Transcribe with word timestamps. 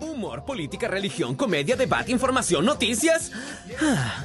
Humor, 0.00 0.44
política, 0.44 0.88
religión, 0.88 1.34
comedia, 1.34 1.76
debate, 1.76 2.12
información, 2.12 2.64
noticias 2.64 3.32
ah, 3.80 4.24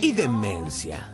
y 0.00 0.12
demencia. 0.12 1.12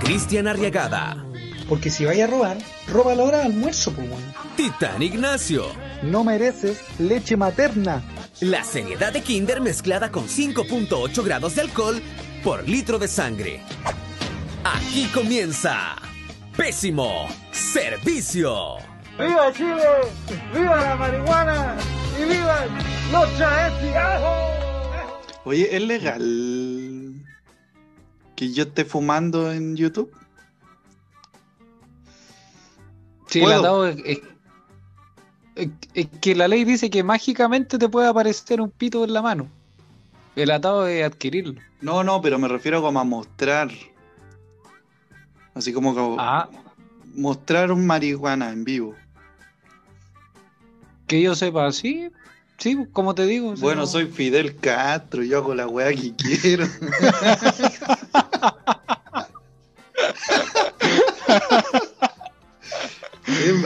Cristian 0.00 0.48
Arriagada, 0.48 1.24
Porque 1.68 1.90
si 1.90 2.04
vaya 2.04 2.24
a 2.24 2.26
robar, 2.28 2.58
roba 2.88 3.14
la 3.14 3.22
hora 3.22 3.38
de 3.38 3.44
almuerzo, 3.44 3.92
pues 3.92 4.08
weón. 4.08 4.22
Titán 4.56 5.02
Ignacio. 5.02 5.66
No 6.02 6.24
mereces 6.24 6.80
leche 6.98 7.36
materna. 7.36 8.02
La 8.40 8.64
seriedad 8.64 9.12
de 9.12 9.22
Kinder 9.22 9.60
mezclada 9.60 10.10
con 10.10 10.26
5.8 10.26 11.24
grados 11.24 11.54
de 11.54 11.62
alcohol 11.62 12.02
por 12.42 12.68
litro 12.68 12.98
de 12.98 13.08
sangre. 13.08 13.60
Aquí 14.64 15.04
comienza 15.14 15.96
Pésimo 16.56 17.28
Servicio. 17.52 18.89
¡Viva 19.18 19.52
Chile! 19.52 19.82
¡Viva 20.54 20.80
la 20.80 20.96
marihuana! 20.96 21.76
¡Y 22.18 22.24
viva 22.24 22.64
los 23.12 23.34
travestis! 23.36 23.90
Oye, 25.44 25.74
¿es 25.76 25.82
legal 25.82 27.14
que 28.36 28.52
yo 28.52 28.64
esté 28.64 28.84
fumando 28.84 29.52
en 29.52 29.76
YouTube? 29.76 30.12
Sí, 33.26 33.40
Puedo. 33.40 33.52
el 33.54 33.60
atado 33.60 33.86
es, 33.86 33.96
es- 35.94 36.08
que 36.20 36.34
la 36.34 36.48
ley 36.48 36.64
dice 36.64 36.88
que 36.90 37.02
mágicamente 37.04 37.78
te 37.78 37.88
puede 37.88 38.08
aparecer 38.08 38.60
un 38.60 38.70
pito 38.70 39.04
en 39.04 39.12
la 39.12 39.20
mano. 39.22 39.48
El 40.36 40.50
atado 40.50 40.86
es 40.86 41.04
adquirirlo. 41.04 41.60
No, 41.80 42.02
no, 42.02 42.20
pero 42.22 42.38
me 42.38 42.48
refiero 42.48 42.80
como 42.80 42.98
a 43.00 43.04
mostrar. 43.04 43.70
Así 45.54 45.72
como 45.72 45.94
que 45.94 46.16
Ah, 46.18 46.48
mostrar 47.14 47.70
un 47.72 47.86
marihuana 47.86 48.50
en 48.50 48.64
vivo. 48.64 48.94
que 51.06 51.20
yo 51.22 51.34
sepa, 51.34 51.72
sí, 51.72 52.08
sí, 52.58 52.78
como 52.92 53.14
te 53.14 53.26
digo. 53.26 53.54
Bueno, 53.56 53.80
no- 53.82 53.86
soy 53.86 54.06
Fidel 54.06 54.56
Castro, 54.56 55.22
yo 55.24 55.38
hago 55.38 55.54
la 55.54 55.66
weá 55.66 55.92
que 55.92 56.14
quiero. 56.14 56.66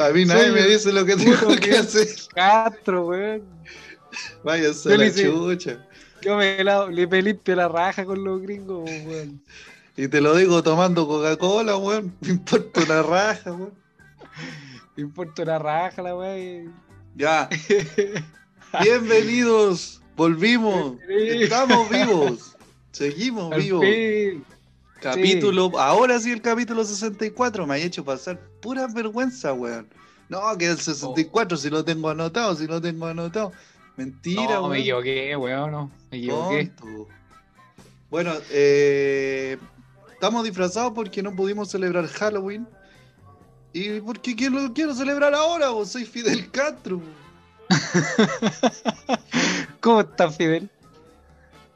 A 0.00 0.10
mí 0.10 0.24
nadie 0.24 0.50
me 0.52 0.62
dice 0.66 0.92
lo 0.92 1.04
que 1.04 1.16
tengo 1.16 1.48
que 1.56 1.56
Fidel 1.62 1.80
hacer. 1.80 2.08
Castro, 2.34 3.06
weón. 3.06 3.42
Váyase 4.44 4.92
a 4.94 4.96
la 4.98 5.12
chucha. 5.14 5.78
Yo 6.22 6.36
me, 6.36 6.62
la- 6.64 6.86
le 6.86 7.06
me 7.06 7.22
limpio 7.22 7.54
la 7.56 7.68
raja 7.68 8.04
con 8.04 8.22
los 8.24 8.40
gringos, 8.42 8.84
weón. 8.84 9.42
Y 9.96 10.08
te 10.08 10.20
lo 10.20 10.34
digo 10.36 10.62
tomando 10.62 11.06
Coca-Cola, 11.06 11.76
weón. 11.76 12.14
Me 12.20 12.30
importa 12.30 12.82
una 12.82 13.02
raja, 13.02 13.52
weón. 13.52 13.74
Me 14.96 15.02
importa 15.02 15.44
la 15.44 15.58
raja, 15.58 16.02
la 16.02 16.16
weón. 16.16 16.74
Ya. 17.14 17.48
Bienvenidos. 18.82 20.00
Volvimos. 20.16 20.96
Estamos 21.08 21.88
vivos. 21.90 22.56
Seguimos 22.92 23.52
Al 23.52 23.60
vivos. 23.60 23.82
fin. 23.84 24.44
Capítulo, 25.00 25.70
ahora 25.78 26.18
sí 26.18 26.32
el 26.32 26.40
capítulo 26.40 26.82
64, 26.82 27.66
me 27.66 27.74
ha 27.74 27.78
hecho 27.78 28.04
pasar 28.04 28.40
pura 28.62 28.86
vergüenza, 28.86 29.52
weón. 29.52 29.86
No, 30.30 30.40
que 30.56 30.66
el 30.66 30.78
64 30.78 31.58
si 31.58 31.68
lo 31.68 31.84
tengo 31.84 32.08
anotado, 32.08 32.54
si 32.56 32.66
lo 32.66 32.80
tengo 32.80 33.06
anotado. 33.06 33.52
Mentira, 33.96 34.54
No, 34.54 34.60
weón. 34.62 34.70
me 34.72 34.78
equivoqué, 34.80 35.36
weón, 35.36 35.70
no. 35.72 35.90
Me 36.10 36.18
equivoqué. 36.18 36.66
Tonto. 36.66 37.08
Bueno, 38.10 38.32
eh, 38.50 39.58
estamos 40.24 40.42
disfrazados 40.42 40.94
porque 40.94 41.22
no 41.22 41.36
pudimos 41.36 41.70
celebrar 41.70 42.06
Halloween. 42.06 42.66
Y 43.74 44.00
porque 44.00 44.34
quiero, 44.34 44.58
lo 44.58 44.72
quiero 44.72 44.94
celebrar 44.94 45.34
ahora, 45.34 45.68
vos 45.68 45.90
soy 45.90 46.06
Fidel 46.06 46.50
Castro. 46.50 47.02
¿Cómo 49.80 50.00
estás, 50.00 50.38
Fidel? 50.38 50.70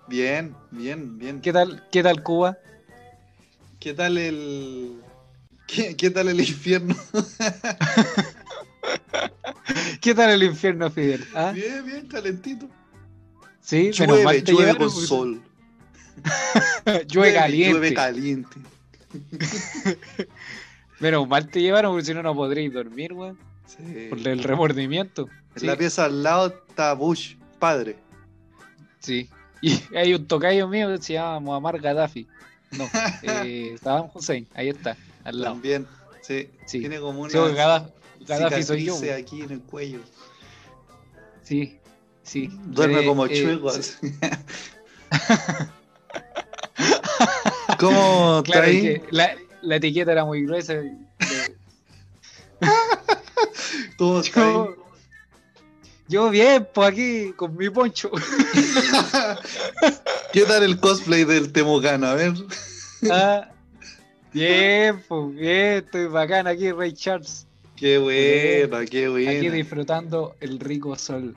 Bien, 0.07 0.57
bien, 0.71 1.19
bien. 1.19 1.43
¿Qué 1.43 1.53
tal, 1.53 1.87
qué 1.93 2.03
tal 2.03 2.23
Cuba? 2.23 2.57
¿Qué 3.81 3.93
tal 3.93 4.17
el. 4.17 5.03
¿Qué, 5.67 5.95
qué 5.95 6.09
tal 6.09 6.29
el 6.29 6.41
infierno? 6.41 6.97
¿Qué 10.01 10.15
tal 10.15 10.31
el 10.31 10.43
infierno, 10.43 10.91
Fidel? 10.91 11.23
¿Ah? 11.35 11.53
Bien, 11.53 11.85
bien, 11.85 12.07
calentito. 12.07 12.67
Sí, 13.61 13.91
menos 14.01 14.23
mal 14.23 14.37
Llueve, 14.37 14.43
te 14.43 14.53
llueve 14.53 14.79
con 14.79 14.91
sol. 14.91 15.43
Llueve 17.09 17.35
caliente. 17.35 17.73
Llueve 17.73 17.95
caliente. 17.95 18.57
Menos 21.01 21.29
mal 21.29 21.49
te 21.49 21.61
llevaron, 21.63 21.93
porque 21.93 22.05
si 22.07 22.15
no, 22.15 22.23
no 22.23 22.35
podréis 22.35 22.73
dormir, 22.73 23.13
weón. 23.13 23.39
Sí. 23.67 24.07
Por 24.11 24.19
el 24.27 24.43
remordimiento. 24.43 25.29
En 25.55 25.61
Sí, 25.61 25.67
la 25.67 25.77
pieza 25.77 26.07
al 26.07 26.23
lado 26.23 26.63
está 26.69 26.93
Bush, 26.95 27.37
padre. 27.59 27.97
sí. 29.01 29.29
Y 29.61 29.81
hay 29.97 30.15
un 30.15 30.25
tocayo 30.29 30.69
mío 30.69 30.89
que 30.89 31.03
se 31.03 31.15
llama 31.15 31.41
Muammar 31.41 31.81
Gaddafi. 31.81 32.29
No, 32.73 32.89
eh, 33.25 33.77
Saddam 33.83 34.09
Hussein, 34.15 34.47
ahí 34.55 34.69
está, 34.69 34.97
al 35.25 35.41
lado. 35.41 35.55
También. 35.55 35.85
Sí. 36.23 36.49
Sí. 36.65 36.79
Tiene 36.79 37.01
como 37.01 37.23
una 37.23 37.33
Gaddafi, 37.33 37.91
Gaddafi 38.21 38.63
soy 38.63 38.85
yo. 38.85 38.97
aquí 39.17 39.43
en 39.43 39.51
el 39.51 39.61
cuello. 39.63 39.99
Sí, 41.43 41.77
sí. 42.23 42.49
Duerme 42.67 43.01
Eh, 43.01 43.07
como 43.07 43.27
eh, 43.27 43.43
chueco. 43.43 43.73
¿Cómo 47.79 48.43
Claro, 48.45 48.67
ahí? 48.67 49.01
la, 49.11 49.37
la 49.63 49.77
etiqueta 49.77 50.13
era 50.13 50.25
muy 50.25 50.43
gruesa. 50.45 50.75
y- 50.75 51.07
¿Cómo 53.99 54.21
está 54.27 54.47
ahí? 54.47 54.55
Yo, 56.09 56.31
bien, 56.31 56.67
pues 56.73 56.89
aquí 56.89 57.33
con 57.37 57.55
mi 57.57 57.69
poncho. 57.69 58.11
¿Qué 60.33 60.45
tal 60.45 60.63
el 60.63 60.81
cosplay 60.81 61.25
del 61.25 61.53
Temucano? 61.53 62.07
A 62.07 62.15
ver. 62.15 62.33
Ah, 63.11 63.51
bien, 64.33 65.05
pues 65.07 65.35
bien, 65.35 65.85
estoy 65.85 66.07
bacán 66.07 66.47
aquí, 66.47 66.73
Ray 66.73 66.95
Charles. 66.95 67.47
Qué 67.77 67.99
buena, 67.99 68.87
qué 68.87 69.05
Aquí 69.07 69.11
buena. 69.11 69.51
disfrutando 69.55 70.35
el 70.41 70.59
rico 70.59 70.97
sol 70.97 71.37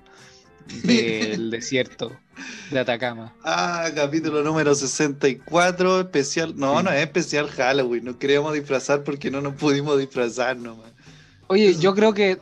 del 0.85 1.51
desierto 1.51 2.17
de 2.69 2.79
Atacama. 2.79 3.33
Ah, 3.43 3.89
capítulo 3.95 4.43
número 4.43 4.73
64, 4.75 6.01
especial. 6.01 6.53
No, 6.55 6.77
Sí. 6.79 6.83
no 6.85 6.91
es 6.91 7.01
especial 7.01 7.47
Halloween. 7.49 8.05
No 8.05 8.17
queríamos 8.19 8.53
disfrazar 8.53 9.03
porque 9.03 9.29
no 9.31 9.41
nos 9.41 9.55
pudimos 9.55 9.97
disfrazar 9.99 10.57
nomás. 10.57 10.91
Oye, 11.47 11.75
yo 11.77 11.93
creo 11.93 12.13
que, 12.13 12.37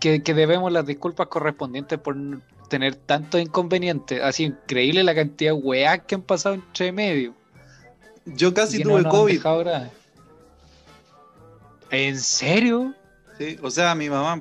que, 0.00 0.22
que 0.22 0.34
debemos 0.34 0.72
las 0.72 0.86
disculpas 0.86 1.28
correspondientes 1.28 1.98
por 1.98 2.16
tener 2.68 2.94
tantos 2.94 3.40
inconvenientes. 3.40 4.22
Así 4.22 4.44
increíble 4.44 5.02
la 5.04 5.14
cantidad 5.14 5.52
de 5.52 5.58
weas 5.58 6.00
que 6.06 6.14
han 6.14 6.22
pasado 6.22 6.54
entre 6.54 6.92
medio. 6.92 7.34
Yo 8.24 8.52
casi 8.54 8.78
no 8.78 8.90
tuve 8.90 8.98
han 9.00 9.08
COVID. 9.08 9.40
¿En 11.90 12.20
serio? 12.20 12.94
Sí, 13.38 13.58
o 13.62 13.70
sea, 13.70 13.94
mi 13.94 14.10
mamá, 14.10 14.40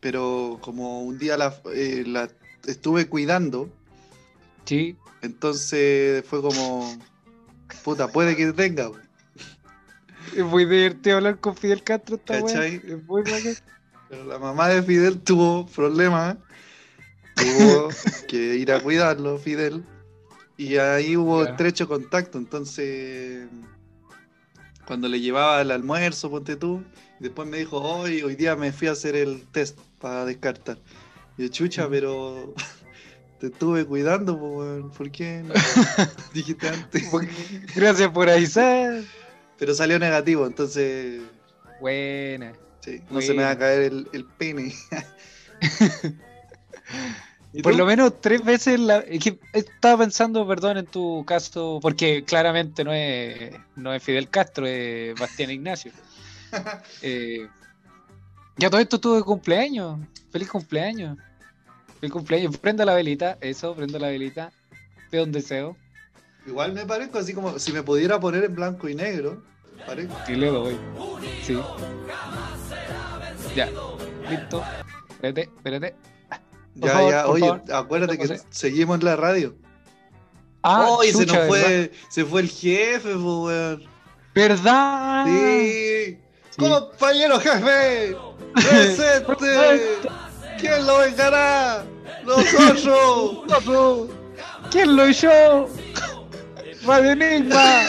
pero 0.00 0.58
como 0.60 1.02
un 1.02 1.18
día 1.18 1.36
la, 1.36 1.54
eh, 1.74 2.04
la 2.06 2.28
estuve 2.70 3.08
cuidando, 3.08 3.68
Sí. 4.64 4.96
entonces 5.22 6.24
fue 6.26 6.42
como, 6.42 6.96
puta, 7.82 8.08
puede 8.08 8.36
que 8.36 8.52
tenga. 8.52 8.88
bu. 8.88 8.96
Es 10.36 10.44
muy 10.44 10.66
divertido 10.66 11.16
hablar 11.16 11.38
con 11.40 11.56
Fidel 11.56 11.82
Castro 11.82 12.16
esta. 12.16 12.40
¿Cachai? 12.40 12.82
Es 12.84 13.02
muy. 13.04 13.22
Pero 14.08 14.24
la 14.24 14.38
mamá 14.38 14.68
de 14.68 14.82
Fidel 14.82 15.18
tuvo 15.20 15.66
problemas, 15.66 16.36
tuvo 17.34 17.88
que 18.28 18.56
ir 18.56 18.72
a 18.72 18.80
cuidarlo, 18.80 19.38
Fidel, 19.38 19.84
y 20.56 20.76
ahí 20.76 21.16
hubo 21.16 21.44
estrecho 21.44 21.88
contacto, 21.88 22.38
entonces 22.38 23.48
cuando 24.86 25.06
le 25.08 25.20
llevaba 25.20 25.60
el 25.60 25.70
almuerzo, 25.70 26.30
ponte 26.30 26.56
tú, 26.56 26.82
y 27.20 27.24
después 27.24 27.46
me 27.46 27.58
dijo, 27.58 27.78
hoy, 27.78 28.22
hoy 28.22 28.36
día 28.36 28.56
me 28.56 28.72
fui 28.72 28.88
a 28.88 28.92
hacer 28.92 29.14
el 29.16 29.46
test 29.48 29.78
para 30.00 30.24
descartar. 30.24 30.78
Yo, 31.38 31.48
chucha, 31.48 31.88
pero 31.88 32.52
te 33.40 33.46
estuve 33.46 33.86
cuidando, 33.86 34.38
po, 34.38 34.90
¿por 34.96 35.10
qué 35.10 35.42
no 35.44 35.54
dijiste 36.34 36.68
antes? 36.68 37.08
Gracias 37.74 38.10
por 38.10 38.28
avisar. 38.28 39.02
Pero 39.56 39.74
salió 39.74 39.98
negativo, 39.98 40.46
entonces 40.46 41.22
Buena. 41.80 42.52
sí, 42.80 43.00
no 43.10 43.20
se 43.20 43.34
me 43.34 43.44
va 43.44 43.50
a 43.52 43.58
caer 43.58 43.92
el, 43.92 44.08
el 44.12 44.24
pene. 44.24 44.74
¿Y 47.52 47.62
Por 47.62 47.76
lo 47.76 47.86
menos 47.86 48.20
tres 48.20 48.44
veces 48.44 48.78
la... 48.78 48.98
estaba 49.52 49.98
pensando, 50.04 50.46
perdón, 50.46 50.78
en 50.78 50.86
tu 50.86 51.24
caso, 51.24 51.78
porque 51.80 52.22
claramente 52.24 52.84
no 52.84 52.92
es, 52.92 53.54
no 53.74 53.94
es 53.94 54.02
Fidel 54.02 54.28
Castro, 54.28 54.66
es 54.66 55.18
Bastián 55.18 55.50
Ignacio. 55.50 55.92
Eh, 57.02 57.48
ya 58.56 58.68
todo 58.70 58.80
esto 58.80 59.00
tuve 59.00 59.22
cumpleaños. 59.22 59.98
Feliz 60.30 60.48
cumpleaños. 60.48 61.16
Feliz 62.00 62.12
cumpleaños. 62.12 62.56
Prenda 62.58 62.84
la 62.84 62.94
velita, 62.94 63.38
eso, 63.40 63.74
prenda 63.74 63.98
la 63.98 64.08
velita. 64.08 64.52
Pido 65.10 65.24
un 65.24 65.32
deseo. 65.32 65.76
Igual 66.46 66.72
me 66.72 66.86
parezco 66.86 67.18
así 67.18 67.34
como 67.34 67.58
si 67.58 67.72
me 67.72 67.82
pudiera 67.82 68.18
poner 68.20 68.44
en 68.44 68.54
blanco 68.54 68.88
y 68.88 68.94
negro. 68.94 69.42
parezco. 69.86 70.14
Y 70.28 70.34
le 70.36 70.46
doy. 70.48 70.76
Sí. 71.44 71.58
Ya, 73.54 73.66
listo. 74.30 74.62
Espérate, 75.10 75.42
espérate. 75.56 75.94
Por 76.78 76.88
Ya, 76.88 76.94
favor, 76.94 77.10
ya, 77.10 77.26
oye, 77.26 77.40
favor. 77.48 77.62
acuérdate 77.72 78.18
que 78.18 78.40
seguimos 78.50 78.98
en 79.00 79.04
la 79.04 79.16
radio. 79.16 79.56
Ah, 80.62 80.86
Oye, 80.90 81.12
se 81.12 81.18
chucha, 81.26 81.38
nos 81.46 81.50
¿verdad? 81.50 81.66
fue, 81.66 81.92
se 82.08 82.24
fue 82.24 82.40
el 82.42 82.48
jefe, 82.50 83.14
weón. 83.16 83.82
¿Verdad? 84.34 85.24
Sí. 85.26 86.18
Sí. 86.50 86.56
Compañero 86.58 87.38
jefe, 87.40 88.16
presente. 88.54 90.08
¿Quién 90.58 90.86
lo 90.86 90.98
vengará? 90.98 91.84
Nosotros. 92.24 94.08
¿Quién 94.70 94.96
lo 94.96 95.08
hizo? 95.08 95.68
Radio 96.86 97.10
Enigma. 97.12 97.82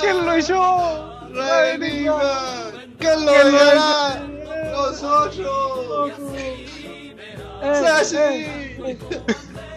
¿Quién 0.00 0.26
lo 0.26 0.38
hizo? 0.38 1.28
Radio 1.32 1.72
Enigma. 1.74 2.70
¿Quién 2.98 3.24
lo 3.24 3.32
¿Quién 3.32 3.52
lo 3.52 3.58
vengará? 3.58 4.20
Nosotros. 4.72 6.12
Eh, 6.34 7.16
¡Sashi! 7.62 8.16
eh, 8.18 8.98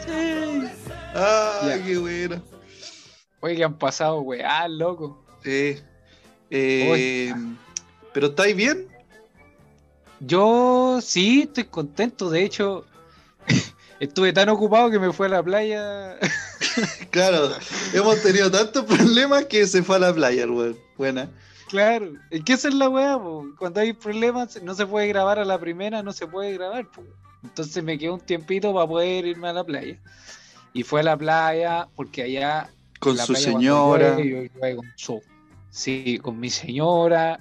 Sí. 0.06 0.68
Ay, 1.14 1.70
Ya. 1.70 1.84
qué 1.84 1.98
bueno. 1.98 2.42
Oye, 3.42 3.56
que 3.56 3.64
han 3.64 3.78
pasado, 3.78 4.22
weá, 4.22 4.68
loco. 4.68 5.24
Sí. 5.44 5.80
Eh, 6.50 7.34
¿Pero 8.14 8.28
estáis 8.28 8.56
bien? 8.56 8.88
Yo 10.20 11.00
sí 11.02 11.44
estoy 11.44 11.66
contento. 11.66 12.30
De 12.30 12.44
hecho, 12.44 12.86
estuve 14.00 14.34
tan 14.34 14.50
ocupado 14.50 14.90
que 14.90 15.00
me 15.00 15.12
fui 15.12 15.28
a 15.28 15.30
la 15.30 15.44
playa. 15.44 16.18
Claro, 17.12 17.52
hemos 17.94 18.22
tenido 18.22 18.52
tantos 18.52 18.84
problemas 18.84 19.46
que 19.46 19.66
se 19.66 19.82
fue 19.82 19.96
a 19.96 20.00
la 20.00 20.14
playa, 20.14 20.44
el 20.44 20.50
weón. 20.52 20.78
Buena. 20.98 21.30
Claro, 21.70 22.12
es 22.30 22.44
que 22.44 22.54
esa 22.54 22.68
es 22.68 22.74
la 22.74 22.90
weá, 22.90 23.18
po. 23.18 23.46
cuando 23.58 23.80
hay 23.80 23.94
problemas 23.94 24.62
no 24.62 24.76
se 24.76 24.86
puede 24.86 25.08
grabar 25.08 25.40
a 25.40 25.46
la 25.46 25.58
primera, 25.58 26.04
no 26.04 26.12
se 26.12 26.28
puede 26.28 26.52
grabar. 26.54 26.90
po. 26.92 27.04
Entonces 27.44 27.82
me 27.82 27.98
quedó 27.98 28.16
un 28.16 28.20
tiempito 28.20 28.74
para 28.74 28.88
poder 28.88 29.26
irme 29.26 29.48
a 29.48 29.54
la 29.54 29.64
playa. 29.64 29.98
Y 30.74 30.84
fue 30.84 31.00
a 31.00 31.04
la 31.04 31.18
playa 31.18 31.88
porque 31.96 32.24
allá... 32.24 32.70
Con 33.00 33.18
su 33.18 33.28
playa 33.28 33.46
señora. 33.46 34.18
yo 34.22 34.38
con 34.76 34.86
su- 34.98 35.22
Sí, 35.76 36.20
con 36.22 36.40
mi 36.40 36.50
señora. 36.50 37.38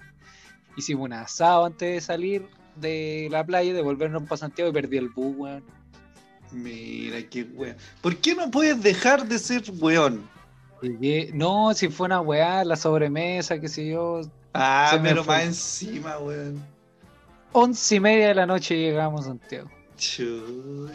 Hicimos 0.77 1.05
un 1.07 1.13
asado 1.13 1.67
antes 1.67 1.95
de 1.95 2.01
salir 2.01 2.49
de 2.75 3.29
la 3.31 3.47
playa, 3.47 3.73
de 3.73 3.81
volvernos 3.81 4.25
para 4.25 4.39
Santiago 4.39 4.71
y 4.71 4.73
perdí 4.73 4.97
el 4.97 5.09
bus, 5.09 5.37
weón. 5.37 5.63
Mira, 6.51 7.23
qué 7.31 7.45
weón. 7.45 7.77
¿Por 8.03 8.17
qué 8.17 8.35
no 8.35 8.51
puedes 8.51 8.83
dejar 8.83 9.29
de 9.29 9.39
ser 9.39 9.63
weón? 9.79 10.29
No, 11.33 11.73
si 11.75 11.89
fue 11.89 12.07
una 12.07 12.21
weá, 12.21 12.65
la 12.65 12.75
sobremesa, 12.75 13.61
qué 13.61 13.69
sé 13.69 13.87
yo. 13.89 14.23
Ah, 14.53 14.99
pero 15.01 15.25
más 15.25 15.45
encima, 15.45 16.19
weón. 16.19 16.61
Once 17.53 17.95
y 17.95 18.01
media 18.01 18.29
de 18.29 18.35
la 18.35 18.47
noche 18.47 18.77
llegamos 18.77 19.21
a 19.23 19.29
Santiago. 19.29 19.71
Chuy. 19.97 20.91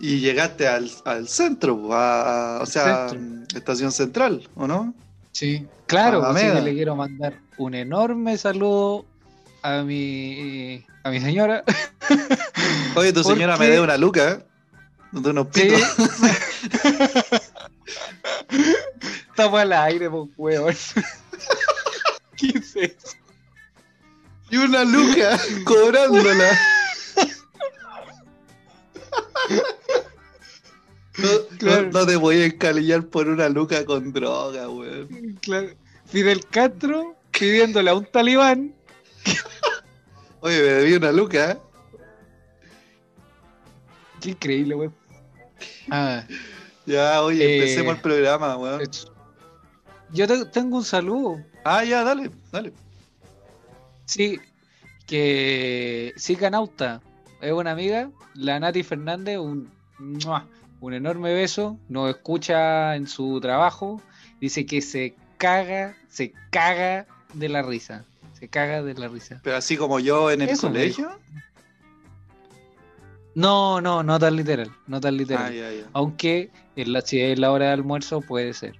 Y 0.00 0.20
llegaste 0.20 0.66
al, 0.66 0.90
al 1.04 1.28
centro, 1.28 1.92
a- 1.92 2.56
a- 2.56 2.62
o 2.62 2.66
sea, 2.66 3.10
Centro. 3.10 3.44
estación 3.58 3.92
central, 3.92 4.48
¿o 4.54 4.66
no? 4.66 4.94
Sí, 5.32 5.66
claro, 5.86 6.24
así 6.24 6.44
que 6.46 6.60
le 6.60 6.74
quiero 6.74 6.94
mandar 6.94 7.38
un 7.56 7.74
enorme 7.74 8.36
saludo 8.38 9.04
a 9.62 9.82
mi 9.82 10.84
a 11.04 11.10
mi 11.10 11.20
señora. 11.20 11.64
Oye, 12.96 13.12
tu 13.12 13.22
¿Por 13.22 13.32
señora 13.34 13.54
qué? 13.54 13.60
me 13.60 13.66
debe 13.66 13.80
una 13.80 13.96
luca, 13.96 14.30
¿eh? 14.30 14.44
De 15.12 15.30
unos 15.30 15.46
Sí. 15.52 15.62
pitos. 15.62 15.82
Estamos 19.30 19.60
al 19.60 19.72
aire, 19.72 20.10
pues, 20.10 20.28
weón. 20.36 20.74
¿Qué 22.36 22.48
es 22.58 22.76
eso? 22.76 23.16
Y 24.50 24.56
una 24.58 24.84
luca 24.84 25.38
cobrándola. 25.64 26.58
No, 31.18 31.28
no- 31.28 31.58
Claro. 31.58 31.90
no 31.92 32.06
te 32.06 32.16
voy 32.16 32.36
a 32.36 32.46
escalillar 32.46 33.06
por 33.06 33.28
una 33.28 33.48
luca 33.48 33.84
con 33.84 34.12
droga, 34.12 34.68
weón. 34.70 35.38
Claro. 35.42 35.68
Fidel 36.06 36.44
Castro 36.46 37.16
pidiéndole 37.38 37.90
a 37.90 37.94
un 37.94 38.04
talibán. 38.06 38.74
Oye, 40.40 40.56
me 40.58 40.62
debí 40.68 40.94
una 40.94 41.12
luca, 41.12 41.52
¿eh? 41.52 41.58
Qué 44.20 44.30
increíble, 44.30 44.74
weón. 44.74 44.94
Ah, 45.90 46.24
Ya, 46.86 47.22
oye, 47.22 47.44
Eh, 47.44 47.54
empecemos 47.58 47.94
el 47.96 48.00
programa, 48.02 48.56
weón. 48.56 48.82
Yo 50.10 50.26
te- 50.26 50.44
tengo 50.46 50.78
un 50.78 50.84
saludo. 50.84 51.38
Ah, 51.64 51.84
ya, 51.84 52.02
dale, 52.02 52.30
dale. 52.50 52.72
Sí, 54.06 54.40
que 55.06 56.12
Psicanauta 56.16 57.00
es 57.40 57.52
una 57.52 57.70
amiga, 57.72 58.10
la 58.34 58.58
Nati 58.58 58.82
Fernández, 58.82 59.38
un, 59.38 59.70
¡mua! 59.98 60.46
Un 60.82 60.94
enorme 60.94 61.32
beso, 61.32 61.78
nos 61.88 62.10
escucha 62.10 62.96
en 62.96 63.06
su 63.06 63.40
trabajo, 63.40 64.02
dice 64.40 64.66
que 64.66 64.82
se 64.82 65.14
caga, 65.38 65.96
se 66.08 66.34
caga 66.50 67.06
de 67.34 67.48
la 67.48 67.62
risa, 67.62 68.04
se 68.38 68.48
caga 68.48 68.82
de 68.82 68.94
la 68.94 69.06
risa. 69.06 69.40
Pero 69.44 69.56
así 69.56 69.76
como 69.76 70.00
yo 70.00 70.30
en 70.32 70.42
el 70.42 70.48
Eso 70.50 70.66
colegio. 70.66 71.10
No, 73.36 73.80
no, 73.80 74.02
no 74.02 74.18
tan 74.18 74.34
literal, 74.34 74.72
no 74.88 75.00
tan 75.00 75.16
literal. 75.16 75.46
Ah, 75.46 75.54
ya, 75.54 75.72
ya. 75.72 75.84
Aunque 75.92 76.50
en 76.74 76.92
la, 76.92 77.00
si 77.00 77.20
es 77.20 77.38
la 77.38 77.52
hora 77.52 77.66
de 77.66 77.72
almuerzo 77.72 78.20
puede 78.20 78.52
ser, 78.52 78.74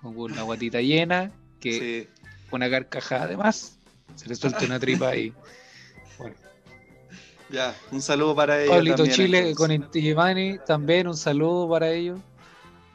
con 0.00 0.16
una 0.16 0.42
guatita 0.42 0.80
llena, 0.80 1.30
que 1.60 2.08
Sí. 2.18 2.24
una 2.50 2.70
carcajada 2.70 3.24
además, 3.24 3.76
se 4.16 4.26
le 4.26 4.34
suelta 4.36 4.64
una 4.64 4.80
tripa 4.80 5.14
y... 5.14 5.34
Ya, 7.52 7.76
un 7.90 8.00
saludo 8.00 8.34
para 8.34 8.62
ella. 8.62 8.72
Pablito 8.72 8.96
también, 8.96 9.14
Chile 9.16 9.38
entonces. 9.38 9.56
con 9.58 9.70
Inti 9.72 10.00
Gimani, 10.00 10.58
también 10.66 11.06
un 11.06 11.16
saludo 11.16 11.68
para 11.68 11.90
ellos. 11.90 12.18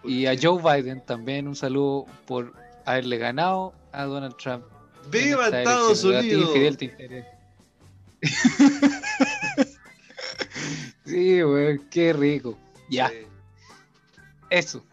Y 0.03 0.25
a 0.25 0.35
Joe 0.41 0.61
Biden 0.61 1.05
también 1.05 1.47
un 1.47 1.55
saludo 1.55 2.05
por 2.25 2.53
haberle 2.85 3.17
ganado 3.17 3.73
a 3.91 4.03
Donald 4.05 4.35
Trump. 4.37 4.63
¡Viva 5.11 5.45
esta 5.45 5.59
Estados 5.59 6.03
Unidos! 6.03 6.51
Fidel, 6.53 6.77
te 6.77 6.85
interesa. 6.85 7.27
sí, 11.05 11.43
weón, 11.43 11.87
qué 11.89 12.13
rico. 12.13 12.57
Ya, 12.89 13.09
Sí. 13.09 13.15
eso. 14.49 14.83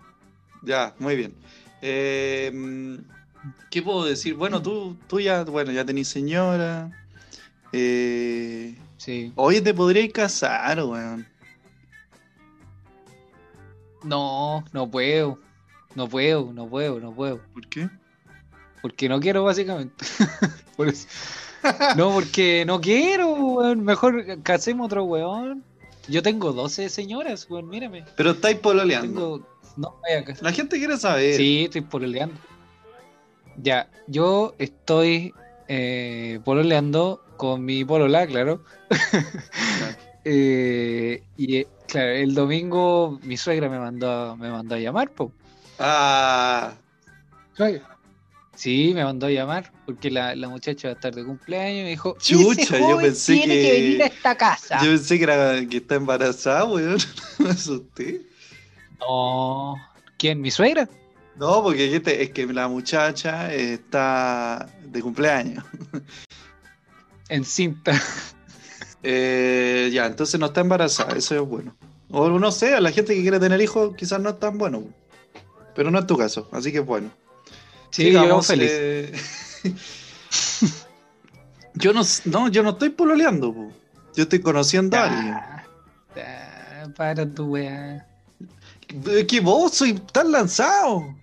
Ya, 0.62 0.94
muy 0.98 1.16
bien. 1.16 1.34
Eh, 1.82 2.50
mm, 2.52 2.96
¿Qué 3.70 3.82
puedo 3.82 4.04
decir? 4.04 4.34
Bueno, 4.34 4.62
tú, 4.62 4.96
tú 5.06 5.20
ya, 5.20 5.44
bueno, 5.44 5.72
ya 5.72 5.84
tenés 5.84 6.08
señora. 6.08 6.90
Eh, 7.72 8.74
Sí. 8.96 9.32
hoy 9.36 9.60
te 9.60 9.74
podrías 9.74 10.12
casar, 10.12 10.82
weón. 10.82 11.26
No, 14.02 14.64
no 14.72 14.90
puedo. 14.90 15.38
No 15.94 16.08
puedo, 16.08 16.52
no 16.52 16.68
puedo, 16.68 17.00
no 17.00 17.12
puedo. 17.12 17.40
¿Por 17.52 17.66
qué? 17.68 17.88
Porque 18.82 19.08
no 19.08 19.20
quiero, 19.20 19.44
básicamente. 19.44 20.04
Por 20.76 20.88
eso. 20.88 21.08
No, 21.96 22.12
porque 22.12 22.64
no 22.66 22.80
quiero, 22.80 23.32
weón. 23.32 23.84
Mejor 23.84 24.42
casemos 24.42 24.86
otro 24.86 25.04
weón. 25.04 25.64
Yo 26.08 26.22
tengo 26.22 26.52
12 26.52 26.90
señoras, 26.90 27.46
weón, 27.48 27.68
mírame. 27.68 28.04
Pero 28.16 28.32
estáis 28.32 28.58
pololeando. 28.58 29.38
Tengo. 29.38 29.48
No, 29.76 29.96
vaya 30.02 30.24
casar. 30.24 30.44
La 30.44 30.52
gente 30.52 30.76
quiere 30.76 30.98
saber. 30.98 31.36
Sí, 31.36 31.64
estoy 31.64 31.80
pololeando. 31.80 32.34
Ya, 33.56 33.88
yo 34.06 34.54
estoy 34.58 35.32
eh, 35.68 36.40
pololeando 36.44 37.20
con 37.36 37.64
mi 37.64 37.84
polola, 37.84 38.26
claro. 38.26 38.62
Eh, 40.26 41.22
y 41.36 41.56
eh, 41.56 41.68
claro, 41.86 42.08
el 42.12 42.34
domingo 42.34 43.18
mi 43.24 43.36
suegra 43.36 43.68
me 43.68 43.78
mandó, 43.78 44.10
a- 44.10 44.36
me 44.36 44.50
mandó 44.50 44.74
a 44.74 44.78
llamar, 44.78 45.10
po. 45.10 45.30
Ah, 45.78 46.72
Sí, 48.56 48.92
me 48.94 49.04
mandó 49.04 49.26
a 49.26 49.30
llamar 49.30 49.70
porque 49.84 50.10
la, 50.10 50.34
la 50.34 50.48
muchacha 50.48 50.88
va 50.88 50.92
a 50.92 50.94
estar 50.94 51.14
de 51.14 51.24
cumpleaños 51.24 51.80
y 51.80 51.82
me 51.82 51.88
dijo, 51.90 52.16
Chucha, 52.18 52.62
"Ese 52.62 52.88
yo 52.88 52.96
pensé 52.98 53.32
tiene 53.34 53.54
que- 53.60 53.70
venir 53.72 54.02
a 54.02 54.06
esta 54.06 54.34
casa. 54.36 54.78
yo 54.82 54.90
pensé 54.92 55.18
que, 55.18 55.24
era, 55.24 55.66
que 55.68 55.76
está 55.76 55.96
embarazada, 55.96 56.64
weón. 56.64 56.96
Me 57.40 57.50
asusté. 57.50 58.22
No, 59.00 59.74
¿quién? 60.16 60.40
¿Mi 60.40 60.50
suegra? 60.50 60.88
No, 61.36 61.62
porque 61.62 61.84
dijiste, 61.84 62.22
es 62.22 62.30
que 62.30 62.46
la 62.46 62.68
muchacha 62.68 63.52
está 63.52 64.68
de 64.84 65.02
cumpleaños. 65.02 65.64
En 67.28 67.44
cinta. 67.44 68.00
Eh, 69.02 69.90
ya, 69.92 70.06
entonces 70.06 70.40
no 70.40 70.46
está 70.46 70.60
embarazada, 70.62 71.16
eso 71.16 71.34
es 71.34 71.40
bueno. 71.46 71.76
O 72.10 72.28
no 72.38 72.50
sé, 72.50 72.74
a 72.74 72.80
la 72.80 72.90
gente 72.90 73.14
que 73.14 73.22
quiere 73.22 73.38
tener 73.40 73.60
hijos 73.60 73.94
quizás 73.96 74.20
no 74.20 74.30
es 74.30 74.38
tan 74.38 74.56
bueno. 74.56 74.82
Pero 75.74 75.90
no 75.90 75.98
es 75.98 76.06
tu 76.06 76.16
caso, 76.16 76.48
así 76.52 76.72
que 76.72 76.78
es 76.78 76.86
bueno. 76.86 77.10
Sí, 77.90 78.10
yo 78.10 78.22
Sigamos, 78.22 78.46
feliz. 78.46 78.70
eh, 78.72 79.12
yo 81.74 81.92
no, 81.92 82.02
no, 82.24 82.48
yo 82.48 82.62
no 82.62 82.70
estoy 82.70 82.90
pololeando, 82.90 83.52
po. 83.52 83.72
yo 84.14 84.22
estoy 84.22 84.40
conociendo 84.40 84.96
a 84.96 85.04
alguien. 85.04 86.94
Para 86.96 87.28
tu 87.28 87.46
weá. 87.46 88.06
Es 89.06 89.24
que 89.24 89.40
vos 89.40 89.74
soy 89.74 89.94
tan 90.12 90.30
lanzado. 90.30 91.14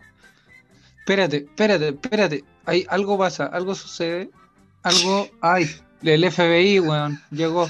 Espérate, 1.02 1.38
espérate, 1.38 1.90
espérate. 1.90 2.44
Hay, 2.66 2.86
algo 2.90 3.18
pasa, 3.18 3.48
algo 3.48 3.74
sucede. 3.74 4.30
Algo. 4.84 5.28
Ay, 5.42 5.70
el 6.04 6.32
FBI, 6.32 6.80
weón. 6.80 7.20
Llegó. 7.32 7.68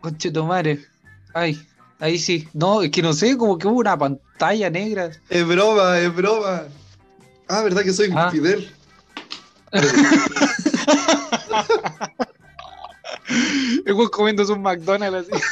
Conche 0.00 0.30
tomare. 0.30 0.82
Ay, 1.34 1.60
ahí 1.98 2.18
sí. 2.18 2.48
No, 2.54 2.80
es 2.80 2.90
que 2.90 3.02
no 3.02 3.12
sé, 3.12 3.36
como 3.36 3.58
que 3.58 3.66
hubo 3.66 3.80
una 3.80 3.98
pantalla 3.98 4.70
negra. 4.70 5.10
Es 5.28 5.46
broma, 5.46 5.98
es 5.98 6.14
broma. 6.14 6.62
Ah, 7.48 7.62
¿verdad 7.62 7.82
que 7.82 7.92
soy 7.92 8.10
Ah. 8.16 8.30
Fidel? 8.30 8.72
El 13.84 14.10
comiendo 14.10 14.42
un 14.52 14.62
McDonald's 14.62 15.28
así. 15.30 15.42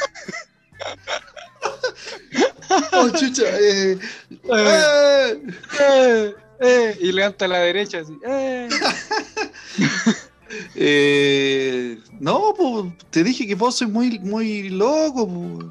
Oh, 2.93 3.09
chucha. 3.09 3.43
Eh, 3.45 3.97
eh. 4.31 5.41
Eh, 5.79 6.35
eh, 6.59 6.97
y 6.99 7.11
levanta 7.11 7.45
a 7.45 7.47
la 7.47 7.59
derecha 7.59 7.99
así. 7.99 8.17
Eh. 8.25 8.69
Eh, 10.75 11.99
no, 12.19 12.53
pues 12.57 12.91
te 13.11 13.23
dije 13.23 13.45
que 13.45 13.53
vos 13.53 13.75
sois 13.75 13.89
muy, 13.89 14.17
muy 14.19 14.69
loco. 14.69 15.27
po. 15.27 15.69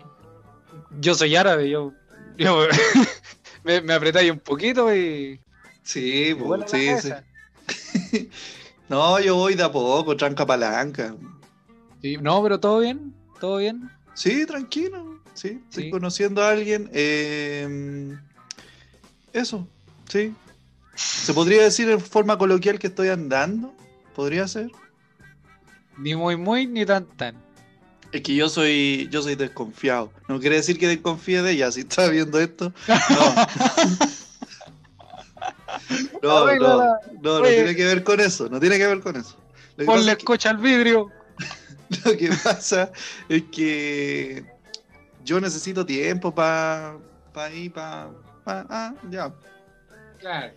Yo 1.00 1.14
soy 1.14 1.34
árabe, 1.34 1.68
yo. 1.68 1.92
yo 2.36 2.66
me, 3.64 3.80
me 3.80 3.94
apretáis 3.94 4.30
un 4.30 4.38
poquito 4.38 4.94
y. 4.94 5.40
Sí, 5.82 6.34
po, 6.38 6.56
la 6.56 6.66
sí. 6.68 6.88
No, 8.88 9.18
yo 9.20 9.34
voy 9.36 9.54
de 9.54 9.64
a 9.64 9.72
poco, 9.72 10.16
tranca 10.16 10.46
palanca. 10.46 11.14
Sí, 12.00 12.16
no, 12.16 12.42
pero 12.42 12.58
todo 12.58 12.78
bien, 12.80 13.14
todo 13.40 13.58
bien. 13.58 13.90
Sí, 14.14 14.46
tranquilo. 14.46 15.07
Sí, 15.38 15.60
estoy 15.68 15.84
Sí. 15.84 15.90
conociendo 15.90 16.42
a 16.42 16.50
alguien. 16.50 16.90
eh, 16.92 18.16
eso, 19.32 19.68
sí. 20.08 20.34
¿Se 20.96 21.32
podría 21.32 21.62
decir 21.62 21.88
en 21.88 22.00
forma 22.00 22.36
coloquial 22.36 22.78
que 22.80 22.88
estoy 22.88 23.08
andando? 23.08 23.72
¿Podría 24.16 24.48
ser? 24.48 24.68
Ni 25.96 26.16
muy, 26.16 26.36
muy, 26.36 26.66
ni 26.66 26.84
tan, 26.84 27.06
tan. 27.16 27.36
Es 28.10 28.22
que 28.22 28.34
yo 28.34 28.48
soy, 28.48 29.08
yo 29.12 29.22
soy 29.22 29.36
desconfiado. 29.36 30.10
No 30.28 30.40
quiere 30.40 30.56
decir 30.56 30.76
que 30.76 30.88
desconfíe 30.88 31.42
de 31.42 31.52
ella, 31.52 31.70
si 31.70 31.80
está 31.80 32.08
viendo 32.08 32.40
esto. 32.40 32.72
No. 32.88 32.96
No, 36.22 36.46
no, 36.46 36.56
no, 36.58 36.98
no 37.22 37.32
Oye. 37.34 37.54
tiene 37.54 37.76
que 37.76 37.84
ver 37.84 38.02
con 38.04 38.20
eso, 38.20 38.48
no 38.48 38.58
tiene 38.60 38.76
que 38.78 38.86
ver 38.86 39.00
con 39.00 39.16
eso. 39.16 39.36
Ponle 39.76 39.86
pasa 39.86 39.98
es 40.00 40.06
que, 40.06 40.12
escocha 40.22 40.50
al 40.50 40.58
vidrio. 40.58 41.10
lo 42.04 42.16
que 42.16 42.30
pasa 42.42 42.90
es 43.28 43.42
que 43.52 44.44
yo 45.28 45.40
necesito 45.40 45.84
tiempo 45.84 46.34
para 46.34 46.96
pa 47.34 47.50
ir, 47.52 47.70
para... 47.72 48.08
ah, 48.46 48.94
ya. 49.10 49.32
Claro. 50.18 50.52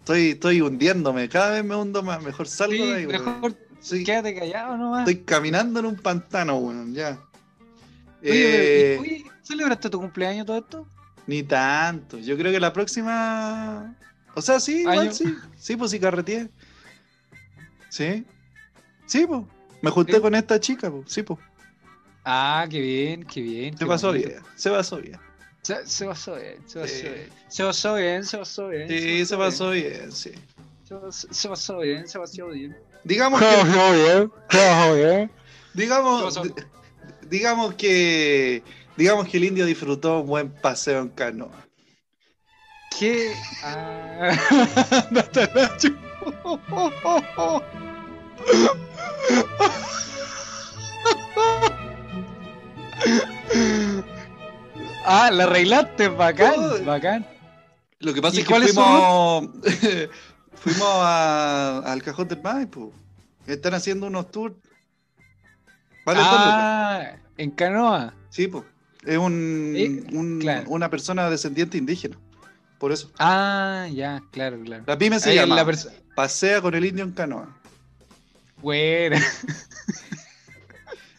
Estoy, 0.00 0.30
estoy 0.30 0.60
hundiéndome, 0.60 1.28
cada 1.28 1.50
vez 1.52 1.64
me 1.64 1.74
hundo 1.76 2.02
más, 2.02 2.22
mejor 2.22 2.46
salgo 2.48 2.74
Sí, 2.74 2.86
de 2.90 2.94
ahí. 2.94 3.06
mejor 3.06 3.54
Sí, 3.80 4.02
quédate 4.04 4.34
callado 4.34 4.76
nomás. 4.76 5.00
estoy 5.08 5.24
caminando 5.24 5.78
en 5.80 5.86
un 5.86 5.96
pantano, 5.96 6.56
weón, 6.58 6.92
ya. 6.92 7.18
Oye, 8.22 8.94
Eh, 8.94 8.98
oye, 9.00 9.24
¿celebraste 9.42 9.88
tu 9.90 10.00
cumpleaños 10.00 10.44
todo 10.46 10.58
esto? 10.58 10.86
Ni 11.28 11.42
tanto. 11.44 12.18
Yo 12.18 12.36
creo 12.36 12.50
que 12.52 12.58
la 12.60 12.72
próxima. 12.72 13.94
O 14.34 14.42
sea, 14.42 14.58
sí, 14.58 14.80
igual 14.80 15.12
sí. 15.12 15.34
Sí, 15.56 15.76
pues 15.76 15.90
sí, 15.92 16.00
carreteé. 16.00 16.48
Sí. 17.90 18.24
Sí, 19.06 19.24
pues. 19.26 19.42
Me 19.82 19.90
junté 19.90 20.14
Sí. 20.14 20.20
con 20.20 20.34
esta 20.34 20.58
chica, 20.60 20.90
pues. 20.90 21.04
Sí, 21.06 21.22
pues. 21.22 21.38
Ah, 22.28 22.66
qué 22.68 22.80
bien, 22.80 23.24
qué 23.24 23.40
bien. 23.40 23.74
Se 23.74 23.78
qué 23.84 23.86
pasó 23.86 24.08
bonito. 24.08 24.28
bien. 24.28 24.40
Se 24.56 24.70
pasó 24.70 24.96
bien. 24.96 25.16
Se, 25.62 25.86
se 25.86 26.06
pasó 26.06 26.34
bien, 26.34 26.56
se 26.66 26.80
pasó 26.80 26.94
Sí. 26.96 27.02
bien. 27.02 27.30
Se 27.48 27.64
pasó 27.64 27.94
bien, 27.94 28.24
se 28.24 28.38
pasó 28.38 28.68
bien. 28.68 28.88
Sí, 28.88 29.26
se 29.26 29.36
pasó 29.36 29.70
bien, 29.70 30.12
sí. 30.12 30.32
Se 30.82 30.94
pasó, 30.96 31.28
se 31.30 31.48
pasó 31.48 31.78
bien, 31.78 32.08
se 32.08 32.18
pasó 32.18 32.46
bien. 32.48 32.76
Digamos 33.04 33.40
que. 33.40 33.46
bien, 33.46 34.32
se 34.50 34.58
pasó 34.58 34.94
bien. 34.96 35.30
Digamos. 35.72 36.40
Digamos 37.28 37.74
que. 37.74 38.64
Digamos 38.96 39.28
que 39.28 39.36
el 39.36 39.44
indio 39.44 39.66
disfrutó 39.66 40.20
un 40.20 40.26
buen 40.26 40.50
paseo 40.50 41.02
en 41.02 41.08
canoa. 41.10 41.64
¿Qué? 42.98 43.32
Ah. 43.62 45.06
Ah, 55.04 55.30
la 55.32 55.44
arreglaste, 55.44 56.08
bacán, 56.08 56.84
bacán. 56.84 57.26
Lo 58.00 58.12
que 58.12 58.20
pasa 58.20 58.36
¿Y 58.36 58.40
es 58.40 58.46
que 58.46 58.54
fuimos. 58.54 59.48
fuimos 60.54 60.88
a- 60.88 61.78
al 61.80 62.02
cajón 62.02 62.28
del 62.28 62.42
Maipo. 62.42 62.92
Están 63.46 63.74
haciendo 63.74 64.06
unos 64.08 64.30
tours. 64.30 64.54
Vale, 66.04 66.20
ah, 66.22 67.16
en 67.36 67.50
canoa. 67.52 68.14
Sí, 68.30 68.48
pues. 68.48 68.64
Es 69.04 69.18
un, 69.18 69.74
Eh, 69.76 70.04
un- 70.12 70.40
claro. 70.40 70.68
una 70.68 70.90
persona 70.90 71.30
descendiente 71.30 71.78
indígena. 71.78 72.16
Por 72.78 72.92
eso. 72.92 73.10
Ah, 73.18 73.86
ya, 73.92 74.22
claro, 74.32 74.60
claro. 74.62 74.84
La 74.86 74.98
pyme 74.98 75.18
se 75.20 75.30
Ahí 75.30 75.36
llama 75.36 75.54
la 75.56 75.66
Pasea 76.14 76.60
con 76.60 76.74
el 76.74 76.84
indio 76.84 77.04
en 77.04 77.12
canoa. 77.12 77.56
Buena, 78.60 79.22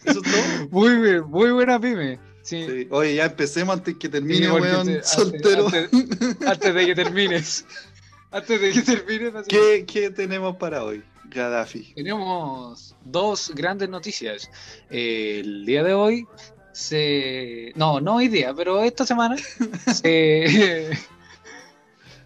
Eso 0.08 0.22
es 0.24 0.32
todo. 0.32 0.68
muy 0.72 0.96
bien, 0.98 1.24
muy 1.30 1.52
buena 1.52 1.80
pyme. 1.80 2.20
Sí. 2.42 2.66
Sí. 2.66 2.88
Oye, 2.92 3.16
ya 3.16 3.26
empecemos 3.26 3.78
antes 3.78 3.96
que 3.98 4.08
termine, 4.10 4.50
weón, 4.52 4.88
te- 4.88 5.04
soltero. 5.04 5.66
Antes, 5.68 5.90
antes 6.48 6.74
de 6.74 6.86
que 6.86 6.96
termines. 6.96 7.66
Antes 8.32 8.62
de 8.62 8.72
que 8.72 8.82
termines. 8.82 9.34
¿Qué, 9.48 9.86
qué 9.86 10.10
tenemos 10.12 10.56
para 10.58 10.84
hoy, 10.84 11.04
Gaddafi? 11.30 11.94
Tenemos 11.96 12.96
dos 13.04 13.52
grandes 13.54 13.90
noticias. 13.90 14.50
Eh, 14.90 15.42
el 15.44 15.66
día 15.66 15.84
de 15.84 15.94
hoy 15.94 16.26
se. 16.72 17.74
No, 17.76 18.00
no 18.00 18.16
hoy 18.16 18.30
día, 18.30 18.54
pero 18.56 18.82
esta 18.84 19.06
semana 19.06 19.36
se, 19.94 20.92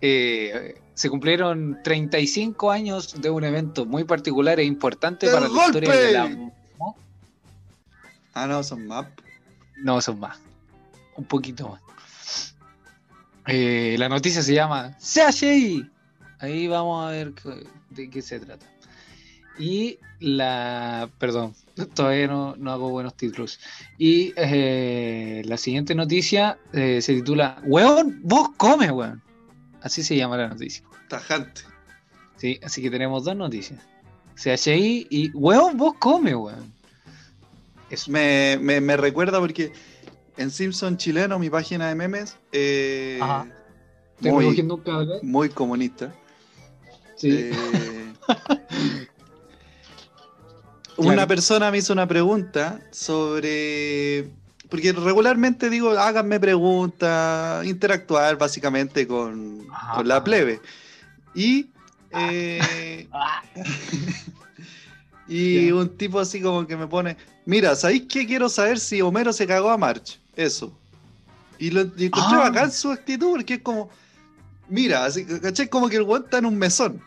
eh, 0.01 0.75
se 0.93 1.09
cumplieron 1.09 1.79
35 1.83 2.71
años 2.71 3.19
de 3.21 3.29
un 3.29 3.43
evento 3.43 3.85
muy 3.85 4.03
particular 4.03 4.59
e 4.59 4.63
importante 4.63 5.27
¡El 5.27 5.33
para 5.33 5.47
la 5.47 5.65
historia 5.65 5.91
de 5.95 6.11
la. 6.11 6.51
Ah, 8.33 8.47
no, 8.47 8.63
son 8.63 8.87
más. 8.87 9.07
No, 9.77 9.99
son 10.01 10.19
más. 10.19 10.37
Un 11.17 11.25
poquito 11.25 11.69
más. 11.69 12.55
Eh, 13.47 13.95
la 13.97 14.07
noticia 14.09 14.41
se 14.41 14.53
llama 14.53 14.97
CHI. 14.99 15.89
Ahí 16.39 16.67
vamos 16.67 17.05
a 17.05 17.09
ver 17.11 17.33
qué- 17.33 17.67
de 17.89 18.09
qué 18.09 18.21
se 18.21 18.39
trata. 18.39 18.65
Y 19.59 19.99
la. 20.19 21.09
Perdón, 21.17 21.53
todavía 21.95 22.27
no, 22.27 22.55
no 22.55 22.71
hago 22.71 22.89
buenos 22.89 23.15
títulos. 23.15 23.59
Y 23.97 24.33
eh, 24.37 25.41
la 25.45 25.57
siguiente 25.57 25.93
noticia 25.95 26.57
eh, 26.73 27.01
se 27.01 27.13
titula 27.15 27.61
Weón, 27.65 28.21
vos 28.23 28.49
comes, 28.57 28.91
weón. 28.91 29.21
Así 29.81 30.03
se 30.03 30.15
llama 30.15 30.37
la 30.37 30.47
noticia. 30.47 30.83
Tajante. 31.09 31.61
Sí, 32.37 32.59
así 32.63 32.81
que 32.81 32.89
tenemos 32.89 33.23
dos 33.23 33.35
noticias. 33.35 33.79
CHI 34.35 35.07
y 35.09 35.31
Weón, 35.31 35.77
vos 35.77 35.95
comes, 35.99 36.33
weón. 36.35 36.73
Me, 38.07 38.57
me, 38.61 38.81
me 38.81 38.97
recuerda 38.97 39.39
porque 39.39 39.71
en 40.37 40.49
Simpson 40.51 40.97
chileno, 40.97 41.37
mi 41.39 41.49
página 41.49 41.87
de 41.89 41.95
memes, 41.95 42.37
eh, 42.51 43.19
muy, 44.21 44.63
muy 45.21 45.49
comunista. 45.49 46.13
Sí. 47.15 47.29
Eh, 47.53 48.13
Una 50.97 51.13
Claro. 51.13 51.27
persona 51.29 51.71
me 51.71 51.77
hizo 51.79 51.93
una 51.93 52.07
pregunta 52.07 52.81
sobre. 52.91 54.29
Porque 54.69 54.91
regularmente 54.93 55.69
digo, 55.69 55.91
háganme 55.91 56.39
preguntas, 56.39 57.65
interactuar 57.65 58.37
básicamente 58.37 59.07
con, 59.07 59.65
con 59.95 60.07
la 60.07 60.23
plebe. 60.23 60.61
Y. 61.33 61.69
eh, 62.11 63.07
y 65.33 65.71
un 65.71 65.89
tipo 65.97 66.19
así 66.19 66.41
como 66.41 66.65
que 66.67 66.75
me 66.77 66.87
pone: 66.87 67.15
Mira, 67.45 67.75
¿sabéis 67.75 68.03
qué 68.09 68.25
quiero 68.27 68.49
saber 68.49 68.79
si 68.79 69.01
Homero 69.01 69.31
se 69.33 69.47
cagó 69.47 69.69
a 69.69 69.77
March? 69.77 70.19
Eso. 70.35 70.77
Y 71.57 71.69
lo 71.71 71.81
y 71.97 72.05
encontré 72.07 72.37
Ah. 72.37 72.49
bacán 72.49 72.71
su 72.71 72.91
actitud, 72.91 73.31
porque 73.31 73.55
es 73.55 73.61
como. 73.61 73.89
Mira, 74.69 75.05
así, 75.05 75.25
¿cachai? 75.25 75.67
Como 75.69 75.89
que 75.89 75.97
el 75.97 76.03
weón 76.03 76.23
está 76.23 76.37
en 76.39 76.45
un 76.45 76.57
mesón. 76.57 77.01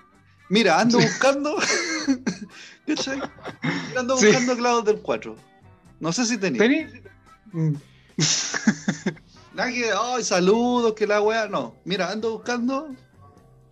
Mira, 0.49 0.78
ando 0.81 0.99
buscando. 0.99 1.57
¿Cachai? 2.87 3.21
Ando 3.97 4.16
Sí. 4.19 4.26
buscando 4.26 4.57
clavos 4.57 4.85
del 4.85 4.99
4. 5.00 5.37
No 6.00 6.12
sé 6.12 6.26
si 6.26 6.37
tenía. 6.37 6.59
¿Tení? 6.61 6.87
Mm. 7.52 7.75
Nada 9.54 9.71
que, 9.71 9.90
ay, 9.93 10.23
saludos, 10.25 10.95
que 10.95 11.07
la 11.07 11.21
wea. 11.23 11.47
No. 11.49 11.75
Mira, 11.85 12.11
ando 12.11 12.33
buscando 12.33 12.88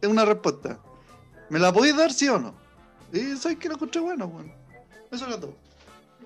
es 0.01 0.09
una 0.09 0.25
respuesta. 0.25 0.79
¿Me 1.51 1.59
la 1.59 1.73
podéis 1.73 1.97
dar, 1.97 2.13
sí 2.13 2.29
o 2.29 2.39
no? 2.39 2.55
Y 3.13 3.37
sabes 3.37 3.59
que 3.59 3.69
lo 3.69 3.75
encontré 3.75 4.01
bueno, 4.01 4.27
weón. 4.27 4.53
Eso 5.11 5.27
era 5.27 5.39
todo. 5.39 5.55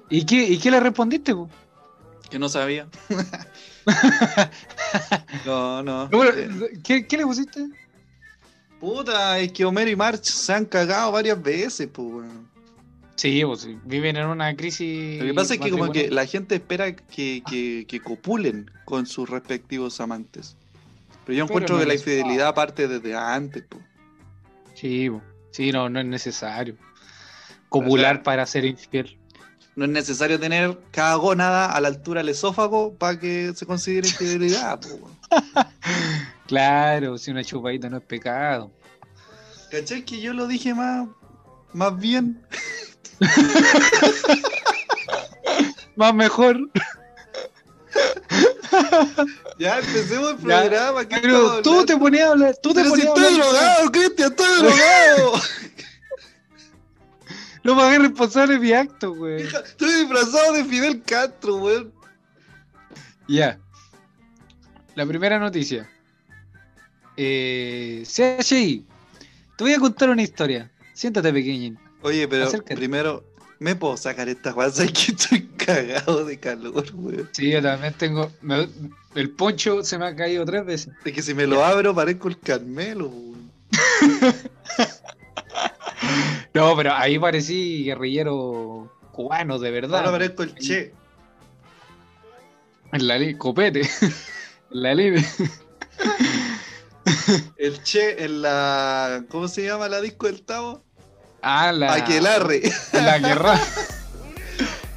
¿Y 0.08 0.24
qué, 0.24 0.44
¿Y 0.48 0.58
qué 0.58 0.70
le 0.70 0.80
respondiste? 0.80 1.34
po? 1.34 1.48
Que 2.30 2.38
no 2.38 2.48
sabía. 2.48 2.88
No, 5.44 5.82
no. 5.82 6.08
Bueno, 6.08 6.32
Eh, 6.36 6.80
¿qué, 6.82 7.06
qué 7.06 7.16
le 7.16 7.24
pusiste? 7.24 7.66
Puta, 8.80 9.38
es 9.38 9.52
que 9.52 9.64
Homero 9.64 9.90
y 9.90 9.96
March 9.96 10.24
se 10.24 10.52
han 10.52 10.64
cagado 10.64 11.12
varias 11.12 11.40
veces, 11.40 11.88
pues, 11.92 12.08
weón. 12.08 12.48
Sí, 13.14 13.42
pues 13.44 13.60
sí, 13.60 13.78
viven 13.84 14.16
en 14.16 14.26
una 14.26 14.54
crisis. 14.56 15.20
Lo 15.20 15.26
que 15.26 15.34
pasa 15.34 15.54
es 15.54 15.60
que 15.60 15.70
como 15.70 15.90
que 15.90 16.10
la 16.10 16.26
gente 16.26 16.56
espera 16.56 16.94
que, 16.94 17.42
que, 17.48 17.86
que 17.88 18.00
copulen 18.00 18.70
con 18.84 19.06
sus 19.06 19.30
respectivos 19.30 20.00
amantes. 20.00 20.56
Pero 21.24 21.38
yo 21.38 21.44
encuentro 21.44 21.76
no 21.76 21.80
que 21.80 21.86
la 21.86 21.94
infidelidad 21.94 22.54
parte 22.54 22.86
desde 22.88 23.16
antes, 23.16 23.64
pues. 23.68 23.82
Sí, 24.74 25.08
po. 25.08 25.22
Sí, 25.56 25.72
no, 25.72 25.88
no 25.88 25.98
es 26.00 26.06
necesario. 26.06 26.76
Copular 27.68 28.12
O 28.12 28.16
sea- 28.18 28.22
para 28.22 28.46
ser 28.46 28.64
infiel. 28.66 29.18
No 29.74 29.84
es 29.84 29.90
necesario 29.90 30.38
tener 30.40 30.78
cada 30.90 31.16
gónada 31.16 31.72
a 31.72 31.80
la 31.80 31.88
altura 31.88 32.20
del 32.20 32.30
esófago 32.30 32.94
para 32.94 33.18
que 33.18 33.52
se 33.54 33.66
considere 33.66 34.08
infidelidad. 34.08 34.80
Claro, 36.46 37.18
si 37.18 37.32
una 37.32 37.42
chupadita 37.42 37.90
no 37.90 37.96
es 37.96 38.04
pecado. 38.04 38.70
¿Cachai? 39.68 40.04
Que 40.04 40.20
yo 40.20 40.32
lo 40.32 40.46
dije 40.46 40.74
más, 40.74 41.08
más 41.72 41.98
bien. 41.98 42.40
Más 45.96 46.14
mejor. 46.14 46.70
Ya 49.58 49.78
empecemos 49.78 50.30
el 50.32 50.36
programa. 50.36 51.08
¿qué 51.08 51.16
Pero 51.20 51.62
tú 51.62 51.70
hablando? 51.70 51.84
te 51.86 51.96
ponías 51.96 52.28
a 52.28 52.30
hablar. 52.32 52.56
Tú 52.62 52.74
te 52.74 52.80
Pero 52.80 52.90
ponías 52.90 53.08
estoy 53.08 53.34
drogado, 53.34 53.92
Cristian, 53.92 54.30
estoy 54.30 54.56
drogado. 54.58 55.32
No 57.64 57.74
me 57.76 57.82
hagas 57.82 57.98
responsable 58.00 58.54
de 58.54 58.60
mi 58.60 58.72
acto, 58.72 59.14
güey. 59.14 59.42
Estoy 59.42 59.92
disfrazado 59.94 60.52
de 60.52 60.64
Fidel 60.64 61.02
Castro, 61.02 61.56
weón. 61.56 61.92
Ya. 63.28 63.58
La 64.94 65.04
primera 65.06 65.38
noticia. 65.38 65.88
Eh, 67.16 68.04
CHI. 68.06 68.84
Te 69.56 69.64
voy 69.64 69.72
a 69.72 69.78
contar 69.78 70.10
una 70.10 70.22
historia. 70.22 70.70
Siéntate, 70.92 71.32
pequeñín. 71.32 71.78
Oye, 72.02 72.28
pero 72.28 72.44
Acércate. 72.46 72.76
primero, 72.76 73.24
¿me 73.58 73.74
puedo 73.74 73.96
sacar 73.96 74.28
esta 74.28 74.52
guasa? 74.52 74.84
Que 74.92 75.12
estoy 75.12 75.42
cagado 75.66 76.24
de 76.24 76.38
calor, 76.38 76.84
weón. 76.94 77.28
Sí, 77.32 77.50
yo 77.50 77.60
también 77.62 77.92
tengo. 77.94 78.30
me- 78.40 78.68
el 79.14 79.30
poncho 79.30 79.82
se 79.84 79.98
me 79.98 80.06
ha 80.06 80.14
caído 80.16 80.44
tres 80.44 80.64
veces. 80.64 80.92
Es 81.04 81.12
que 81.12 81.22
si 81.22 81.34
me 81.34 81.46
lo 81.46 81.64
abro 81.64 81.94
parezco 81.94 82.28
el 82.28 82.38
Carmelo, 82.38 83.08
weón. 83.08 83.50
No, 86.54 86.74
pero 86.76 86.94
ahí 86.94 87.18
parecí 87.18 87.84
guerrillero 87.84 88.90
cubano, 89.12 89.58
de 89.58 89.70
verdad. 89.70 89.98
Ahora 90.00 90.12
parezco 90.12 90.42
el 90.42 90.54
Che. 90.54 90.92
En 92.92 93.06
la 93.06 93.18
línea, 93.18 93.36
copete. 93.36 93.80
en 94.70 94.82
la 94.82 94.94
línea. 94.94 95.24
El 97.56 97.82
Che 97.82 98.24
en 98.24 98.42
la. 98.42 99.24
¿Cómo 99.28 99.48
se 99.48 99.64
llama 99.64 99.88
la 99.88 100.00
disco 100.00 100.26
del 100.26 100.42
Tavo? 100.42 100.82
Ah, 101.42 101.72
la. 101.72 101.92
Aquelarre. 101.94 102.62
La 102.92 103.18
guerra. 103.18 103.60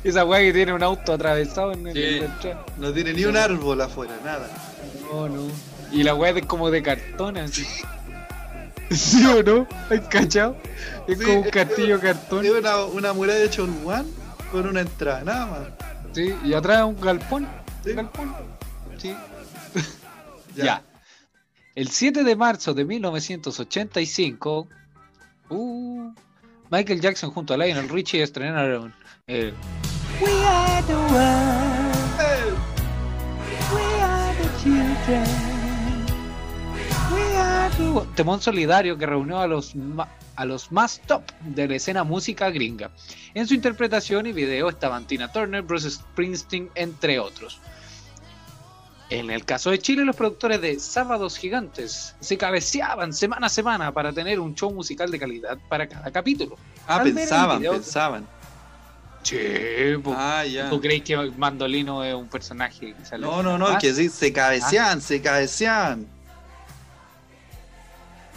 Esa 0.04 0.26
weá 0.26 0.40
que 0.40 0.54
tiene 0.54 0.74
un 0.74 0.84
auto 0.84 1.14
atravesado 1.14 1.74
en 1.74 1.88
el. 1.88 1.94
Sí. 1.94 2.18
en 2.18 2.24
el. 2.24 2.58
No 2.78 2.94
tiene 2.94 3.14
ni 3.14 3.26
un 3.26 3.36
árbol 3.38 3.82
afuera, 3.82 4.14
nada. 4.24 4.50
No, 5.12 5.28
no. 5.28 5.48
Y 5.92 6.04
la 6.04 6.16
weá 6.16 6.32
es 6.32 6.46
como 6.46 6.72
de 6.72 6.82
cartón, 6.82 7.38
así. 7.38 7.66
¿Sí 8.92 9.24
o 9.26 9.44
no? 9.44 9.68
¿Has 9.90 10.08
cachado? 10.08 10.58
Es 11.08 11.20
Sí, 11.20 11.26
como 11.26 11.42
un 11.42 11.50
castillo 11.50 12.00
cartón. 12.00 12.46
Es 12.46 12.52
una, 12.52 12.86
una 12.86 13.14
muralla 13.14 13.40
de 13.40 13.50
Cholguán 13.50 14.06
con 14.52 14.68
una 14.68 14.82
entrada, 14.82 15.24
nada 15.24 15.46
más. 15.46 15.62
Sí, 16.14 16.34
y 16.44 16.54
atrás 16.54 16.84
un 16.84 17.00
galpón. 17.00 17.48
Sí. 17.84 17.92
Un 17.92 17.96
galpón. 17.98 18.36
Sí. 18.98 19.16
Ya. 20.56 20.84
El 21.76 21.88
7 21.88 22.26
de 22.26 22.36
marzo 22.36 22.74
de 22.74 22.84
1985, 22.84 24.68
uh, 25.50 26.12
Michael 26.70 27.00
Jackson 27.00 27.32
junto 27.32 27.54
a 27.54 27.58
Lionel 27.58 27.88
Richie 27.88 28.22
estrenaron 28.24 28.94
el 29.28 29.54
We 30.22 30.32
are 30.46 30.82
the 30.84 30.96
world, 30.96 32.58
we 33.74 34.02
are 34.02 34.34
the 34.36 34.50
children, 34.62 35.26
we 37.14 37.38
are 37.38 37.70
the 37.78 37.92
world. 37.94 38.16
Temón 38.16 38.42
solidario 38.42 38.98
que 38.98 39.06
reunió 39.06 39.40
a 39.40 39.48
los, 39.48 39.76
ma- 39.76 40.10
a 40.36 40.46
los 40.46 40.72
más 40.72 41.00
top 41.08 41.24
de 41.42 41.68
la 41.68 41.76
escena 41.76 42.04
música 42.04 42.50
gringa. 42.50 42.92
En 43.34 43.48
su 43.48 43.54
interpretación 43.54 44.26
y 44.28 44.34
video 44.34 44.68
estaban 44.70 45.06
Tina 45.08 45.32
Turner, 45.32 45.62
Bruce 45.62 45.90
Springsteen, 45.90 46.70
entre 46.76 47.20
otros. 47.20 47.60
En 49.10 49.32
el 49.32 49.44
caso 49.46 49.72
de 49.72 49.80
Chile, 49.80 50.06
los 50.06 50.16
productores 50.16 50.62
de 50.62 50.80
Sábados 50.80 51.38
Gigantes 51.38 52.16
se 52.20 52.38
cabeceaban 52.38 53.12
semana 53.14 53.48
a 53.48 53.50
semana 53.50 53.92
para 53.92 54.12
tener 54.14 54.40
un 54.40 54.54
show 54.54 54.72
musical 54.72 55.10
de 55.10 55.18
calidad 55.18 55.58
para 55.70 55.88
cada 55.88 56.12
capítulo. 56.12 56.58
Ah, 56.88 56.98
Al 56.98 57.14
pensaban, 57.14 57.60
video- 57.60 57.72
pensaban. 57.74 58.28
Che, 59.24 60.00
po. 60.04 60.14
Ah, 60.16 60.46
ya. 60.46 60.70
¿Tú 60.70 60.80
crees 60.80 61.04
que 61.04 61.16
Mandolino 61.38 62.04
es 62.04 62.16
un 62.16 62.28
personaje 62.28 62.94
que 62.94 63.06
sale? 63.06 63.26
No, 63.26 63.44
no, 63.44 63.58
no, 63.58 63.68
Ah, 63.68 63.78
que 63.78 63.94
sí, 63.94 64.10
se 64.10 64.32
cabecean, 64.32 65.02
se 65.02 65.22
cabecean. 65.22 66.08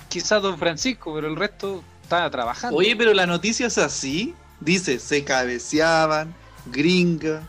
Quizás 0.08 0.42
Don 0.42 0.58
Francisco, 0.58 1.14
pero 1.14 1.28
el 1.28 1.36
resto 1.36 1.82
estaba 2.02 2.28
trabajando. 2.30 2.76
Oye, 2.76 2.94
pero 2.96 3.14
la 3.14 3.26
noticia 3.26 3.66
es 3.66 3.78
así. 3.78 4.34
Dice, 4.60 4.98
se 4.98 5.24
cabeceaban, 5.24 6.34
gringa, 6.66 7.42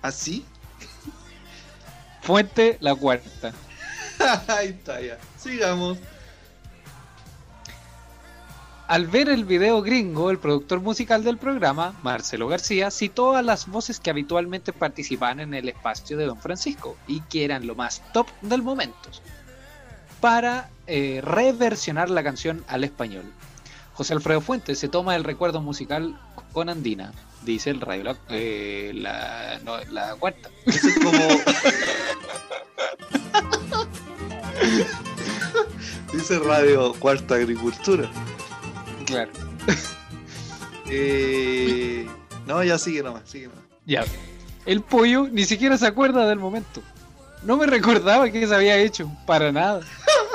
así. 0.00 0.44
Fuente 2.22 2.78
la 2.80 2.94
cuarta. 2.94 3.52
Ahí 4.48 4.68
está 4.68 5.00
ya. 5.00 5.18
Sigamos. 5.38 5.98
Al 8.88 9.06
ver 9.06 9.28
el 9.28 9.44
video 9.44 9.82
gringo, 9.82 10.30
el 10.30 10.38
productor 10.38 10.80
musical 10.80 11.22
del 11.22 11.36
programa, 11.36 11.94
Marcelo 12.02 12.48
García, 12.48 12.90
citó 12.90 13.36
a 13.36 13.42
las 13.42 13.66
voces 13.66 14.00
que 14.00 14.08
habitualmente 14.08 14.72
participaban 14.72 15.40
en 15.40 15.52
el 15.52 15.68
espacio 15.68 16.16
de 16.16 16.24
Don 16.24 16.40
Francisco 16.40 16.96
y 17.06 17.20
que 17.20 17.44
eran 17.44 17.66
lo 17.66 17.74
más 17.74 18.02
top 18.14 18.28
del 18.40 18.62
momento, 18.62 19.10
para 20.22 20.70
eh, 20.86 21.20
reversionar 21.22 22.08
la 22.08 22.22
canción 22.22 22.64
al 22.66 22.82
español. 22.82 23.24
José 23.92 24.14
Alfredo 24.14 24.40
Fuentes 24.40 24.78
se 24.78 24.88
toma 24.88 25.16
el 25.16 25.24
recuerdo 25.24 25.60
musical 25.60 26.18
con 26.54 26.70
Andina, 26.70 27.12
dice 27.42 27.68
el 27.68 27.82
radio 27.82 28.04
la, 28.04 28.16
eh, 28.30 28.92
la, 28.94 30.16
cuarta. 30.18 30.48
Como. 31.02 31.12
Dice 36.12 36.38
Radio 36.38 36.94
Cuarta 36.94 37.34
Agricultura. 37.34 38.10
Claro. 39.08 39.30
Eh, 40.90 42.06
no, 42.46 42.64
ya 42.64 42.78
sigue 42.78 43.02
nomás, 43.02 43.28
sigue 43.28 43.48
nomás. 43.48 43.62
Ya. 43.84 44.06
El 44.64 44.80
pollo 44.80 45.28
ni 45.30 45.44
siquiera 45.44 45.76
se 45.76 45.86
acuerda 45.86 46.26
del 46.26 46.38
momento. 46.38 46.82
No 47.42 47.58
me 47.58 47.66
recordaba 47.66 48.30
que 48.30 48.46
se 48.46 48.54
había 48.54 48.78
hecho, 48.78 49.10
para 49.26 49.52
nada. 49.52 49.80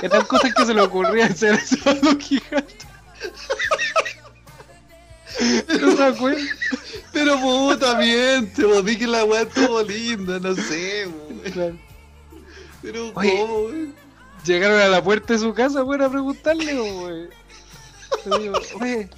Eran 0.04 0.24
cosas 0.26 0.54
que 0.54 0.64
se 0.64 0.76
le 0.76 0.82
ocurría 0.82 1.26
hacer 1.26 1.60
a 1.86 1.94
los 2.06 2.18
gigantes. 2.18 2.88
No 5.82 5.98
se 5.98 6.04
acuerda. 6.04 6.42
Pero 7.12 7.40
puta, 7.40 7.98
miente, 7.98 8.64
vos 8.66 8.86
di 8.86 8.96
que 8.98 9.08
la 9.08 9.24
weá 9.24 9.42
estuvo 9.42 9.82
linda, 9.82 10.40
no 10.40 10.54
sé, 10.56 11.08
weón. 11.08 11.52
Claro. 11.52 11.78
Pero 12.84 13.12
Oye. 13.16 13.38
cómo, 13.40 13.58
weón. 13.64 13.96
Llegaron 14.46 14.80
a 14.80 14.88
la 14.88 15.04
puerta 15.04 15.34
de 15.34 15.40
su 15.40 15.52
casa 15.56 15.84
fuera 15.84 16.06
a 16.06 16.10
preguntarle, 16.12 16.76
güey. 16.76 17.30
Le 18.26 18.40
digo, 18.40 18.56
"Oye". 18.80 19.10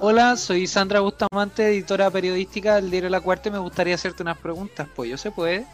Hola, 0.00 0.36
soy 0.36 0.66
Sandra 0.66 1.00
Bustamante, 1.00 1.68
editora 1.68 2.10
periodística 2.10 2.76
del 2.76 2.90
diario 2.90 3.08
La 3.08 3.20
Cuarta 3.20 3.48
y 3.48 3.52
me 3.52 3.58
gustaría 3.58 3.94
hacerte 3.94 4.22
unas 4.22 4.38
preguntas. 4.38 4.88
Pues 4.94 5.10
yo 5.10 5.16
se 5.16 5.30
puede. 5.30 5.64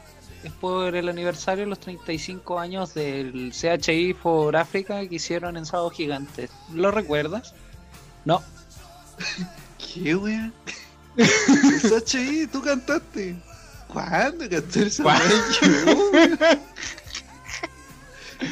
Es 0.44 0.52
por 0.52 0.94
el 0.94 1.08
aniversario 1.08 1.64
de 1.64 1.70
los 1.70 1.80
35 1.80 2.58
años 2.58 2.94
del 2.94 3.52
CHI 3.52 4.14
for 4.14 4.54
Africa 4.56 5.00
que 5.08 5.16
hicieron 5.16 5.56
en 5.56 5.66
Sábado 5.66 5.90
Gigante. 5.90 6.48
¿Lo 6.72 6.90
recuerdas? 6.90 7.54
No. 8.24 8.42
¿Qué, 9.78 10.14
weón? 10.14 10.52
Sachi, 11.88 12.46
tú 12.52 12.62
cantaste. 12.62 13.36
¿Cuándo 13.88 14.48
canté 14.48 14.86
esa 14.86 15.02
¿Cuándo? 15.02 15.34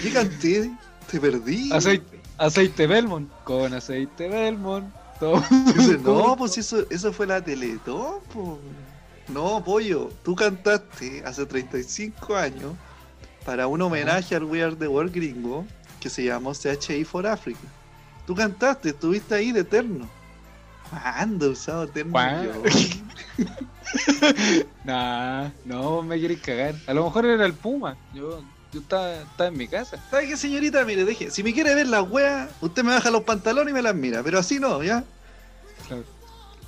yo, 0.02 0.12
canté? 0.12 0.70
Te 1.10 1.20
perdí. 1.20 1.72
Aceite, 1.72 2.20
aceite 2.38 2.86
Belmont. 2.86 3.30
Con 3.44 3.74
aceite 3.74 4.28
Belmont. 4.28 4.92
Dice, 5.76 5.98
no, 5.98 6.36
pues 6.36 6.58
eso, 6.58 6.84
eso 6.90 7.12
fue 7.12 7.26
la 7.26 7.42
Teletón, 7.42 8.20
po. 8.32 8.58
No, 9.28 9.62
pollo, 9.64 10.10
tú 10.22 10.36
cantaste 10.36 11.22
hace 11.24 11.46
35 11.46 12.36
años 12.36 12.74
para 13.44 13.66
un 13.66 13.80
homenaje 13.82 14.36
al 14.36 14.44
We 14.44 14.62
Are 14.62 14.76
the 14.76 14.88
World 14.88 15.12
gringo 15.14 15.64
que 16.00 16.10
se 16.10 16.24
llamó 16.24 16.52
CHI 16.52 17.04
for 17.04 17.26
Africa. 17.26 17.66
Tú 18.26 18.34
cantaste, 18.34 18.90
estuviste 18.90 19.34
ahí 19.34 19.52
de 19.52 19.60
eterno. 19.60 20.08
¿Cuándo 20.90 21.50
usado 21.50 21.84
eterno. 21.84 22.12
Nah, 24.84 25.50
no 25.64 26.02
me 26.02 26.20
queréis 26.20 26.40
cagar. 26.40 26.74
A 26.86 26.94
lo 26.94 27.04
mejor 27.04 27.24
era 27.24 27.46
el 27.46 27.54
Puma. 27.54 27.96
Yo, 28.12 28.42
yo 28.72 28.80
estaba, 28.80 29.14
estaba 29.14 29.48
en 29.48 29.56
mi 29.56 29.68
casa. 29.68 29.98
¿Sabe 30.10 30.28
qué, 30.28 30.36
señorita? 30.36 30.84
Mire, 30.84 31.04
deje. 31.04 31.30
Si 31.30 31.42
me 31.42 31.54
quiere 31.54 31.74
ver 31.74 31.86
las 31.86 32.08
weas, 32.08 32.48
usted 32.60 32.82
me 32.82 32.92
baja 32.92 33.10
los 33.10 33.22
pantalones 33.22 33.70
y 33.70 33.74
me 33.74 33.82
las 33.82 33.94
mira. 33.94 34.22
Pero 34.22 34.38
así 34.38 34.58
no, 34.58 34.82
¿ya? 34.82 35.04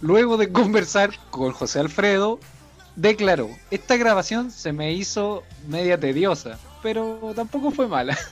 Luego 0.00 0.36
de 0.36 0.52
conversar 0.52 1.10
con 1.30 1.52
José 1.52 1.80
Alfredo, 1.80 2.38
declaró, 2.94 3.50
esta 3.70 3.96
grabación 3.96 4.50
se 4.50 4.72
me 4.72 4.92
hizo 4.92 5.42
media 5.66 5.98
tediosa, 5.98 6.58
pero 6.82 7.32
tampoco 7.34 7.70
fue 7.72 7.88
mala. 7.88 8.16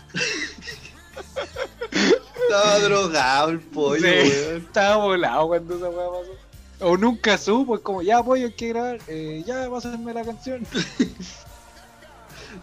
Estaba 2.42 2.78
drogado 2.78 3.50
el 3.50 3.60
pollo, 3.60 4.00
Sí, 4.00 4.06
weón. 4.06 4.56
Estaba 4.58 4.96
volado 5.04 5.48
cuando 5.48 5.76
esa 5.76 5.88
weá 5.88 6.06
pasó. 6.06 6.30
O 6.78 6.96
nunca 6.96 7.36
supo, 7.38 7.74
es 7.74 7.80
como, 7.80 8.02
ya 8.02 8.22
pollo, 8.22 8.46
hay 8.46 8.52
que 8.52 8.68
grabar, 8.68 9.00
eh, 9.08 9.42
ya 9.44 9.68
pásenme 9.68 10.14
la 10.14 10.24
canción. 10.24 10.64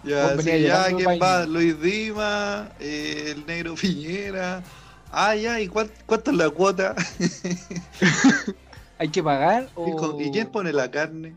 Ya, 0.03 0.37
sí, 0.41 0.61
ya, 0.61 0.87
¿quién 0.95 1.19
va? 1.21 1.45
Luis 1.45 1.79
Dima, 1.81 2.69
eh, 2.79 3.33
el 3.35 3.45
negro 3.45 3.75
Piñera. 3.81 4.63
Ah, 5.11 5.35
ya, 5.35 5.59
¿y 5.61 5.67
cuán- 5.67 5.91
cuánto 6.05 6.31
es 6.31 6.37
la 6.37 6.49
cuota? 6.49 6.95
¿Hay 8.97 9.09
que 9.09 9.21
pagar 9.23 9.69
o...? 9.75 10.19
¿Y, 10.19 10.31
quién 10.31 10.47
pone 10.47 10.71
la 10.73 10.89
carne? 10.89 11.33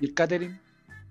¿Y 0.00 0.06
el 0.06 0.14
catering? 0.14 0.58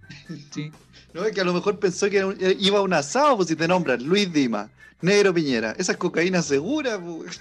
Sí. 0.52 0.72
No, 1.14 1.24
es 1.26 1.34
que 1.34 1.42
a 1.42 1.44
lo 1.44 1.54
mejor 1.54 1.80
pensó 1.80 2.10
que 2.10 2.24
un- 2.24 2.38
eh, 2.40 2.56
iba 2.60 2.80
a 2.80 2.82
un 2.82 2.94
asado, 2.94 3.38
pues 3.38 3.50
si 3.50 3.56
te 3.56 3.68
nombran 3.68 4.04
Luis 4.04 4.32
Dima, 4.32 4.70
Negro 5.02 5.34
Piñera. 5.34 5.72
Esa 5.78 5.94
es 5.94 5.98
cocaína 5.98 6.42
segura, 6.42 7.00
pues. 7.00 7.40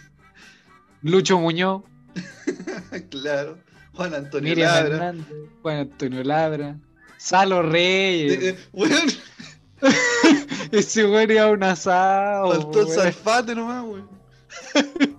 Lucho 1.03 1.39
Muñoz, 1.39 1.83
claro. 3.11 3.59
Juan 3.93 4.15
Antonio 4.15 4.49
Miriam 4.51 4.73
Labra. 4.75 4.95
Hernández, 4.95 5.27
Juan 5.63 5.77
Antonio 5.79 6.25
Labra, 6.25 6.77
Salo 7.19 7.63
Reyes. 7.63 8.57
Weón, 8.73 9.09
Ese 10.73 11.05
weón 11.07 11.31
iba 11.31 11.43
a 11.43 11.51
un 11.51 11.63
asado. 11.63 12.53
faltó 12.53 12.81
el. 12.83 12.89
Salfate 12.89 13.55
nomás, 13.55 13.85
weón. 13.85 14.09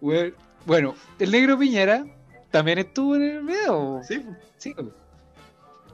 Weón. 0.00 0.34
Bueno, 0.64 0.94
el 1.18 1.30
negro 1.30 1.58
Piñera 1.58 2.04
también 2.50 2.78
estuvo 2.78 3.16
en 3.16 3.22
el 3.22 3.42
video. 3.42 4.00
Sí. 4.06 4.24
Sí. 4.58 4.74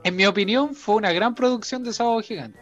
En 0.03 0.17
mi 0.17 0.27
opinión, 0.27 0.75
fue 0.75 0.97
una 0.97 1.13
gran 1.13 1.35
producción 1.35 1.83
de 1.85 1.93
Sábado 1.93 2.21
Gigante. 2.21 2.59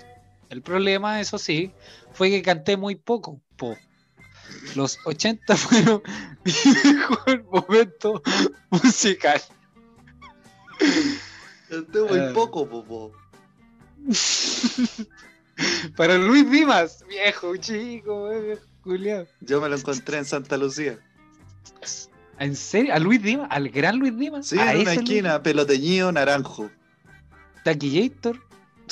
El 0.51 0.63
problema, 0.63 1.21
eso 1.21 1.39
sí, 1.39 1.73
fue 2.13 2.31
que 2.31 2.43
canté 2.43 2.77
muy 2.77 2.95
poco. 2.97 3.41
po. 3.57 3.77
Los 4.77 4.99
80 5.05 5.57
fueron 5.57 6.03
mi 6.45 6.53
mejor 6.93 7.45
momento 7.45 8.23
musical. 8.71 9.41
Este 11.73 12.01
muy 12.03 12.19
Ah. 12.19 12.31
poco, 12.35 12.69
popo. 12.69 13.13
Para 15.97 16.17
Luis 16.19 16.51
Dimas, 16.51 17.05
viejo, 17.09 17.57
chico, 17.57 18.29
viejo, 18.29 18.63
culiao. 18.83 19.27
Yo 19.41 19.61
me 19.61 19.69
lo 19.69 19.77
encontré 19.77 20.19
en 20.19 20.25
Santa 20.25 20.57
Lucía. 20.57 20.99
¿En 22.39 22.57
serio? 22.57 22.93
¿A 22.95 22.99
Luis 22.99 23.23
Dimas? 23.23 23.49
¿Al 23.51 23.69
gran 23.71 23.99
Luis 23.99 24.17
Dimas? 24.17 24.47
Sí, 24.47 24.59
¿A 24.59 24.73
en 24.73 24.81
una 24.83 24.95
Luis 24.95 24.99
esquina, 24.99 25.43
peloteñido 25.43 26.11
naranjo. 26.13 26.71
Taquillator. 27.65 28.39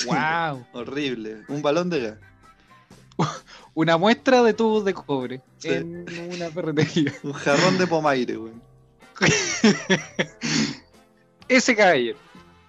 Wow. 0.07 0.66
Horrible. 0.73 1.43
Un 1.49 1.61
balón 1.62 1.90
de 1.90 2.01
gas. 2.01 2.19
Una 3.75 3.97
muestra 3.99 4.43
de 4.43 4.55
tubos 4.55 4.85
de 4.85 4.95
cobre 4.95 5.43
Sí. 5.59 5.69
en 5.69 6.07
una 6.35 6.51
ferretería. 6.51 7.12
Un 7.23 7.33
jarrón 7.35 7.77
de 7.79 7.87
pomaire, 7.87 8.38
weón. 8.38 8.62
Ese 11.49 11.75
caballero. 11.77 12.19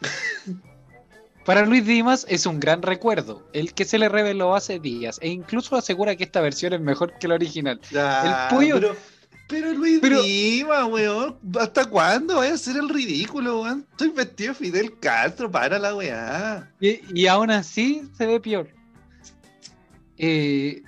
Para 1.46 1.66
Luis 1.66 1.86
Dimas 1.86 2.26
es 2.30 2.46
un 2.46 2.60
gran 2.60 2.82
recuerdo, 2.84 3.48
el 3.54 3.74
que 3.74 3.84
se 3.86 3.98
le 3.98 4.10
reveló 4.10 4.56
hace 4.56 4.80
días, 4.80 5.18
e 5.24 5.30
incluso 5.30 5.76
asegura 5.76 6.16
que 6.16 6.24
esta 6.24 6.40
versión 6.40 6.74
es 6.74 6.82
mejor 6.82 7.18
que 7.20 7.28
la 7.28 7.34
original. 7.36 7.82
Ya, 7.92 8.48
El 8.50 8.56
pollo- 8.56 8.76
Pero, 8.80 8.96
pero 9.48 9.74
Luis 9.74 10.00
Pero- 10.02 10.22
Dima, 10.22 10.86
weón. 10.86 11.38
¿Hasta 11.60 11.86
cuándo 11.86 12.36
vaya 12.38 12.52
a 12.52 12.56
hacer 12.56 12.78
el 12.78 12.88
ridículo, 12.90 13.62
weón? 13.64 13.88
Estoy 13.90 14.10
vestido 14.10 14.50
de 14.54 14.60
Fidel 14.60 15.00
Castro, 15.00 15.50
para 15.50 15.80
la 15.80 15.96
weá. 15.96 16.72
Y, 16.80 17.00
y 17.20 17.26
aún 17.26 17.50
así 17.50 18.04
se 18.16 18.28
ve 18.28 18.40
peor. 18.40 18.70
Eh, 20.18 20.84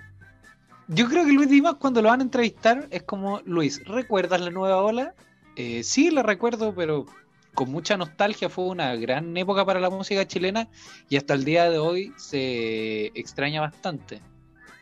yo 0.88 1.10
creo 1.10 1.26
que 1.26 1.32
Luis 1.32 1.50
Dimas 1.50 1.76
cuando 1.80 2.02
lo 2.02 2.10
van 2.10 2.20
a 2.20 2.24
entrevistar 2.24 2.88
es 2.92 3.02
como, 3.04 3.42
Luis, 3.46 3.84
¿recuerdas 3.86 4.40
la 4.42 4.52
nueva 4.52 4.82
ola? 4.84 5.16
Eh, 5.56 5.82
sí, 5.84 6.12
la 6.12 6.22
recuerdo, 6.22 6.74
pero 6.76 7.06
con 7.54 7.72
mucha 7.72 7.98
nostalgia 7.98 8.50
fue 8.50 8.66
una 8.66 8.96
gran 8.96 9.36
época 9.38 9.66
para 9.66 9.80
la 9.80 9.90
música 9.90 10.28
chilena 10.28 10.68
y 11.10 11.18
hasta 11.18 11.34
el 11.34 11.44
día 11.46 11.70
de 11.70 11.78
hoy 11.78 12.14
se 12.18 13.08
extraña 13.18 13.62
bastante. 13.62 14.22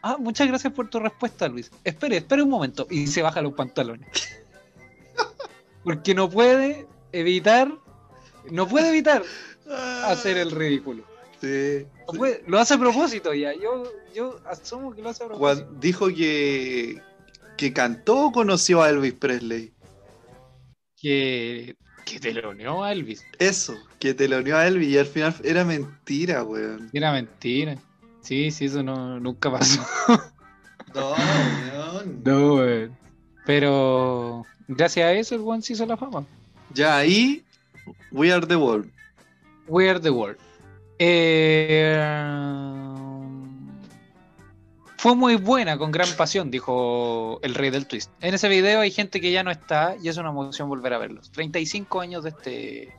Ah, 0.02 0.18
muchas 0.18 0.48
gracias 0.48 0.74
por 0.74 0.90
tu 0.90 1.00
respuesta, 1.00 1.48
Luis. 1.48 1.70
Espere, 1.84 2.18
espere 2.18 2.42
un 2.42 2.50
momento. 2.50 2.88
Y 2.90 3.08
se 3.08 3.22
baja 3.22 3.42
los 3.42 3.54
pantalones. 3.54 4.10
Porque 5.84 6.16
no 6.16 6.30
puede 6.30 6.88
evitar, 7.12 7.72
no 8.50 8.68
puede 8.68 8.90
evitar 8.90 9.24
hacer 10.06 10.38
el 10.38 10.52
ridículo. 10.52 11.04
Sí. 11.40 11.86
No 12.08 12.14
puede- 12.18 12.44
lo 12.48 12.60
hace 12.60 12.76
a 12.76 12.78
propósito 12.80 13.34
ya. 13.34 13.54
Yo, 13.54 13.84
yo 14.14 14.40
asumo 14.46 14.94
que 14.96 15.02
lo 15.02 15.10
hace 15.10 15.24
a 15.24 15.28
propósito. 15.28 15.66
Cuando 15.66 15.80
dijo 15.80 16.08
que, 16.08 17.02
que 17.58 17.74
cantó 17.74 18.28
o 18.28 18.32
conoció 18.32 18.82
a 18.82 18.90
Elvis 18.90 19.14
Presley. 19.14 19.74
Que, 21.00 21.76
que 22.06 22.20
teloneó 22.20 22.84
a 22.84 22.92
Elvis. 22.92 23.26
Eso, 23.40 23.78
que 24.00 24.14
te 24.14 24.28
lo 24.28 24.40
unió 24.40 24.58
a 24.58 24.68
Elvis 24.68 24.90
y 24.90 24.98
al 24.98 25.06
final 25.06 25.36
era 25.44 25.64
mentira, 25.64 26.44
weón. 26.44 26.90
Era 26.94 27.12
mentira. 27.12 27.78
Sí, 28.22 28.52
sí, 28.52 28.66
eso 28.66 28.84
no, 28.84 29.20
nunca 29.20 29.52
pasó. 29.52 29.82
No, 30.94 31.12
weón. 31.12 32.22
No, 32.26 32.56
weón. 32.56 32.98
Pero 33.46 34.46
gracias 34.68 35.06
a 35.06 35.14
eso 35.14 35.36
el 35.36 35.42
one 35.42 35.62
se 35.62 35.74
hizo 35.74 35.86
la 35.86 35.96
fama. 35.96 36.26
Ya 36.74 36.98
ahí, 36.98 37.46
We 38.12 38.32
Are 38.32 38.46
the 38.46 38.56
World. 38.56 38.92
We 39.68 39.90
are 39.90 40.00
the 40.00 40.10
world. 40.10 40.38
Eh, 41.00 41.96
fue 45.02 45.16
muy 45.16 45.36
buena, 45.36 45.80
con 45.80 45.92
gran 45.92 46.08
pasión, 46.16 46.52
dijo 46.52 47.40
el 47.42 47.56
rey 47.56 47.72
del 47.72 47.88
twist. 47.88 48.12
En 48.22 48.36
ese 48.36 48.48
video 48.48 48.82
hay 48.82 48.92
gente 48.92 49.20
que 49.20 49.32
ya 49.32 49.42
no 49.42 49.50
está 49.50 49.96
y 50.00 50.10
es 50.10 50.18
una 50.18 50.30
emoción 50.30 50.70
volver 50.70 50.94
a 50.94 51.00
verlos. 51.00 51.32
35 51.32 52.02
años 52.02 52.24
de 52.24 52.30
este 52.30 52.94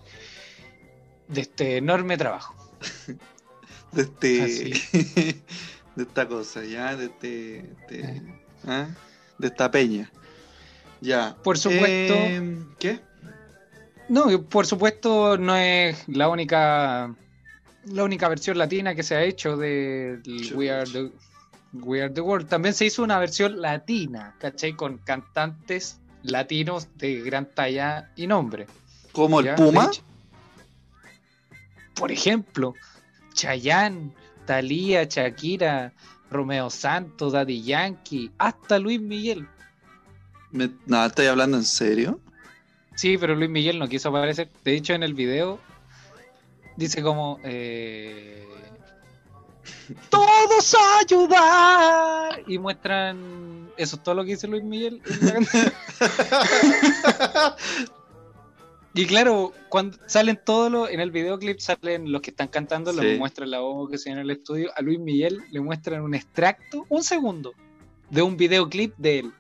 de 1.29 1.41
este 1.41 1.77
enorme 1.77 2.17
trabajo. 2.17 2.57
De 3.93 4.03
este. 4.03 4.43
Así. 4.43 4.73
de 5.95 6.03
esta 6.03 6.27
cosa, 6.27 6.65
ya, 6.65 6.97
de 6.97 7.05
este. 7.05 7.27
de- 7.89 8.23
¿ah? 8.67 8.89
De 9.39 9.47
esta 9.47 9.71
peña. 9.71 10.11
Ya. 11.01 11.37
Por 11.45 11.57
supuesto. 11.57 12.15
Eh, 12.15 12.59
¿Qué? 12.81 13.01
No, 14.09 14.43
por 14.49 14.67
supuesto 14.67 15.39
no 15.39 15.55
es 15.55 16.09
la 16.09 16.29
única 16.29 17.15
la 17.85 18.03
única 18.03 18.29
versión 18.29 18.59
latina 18.59 18.97
que 18.97 19.05
se 19.05 19.15
ha 19.15 19.23
hecho 19.23 19.57
de 19.57 20.21
We 20.57 20.71
Are 20.71 20.91
the 20.91 21.13
We 21.73 22.03
Are 22.03 22.13
the 22.13 22.21
World. 22.21 22.49
También 22.49 22.75
se 22.75 22.87
hizo 22.87 23.03
una 23.03 23.19
versión 23.19 23.61
latina, 23.61 24.35
¿cachai? 24.39 24.75
Con 24.75 24.99
cantantes 24.99 26.01
latinos 26.23 26.89
de 26.97 27.21
gran 27.23 27.47
talla 27.55 28.11
y 28.17 28.27
nombre. 28.27 28.67
¿Como 29.13 29.41
el. 29.41 29.55
Puma? 29.55 29.91
Por 31.95 32.11
ejemplo, 32.13 32.75
Chayanne, 33.35 34.13
Thalía, 34.47 35.05
Shakira, 35.05 35.93
Romeo 36.31 36.71
Santos, 36.71 37.33
Daddy 37.33 37.63
Yankee, 37.63 38.31
hasta 38.39 38.79
Luis 38.79 39.01
Miguel. 39.01 39.47
Me- 40.51 40.71
no, 40.87 41.05
¿estoy 41.05 41.27
hablando 41.27 41.57
en 41.57 41.65
serio? 41.65 42.21
Sí, 42.95 43.17
pero 43.19 43.35
Luis 43.35 43.51
Miguel 43.51 43.79
no 43.79 43.89
quiso 43.89 44.11
aparecer. 44.11 44.51
De 44.65 44.75
hecho, 44.75 44.93
en 44.95 45.03
el 45.03 45.15
video 45.15 45.59
dice 46.77 47.03
como... 47.03 47.39
eh, 47.45 48.47
Todos 50.11 50.75
a 50.75 50.99
ayudar. 51.01 52.43
Y 52.47 52.59
muestran... 52.59 53.71
Eso 53.77 53.97
es 53.97 54.03
todo 54.03 54.15
lo 54.17 54.25
que 54.25 54.33
dice 54.33 54.47
Luis 54.49 54.63
Miguel. 54.65 55.01
y 58.95 59.07
claro, 59.07 59.53
cuando 59.69 59.97
salen 60.07 60.39
todos 60.45 60.71
los... 60.71 60.91
En 60.91 61.01
el 61.01 61.11
videoclip 61.11 61.59
salen 61.61 62.13
los 62.13 62.21
que 62.21 62.31
están 62.31 62.49
cantando, 62.49 62.93
Sí. 62.93 63.01
les 63.01 63.19
muestran 63.19 63.51
la 63.51 63.61
voz 63.61 63.91
que 63.91 63.97
se 63.99 64.11
en 64.11 64.19
el 64.19 64.31
estudio. 64.31 64.71
A 64.77 64.83
Luis 64.83 64.99
Miguel 64.99 65.43
le 65.51 65.61
muestran 65.61 66.03
un 66.03 66.15
extracto, 66.15 66.85
un 66.89 67.03
segundo, 67.03 67.53
de 68.11 68.21
un 68.23 68.37
videoclip 68.37 68.95
de 68.99 69.19
él. 69.21 69.33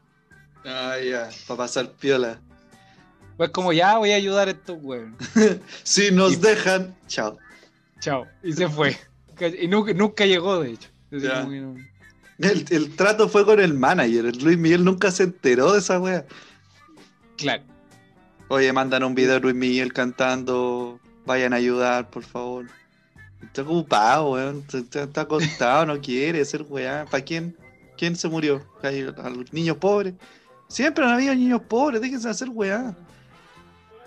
Ah, 0.64 0.96
ya, 1.04 1.28
para 1.46 1.58
pasar 1.58 1.90
piola. 1.90 2.40
Pues 3.36 3.50
como 3.50 3.72
ya 3.72 3.98
voy 3.98 4.12
a 4.12 4.16
ayudar 4.16 4.48
a 4.48 4.52
estos 4.52 4.78
weones. 4.80 5.14
Si 5.82 6.10
nos 6.10 6.34
Y- 6.34 6.36
dejan, 6.36 6.96
chao. 7.08 7.36
Chao. 8.00 8.26
Y 8.42 8.52
se 8.52 8.68
fue. 8.68 8.96
Y 9.62 9.68
nunca, 9.68 9.92
nunca 9.94 10.26
llegó, 10.26 10.60
de 10.60 10.72
hecho. 10.72 10.88
No- 11.10 11.76
El, 12.38 12.64
el 12.70 12.96
trato 12.96 13.28
fue 13.28 13.44
con 13.44 13.60
el 13.60 13.74
manager. 13.74 14.26
el 14.26 14.38
Luis 14.42 14.58
Miguel 14.58 14.84
nunca 14.84 15.10
se 15.10 15.24
enteró 15.24 15.72
de 15.72 15.78
esa 15.78 16.00
wea. 16.00 16.24
Claro. 17.36 17.62
Oye, 18.48 18.72
mandan 18.72 19.04
un 19.04 19.14
video 19.14 19.34
de 19.34 19.40
Luis 19.40 19.54
Miguel 19.54 19.92
cantando. 19.92 20.98
Vayan 21.26 21.52
a 21.52 21.56
ayudar, 21.56 22.10
por 22.10 22.24
favor. 22.24 22.66
Está 23.42 23.62
ocupado, 23.62 24.32
weón. 24.32 24.64
Está, 24.72 25.02
está- 25.02 25.20
acostado, 25.22 25.86
no 25.86 26.00
quiere 26.00 26.44
ser 26.44 26.62
weá. 26.68 27.04
¿Para 27.10 27.24
quién? 27.24 27.56
¿Quién 27.96 28.16
se 28.16 28.28
murió? 28.28 28.62
¿A 28.82 29.30
los 29.30 29.52
niños 29.52 29.76
pobres? 29.76 30.14
Siempre 30.68 31.04
han 31.04 31.10
habido 31.12 31.34
niños 31.34 31.60
pobres, 31.68 32.00
déjense 32.00 32.26
de 32.26 32.30
hacer 32.32 32.48
weá. 32.48 32.96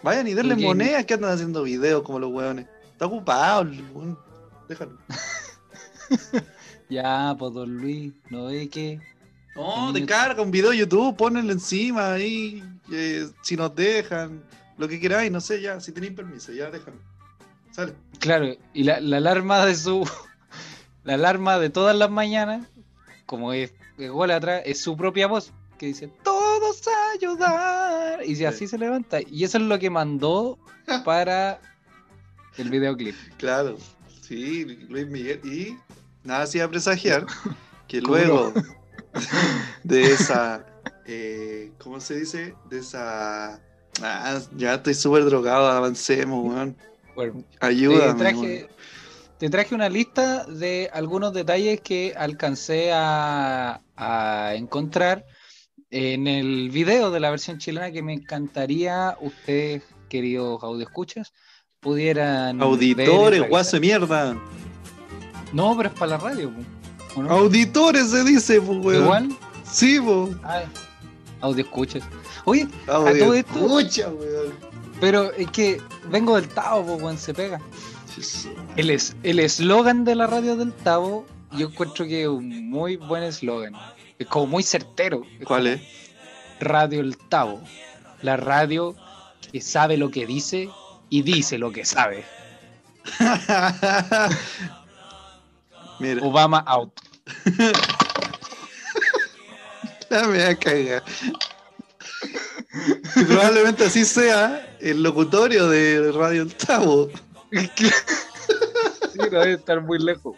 Vayan 0.03 0.27
y 0.27 0.33
denle 0.33 0.55
monedas 0.67 1.05
que 1.05 1.13
andan 1.13 1.31
haciendo 1.31 1.63
videos 1.63 2.01
como 2.03 2.19
los 2.19 2.31
weones. 2.31 2.65
Está 2.91 3.05
ocupado, 3.05 3.61
el 3.61 3.83
weón. 3.93 4.17
Déjalo. 4.67 4.97
Ya, 6.89 7.35
pues 7.39 7.53
don 7.53 7.77
Luis, 7.77 8.13
¿no 8.29 8.45
ve 8.45 8.69
que? 8.69 8.99
No, 9.55 9.91
te 9.91 10.05
carga 10.05 10.41
un 10.43 10.51
video 10.51 10.69
de 10.69 10.77
YouTube, 10.77 11.15
ponenlo 11.17 11.51
encima 11.51 12.13
ahí. 12.13 12.63
eh, 12.91 13.27
si 13.41 13.55
nos 13.55 13.73
dejan, 13.73 14.43
lo 14.77 14.87
que 14.87 14.99
queráis, 14.99 15.31
no 15.31 15.41
sé, 15.41 15.61
ya, 15.61 15.79
si 15.79 15.91
tenéis 15.91 16.13
permiso, 16.13 16.51
ya 16.51 16.69
déjame. 16.69 16.97
Sale. 17.71 17.93
Claro, 18.19 18.53
y 18.73 18.83
la, 18.83 18.99
la 18.99 19.17
alarma 19.17 19.65
de 19.65 19.75
su. 19.75 20.07
La 21.03 21.13
alarma 21.13 21.59
de 21.59 21.69
todas 21.69 21.95
las 21.95 22.09
mañanas, 22.09 22.67
como 23.27 23.53
es 23.53 23.71
atrás, 24.33 24.63
es 24.65 24.81
su 24.81 24.97
propia 24.97 25.27
voz, 25.27 25.51
que 25.77 25.85
dice: 25.85 26.07
Todos 26.23 26.87
a 26.87 27.11
ayudar. 27.13 28.23
Y 28.23 28.29
si 28.29 28.35
Sí. 28.37 28.45
así 28.45 28.67
se 28.67 28.79
levanta. 28.79 29.19
Y 29.21 29.43
eso 29.43 29.59
es 29.59 29.63
lo 29.65 29.77
que 29.77 29.91
mandó 29.91 30.57
para 31.05 31.61
el 32.57 32.71
videoclip. 32.71 33.15
Claro, 33.37 33.77
sí, 34.27 34.65
Luis 34.89 35.07
Miguel. 35.07 35.39
Y 35.43 35.77
nada 36.23 36.43
hacía 36.43 36.69
presagiar 36.69 37.25
que 37.87 38.01
¿Cómo 38.01 38.17
luego 38.17 38.53
de 39.83 40.03
esa, 40.11 40.65
eh, 41.05 41.71
¿cómo 41.77 41.99
se 41.99 42.19
dice? 42.19 42.55
De 42.69 42.79
esa... 42.79 43.61
Ah, 44.01 44.41
ya 44.57 44.75
estoy 44.75 44.93
súper 44.93 45.23
drogado, 45.23 45.67
avancemos, 45.67 46.45
weón. 46.45 46.77
Bueno, 47.15 47.43
Ayúdame. 47.61 48.13
te, 48.13 48.19
traje, 48.19 48.37
weón. 48.37 48.67
te 49.37 49.49
traje 49.49 49.75
una 49.75 49.87
lista 49.87 50.43
de 50.45 50.89
algunos 50.91 51.33
detalles 51.33 51.79
que 51.79 52.13
alcancé 52.17 52.91
a, 52.91 53.81
a 53.95 54.53
encontrar 54.55 55.25
en 55.91 56.27
el 56.27 56.71
video 56.71 57.09
de 57.09 57.21
la 57.21 57.29
versión 57.29 57.57
chilena 57.57 57.89
que 57.91 58.03
me 58.03 58.11
encantaría 58.11 59.15
ustedes, 59.21 59.83
queridos 60.09 60.61
audioescuchas, 60.61 61.31
pudieran. 61.85 62.61
Auditores, 62.61 63.47
guaso 63.47 63.77
de 63.77 63.79
mierda. 63.79 64.35
No, 65.53 65.77
pero 65.77 65.89
es 65.89 65.95
para 65.95 66.11
la 66.11 66.17
radio. 66.17 66.51
po, 66.51 67.19
¿o 67.19 67.23
no? 67.23 67.29
Auditores 67.29 68.09
se 68.09 68.23
dice, 68.25 68.59
pues, 68.59 68.79
weón. 68.83 69.03
Igual. 69.03 69.29
Sí, 69.71 69.99
pues. 70.03 70.35
Audio 71.41 71.63
escuchas. 71.63 72.03
Oye, 72.45 72.67
Audio 72.87 73.23
todo 73.25 73.33
esto- 73.35 73.59
escucha, 73.59 74.09
weón. 74.09 74.53
pero 74.99 75.31
es 75.33 75.49
que 75.51 75.79
vengo 76.09 76.35
del 76.35 76.47
Tavo, 76.49 76.83
pues, 76.85 77.01
weón, 77.03 77.17
se 77.17 77.33
pega. 77.33 77.61
Jesús. 78.15 78.49
El 78.75 78.89
es- 78.89 79.15
el 79.23 79.39
eslogan 79.39 80.03
de 80.05 80.15
la 80.15 80.27
radio 80.27 80.55
del 80.55 80.73
Tavo, 80.73 81.25
yo 81.51 81.67
encuentro 81.67 82.05
que 82.05 82.23
es 82.23 82.27
un 82.27 82.69
muy 82.69 82.97
buen 82.97 83.23
eslogan. 83.23 83.73
Es 84.17 84.27
como 84.27 84.47
muy 84.47 84.63
certero. 84.63 85.21
Es 85.39 85.45
¿Cuál 85.45 85.67
es? 85.67 85.81
Radio 86.59 87.01
El 87.01 87.17
Tavo. 87.17 87.61
La 88.21 88.37
radio 88.37 88.95
que 89.51 89.61
sabe 89.61 89.97
lo 89.97 90.09
que 90.09 90.25
dice 90.25 90.69
y 91.15 91.21
dice 91.21 91.57
lo 91.57 91.71
que 91.71 91.85
sabe. 91.85 92.25
Mira, 95.99 96.21
Obama 96.23 96.59
out. 96.67 96.91
la 100.09 100.27
me 100.27 100.43
va 100.43 100.49
a 100.49 100.55
cagar. 100.55 101.03
Y 103.15 103.23
probablemente 103.23 103.85
así 103.85 104.03
sea 104.03 104.75
el 104.81 105.01
locutorio 105.01 105.69
de 105.69 106.11
Radio 106.11 106.41
El 106.41 106.53
Tavo. 106.55 107.09
sí, 107.51 107.69
no 109.17 109.29
debe 109.29 109.53
estar 109.53 109.81
muy 109.81 109.99
lejos. 109.99 110.35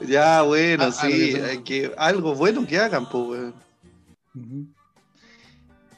Ya, 0.00 0.40
bueno, 0.40 0.84
Ah, 0.84 0.92
sí, 0.92 1.34
algo 1.34 1.44
así. 1.44 1.50
hay 1.50 1.58
que, 1.62 1.92
algo 1.98 2.34
bueno 2.34 2.66
que 2.66 2.78
hagan, 2.78 3.06
pues. 3.06 3.52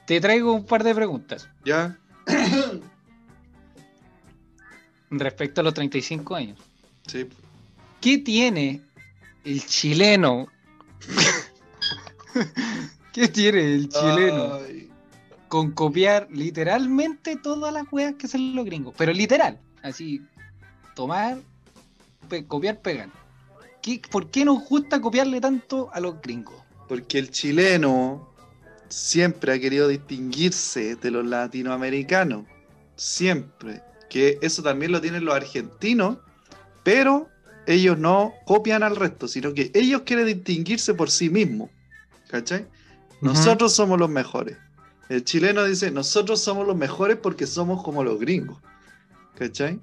Te 0.07 0.21
traigo 0.21 0.53
un 0.55 0.67
par 0.67 0.83
de 0.83 0.93
preguntas 0.95 1.49
Ya, 1.65 1.97
respecto 5.19 5.61
a 5.61 5.65
los 5.65 5.75
35 5.75 6.35
años. 6.35 6.59
sí. 7.07 7.27
¿Qué 8.01 8.19
tiene 8.19 8.81
el 9.45 9.65
chileno? 9.65 10.49
¿Qué 13.13 13.29
tiene 13.29 13.75
el 13.75 13.89
chileno 13.89 14.55
Ay, 14.55 14.91
con 15.49 15.73
copiar 15.73 16.29
literalmente 16.31 17.37
todas 17.37 17.73
las 17.73 17.85
weas 17.93 18.15
que 18.15 18.27
hacen 18.27 18.55
los 18.57 18.65
gringos? 18.65 18.95
Pero 18.97 19.13
literal, 19.13 19.59
así, 19.83 20.23
tomar, 20.97 21.39
pe- 22.29 22.47
copiar, 22.47 22.81
pegar. 22.81 23.11
¿Qué- 23.83 24.01
¿Por 24.11 24.31
qué 24.31 24.45
nos 24.45 24.65
gusta 24.69 25.01
copiarle 25.01 25.41
tanto 25.41 25.91
a 25.93 26.01
los 26.01 26.21
gringos? 26.21 26.55
porque 26.89 27.19
el 27.19 27.31
chileno 27.31 28.29
siempre 28.91 29.55
ha 29.55 29.59
querido 29.59 29.89
distinguirse 29.89 30.97
de 30.97 31.11
los 31.11 31.25
latinoamericanos. 31.25 32.45
Siempre. 32.97 33.81
Que 34.13 34.39
eso 34.43 34.63
también 34.63 34.93
lo 34.93 35.01
tienen 35.01 35.25
los 35.25 35.35
argentinos, 35.35 36.19
pero 36.83 37.31
ellos 37.67 37.97
no 37.97 38.35
copian 38.45 38.83
al 38.83 38.95
resto, 38.95 39.27
sino 39.27 39.55
que 39.55 39.71
ellos 39.73 40.03
quieren 40.03 40.27
distinguirse 40.27 40.93
por 40.93 41.11
sí 41.11 41.31
mismos. 41.31 41.71
¿Cachai? 42.29 42.67
Nosotros 43.23 43.73
somos 43.75 43.99
los 43.99 44.11
mejores. 44.11 44.59
El 45.09 45.25
chileno 45.25 45.65
dice, 45.65 45.91
nosotros 45.91 46.43
somos 46.43 46.67
los 46.67 46.77
mejores 46.77 47.17
porque 47.17 47.47
somos 47.47 47.83
como 47.83 48.05
los 48.05 48.21
gringos. 48.21 48.59
¿Cachai? 49.35 49.81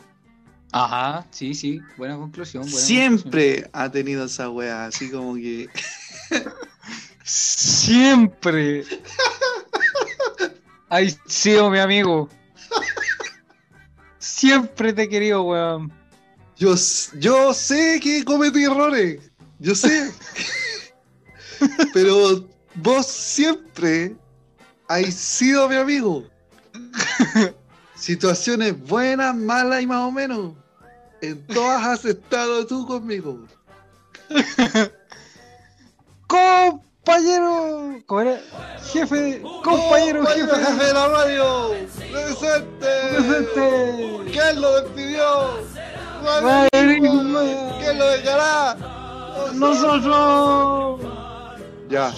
Ajá, 0.73 1.25
sí, 1.31 1.55
sí, 1.55 1.81
buena 1.97 2.15
conclusión. 2.15 2.61
buena 2.65 2.77
Siempre 2.77 3.67
ha 3.73 3.89
tenido 3.89 4.25
esa 4.25 4.51
wea, 4.51 4.85
así 4.85 5.09
como 5.09 5.33
que... 5.33 5.69
Siempre. 7.23 8.85
Ay, 10.89 11.17
sido 11.25 11.71
mi 11.71 11.79
amigo. 11.79 12.29
Siempre 14.39 14.93
te 14.93 15.03
he 15.03 15.09
querido, 15.09 15.43
weón. 15.43 15.91
Yo, 16.55 16.77
sé 16.77 17.99
que 18.01 18.23
cometí 18.23 18.63
errores, 18.63 19.29
yo 19.59 19.75
sé. 19.75 20.13
Pero 21.93 22.47
vos 22.75 23.05
siempre 23.05 24.15
has 24.87 25.13
sido 25.13 25.67
mi 25.67 25.75
amigo. 25.75 26.23
Situaciones 27.95 28.79
buenas, 28.87 29.35
malas 29.35 29.81
y 29.81 29.87
más 29.87 30.07
o 30.07 30.11
menos. 30.11 30.53
En 31.21 31.45
todas 31.47 31.83
has 31.85 32.05
estado 32.05 32.65
tú 32.65 32.87
conmigo. 32.87 33.45
Compañero. 37.09 37.99
¿Cómo 38.05 38.21
era? 38.21 38.39
Jefe. 38.93 39.41
Compañero, 39.63 40.19
Compañero 40.19 40.55
jefe. 40.55 40.63
jefe 40.63 40.85
de 40.85 40.93
la 40.93 41.07
radio. 41.07 41.71
Presente. 42.11 42.87
Presente. 43.15 44.31
¿Quién 44.31 44.61
lo 44.61 44.81
despidió? 44.81 45.59
Marisma. 46.21 47.41
¿Quién 47.79 47.97
lo 47.97 48.05
dejará? 48.11 48.77
Nosotros. 49.55 51.01
Ya. 51.89 52.13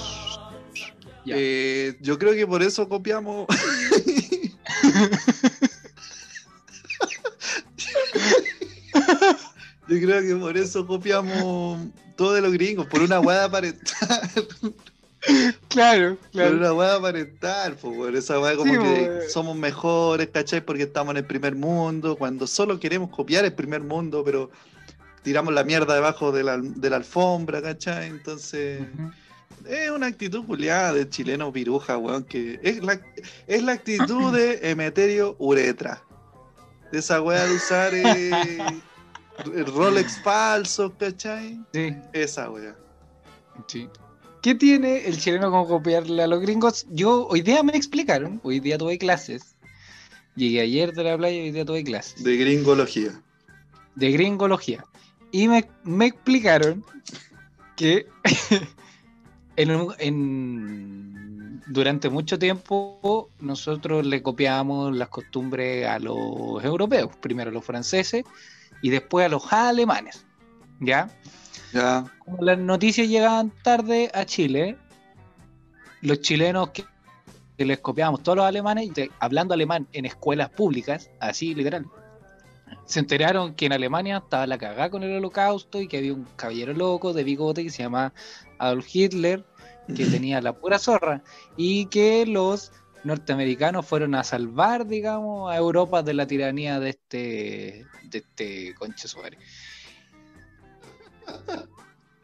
Ya. 1.24 1.36
Eh, 1.38 1.98
yo 2.02 2.20
creo 2.20 2.34
que 2.34 2.46
por 2.46 2.62
eso 2.62 2.90
copiamos. 2.90 3.48
yo 9.92 10.08
creo 10.08 10.22
que 10.22 10.36
por 10.36 10.58
eso 10.58 10.88
copiamos 10.88 11.88
todo 12.16 12.34
de 12.34 12.42
los 12.42 12.54
gringos, 12.54 12.88
por 12.88 13.02
una 13.02 13.20
hueá 13.20 13.46
aparentar. 13.46 14.30
Claro, 15.68 16.16
por 16.18 16.32
claro. 16.32 16.58
una 16.58 16.74
hueá 16.74 16.96
aparentar, 16.96 17.76
pues, 17.76 17.96
por 17.96 18.16
esa 18.16 18.40
hueá 18.40 18.56
como 18.56 18.74
Sí, 18.74 18.80
que 18.80 19.22
somos 19.30 19.56
mejores, 19.56 20.30
¿cachai? 20.30 20.62
Porque 20.62 20.84
estamos 20.84 21.12
en 21.12 21.18
el 21.18 21.26
primer 21.26 21.56
mundo, 21.56 22.16
cuando 22.16 22.48
solo 22.48 22.80
queremos 22.80 23.10
copiar 23.10 23.46
el 23.46 23.54
primer 23.54 23.82
mundo, 23.82 24.24
pero 24.24 24.50
tiramos 25.22 25.54
la 25.54 25.64
mierda 25.64 25.94
debajo 25.94 26.32
de 26.32 26.44
la, 26.44 26.58
de 26.58 26.90
la 26.90 26.96
alfombra, 26.96 27.62
¿cachai? 27.62 28.08
Entonces. 28.08 28.82
Es 29.68 29.92
una 29.92 30.08
actitud 30.08 30.44
culiada 30.46 30.94
de 30.94 31.08
chileno 31.08 31.54
piruja, 31.54 31.98
weón, 31.98 32.24
que 32.24 32.60
es 32.64 32.84
la, 32.84 33.00
es 33.46 33.62
la 33.62 33.74
actitud 33.74 34.34
de 34.34 34.72
Emeterio 34.72 35.36
Uretra. 35.38 36.02
De 36.92 36.98
esa 36.98 37.22
weá 37.22 37.46
de 37.46 37.56
usar 37.56 37.94
eh, 37.94 38.32
Rolex 39.38 40.22
falsos, 40.22 40.92
¿cachai? 40.98 41.60
Sí, 41.74 41.96
Esa 42.14 42.50
weá. 42.50 42.76
sí. 43.68 43.90
¿Qué 44.42 44.56
tiene 44.56 45.06
el 45.08 45.20
chileno 45.20 45.52
con 45.52 45.68
copiarle 45.68 46.24
a 46.24 46.28
los 46.28 46.42
gringos? 46.42 46.86
Yo 46.90 47.28
hoy 47.28 47.42
día 47.42 47.62
me 47.64 47.76
explicaron, 47.78 48.40
hoy 48.44 48.60
día 48.60 48.78
tuve 48.78 48.98
clases. 48.98 49.56
Llegué 50.36 50.62
ayer 50.62 50.94
de 50.94 51.04
la 51.04 51.18
playa 51.18 51.38
y 51.38 51.42
hoy 51.42 51.52
día 51.52 51.66
tuve 51.66 51.84
clases. 51.84 52.24
De 52.24 52.36
gringología. 52.38 53.22
de 53.96 54.12
gringología. 54.12 54.84
Y 55.32 55.48
me, 55.48 55.70
me 55.84 56.08
explicaron 56.08 56.84
que 57.76 58.08
en, 59.58 61.62
durante 61.68 62.10
mucho 62.10 62.40
tiempo 62.40 63.30
nosotros 63.40 64.06
le 64.06 64.22
copiábamos 64.24 64.96
las 64.96 65.10
costumbres 65.10 65.86
a 65.88 66.00
los 66.00 66.64
europeos, 66.64 67.16
primero 67.18 67.52
a 67.52 67.54
los 67.54 67.64
franceses 67.66 68.24
y 68.82 68.90
después 68.90 69.26
a 69.26 69.30
los 69.30 69.52
alemanes. 69.52 70.26
¿Ya? 70.80 71.10
Ya. 71.74 72.06
Como 72.20 72.44
las 72.44 72.58
noticias 72.58 73.08
llegaban 73.08 73.52
tarde 73.64 74.12
a 74.14 74.26
Chile, 74.26 74.78
los 76.02 76.22
chilenos 76.22 76.70
que, 76.70 76.86
les 77.58 77.80
copiábamos 77.80 78.24
todos 78.24 78.38
los 78.38 78.46
alemanes, 78.46 78.90
hablando 79.20 79.54
alemán 79.54 79.88
en 79.94 80.06
escuelas 80.06 80.50
públicas, 80.50 81.12
así 81.20 81.54
literal, 81.54 81.86
se 82.86 83.00
enteraron 83.00 83.54
que 83.54 83.68
en 83.68 83.74
Alemania 83.74 84.18
estaba 84.18 84.48
la 84.48 84.58
cagada 84.58 84.90
con 84.90 85.04
el 85.04 85.16
holocausto 85.18 85.80
y 85.80 85.88
que 85.88 85.98
había 85.98 86.14
un 86.14 86.26
caballero 86.36 86.74
loco 86.74 87.14
de 87.14 87.24
bigote 87.24 87.64
que 87.64 87.70
se 87.70 87.84
llama 87.84 88.14
Adolf 88.58 88.88
Hitler, 88.94 89.46
que 89.96 90.06
tenía 90.06 90.42
la 90.42 90.54
pura 90.54 90.80
zorra, 90.80 91.22
y 91.58 91.86
que 91.88 92.26
los 92.26 92.72
norteamericanos 93.04 93.86
fueron 93.86 94.16
a 94.16 94.24
salvar, 94.24 94.88
digamos, 94.88 95.52
a 95.52 95.58
Europa 95.58 96.04
de 96.04 96.14
la 96.14 96.28
tiranía 96.28 96.80
de 96.80 96.90
este, 96.90 97.86
de 98.04 98.18
este 98.18 98.76
conche. 98.76 99.08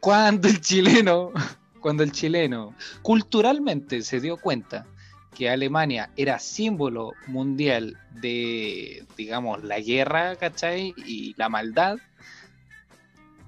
Cuando 0.00 0.48
el 0.48 0.60
chileno, 0.60 1.32
cuando 1.80 2.02
el 2.02 2.12
chileno 2.12 2.74
culturalmente 3.02 4.02
se 4.02 4.20
dio 4.20 4.36
cuenta 4.36 4.86
que 5.34 5.50
Alemania 5.50 6.10
era 6.16 6.38
símbolo 6.38 7.12
mundial 7.26 7.96
de, 8.20 9.06
digamos, 9.16 9.62
la 9.62 9.78
guerra, 9.78 10.36
¿cachai? 10.36 10.94
Y 11.06 11.34
la 11.36 11.48
maldad, 11.48 11.98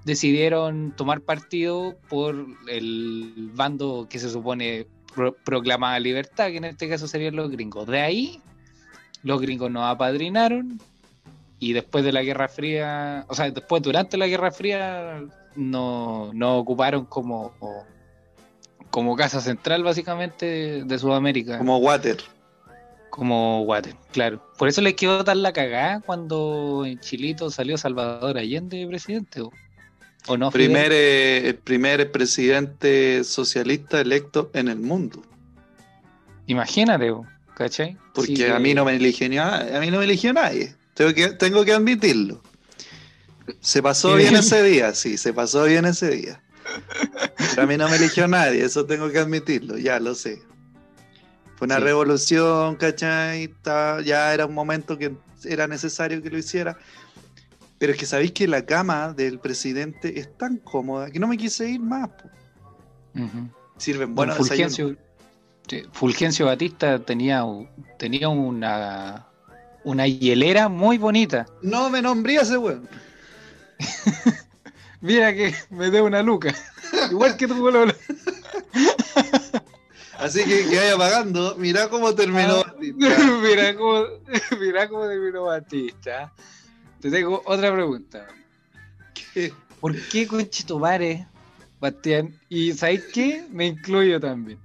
decidieron 0.05 0.93
tomar 0.95 1.21
partido 1.21 1.95
por 2.09 2.47
el 2.67 3.51
bando 3.53 4.07
que 4.09 4.19
se 4.19 4.29
supone 4.29 4.87
pro- 5.13 5.35
proclamaba 5.43 5.99
libertad, 5.99 6.47
que 6.47 6.57
en 6.57 6.65
este 6.65 6.89
caso 6.89 7.07
serían 7.07 7.35
los 7.35 7.49
gringos. 7.51 7.87
De 7.87 8.01
ahí, 8.01 8.41
los 9.23 9.41
gringos 9.41 9.69
nos 9.71 9.83
apadrinaron 9.85 10.79
y 11.59 11.73
después 11.73 12.03
de 12.03 12.11
la 12.11 12.23
Guerra 12.23 12.47
Fría, 12.47 13.25
o 13.27 13.35
sea, 13.35 13.49
después 13.51 13.81
durante 13.83 14.17
la 14.17 14.27
Guerra 14.27 14.51
Fría, 14.51 15.21
nos 15.55 16.33
no 16.33 16.57
ocuparon 16.57 17.05
como, 17.05 17.53
como 18.89 19.15
casa 19.15 19.41
central 19.41 19.83
básicamente 19.83 20.45
de, 20.45 20.83
de 20.85 20.99
Sudamérica. 20.99 21.57
Como 21.57 21.77
Water. 21.77 22.17
Como 23.09 23.65
Guate, 23.65 23.93
claro. 24.13 24.41
Por 24.57 24.69
eso 24.69 24.79
le 24.79 24.95
quedó 24.95 25.25
tan 25.25 25.41
la 25.41 25.51
cagada 25.51 25.99
cuando 25.99 26.85
en 26.85 26.97
Chilito 27.01 27.51
salió 27.51 27.77
Salvador 27.77 28.37
Allende 28.37 28.87
presidente. 28.87 29.41
¿O, 29.41 29.51
o 30.27 30.37
no? 30.37 30.51
Primer, 30.51 30.91
eh, 30.91 31.49
el 31.49 31.55
primer 31.55 32.11
presidente 32.11 33.23
socialista 33.23 34.01
electo 34.01 34.51
en 34.53 34.67
el 34.67 34.79
mundo. 34.79 35.23
Imagínate. 36.47 37.13
¿cachai? 37.55 37.97
Porque 38.13 38.51
a 38.51 38.59
mí 38.59 38.73
no 38.73 38.85
me 38.85 38.95
eligió 38.95 39.27
a, 39.43 39.79
mí 39.79 39.91
no 39.91 39.99
me 39.99 40.05
eligió 40.05 40.33
nadie. 40.33 40.75
Tengo 40.93 41.13
que, 41.13 41.29
tengo 41.29 41.63
que 41.63 41.73
admitirlo. 41.73 42.41
Se 43.59 43.81
pasó 43.81 44.15
bien 44.15 44.29
bien. 44.29 44.39
ese 44.41 44.63
día, 44.63 44.93
sí, 44.93 45.17
se 45.17 45.33
pasó 45.33 45.63
bien 45.65 45.85
ese 45.85 46.09
día. 46.09 46.41
Pero 47.37 47.63
a 47.63 47.65
mí 47.65 47.77
no 47.77 47.89
me 47.89 47.97
eligió 47.97 48.27
nadie, 48.27 48.63
eso 48.63 48.85
tengo 48.85 49.09
que 49.11 49.19
admitirlo, 49.19 49.77
ya 49.77 49.99
lo 49.99 50.15
sé. 50.15 50.41
Fue 51.55 51.65
una 51.65 51.77
Sí. 51.77 51.83
revolución, 51.83 52.75
¿cachai? 52.75 53.53
Ya 54.05 54.33
era 54.33 54.45
un 54.45 54.53
momento 54.53 54.97
que 54.97 55.13
era 55.43 55.67
necesario 55.67 56.21
que 56.21 56.29
lo 56.29 56.37
hiciera. 56.37 56.77
Pero 57.81 57.93
es 57.93 57.97
que 57.97 58.05
sabéis 58.05 58.31
que 58.33 58.47
la 58.47 58.63
cama 58.63 59.11
del 59.11 59.39
presidente 59.39 60.19
es 60.19 60.37
tan 60.37 60.57
cómoda 60.57 61.09
que 61.09 61.17
no 61.17 61.27
me 61.27 61.35
quise 61.35 61.67
ir 61.67 61.79
más. 61.79 62.11
Ujú. 63.15 63.49
Sirven 63.75 64.13
Bueno, 64.13 64.33
buenos 64.33 64.47
Fulgencio, 64.47 64.95
Fulgencio 65.91 66.45
Batista 66.45 66.99
tenía, 66.99 67.43
tenía 67.97 68.29
una, 68.29 69.25
una 69.83 70.05
hielera 70.05 70.69
muy 70.69 70.99
bonita. 70.99 71.47
No 71.63 71.89
me 71.89 72.03
nombré 72.03 72.35
ese 72.35 72.55
weón. 72.55 72.87
Mira 75.01 75.33
que 75.33 75.55
me 75.71 75.89
dé 75.89 76.03
una 76.03 76.21
luca. 76.21 76.53
Igual 77.09 77.35
que 77.35 77.47
tu 77.47 77.55
boludo. 77.55 77.91
Así 80.19 80.43
que 80.43 80.69
que 80.69 80.77
vaya 80.77 80.97
pagando. 80.99 81.55
Mirá 81.57 81.89
cómo 81.89 82.13
terminó. 82.13 82.57
Ah. 82.57 82.73
Batista. 82.75 83.23
mira 83.41 83.75
cómo, 83.75 84.05
mira 84.59 84.87
cómo 84.87 85.07
terminó 85.07 85.45
Batista. 85.45 86.31
Te 87.01 87.09
tengo 87.09 87.41
otra 87.45 87.73
pregunta. 87.73 88.27
¿Qué? 89.33 89.51
¿Por 89.79 89.99
qué 90.09 90.27
conchetumare, 90.27 91.25
Bastián? 91.79 92.39
Y 92.47 92.73
¿sabes 92.73 93.05
qué? 93.11 93.43
Me 93.49 93.65
incluyo 93.65 94.19
también. 94.19 94.59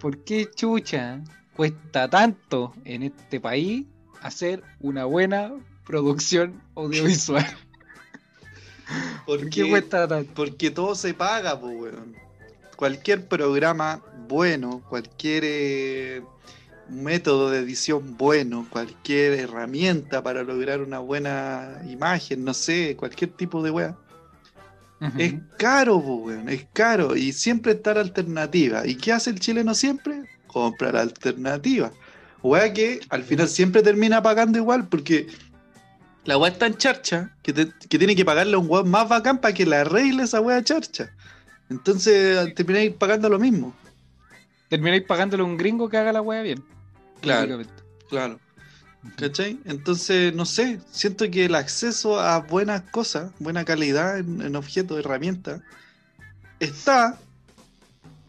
¿Por 0.00 0.22
qué 0.22 0.48
chucha 0.54 1.20
cuesta 1.56 2.08
tanto 2.08 2.72
en 2.84 3.02
este 3.02 3.40
país 3.40 3.84
hacer 4.22 4.62
una 4.78 5.06
buena 5.06 5.52
producción 5.84 6.62
audiovisual? 6.76 7.44
¿Por 9.26 9.50
qué 9.50 9.68
cuesta 9.68 10.06
tanto? 10.06 10.32
porque 10.34 10.70
todo 10.70 10.94
se 10.94 11.14
paga, 11.14 11.60
pues, 11.60 11.76
weón. 11.76 12.14
Cualquier 12.76 13.26
programa 13.26 14.00
bueno, 14.28 14.82
cualquier 14.88 15.42
eh, 15.44 16.22
método 16.90 17.50
de 17.50 17.60
edición 17.60 18.16
bueno, 18.16 18.66
cualquier 18.70 19.34
herramienta 19.34 20.22
para 20.22 20.42
lograr 20.42 20.80
una 20.80 20.98
buena 20.98 21.80
imagen, 21.88 22.44
no 22.44 22.54
sé, 22.54 22.96
cualquier 22.96 23.30
tipo 23.30 23.62
de 23.62 23.70
weá. 23.70 23.96
Es 25.16 25.34
caro, 25.56 25.96
weón, 25.96 26.48
es 26.50 26.66
caro. 26.74 27.16
Y 27.16 27.32
siempre 27.32 27.72
está 27.72 27.94
la 27.94 28.00
alternativa. 28.02 28.86
¿Y 28.86 28.96
qué 28.96 29.12
hace 29.12 29.30
el 29.30 29.40
chileno 29.40 29.74
siempre? 29.74 30.24
Compra 30.46 30.92
la 30.92 31.00
alternativa. 31.00 31.90
Weá 32.42 32.70
que 32.72 33.00
al 33.08 33.22
final 33.22 33.48
siempre 33.48 33.82
termina 33.82 34.22
pagando 34.22 34.58
igual 34.58 34.88
porque 34.88 35.26
la 36.24 36.36
weá 36.36 36.50
es 36.52 36.58
tan 36.58 36.76
charcha 36.76 37.34
que, 37.42 37.52
te- 37.54 37.72
que 37.88 37.98
tiene 37.98 38.14
que 38.14 38.24
pagarle 38.26 38.54
a 38.56 38.58
un 38.58 38.68
weón 38.68 38.90
más 38.90 39.08
bacán 39.08 39.38
para 39.40 39.54
que 39.54 39.64
le 39.64 39.76
arregle 39.76 40.24
esa 40.24 40.40
weá 40.40 40.62
charcha. 40.62 41.10
Entonces 41.70 42.54
termináis 42.54 42.92
pagando 42.92 43.28
lo 43.30 43.38
mismo. 43.38 43.74
Termináis 44.68 45.04
pagándole 45.04 45.42
a 45.42 45.46
un 45.46 45.56
gringo 45.56 45.88
que 45.88 45.96
haga 45.96 46.12
la 46.12 46.20
wea 46.20 46.42
bien. 46.42 46.62
Claro. 47.20 47.60
Claro. 48.08 48.40
¿Cachai? 49.16 49.58
Entonces, 49.64 50.34
no 50.34 50.44
sé, 50.44 50.80
siento 50.90 51.30
que 51.30 51.46
el 51.46 51.54
acceso 51.54 52.20
a 52.20 52.40
buenas 52.40 52.82
cosas, 52.90 53.32
buena 53.38 53.64
calidad 53.64 54.18
en, 54.18 54.42
en 54.42 54.56
objetos, 54.56 54.98
herramientas, 54.98 55.62
está. 56.58 57.18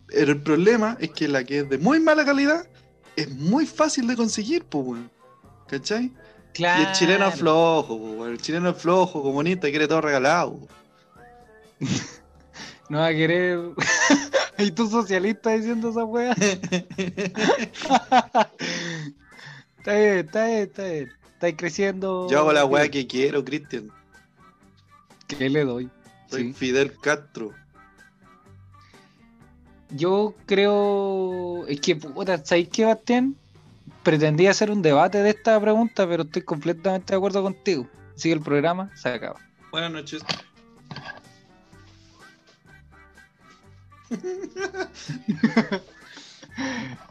Pero 0.07 0.31
el 0.31 0.41
problema 0.41 0.97
es 0.99 1.11
que 1.11 1.27
la 1.27 1.43
que 1.43 1.59
es 1.59 1.69
de 1.69 1.77
muy 1.77 1.99
mala 1.99 2.25
calidad 2.25 2.67
es 3.15 3.29
muy 3.29 3.65
fácil 3.65 4.07
de 4.07 4.15
conseguir, 4.15 4.63
pues, 4.65 4.85
weón. 4.85 5.11
¿Cachai? 5.67 6.11
Y 6.57 6.63
el 6.63 6.91
chileno 6.93 7.27
es 7.27 7.35
flojo. 7.35 8.27
El 8.27 8.41
chileno 8.41 8.69
es 8.69 8.77
flojo, 8.77 9.23
comunista, 9.23 9.69
quiere 9.69 9.87
todo 9.87 10.01
regalado. 10.01 10.59
No 12.89 12.99
va 12.99 13.07
a 13.07 13.13
querer. 13.13 13.59
y 14.61 14.71
tú 14.71 14.87
socialista 14.87 15.51
diciendo 15.51 15.89
esa 15.89 16.05
wea. 16.05 16.31
está 16.33 16.87
bien, 19.93 20.17
está 20.19 20.45
bien, 20.45 20.61
está 20.63 20.83
bien. 20.83 21.11
Estáis 21.33 21.55
creciendo. 21.57 22.27
Yo 22.29 22.39
hago 22.39 22.53
la 22.53 22.65
weá 22.65 22.89
que 22.89 23.07
quiero, 23.07 23.43
Cristian. 23.43 23.89
¿Qué 25.27 25.49
le 25.49 25.65
doy? 25.65 25.89
Soy 26.29 26.43
Sí. 26.43 26.53
Fidel 26.53 26.93
Castro. 27.01 27.51
Yo 29.89 30.35
creo. 30.45 31.65
Es 31.67 31.81
que, 31.81 31.95
puta, 31.95 32.43
¿sabéis 32.45 32.69
qué, 32.69 32.85
Bastián? 32.85 33.35
Pretendía 34.03 34.51
hacer 34.51 34.71
un 34.71 34.81
debate 34.81 35.21
de 35.21 35.31
esta 35.31 35.59
pregunta, 35.59 36.07
pero 36.07 36.23
estoy 36.23 36.43
completamente 36.43 37.13
de 37.13 37.17
acuerdo 37.17 37.43
contigo. 37.43 37.87
Sigue 38.15 38.35
el 38.35 38.41
programa, 38.41 38.89
se 38.95 39.09
acaba. 39.09 39.39
Buenas 39.71 39.91
noches. 39.91 40.23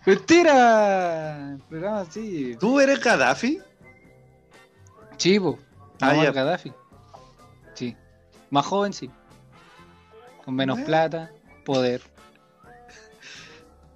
¡Mentira! 0.06 1.52
El 1.52 1.58
programa 1.68 2.04
sí. 2.10 2.56
¿Tú 2.58 2.80
eres 2.80 3.00
Gaddafi? 3.00 3.60
Chivo. 5.16 5.58
Ah, 6.00 6.14
ya. 6.14 6.32
Gaddafi. 6.32 6.72
Sí. 7.74 7.96
Más 8.50 8.66
joven, 8.66 8.92
sí. 8.92 9.10
Con 10.44 10.54
menos 10.54 10.80
plata, 10.80 11.30
poder. 11.64 12.02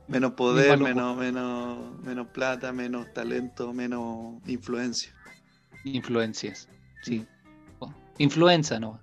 Menos 0.06 0.32
poder, 0.32 0.78
menos, 0.78 1.16
menos, 1.16 1.78
menos 2.02 2.26
plata, 2.28 2.72
menos 2.72 3.12
talento, 3.14 3.72
menos 3.72 4.34
influencia. 4.46 5.14
Influencias. 5.84 6.68
Sí. 7.02 7.26
Oh, 7.78 7.92
Influenza, 8.18 8.78
¿no? 8.78 9.00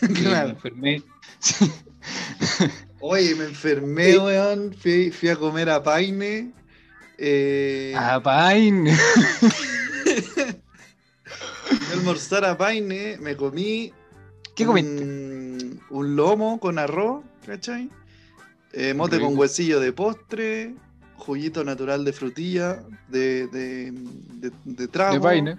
Claro. 0.14 0.48
Me 0.48 0.52
enfermé. 0.52 1.02
Oye, 3.00 3.34
me 3.34 3.44
enfermé, 3.44 4.18
weón. 4.18 4.74
Fui, 4.74 5.10
fui 5.10 5.28
a 5.28 5.36
comer 5.36 5.68
a 5.70 5.82
Paine. 5.82 6.52
Eh, 7.18 7.92
Ah, 7.96 8.20
pain. 8.22 8.86
fui 10.04 11.86
a 11.90 11.92
almorzar 11.92 12.44
a 12.44 12.56
Paine. 12.56 13.16
Me 13.20 13.36
comí. 13.36 13.92
¿Qué 14.54 14.64
comiste? 14.66 15.02
Un, 15.02 15.80
un 15.90 16.16
lomo 16.16 16.58
con 16.58 16.78
arroz, 16.78 17.22
¿cachai? 17.46 17.88
Eh, 18.72 18.92
mote 18.94 19.16
Rico. 19.16 19.28
con 19.28 19.38
huesillo 19.38 19.80
de 19.80 19.92
postre. 19.92 20.74
juguito 21.16 21.64
natural 21.64 22.04
de 22.04 22.12
frutilla, 22.12 22.82
de, 23.08 23.46
de, 23.48 23.92
de, 23.92 24.50
de 24.64 24.88
trago. 24.88 25.14
De 25.14 25.18
vaina. 25.18 25.58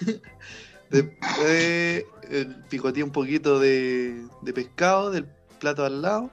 Después 0.90 2.04
eh, 2.30 2.46
picoteé 2.68 3.02
un 3.02 3.10
poquito 3.10 3.58
de, 3.58 4.24
de 4.42 4.52
pescado 4.52 5.10
del 5.10 5.26
plato 5.58 5.84
al 5.84 6.02
lado. 6.02 6.30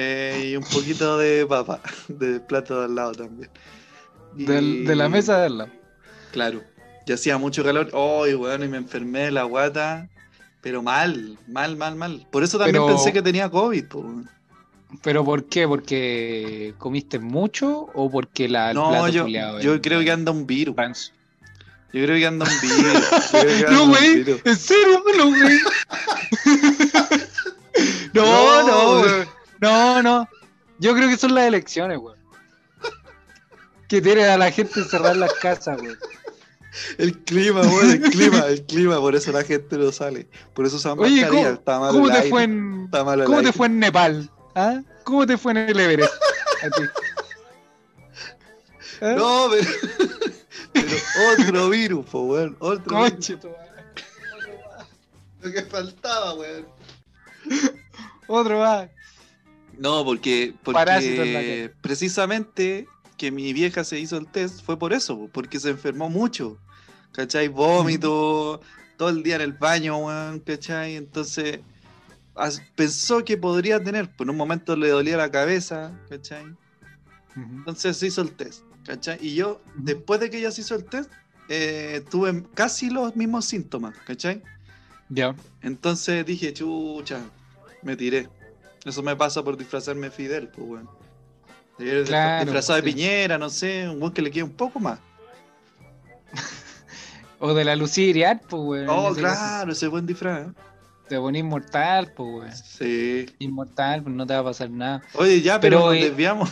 Eh, 0.00 0.50
y 0.52 0.56
un 0.56 0.64
poquito 0.64 1.18
de 1.18 1.44
papa 1.46 1.80
del 2.08 2.40
plato 2.42 2.78
de 2.78 2.84
al 2.86 2.94
lado 2.94 3.12
también. 3.12 3.50
Y- 4.36 4.44
Del- 4.44 4.84
de 4.86 4.94
la 4.96 5.08
mesa 5.08 5.38
de 5.38 5.46
al 5.46 5.58
lado. 5.58 5.70
Claro. 6.32 6.62
Y 7.06 7.12
hacía 7.12 7.38
mucho 7.38 7.64
calor. 7.64 7.90
¡Ay, 7.94 8.34
weón! 8.34 8.62
Y 8.62 8.68
me 8.68 8.76
enfermé 8.76 9.20
de 9.20 9.30
la 9.32 9.42
guata. 9.44 10.08
Pero 10.60 10.82
mal, 10.82 11.38
mal, 11.48 11.76
mal, 11.76 11.96
mal. 11.96 12.26
Por 12.30 12.42
eso 12.44 12.58
también 12.58 12.74
Pero- 12.82 12.86
pensé 12.88 13.12
que 13.12 13.22
tenía 13.22 13.48
COVID. 13.48 13.84
po, 13.86 13.98
weón. 14.00 14.28
¿Pero 15.02 15.24
por 15.24 15.44
qué? 15.46 15.66
¿Porque 15.68 16.74
comiste 16.78 17.18
mucho 17.18 17.88
o 17.94 18.10
porque 18.10 18.48
la, 18.48 18.70
el 18.70 18.74
No, 18.76 18.88
plato 18.90 19.08
yo, 19.08 19.26
yo 19.60 19.80
creo 19.82 20.00
que 20.00 20.10
anda 20.10 20.32
un 20.32 20.46
virus. 20.46 21.12
Yo 21.92 22.04
creo 22.04 22.16
que 22.16 22.26
anda 22.32 22.46
un 22.46 22.60
virus. 22.60 23.70
No, 23.70 23.88
güey, 23.88 24.24
en 24.44 24.56
serio, 24.56 25.02
no, 25.18 25.26
güey. 25.28 25.58
No, 28.14 28.66
No, 28.66 29.02
no. 29.06 29.27
No, 29.60 30.02
no. 30.02 30.28
Yo 30.78 30.94
creo 30.94 31.08
que 31.08 31.16
son 31.16 31.34
las 31.34 31.46
elecciones, 31.46 31.98
güey. 31.98 32.16
Que 33.88 34.00
tienen 34.00 34.28
a 34.28 34.36
la 34.36 34.50
gente 34.50 34.80
en 34.80 35.20
las 35.20 35.32
casas, 35.34 35.80
güey. 35.80 35.96
El 36.98 37.18
clima, 37.24 37.62
weón, 37.62 37.90
el 37.90 38.00
clima, 38.02 38.46
el 38.46 38.64
clima. 38.64 39.00
Por 39.00 39.16
eso 39.16 39.32
la 39.32 39.42
gente 39.42 39.76
no 39.78 39.90
sale. 39.90 40.28
Por 40.54 40.66
eso 40.66 40.76
usan 40.76 40.98
Oye. 40.98 41.26
¿cómo, 41.26 41.46
Está 41.46 41.80
malo 41.80 41.92
cómo 41.92 42.08
te 42.08 42.16
aire, 42.18 42.30
fue 42.30 42.42
en 42.44 42.84
Está 42.84 43.04
malo 43.04 43.22
el 43.22 43.26
cómo 43.26 43.42
te 43.42 43.52
fue 43.52 43.66
en 43.66 43.78
Nepal? 43.78 44.30
¿Ah? 44.54 44.82
¿Cómo 45.04 45.26
te 45.26 45.38
fue 45.38 45.52
en 45.52 45.58
el 45.58 45.80
Everest? 45.80 46.12
A 46.62 46.70
ti. 46.70 46.82
¿Ah? 49.00 49.14
No, 49.16 49.48
pero, 49.50 49.70
pero 50.72 50.96
otro 51.32 51.68
virus, 51.70 52.06
po, 52.06 52.22
weón. 52.22 52.56
Otro 52.58 52.96
virus. 52.96 53.10
Conche 53.10 53.36
madre. 53.36 53.94
Lo 55.40 55.52
que 55.52 55.62
faltaba, 55.62 56.34
weón. 56.34 56.66
Otro 58.26 58.58
más. 58.58 58.88
No, 59.78 60.04
porque, 60.04 60.54
Parásito 60.64 61.22
en 61.22 61.32
la 61.32 61.38
porque 61.40 61.72
precisamente 61.80 62.88
que 63.16 63.30
mi 63.30 63.52
vieja 63.52 63.84
se 63.84 63.98
hizo 63.98 64.16
el 64.16 64.26
test 64.26 64.62
fue 64.64 64.78
por 64.78 64.92
eso, 64.92 65.16
po, 65.18 65.28
porque 65.28 65.58
se 65.60 65.70
enfermó 65.70 66.08
mucho. 66.08 66.58
¿Cachai? 67.12 67.48
Vómito, 67.48 68.60
todo 68.96 69.08
el 69.08 69.22
día 69.22 69.36
en 69.36 69.40
el 69.42 69.52
baño, 69.52 69.96
weón, 69.98 70.40
¿cachai? 70.40 70.96
Entonces 70.96 71.60
as- 72.34 72.62
pensó 72.76 73.24
que 73.24 73.36
podría 73.36 73.82
tener, 73.82 74.14
por 74.14 74.28
un 74.28 74.36
momento 74.36 74.76
le 74.76 74.88
dolía 74.88 75.16
la 75.16 75.30
cabeza, 75.30 75.92
¿cachai? 76.08 76.44
Entonces 77.36 77.96
se 77.96 78.08
hizo 78.08 78.20
el 78.22 78.32
test, 78.32 78.62
¿cachai? 78.84 79.18
Y 79.20 79.34
yo, 79.34 79.60
después 79.76 80.20
de 80.20 80.28
que 80.30 80.38
ella 80.38 80.50
se 80.50 80.60
hizo 80.60 80.74
el 80.74 80.84
test, 80.84 81.10
eh, 81.48 82.04
tuve 82.10 82.44
casi 82.54 82.90
los 82.90 83.16
mismos 83.16 83.44
síntomas, 83.46 83.96
¿cachai? 84.06 84.42
Ya. 85.08 85.34
Entonces 85.62 86.24
dije, 86.26 86.52
chucha, 86.52 87.20
me 87.82 87.96
tiré. 87.96 88.28
Eso 88.88 89.02
me 89.02 89.16
pasa 89.16 89.42
por 89.42 89.56
disfrazarme 89.56 90.08
de 90.08 90.10
Fidel, 90.10 90.48
pues, 90.48 90.68
weón. 90.68 90.88
Haber 91.78 92.04
Claro, 92.06 92.44
disfrazado 92.44 92.80
de 92.80 92.88
sí. 92.88 92.94
Piñera, 92.94 93.38
no 93.38 93.50
sé, 93.50 93.88
un 93.88 94.00
weón 94.00 94.12
que 94.12 94.22
le 94.22 94.30
quede 94.30 94.44
un 94.44 94.52
poco 94.52 94.80
más. 94.80 94.98
O 97.40 97.54
de 97.54 97.64
la 97.64 97.76
Lucía 97.76 98.40
pues, 98.48 98.62
güey. 98.62 98.84
Oh, 98.88 99.14
claro, 99.14 99.70
ese 99.70 99.86
buen 99.86 100.06
disfraz. 100.06 100.48
¿eh? 100.48 100.52
Te 101.08 101.16
pones 101.18 101.38
inmortal, 101.40 102.12
pues, 102.16 102.30
güey. 102.32 102.50
Sí. 102.52 103.26
Inmortal, 103.38 104.02
pues 104.02 104.14
no 104.16 104.26
te 104.26 104.34
va 104.34 104.40
a 104.40 104.44
pasar 104.44 104.70
nada. 104.70 105.02
Oye, 105.14 105.40
ya, 105.40 105.60
pero, 105.60 105.78
Pero, 105.78 105.86
nos 105.92 105.96
eh, 106.02 106.08
desviamos. 106.08 106.50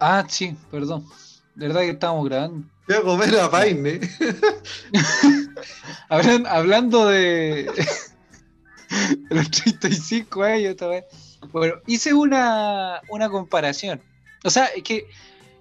Ah, 0.00 0.24
sí, 0.28 0.56
perdón. 0.70 1.06
De 1.54 1.68
verdad 1.68 1.82
que 1.82 1.90
estábamos 1.90 2.24
grabando. 2.28 2.66
Voy 2.88 2.96
a 2.96 3.02
comer 3.02 3.38
a 3.38 3.48
Paine. 3.50 4.00
Hablan- 6.08 6.46
hablando 6.48 7.06
de 7.06 7.70
los 9.30 9.50
35 9.50 10.42
años 10.42 10.76
vez. 10.76 11.04
Bueno, 11.52 11.74
hice 11.86 12.14
una, 12.14 13.00
una 13.08 13.28
comparación. 13.28 14.00
O 14.44 14.50
sea, 14.50 14.66
es 14.66 14.82
que 14.82 15.06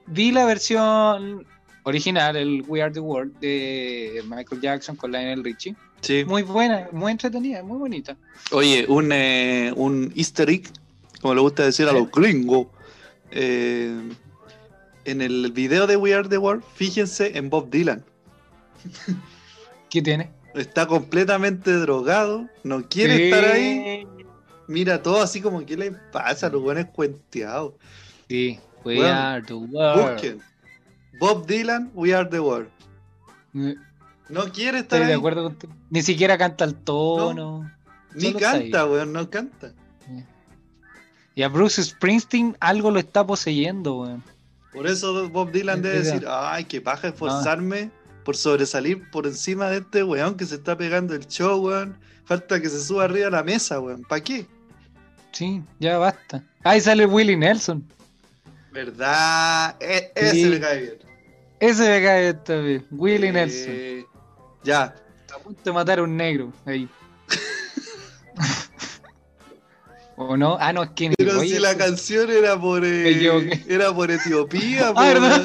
vi 0.07 0.31
la 0.31 0.45
versión 0.45 1.45
original, 1.83 2.35
el 2.35 2.63
We 2.67 2.81
Are 2.81 2.93
the 2.93 2.99
World, 2.99 3.39
de 3.39 4.23
Michael 4.27 4.61
Jackson 4.61 4.95
con 4.95 5.11
Lionel 5.11 5.43
Richie. 5.43 5.75
Sí. 6.01 6.23
Muy 6.25 6.43
buena, 6.43 6.87
muy 6.91 7.11
entretenida, 7.11 7.63
muy 7.63 7.77
bonita. 7.77 8.17
Oye, 8.51 8.85
un, 8.87 9.11
eh, 9.11 9.71
un 9.75 10.11
easter 10.15 10.49
egg, 10.49 10.67
como 11.21 11.35
le 11.35 11.41
gusta 11.41 11.63
decir 11.63 11.87
a 11.87 11.91
los 11.91 12.11
gringos. 12.11 12.67
eh, 13.31 13.95
en 15.05 15.21
el 15.21 15.51
video 15.51 15.87
de 15.87 15.95
We 15.95 16.13
Are 16.13 16.27
the 16.27 16.37
World, 16.37 16.63
fíjense 16.75 17.37
en 17.37 17.49
Bob 17.49 17.69
Dylan. 17.69 18.03
¿Qué 19.89 20.01
tiene? 20.01 20.29
Está 20.53 20.85
completamente 20.85 21.71
drogado, 21.73 22.47
no 22.63 22.87
quiere 22.89 23.15
Sí. 23.17 23.23
estar 23.23 23.45
ahí. 23.45 24.07
Mira 24.67 25.01
todo 25.01 25.21
así 25.21 25.41
como, 25.41 25.65
¿qué 25.65 25.77
le 25.77 25.91
pasa? 25.91 26.49
Los 26.49 26.61
buenos 26.61 26.85
cuenteados. 26.93 27.73
Sí, 28.27 28.59
We 28.83 28.95
Bueno, 28.95 29.13
Are 29.13 29.41
the 29.45 29.53
World. 29.53 30.13
Busquen. 30.13 30.41
Bob 31.19 31.45
Dylan, 31.45 31.91
We 31.93 32.13
Are 32.15 32.27
the 32.29 32.39
World. 32.39 32.69
Eh, 33.53 33.75
No 34.29 34.43
quiere 34.51 34.79
estar 34.79 34.97
Estoy 34.99 35.07
de 35.07 35.13
ahí. 35.13 35.19
acuerdo 35.19 35.43
contigo. 35.43 35.73
Ni 35.89 36.01
siquiera 36.01 36.37
canta 36.37 36.63
el 36.63 36.75
tono. 36.75 37.69
Ni 38.15 38.27
Solo 38.27 38.37
está 38.39 38.51
canta, 38.51 38.85
weón, 38.85 39.13
no 39.13 39.29
canta. 39.29 39.73
Y 41.35 41.43
a 41.43 41.47
Bruce 41.49 41.83
Springsteen 41.83 42.55
algo 42.59 42.91
lo 42.91 42.99
está 42.99 43.25
poseyendo, 43.25 43.99
weón. 44.01 44.23
Por 44.73 44.87
eso 44.87 45.29
Bob 45.29 45.51
Dylan 45.51 45.81
debe 45.81 45.99
decir, 45.99 46.25
ay, 46.29 46.63
qué 46.65 46.79
paja 46.81 47.09
esforzarme 47.09 47.91
por 48.23 48.35
sobresalir 48.37 49.09
por 49.11 49.25
encima 49.27 49.69
de 49.69 49.77
este 49.79 50.03
weón 50.03 50.35
que 50.35 50.45
se 50.45 50.55
está 50.55 50.77
pegando 50.77 51.13
el 51.15 51.25
show, 51.27 51.59
weón. 51.65 51.97
Falta 52.25 52.61
que 52.61 52.69
se 52.69 52.81
suba 52.83 53.05
arriba 53.05 53.27
a 53.27 53.31
la 53.31 53.43
mesa, 53.43 53.79
weón. 53.79 54.03
¿Para 54.03 54.23
qué? 54.23 54.45
Sí, 55.31 55.61
ya 55.79 55.97
basta. 55.97 56.43
Ahí 56.63 56.79
sale 56.81 57.05
Willie 57.05 57.37
Nelson. 57.37 57.83
¿Verdad? 58.71 59.75
E- 59.79 60.11
ese 60.15 60.31
Sí. 60.31 60.45
me 60.45 60.59
cae 60.59 60.81
bien. 60.81 60.97
Ese 61.59 61.89
me 61.89 62.03
cae 62.05 62.29
esta 62.29 62.55
vez. 62.55 62.83
Willie 62.91 63.31
Nelson. 63.31 64.05
Ya. 64.63 64.95
Está 65.21 65.35
a 65.35 65.39
punto 65.39 65.61
de 65.63 65.71
matar 65.73 65.99
a 65.99 66.03
un 66.03 66.15
negro. 66.15 66.53
Ahí. 66.65 66.87
¿O 70.17 70.37
no? 70.37 70.57
Ah, 70.59 70.71
no, 70.71 70.83
es 70.83 70.91
Kenny 70.91 71.15
Pero 71.17 71.39
si 71.39 71.57
la 71.57 71.75
canción 71.75 72.29
era 72.29 72.59
por 72.59 72.85
eh, 72.85 73.63
era 73.67 73.91
por 73.93 74.11
Etiopía, 74.11 74.89
Ah. 74.95 75.39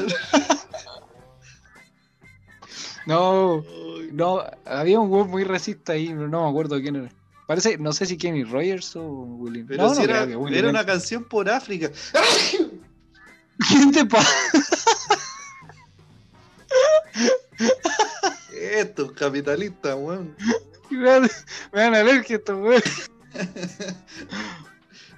No, 3.06 3.64
no, 4.12 4.42
había 4.64 5.00
un 5.00 5.10
weón 5.10 5.30
muy 5.30 5.44
racista 5.44 5.92
ahí, 5.92 6.08
pero 6.08 6.28
no 6.28 6.44
me 6.44 6.50
acuerdo 6.50 6.80
quién 6.80 6.96
era. 6.96 7.12
Parece, 7.46 7.78
no 7.78 7.92
sé 7.92 8.06
si 8.06 8.18
Kenny 8.18 8.42
Rogers 8.42 8.96
o 8.96 9.02
Willie. 9.04 9.64
Pero 9.64 9.84
no, 9.84 9.94
si 9.94 10.00
no 10.00 10.04
era, 10.04 10.24
era 10.24 10.36
una 10.38 10.50
Nelson. 10.50 10.84
canción 10.84 11.24
por 11.24 11.48
África. 11.48 11.90
¿Quién 13.68 13.92
te 13.92 14.04
pasa? 14.04 14.28
Estos 18.52 19.12
capitalistas, 19.12 19.94
weón. 19.96 20.34
Me 20.90 21.04
dan, 21.80 21.94
alergia 21.94 22.36
estos 22.36 22.58
weón. 22.60 22.82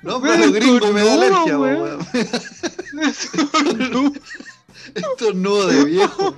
No, 0.01 0.23
pero 0.23 0.37
los 0.37 0.53
gringos 0.53 0.93
me 0.93 1.03
da 1.03 1.15
alergia, 1.15 1.59
weón. 1.59 1.99
weón. 2.13 4.13
Estornudo 4.95 5.67
de 5.67 5.85
viejo. 5.85 6.37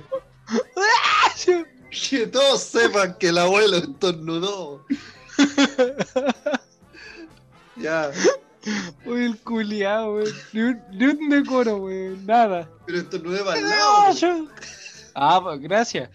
Que 2.09 2.25
todos 2.27 2.61
sepan 2.61 3.17
que 3.19 3.27
el 3.29 3.37
abuelo 3.37 3.77
estornudó. 3.77 4.85
Ya, 7.77 8.11
Uy, 9.05 9.25
el 9.25 9.37
culiado, 9.39 10.13
weón. 10.15 10.29
Ni 10.53 10.61
un, 10.61 10.81
ni 10.91 11.05
un 11.05 11.29
decoro, 11.29 11.77
weón. 11.77 12.25
Nada. 12.25 12.69
pero 12.85 12.99
estornudé 12.99 13.43
para 13.43 13.57
el 13.59 13.67
lado. 13.67 14.47
Ah, 15.15 15.39
pues 15.41 15.59
gracias. 15.61 16.09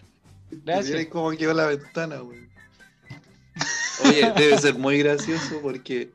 Gracias. 0.49 0.89
Gracias. 0.89 1.07
cómo 1.11 1.31
quedó 1.31 1.53
la 1.53 1.65
ventana, 1.67 2.23
weón. 2.23 2.47
Oye, 4.05 4.31
debe 4.37 4.57
ser 4.59 4.75
muy 4.75 4.99
gracioso 4.99 5.59
porque 5.61 6.11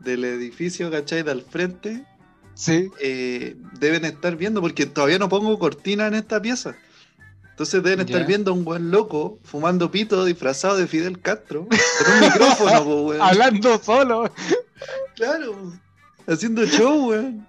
del 0.00 0.24
edificio, 0.24 0.90
¿cachai? 0.90 1.22
De 1.22 1.32
al 1.32 1.42
frente, 1.42 2.04
Sí. 2.54 2.88
eh, 3.00 3.56
deben 3.78 4.04
estar 4.04 4.36
viendo, 4.36 4.60
porque 4.60 4.86
todavía 4.86 5.18
no 5.18 5.28
pongo 5.28 5.58
cortina 5.58 6.06
en 6.06 6.14
esta 6.14 6.40
pieza. 6.40 6.76
Entonces 7.54 7.84
deben 7.84 8.00
estar 8.08 8.26
viendo 8.26 8.50
a 8.50 8.54
un 8.54 8.64
buen 8.64 8.90
loco 8.90 9.38
fumando 9.44 9.88
pito 9.88 10.24
disfrazado 10.24 10.76
de 10.76 10.88
Fidel 10.88 11.20
Castro 11.20 11.68
con 11.68 12.12
un 12.14 12.20
micrófono, 12.20 12.84
po, 12.84 13.02
weón. 13.02 13.22
Hablando 13.22 13.80
solo. 13.80 14.28
Claro, 15.14 15.72
haciendo 16.26 16.66
show, 16.66 17.10
weón. 17.10 17.46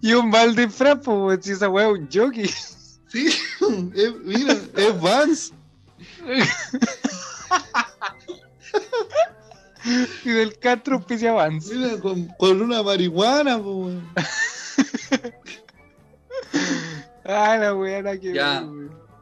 Y 0.00 0.12
un 0.14 0.32
balde 0.32 0.68
frapo, 0.68 1.26
weón. 1.26 1.40
Si 1.40 1.52
esa 1.52 1.68
weá 1.68 1.86
es 1.86 1.92
un 1.98 2.08
jockey. 2.12 2.48
Sí, 3.06 3.26
es- 3.94 4.14
mira, 4.24 4.56
es 4.76 5.00
Vance. 5.00 5.52
Y 10.24 10.30
del 10.30 10.58
Castro 10.58 11.04
Pise 11.04 11.28
Avance. 11.28 11.74
Mira, 11.74 11.98
con, 12.00 12.26
con 12.38 12.62
una 12.62 12.82
marihuana, 12.82 13.58
po, 13.58 13.86
weón. 13.86 14.08
Ah, 17.24 17.56
la 17.58 17.74
weá, 17.74 18.02
la 18.02 18.18
que 18.18 18.32
Ya. 18.34 18.64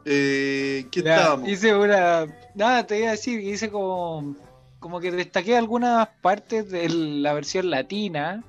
Eh, 0.05 0.87
¿Qué 0.91 1.03
Ya, 1.03 1.15
estábamos? 1.17 1.49
hice 1.49 1.75
una. 1.75 2.25
Nada, 2.55 2.85
te 2.87 2.99
iba 2.99 3.09
a 3.09 3.11
decir, 3.11 3.39
hice 3.39 3.69
como. 3.69 4.35
Como 4.79 4.99
que 4.99 5.11
destaqué 5.11 5.55
algunas 5.55 6.07
partes 6.21 6.69
de 6.71 6.89
la 6.89 7.33
versión 7.33 7.69
latina 7.69 8.43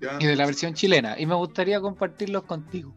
Ya, 0.00 0.18
y 0.18 0.26
de 0.26 0.34
la 0.34 0.46
versión 0.46 0.74
chilena. 0.74 1.16
Y 1.18 1.26
me 1.26 1.36
gustaría 1.36 1.80
compartirlos 1.80 2.42
contigo. 2.42 2.92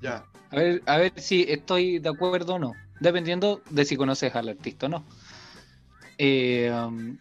ya. 0.00 0.24
A 0.50 0.56
ver, 0.56 0.82
a 0.86 0.96
ver 0.96 1.12
si 1.16 1.46
estoy 1.48 2.00
de 2.00 2.08
acuerdo 2.08 2.54
o 2.54 2.58
no. 2.58 2.72
Dependiendo 2.98 3.62
de 3.70 3.84
si 3.84 3.96
conoces 3.96 4.34
al 4.34 4.48
artista 4.48 4.86
o 4.86 4.88
no. 4.88 5.04
Eh, 6.18 6.70
um, 6.74 7.16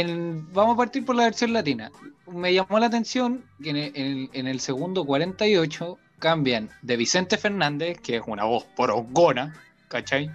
en- 0.00 0.52
vamos 0.52 0.74
a 0.74 0.76
partir 0.78 1.04
por 1.04 1.14
la 1.16 1.24
versión 1.24 1.52
latina. 1.52 1.90
Me 2.26 2.52
llamó 2.54 2.78
la 2.78 2.86
atención 2.86 3.44
que 3.62 3.70
en 3.70 3.76
el, 3.76 4.30
en 4.32 4.60
segundo 4.60 5.04
48 5.04 5.98
cambian 6.18 6.70
de 6.82 6.96
Vicente 6.96 7.36
Fernández, 7.36 7.98
que 8.00 8.16
es 8.16 8.22
una 8.26 8.44
voz 8.44 8.64
porongona, 8.76 9.54
¿cachai? 9.88 10.30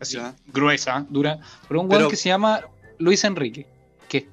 Así, 0.00 0.16
Ya. 0.16 0.34
gruesa, 0.46 1.06
dura, 1.08 1.38
por 1.68 1.76
un 1.78 1.90
weón 1.90 2.10
que 2.10 2.16
se 2.16 2.28
llama 2.28 2.60
Luis 2.98 3.24
Enrique. 3.24 3.66
¿Qué? 4.08 4.28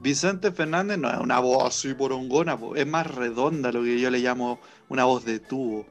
Vicente 0.00 0.52
Fernández 0.52 0.98
no 0.98 1.10
es 1.10 1.18
una 1.18 1.38
voz 1.40 1.64
así 1.68 1.94
porongona, 1.94 2.56
po, 2.58 2.76
es 2.76 2.86
más 2.86 3.06
redonda 3.06 3.72
lo 3.72 3.82
que 3.82 3.98
yo 4.00 4.10
le 4.10 4.18
llamo 4.18 4.58
una 4.88 5.04
voz 5.04 5.24
de 5.24 5.38
tubo. 5.40 5.86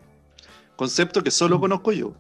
Concepto 0.76 1.22
que 1.24 1.30
Mm. 1.30 1.34
solo 1.34 1.60
conozco 1.60 1.92
yo. 1.92 2.14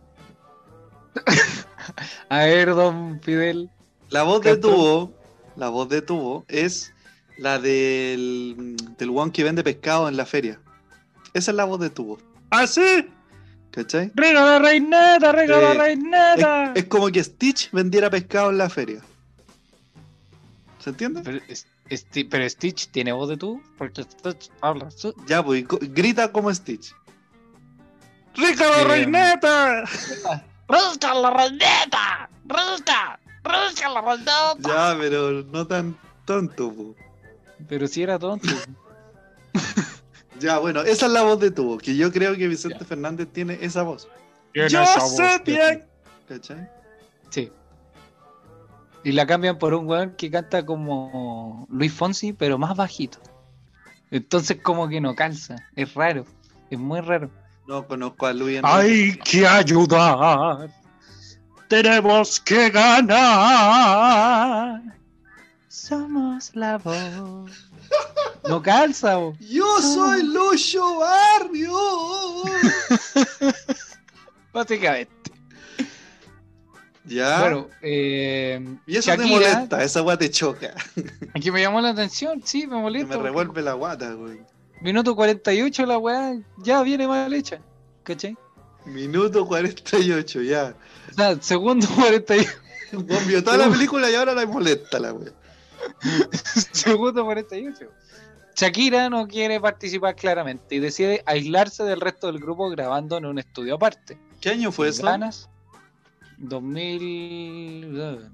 A 2.29 2.39
ver, 2.39 2.69
don 2.75 3.19
Fidel. 3.21 3.69
La 4.09 4.23
voz 4.23 4.41
de 4.41 4.57
tubo, 4.57 5.11
la 5.59 5.69
voz 5.69 5.89
de 5.89 6.01
tubo 6.01 6.45
es 6.47 6.93
la 7.37 7.59
del, 7.59 8.75
del 8.97 9.09
one 9.09 9.31
que 9.31 9.43
vende 9.43 9.63
pescado 9.63 10.07
en 10.07 10.17
la 10.17 10.25
feria. 10.25 10.59
Esa 11.33 11.51
es 11.51 11.55
la 11.57 11.65
voz 11.65 11.79
de 11.79 11.89
tubo. 11.89 12.17
¿Ah, 12.49 12.65
sí? 12.65 13.05
¿Cachai? 13.71 14.11
¡Rica 14.15 14.33
la 14.43 14.59
reineta, 14.59 15.31
rica 15.31 15.59
la 15.61 15.71
Eh, 15.73 15.77
reineta! 15.77 16.71
Es 16.73 16.85
como 16.85 17.07
que 17.09 17.23
Stitch 17.23 17.69
vendiera 17.71 18.09
pescado 18.09 18.49
en 18.49 18.57
la 18.57 18.69
feria. 18.69 19.01
¿Se 20.79 20.89
entiende? 20.89 21.21
Pero, 21.23 21.39
es- 21.47 21.67
Sti- 21.89 22.27
pero 22.29 22.47
Stitch 22.49 22.89
tiene 22.89 23.11
voz 23.11 23.29
de 23.29 23.37
tú, 23.37 23.61
porque 23.77 24.03
Stitch 24.03 24.49
habla. 24.61 24.89
Ya, 25.27 25.43
pues, 25.43 25.65
grita 25.67 26.31
como 26.31 26.53
Stitch. 26.53 26.93
¡Rica 28.35 28.69
la 28.69 28.81
Eh, 28.81 28.83
reineta! 28.85 29.83
¡Rica 30.69 31.13
la 31.15 31.29
reineta! 31.31 32.29
¡Rica! 32.45 33.19
¡Rica 33.43 33.89
la! 33.89 34.55
Ya, 34.59 34.97
pero 34.99 35.43
no 35.43 35.65
tan 35.65 35.97
tonto, 36.25 36.73
po. 36.73 36.95
Pero 37.67 37.87
si 37.87 38.03
era 38.03 38.19
tonto. 38.19 38.47
Ya, 40.39 40.57
bueno, 40.57 40.81
esa 40.83 41.07
es 41.07 41.11
la 41.11 41.23
voz 41.23 41.39
de 41.39 41.51
tubo, 41.51 41.77
que 41.77 41.95
yo 41.97 42.11
creo 42.11 42.35
que 42.35 42.47
Vicente 42.47 42.77
Ya. 42.79 42.85
Fernández 42.85 43.27
tiene 43.31 43.57
esa 43.61 43.83
voz. 43.83 44.07
Tiene 44.53 44.69
Yo 44.69 44.85
sé 44.85 45.41
bien. 45.45 45.85
¿Cachai? 46.27 46.69
Sí. 47.29 47.51
Y 49.03 49.11
la 49.11 49.25
cambian 49.27 49.57
por 49.57 49.73
un 49.73 49.87
weón 49.87 50.15
que 50.17 50.31
canta 50.31 50.65
como 50.65 51.67
Luis 51.69 51.93
Fonsi, 51.93 52.33
pero 52.33 52.57
más 52.57 52.75
bajito. 52.75 53.19
Entonces 54.11 54.59
como 54.61 54.87
que 54.87 55.01
no 55.01 55.15
calza. 55.15 55.55
Es 55.75 55.93
raro. 55.93 56.25
Es 56.69 56.79
muy 56.79 57.01
raro. 57.01 57.29
No 57.67 57.85
conozco 57.85 58.25
a 58.25 58.33
Luis 58.33 58.57
Enrique. 58.57 58.75
Hay 58.75 59.17
que 59.17 59.47
ayudar. 59.47 60.69
Tenemos 61.69 62.39
que 62.39 62.69
ganar. 62.71 64.81
Somos 65.67 66.49
la 66.55 66.79
voz. 66.79 67.69
No 68.47 68.61
calza, 68.61 69.17
bo. 69.17 69.35
Yo 69.39 69.79
soy 69.79 70.23
Lucho 70.23 70.97
Barrio. 70.97 71.73
básicamente. 74.53 75.11
ya. 77.05 77.41
Bueno, 77.41 77.67
eh, 77.81 78.59
y 78.87 78.97
eso 78.97 79.11
te 79.11 79.17
Shakira, 79.17 79.35
molesta, 79.35 79.83
esa 79.83 80.01
weá 80.01 80.17
te 80.17 80.31
choca. 80.31 80.73
aquí 81.35 81.51
me 81.51 81.61
llamó 81.61 81.81
la 81.81 81.89
atención, 81.89 82.41
sí, 82.43 82.65
me 82.65 82.77
molesta. 82.77 83.15
me 83.15 83.21
revuelve 83.23 83.61
la 83.61 83.73
guata, 83.73 84.13
güey. 84.13 84.39
Minuto 84.81 85.15
48 85.15 85.85
la 85.85 85.99
weá 85.99 86.35
ya 86.57 86.81
viene 86.81 87.07
mal 87.07 87.31
hecha. 87.33 87.59
¿Cachai? 88.03 88.35
Minuto 88.89 89.45
48, 89.45 90.41
ya. 90.41 90.75
O 91.11 91.13
sea, 91.13 91.41
segundo 91.41 91.87
48. 91.95 92.49
Vos 92.93 93.27
vio 93.27 93.43
toda 93.43 93.57
la 93.57 93.69
película 93.69 94.09
y 94.09 94.15
ahora 94.15 94.33
la 94.33 94.45
molesta 94.45 94.99
la 94.99 95.13
weá. 95.13 95.31
segundo 96.71 97.23
48. 97.23 97.85
Shakira 98.55 99.09
no 99.09 99.27
quiere 99.27 99.59
participar 99.61 100.15
claramente 100.15 100.75
y 100.75 100.79
decide 100.79 101.23
aislarse 101.25 101.83
del 101.83 102.01
resto 102.01 102.27
del 102.27 102.39
grupo 102.39 102.69
grabando 102.69 103.17
en 103.17 103.25
un 103.25 103.39
estudio 103.39 103.75
aparte. 103.75 104.17
¿Qué 104.41 104.49
año 104.49 104.71
fue 104.71 104.89
eso? 104.89 105.03
Ganas 105.03 105.49
2000 106.39 108.31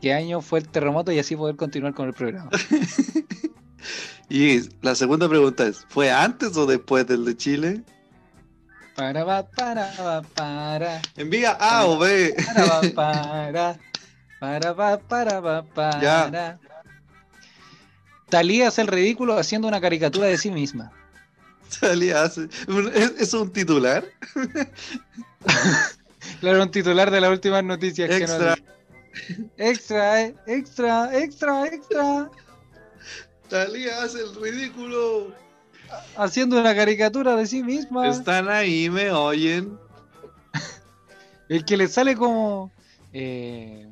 qué 0.01 0.13
año 0.13 0.41
fue 0.41 0.59
el 0.59 0.67
terremoto 0.67 1.11
y 1.11 1.19
así 1.19 1.35
poder 1.35 1.55
continuar 1.55 1.93
con 1.93 2.07
el 2.07 2.13
programa. 2.13 2.49
Y 4.29 4.61
la 4.81 4.95
segunda 4.95 5.29
pregunta 5.29 5.67
es, 5.67 5.85
¿fue 5.89 6.11
antes 6.11 6.55
o 6.57 6.65
después 6.65 7.05
del 7.05 7.25
de 7.25 7.37
Chile? 7.37 7.83
Para, 8.95 9.23
va, 9.23 9.47
para, 9.47 9.93
va, 10.01 10.21
para, 10.21 11.01
Envía 11.15 11.51
A 11.51 11.85
o 11.85 11.99
B. 11.99 12.35
para, 12.45 12.65
va, 12.65 12.81
para, 12.95 13.79
para, 14.39 14.73
va, 14.73 14.97
para, 14.97 15.39
va, 15.39 15.63
para. 15.63 16.01
Ya. 16.01 16.59
Talía 18.29 18.69
hace 18.69 18.81
el 18.81 18.87
ridículo 18.87 19.37
haciendo 19.37 19.67
una 19.67 19.81
caricatura 19.81 20.27
de 20.27 20.37
sí 20.37 20.49
misma. 20.49 20.91
Salía 21.69 22.23
hace... 22.23 22.47
¿Es, 22.93 23.13
es 23.19 23.33
un 23.33 23.51
titular? 23.51 24.05
Claro, 26.39 26.63
un 26.63 26.71
titular 26.71 27.11
de 27.11 27.19
las 27.21 27.31
últimas 27.31 27.63
noticias 27.63 28.09
que 28.09 28.17
Extra. 28.17 28.55
nos 28.55 28.63
Extra, 29.57 30.21
eh, 30.21 30.35
extra, 30.47 31.17
extra, 31.17 31.67
extra. 31.67 32.29
Talía 33.49 34.03
hace 34.03 34.19
el 34.21 34.35
ridículo. 34.35 35.33
Haciendo 36.15 36.59
una 36.59 36.73
caricatura 36.75 37.35
de 37.35 37.45
sí 37.45 37.61
misma. 37.61 38.07
Están 38.07 38.49
ahí, 38.49 38.89
me 38.89 39.11
oyen. 39.11 39.77
El 41.49 41.63
que 41.65 41.77
le 41.77 41.87
sale 41.87 42.15
como. 42.15 42.71
eh, 43.11 43.87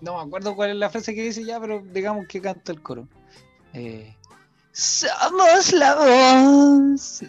no 0.00 0.16
me 0.16 0.22
acuerdo 0.26 0.56
cuál 0.56 0.70
es 0.70 0.76
la 0.76 0.88
frase 0.90 1.14
que 1.14 1.22
dice 1.22 1.44
ya, 1.44 1.60
pero 1.60 1.82
digamos 1.92 2.26
que 2.26 2.40
canta 2.40 2.72
el 2.72 2.80
coro. 2.82 3.06
Eh, 3.74 4.16
Somos 4.72 5.72
la 5.72 5.94
voz. 5.94 7.22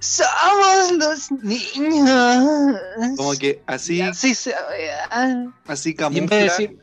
Somos 0.00 0.92
los 0.98 1.30
niños. 1.42 2.76
Como 3.16 3.32
que 3.32 3.62
así, 3.66 3.96
Y 3.96 4.00
así 4.02 4.34
se 4.34 4.50
ve. 4.50 4.90
así 5.66 5.94
camufla 5.94 6.36
decir. 6.36 6.78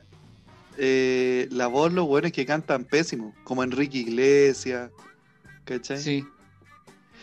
eh, 0.78 1.48
la 1.52 1.68
voz, 1.68 1.92
los 1.94 2.08
buenos 2.08 2.32
que 2.32 2.46
cantan 2.46 2.84
pésimo, 2.86 3.34
como 3.44 3.64
Enrique 3.64 4.00
Iglesias. 4.00 4.90
¿Cachai? 5.66 6.00
Sí. 6.02 6.26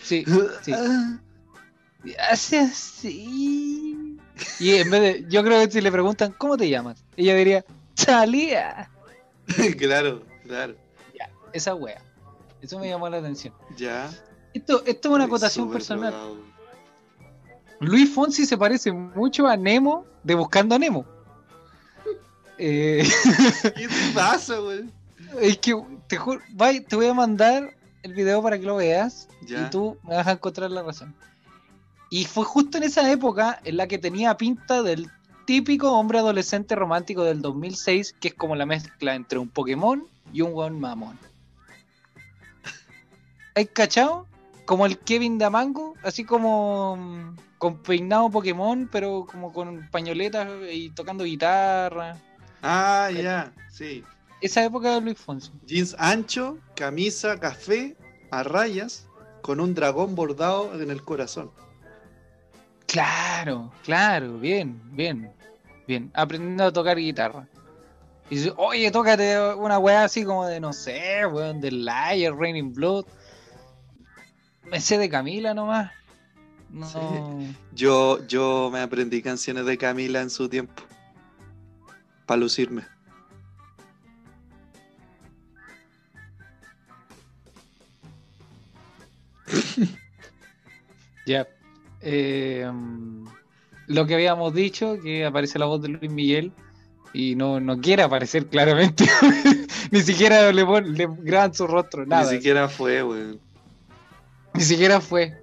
Sí, 0.02 0.24
sí. 0.62 0.72
Y 2.04 2.14
hace 2.14 2.60
así. 2.60 4.16
Y 4.58 4.74
en 4.76 4.90
vez 4.90 5.00
de. 5.02 5.26
Yo 5.28 5.44
creo 5.44 5.64
que 5.66 5.70
si 5.70 5.80
le 5.82 5.92
preguntan, 5.92 6.32
¿cómo 6.38 6.56
te 6.56 6.68
llamas? 6.68 7.04
Ella 7.16 7.34
diría, 7.34 7.64
Talía. 7.94 8.88
claro, 9.78 10.22
claro. 10.46 10.74
Esa 11.52 11.74
wea. 11.74 12.00
Eso 12.62 12.78
me 12.78 12.88
llamó 12.88 13.08
la 13.08 13.18
atención. 13.18 13.54
Ya. 13.76 14.10
Esto, 14.52 14.82
esto 14.84 15.08
es 15.08 15.14
una 15.14 15.24
acotación 15.24 15.70
personal. 15.70 16.10
drogado. 16.12 16.36
Luis 17.80 18.12
Fonsi 18.12 18.44
se 18.44 18.58
parece 18.58 18.92
mucho 18.92 19.46
a 19.46 19.56
Nemo 19.56 20.04
de 20.22 20.34
Buscando 20.34 20.74
a 20.74 20.78
Nemo. 20.78 21.04
Eh, 22.62 23.08
¿Qué 23.74 23.88
te 23.88 24.12
pasa, 24.14 24.58
güey? 24.58 24.84
es 25.40 25.56
que 25.58 25.74
te 26.08 26.18
juro, 26.18 26.42
te 26.86 26.94
voy 26.96 27.06
a 27.06 27.14
mandar 27.14 27.74
el 28.02 28.12
video 28.12 28.42
para 28.42 28.58
que 28.58 28.66
lo 28.66 28.76
veas 28.76 29.28
Ya. 29.46 29.66
y 29.66 29.70
tú 29.70 29.96
me 30.02 30.14
vas 30.16 30.26
a 30.26 30.32
encontrar 30.32 30.70
la 30.70 30.82
razón. 30.82 31.14
Y 32.10 32.26
fue 32.26 32.44
justo 32.44 32.76
en 32.76 32.84
esa 32.84 33.10
época 33.10 33.58
en 33.64 33.78
la 33.78 33.86
que 33.86 33.96
tenía 33.96 34.36
pinta 34.36 34.82
del 34.82 35.08
típico 35.46 35.92
hombre 35.92 36.18
adolescente 36.18 36.74
romántico 36.74 37.24
del 37.24 37.40
2006, 37.40 38.14
que 38.20 38.28
es 38.28 38.34
como 38.34 38.54
la 38.56 38.66
mezcla 38.66 39.14
entre 39.14 39.38
un 39.38 39.48
Pokémon 39.48 40.06
y 40.32 40.42
un 40.42 40.52
weón 40.52 40.78
mamón. 40.78 41.18
¿Hay 43.54 43.66
cachado? 43.66 44.26
Como 44.64 44.86
el 44.86 44.98
Kevin 44.98 45.38
Damango, 45.38 45.94
así 46.02 46.24
como 46.24 46.96
mm, 46.96 47.36
con 47.58 47.82
peinado 47.82 48.30
Pokémon, 48.30 48.88
pero 48.90 49.26
como 49.30 49.52
con 49.52 49.88
pañoletas 49.90 50.48
y 50.70 50.90
tocando 50.90 51.24
guitarra. 51.24 52.16
Ah, 52.62 53.10
ya, 53.12 53.52
sí. 53.70 54.04
Esa 54.40 54.64
época 54.64 54.94
de 54.94 55.00
Luis 55.00 55.18
Fonsi. 55.18 55.50
Jeans 55.66 55.94
ancho, 55.98 56.58
camisa 56.74 57.38
café 57.38 57.96
a 58.30 58.42
rayas 58.42 59.06
con 59.42 59.60
un 59.60 59.74
dragón 59.74 60.14
bordado 60.14 60.80
en 60.80 60.90
el 60.90 61.02
corazón. 61.02 61.50
Claro, 62.86 63.70
claro, 63.84 64.38
bien, 64.38 64.80
bien, 64.92 65.30
bien. 65.86 66.10
Aprendiendo 66.14 66.64
a 66.64 66.72
tocar 66.72 66.96
guitarra. 66.96 67.46
Y 68.30 68.36
dice, 68.36 68.52
oye, 68.56 68.90
tócate 68.90 69.38
una 69.54 69.78
weá 69.78 70.04
así 70.04 70.24
como 70.24 70.46
de, 70.46 70.60
no 70.60 70.72
sé, 70.72 71.26
weón, 71.26 71.60
de 71.60 71.72
Liar, 71.72 72.34
Raining 72.36 72.72
Blood. 72.72 73.04
Me 74.70 74.80
sé 74.80 74.98
de 74.98 75.08
Camila 75.08 75.54
nomás. 75.54 75.92
No. 76.70 76.86
Sí. 76.88 77.56
Yo, 77.74 78.24
yo 78.26 78.70
me 78.72 78.80
aprendí 78.80 79.22
canciones 79.22 79.64
de 79.66 79.76
Camila 79.78 80.20
en 80.20 80.30
su 80.30 80.48
tiempo. 80.48 80.82
Para 82.26 82.40
lucirme. 82.40 82.84
Ya. 91.26 91.46
Eh, 92.00 92.68
lo 93.86 94.06
que 94.06 94.14
habíamos 94.14 94.54
dicho, 94.54 94.98
que 95.02 95.24
aparece 95.24 95.58
la 95.58 95.66
voz 95.66 95.82
de 95.82 95.88
Luis 95.88 96.10
Miguel 96.10 96.52
y 97.12 97.34
no, 97.34 97.60
no 97.60 97.78
quiere 97.80 98.02
aparecer 98.02 98.46
claramente. 98.46 99.04
Ni 99.90 100.00
siquiera 100.00 100.50
le, 100.52 100.64
pon- 100.64 100.94
le 100.94 101.08
graban 101.20 101.52
su 101.54 101.66
rostro, 101.66 102.06
nada. 102.06 102.30
Ni 102.30 102.36
siquiera 102.38 102.68
fue, 102.68 103.02
weón. 103.02 103.40
Ni 104.54 104.64
siquiera 104.64 105.00
fue. 105.00 105.42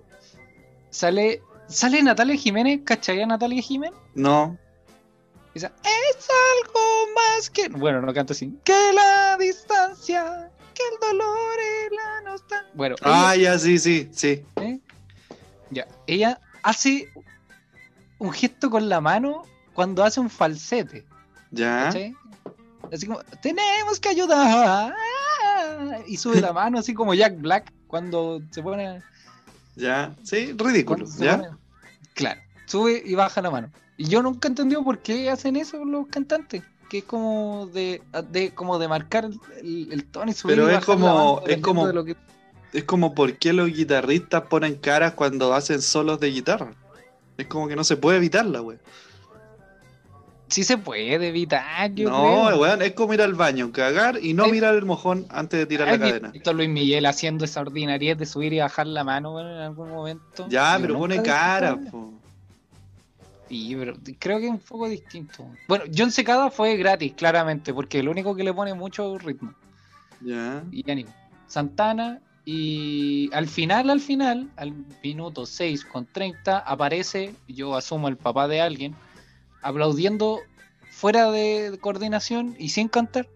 Sale, 0.90 1.42
sale 1.68 2.02
Natalia 2.04 2.36
Jiménez, 2.36 2.82
¿cachai 2.84 3.22
a 3.22 3.26
Natalia 3.26 3.62
Jiménez? 3.62 3.98
No. 4.16 4.58
Es 5.54 5.64
algo 5.64 6.80
más 7.16 7.50
que. 7.50 7.68
Bueno, 7.70 8.02
no 8.02 8.14
canta 8.14 8.34
así. 8.34 8.54
Que 8.64 8.94
la 8.94 9.38
distancia, 9.40 10.52
que 10.74 10.84
el 10.94 11.00
dolor 11.10 11.58
y 11.90 11.96
la 11.96 12.30
nostalgia. 12.32 12.72
Bueno, 12.76 12.96
Ah, 13.02 13.36
ya, 13.36 13.58
sí, 13.58 13.80
sí, 13.80 14.08
sí. 14.12 14.46
¿eh? 14.58 14.80
ya, 15.72 15.88
ella 16.06 16.40
hace 16.62 17.12
un 18.20 18.32
gesto 18.32 18.70
con 18.70 18.88
la 18.88 19.02
mano 19.02 19.44
cuando 19.74 20.04
hace 20.04 20.20
un 20.20 20.30
falsete. 20.30 21.06
Ya. 21.50 21.86
¿cachai? 21.86 22.16
Así 22.94 23.08
como, 23.08 23.20
tenemos 23.42 24.00
que 24.00 24.10
ayudar. 24.10 24.94
Y 26.08 26.18
sube 26.18 26.40
la 26.40 26.54
mano, 26.54 26.78
así 26.80 26.94
como 26.94 27.14
Jack 27.16 27.36
Black 27.40 27.74
cuando 27.88 28.42
se 28.52 28.62
pone. 28.62 29.02
Ya. 29.76 30.16
Sí, 30.24 30.54
ridículo. 30.58 31.06
Ya. 31.18 31.38
pone- 31.38 31.50
Claro, 32.14 32.42
sube 32.66 33.02
y 33.06 33.14
baja 33.16 33.42
la 33.42 33.52
mano. 33.52 33.70
Y 33.96 34.06
yo 34.06 34.22
nunca 34.24 34.48
he 34.48 34.50
entendido 34.50 34.84
por 34.84 35.00
qué 35.00 35.30
hacen 35.30 35.56
eso 35.56 35.84
los 35.86 36.08
cantantes. 36.08 36.64
Que 36.90 37.00
es 37.00 37.04
como 37.04 37.68
de, 37.74 38.02
de 38.32 38.52
como 38.56 38.80
de 38.80 38.88
marcar 38.88 39.26
el, 39.62 39.90
el 39.92 40.06
tono 40.06 40.32
y 40.32 40.34
subir 40.34 40.56
Pero 40.56 40.68
y 40.70 40.74
es 40.74 40.80
bajar 40.80 40.96
la 41.00 41.02
como- 41.12 41.36
mano, 41.36 41.48
es 41.48 41.58
como- 41.62 41.88
de 41.88 41.94
lo 41.94 42.06
que- 42.06 42.16
Es 42.74 42.84
como 42.84 43.14
por 43.16 43.34
qué 43.38 43.54
los 43.54 43.68
guitarristas 43.70 44.44
ponen 44.44 44.76
caras 44.76 45.14
cuando 45.14 45.54
hacen 45.54 45.82
solos 45.82 46.20
de 46.20 46.28
guitarra. 46.32 46.72
Es 47.38 47.48
como 47.48 47.68
que 47.68 47.76
no 47.76 47.84
se 47.84 47.98
puede 47.98 48.18
evitarla, 48.18 48.62
weón. 48.62 48.80
Sí 50.50 50.64
se 50.64 50.78
puede 50.78 51.14
evitar, 51.28 51.94
yo 51.94 52.10
No, 52.10 52.46
creo. 52.48 52.60
weón, 52.62 52.82
es 52.82 52.94
como 52.94 53.14
ir 53.14 53.22
al 53.22 53.34
baño, 53.34 53.72
cagar 53.74 54.20
y 54.24 54.34
no 54.34 54.48
mirar 54.48 54.76
el 54.76 54.86
mojón 54.86 55.26
antes 55.30 55.60
de 55.60 55.66
tirar 55.66 55.88
la 55.88 55.94
¿Has 55.96 56.00
cadena. 56.00 56.30
visto 56.30 56.50
a 56.52 56.54
Luis 56.54 56.70
Miguel 56.70 57.06
haciendo 57.06 57.44
esa 57.44 57.60
ordinariedad 57.62 58.16
de 58.16 58.26
subir 58.26 58.54
y 58.54 58.60
bajar 58.60 58.88
la 58.88 59.04
mano 59.04 59.34
weón, 59.36 59.48
en 59.52 59.58
algún 59.58 59.90
momento? 59.90 60.48
Ya, 60.50 60.78
pero 60.82 60.98
pone 60.98 61.22
cara, 61.22 61.76
po. 61.92 62.14
Sí, 63.50 63.76
pero 63.78 63.96
creo 64.20 64.40
que 64.40 64.46
es 64.46 64.52
un 64.52 64.60
poco 64.60 64.90
distinto. 64.90 65.46
Bueno, 65.68 65.86
John 65.96 66.12
Secada 66.12 66.50
fue 66.52 66.76
gratis, 66.76 67.14
claramente, 67.16 67.74
porque 67.74 68.00
el 68.00 68.10
único 68.10 68.36
que 68.36 68.44
le 68.44 68.54
pone 68.54 68.74
mucho 68.74 69.18
ritmo 69.18 69.54
Ya. 70.22 70.64
y 70.72 70.90
ánimo. 70.90 71.14
Santana, 71.48 72.20
y 72.44 73.30
al 73.34 73.48
final, 73.48 73.90
al 73.90 74.00
final, 74.02 74.50
al 74.58 74.74
minuto 75.04 75.46
6 75.46 75.86
con 75.86 76.06
30, 76.06 76.60
aparece, 76.60 77.34
yo 77.48 77.76
asumo 77.76 78.08
el 78.10 78.18
papá 78.18 78.48
de 78.50 78.60
alguien, 78.62 78.96
aplaudiendo 79.62 80.42
fuera 80.92 81.30
de 81.32 81.78
coordinación 81.82 82.56
y 82.58 82.70
sin 82.70 82.88
cantar. 82.88 83.28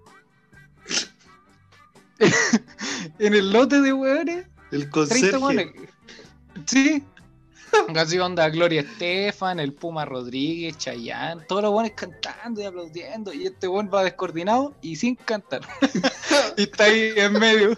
en 3.20 3.34
el 3.34 3.52
lote 3.52 3.82
de 3.82 3.94
hueones 3.94 4.46
El 4.72 4.90
30 4.90 4.92
conserje. 4.92 5.38
weones. 5.38 5.68
Sí. 6.66 7.04
Casi 7.94 8.20
onda 8.20 8.50
Gloria 8.50 8.82
Estefan, 8.82 9.60
el 9.60 9.74
Puma 9.74 10.04
Rodríguez, 10.04 10.78
Chayanne, 10.78 11.44
todos 11.48 11.62
los 11.62 11.72
buenos 11.72 11.94
cantando 11.96 12.62
y 12.62 12.66
aplaudiendo. 12.66 13.34
Y 13.34 13.48
este 13.48 13.68
buen 13.68 13.90
va 13.90 14.04
descoordinado 14.04 14.76
y 14.82 14.98
sin 14.98 15.16
cantar. 15.16 15.62
y 16.58 16.64
está 16.64 16.86
ahí 16.86 17.14
en 17.16 17.34
medio. 17.34 17.78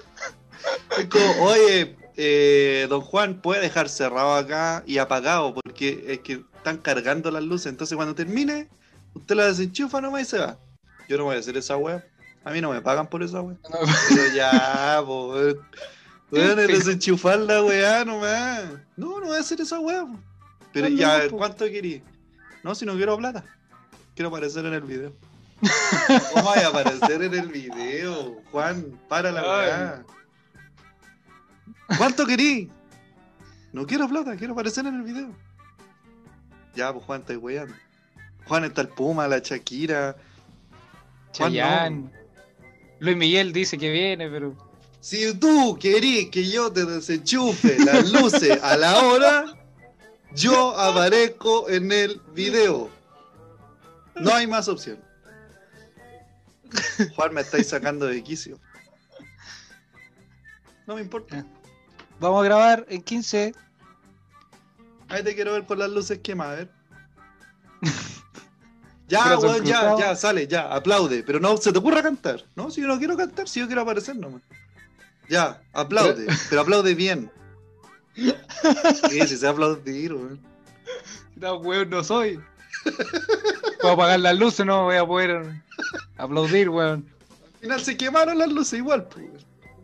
Es 0.98 1.06
como, 1.10 1.44
oye, 1.44 1.96
eh, 2.16 2.88
don 2.90 3.02
Juan, 3.02 3.42
puede 3.42 3.62
dejar 3.62 3.90
cerrado 3.90 4.34
acá 4.36 4.84
y 4.88 4.98
apagado 4.98 5.54
porque 5.54 6.06
es 6.08 6.20
que 6.20 6.44
están 6.64 6.78
cargando 6.78 7.30
las 7.30 7.44
luces. 7.44 7.68
Entonces, 7.68 7.96
cuando 7.98 8.16
termine, 8.16 8.70
usted 9.14 9.36
la 9.36 9.48
desenchufa 9.48 10.00
nomás 10.00 10.22
y 10.22 10.26
se 10.26 10.40
va. 10.40 10.58
Yo 11.10 11.18
no 11.18 11.26
voy 11.26 11.36
a 11.36 11.40
hacer 11.40 11.58
esa 11.58 11.76
wea. 11.76 12.06
A 12.46 12.52
mí 12.52 12.62
no 12.62 12.72
me 12.72 12.82
pagan 12.82 13.08
por 13.08 13.22
esa 13.22 13.42
wea. 13.42 13.58
Pero 14.10 14.34
ya, 14.34 15.02
po, 15.06 15.34
weón. 15.34 15.60
Weón, 16.32 16.60
es 16.60 16.68
desenchufar 16.68 17.40
la 17.40 17.62
weá 17.64 18.06
nomás. 18.06 18.64
No, 18.96 19.20
no 19.20 19.28
voy 19.28 19.38
a 19.38 19.42
hacer 19.42 19.60
esa 19.60 19.78
weá. 19.80 20.06
po. 20.06 20.18
Pero 20.72 20.90
No, 20.90 20.96
ya, 20.96 21.26
no. 21.26 21.38
¿cuánto 21.38 21.66
querí? 21.66 22.02
No, 22.64 22.74
si 22.74 22.86
no 22.86 22.96
quiero 22.96 23.18
plata. 23.18 23.44
Quiero 24.16 24.30
aparecer 24.30 24.66
en 24.66 24.74
el 24.74 24.82
video. 24.82 25.14
¿Cómo 26.34 26.44
voy 26.50 26.60
a 26.60 26.68
aparecer 26.70 27.22
en 27.24 27.34
el 27.34 27.48
video? 27.50 28.42
Juan, 28.52 28.86
para 29.10 29.32
la 29.32 29.42
weá. 29.42 30.04
¿Cuánto 31.98 32.26
querí? 32.26 32.72
No 33.74 33.86
quiero 33.86 34.08
plata, 34.08 34.36
quiero 34.38 34.54
aparecer 34.54 34.86
en 34.88 34.96
el 34.96 35.04
video. 35.04 35.36
Ya, 36.76 36.92
pues 36.92 37.06
Juan, 37.06 37.22
estoy 37.22 37.38
weyando. 37.38 37.74
Juan 38.48 38.66
está 38.66 38.82
el 38.82 38.90
Puma, 38.90 39.28
la 39.28 39.40
Shakira. 39.40 40.16
Juan, 41.38 41.54
no. 41.54 41.60
Chayanne. 41.60 42.10
Luis 43.00 43.18
Miguel 43.18 43.54
dice 43.54 43.78
que 43.78 43.92
viene, 43.92 44.30
pero. 44.30 44.56
Si 45.00 45.34
tú 45.34 45.78
querís 45.80 46.30
que 46.30 46.50
yo 46.50 46.72
te 46.72 46.86
desenchufe 46.86 47.78
las 47.80 48.12
luces 48.14 48.62
a 48.64 48.78
la 48.78 49.04
hora, 49.04 49.46
yo 50.34 50.78
aparezco 50.80 51.70
en 51.70 51.92
el 51.92 52.22
video. 52.34 52.90
No 54.16 54.34
hay 54.34 54.48
más 54.48 54.68
opción. 54.68 55.00
Juan, 57.16 57.34
me 57.34 57.42
estáis 57.42 57.68
sacando 57.68 58.06
de 58.06 58.24
quicio. 58.24 58.60
No 60.88 60.96
me 60.96 61.02
importa. 61.02 61.46
Vamos 62.20 62.42
a 62.42 62.46
grabar 62.46 62.86
en 62.90 63.02
15. 63.02 63.54
Ahí 65.14 65.24
te 65.24 65.36
quiero 65.36 65.54
ver 65.54 65.66
con 65.66 65.78
las 65.78 65.92
luces 65.92 66.20
quemadas, 66.24 66.54
a 66.54 66.56
ver. 66.58 66.70
Ya, 69.10 69.38
weón, 69.38 69.64
ya, 69.64 69.96
ya, 70.00 70.16
sale, 70.16 70.48
ya, 70.48 70.74
aplaude. 70.74 71.22
Pero 71.24 71.40
no 71.40 71.56
se 71.58 71.72
te 71.72 71.78
ocurra 71.78 72.02
cantar. 72.02 72.44
No, 72.56 72.72
si 72.72 72.82
yo 72.82 72.88
no 72.88 72.98
quiero 72.98 73.16
cantar, 73.16 73.48
si 73.48 73.60
yo 73.60 73.68
quiero 73.68 73.82
aparecer 73.82 74.16
nomás. 74.16 74.42
Ya, 75.30 75.62
aplaude, 75.74 76.26
pero 76.50 76.62
aplaude 76.62 76.96
bien. 76.96 77.30
Sí, 78.16 78.34
si 79.28 79.38
se 79.38 79.48
aplaudir, 79.48 80.14
weón. 80.14 80.40
No, 81.36 81.58
weón, 81.58 81.92
no 81.92 82.04
soy. 82.04 82.40
Puedo 83.82 83.94
apagar 83.94 84.20
las 84.20 84.40
luces, 84.40 84.66
no 84.66 84.86
voy 84.86 84.96
a 84.96 85.06
poder 85.06 85.62
aplaudir, 86.18 86.70
weón. 86.70 87.06
Al 87.56 87.60
final 87.60 87.82
se 87.82 87.98
quemaron 87.98 88.40
las 88.40 88.52
luces 88.52 88.80
igual, 88.80 89.08
pues. 89.10 89.26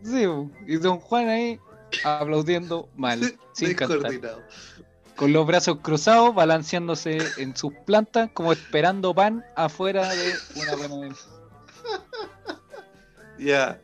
weón. 0.02 0.50
Sí, 0.66 0.72
y 0.72 0.76
don 0.78 0.98
Juan 0.98 1.28
ahí 1.28 1.60
aplaudiendo 2.04 2.88
mal, 2.96 3.38
sin 3.52 3.74
cantar. 3.74 4.10
Con 5.20 5.34
los 5.34 5.46
brazos 5.46 5.80
cruzados, 5.82 6.34
balanceándose 6.34 7.18
en 7.36 7.54
sus 7.54 7.74
plantas, 7.84 8.30
como 8.32 8.52
esperando 8.52 9.14
pan 9.14 9.44
afuera 9.54 10.08
de 10.08 10.32
una 10.56 10.72
panadería. 10.72 11.16
Ya. 13.38 13.78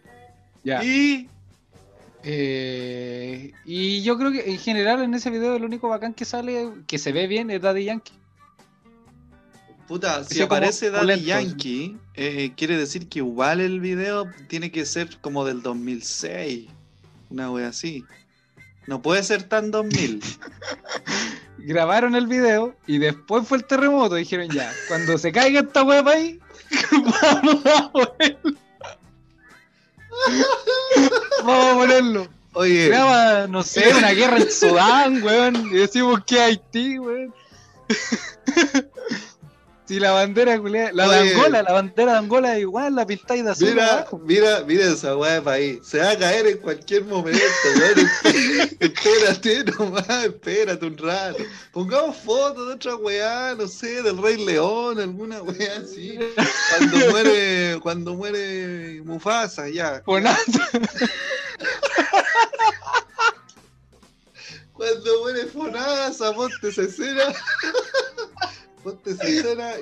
Ya. 0.64 0.82
Y 0.82 1.28
Eh, 2.22 3.52
y 3.66 4.02
yo 4.02 4.16
creo 4.18 4.32
que 4.32 4.50
en 4.50 4.58
general 4.58 5.02
en 5.02 5.12
ese 5.14 5.28
video 5.30 5.56
el 5.56 5.64
único 5.64 5.88
bacán 5.88 6.14
que 6.14 6.24
sale, 6.24 6.72
que 6.86 6.98
se 6.98 7.12
ve 7.12 7.26
bien, 7.26 7.50
es 7.50 7.60
Daddy 7.60 7.84
Yankee. 7.84 8.14
Puta, 9.86 10.24
si 10.24 10.40
aparece 10.40 10.90
Daddy. 10.90 11.22
Yankee, 11.22 11.96
eh, 12.14 12.52
quiere 12.56 12.76
decir 12.78 13.08
que 13.08 13.18
igual 13.20 13.60
el 13.60 13.78
video 13.80 14.24
tiene 14.48 14.72
que 14.72 14.84
ser 14.86 15.18
como 15.20 15.44
del 15.44 15.62
2006. 15.62 16.68
Una 17.30 17.50
wea 17.52 17.68
así. 17.68 18.04
No 18.86 19.02
puede 19.02 19.22
ser 19.22 19.42
tan 19.44 19.70
2000. 19.70 20.22
Grabaron 21.58 22.14
el 22.14 22.26
video 22.28 22.76
y 22.86 22.98
después 22.98 23.46
fue 23.46 23.58
el 23.58 23.64
terremoto. 23.64 24.14
Dijeron 24.14 24.48
ya, 24.50 24.72
cuando 24.88 25.18
se 25.18 25.32
caiga 25.32 25.60
esta 25.60 25.84
pa' 25.84 26.10
ahí, 26.10 26.38
vamos 26.92 27.66
a 27.66 27.90
ponerlo. 27.90 28.58
Vamos 31.44 31.66
a 31.66 31.74
ponerlo. 31.74 32.28
Oye, 32.52 32.88
Graba, 32.88 33.46
no 33.48 33.62
sé, 33.62 33.92
una 33.94 34.12
guerra 34.12 34.38
en 34.38 34.50
Sudán, 34.50 35.22
weón. 35.22 35.66
Y 35.72 35.78
decimos 35.78 36.22
que 36.24 36.40
Haití, 36.40 36.98
weón. 36.98 37.34
Si 39.86 40.00
la 40.00 40.10
bandera, 40.10 40.58
culiá- 40.58 40.90
la 40.92 41.08
de. 41.08 41.30
Angola, 41.32 41.62
la 41.62 41.72
bandera 41.72 42.12
de 42.12 42.18
Angola 42.18 42.54
es 42.56 42.60
igual, 42.62 42.94
la 42.96 43.06
pintáis 43.06 43.44
de 43.44 43.50
azul. 43.52 43.68
mira, 43.68 43.92
abajo. 43.98 44.18
mira, 44.18 44.64
mira 44.66 44.84
esa 44.86 45.16
weá 45.16 45.34
de 45.34 45.42
país. 45.42 45.78
Se 45.84 45.98
va 45.98 46.10
a 46.10 46.18
caer 46.18 46.46
en 46.48 46.58
cualquier 46.58 47.04
momento, 47.04 47.38
weón. 47.78 48.10
Espérate 48.80 49.64
nomás, 49.64 50.08
espérate 50.24 50.84
un 50.86 50.98
rato. 50.98 51.44
Pongamos 51.72 52.16
fotos 52.16 52.66
de 52.66 52.74
otra 52.74 52.96
weá, 52.96 53.54
no 53.56 53.68
sé, 53.68 54.02
del 54.02 54.20
Rey 54.20 54.44
León, 54.44 54.98
alguna 54.98 55.40
weá 55.42 55.76
así. 55.78 56.18
Cuando 56.78 56.96
muere, 57.10 57.78
cuando 57.80 58.14
muere 58.14 59.02
Mufasa, 59.04 59.68
ya. 59.68 60.02
Cuando 64.72 65.20
muere 65.22 65.46
Fonasa, 65.46 66.32
ponte 66.34 66.70
cesera. 66.72 67.32
Ponte 68.86 69.10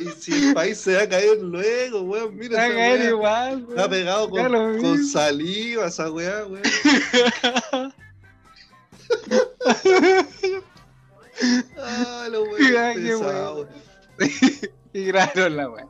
y 0.00 0.08
si 0.18 0.32
el 0.48 0.54
país 0.54 0.78
se 0.78 0.94
va 0.96 1.02
a 1.02 1.08
caer 1.10 1.36
luego, 1.42 2.00
weón. 2.04 2.34
Mira 2.38 2.56
Va 2.56 2.64
a 2.64 2.68
caer 2.70 3.00
weá. 3.00 3.10
igual, 3.10 3.56
weón. 3.64 3.70
Está 3.78 3.90
pegado 3.90 4.30
con, 4.30 4.80
con 4.80 5.04
saliva 5.04 5.86
esa 5.88 6.10
weá, 6.10 6.46
weón. 6.46 6.62
Ah, 11.78 12.28
lo 12.30 12.44
weón. 12.44 12.94
Pesado. 12.94 13.68
Y 14.94 15.06
grabaron 15.06 15.56
la 15.56 15.68
weá. 15.68 15.88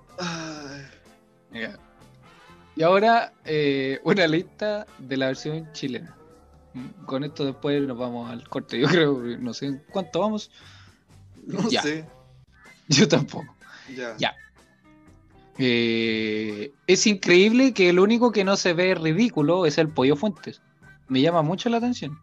Y 2.75 2.83
ahora, 2.83 3.35
eh, 3.45 4.01
una 4.03 4.27
lista 4.27 4.87
de 4.99 5.17
la 5.19 5.27
versión 5.27 5.71
chilena. 5.73 6.17
Con 7.07 7.23
esto 7.23 7.45
después 7.45 7.81
nos 7.83 7.99
vamos 7.99 8.31
al 8.31 8.49
corte. 8.49 8.81
Yo 8.81 8.89
creo, 8.89 9.13
no 9.39 9.53
sé 9.53 9.67
en 9.67 9.85
cuánto 9.93 10.21
vamos. 10.21 10.51
no 11.47 11.69
Ya. 11.69 11.83
sé. 11.83 12.07
Yo 12.89 13.09
tampoco. 13.09 13.55
Ya. 13.95 14.17
Ya. 14.19 14.35
Eh, 15.59 16.73
es 16.87 17.07
increíble 17.07 17.73
que 17.73 17.89
el 17.89 18.01
único 18.01 18.33
que 18.33 18.45
no 18.45 18.57
se 18.57 18.73
ve 18.73 18.95
ridículo 18.95 19.67
es 19.67 19.79
el 19.79 19.89
pollo 19.89 20.17
Fuentes. 20.17 20.61
Me 21.09 21.21
llama 21.21 21.43
mucho 21.43 21.69
la 21.69 21.77
atención. 21.77 22.19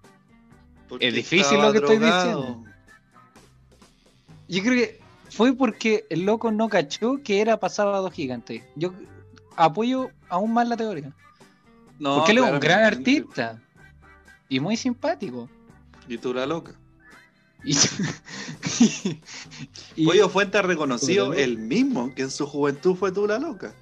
Porque 0.89 1.07
Es 1.07 1.13
difícil 1.13 1.61
lo 1.61 1.71
que 1.71 1.77
estoy 1.77 1.97
diciendo. 1.97 2.63
Yo 4.49 4.61
creo 4.63 4.75
que 4.75 4.99
fue 5.29 5.55
porque 5.55 6.05
el 6.09 6.25
loco 6.25 6.51
no 6.51 6.67
cachó 6.67 7.21
que 7.23 7.39
era 7.39 7.57
pasado 7.57 7.93
a 7.93 7.99
dos 7.99 8.11
gigantes. 8.11 8.63
Yo 8.75 8.93
apoyo 9.55 10.09
aún 10.27 10.53
más 10.53 10.67
la 10.67 10.75
teoría. 10.75 11.13
No, 11.99 12.17
porque 12.17 12.31
él 12.33 12.39
es 12.39 12.51
un 12.51 12.59
gran 12.59 12.83
artista. 12.83 13.61
Y 14.49 14.59
muy 14.59 14.75
simpático. 14.75 15.47
Y 16.09 16.17
tú 16.17 16.33
la 16.33 16.45
loca. 16.45 16.73
Y, 17.63 17.75
y- 19.95 20.05
Pollo 20.05 20.29
Fuente 20.29 20.57
ha 20.57 20.61
reconocido 20.61 21.33
el 21.33 21.57
mismo 21.57 22.13
que 22.15 22.23
en 22.23 22.31
su 22.31 22.45
juventud 22.47 22.95
fue 22.95 23.11
tú 23.11 23.27
la 23.27 23.37
loca. 23.39 23.73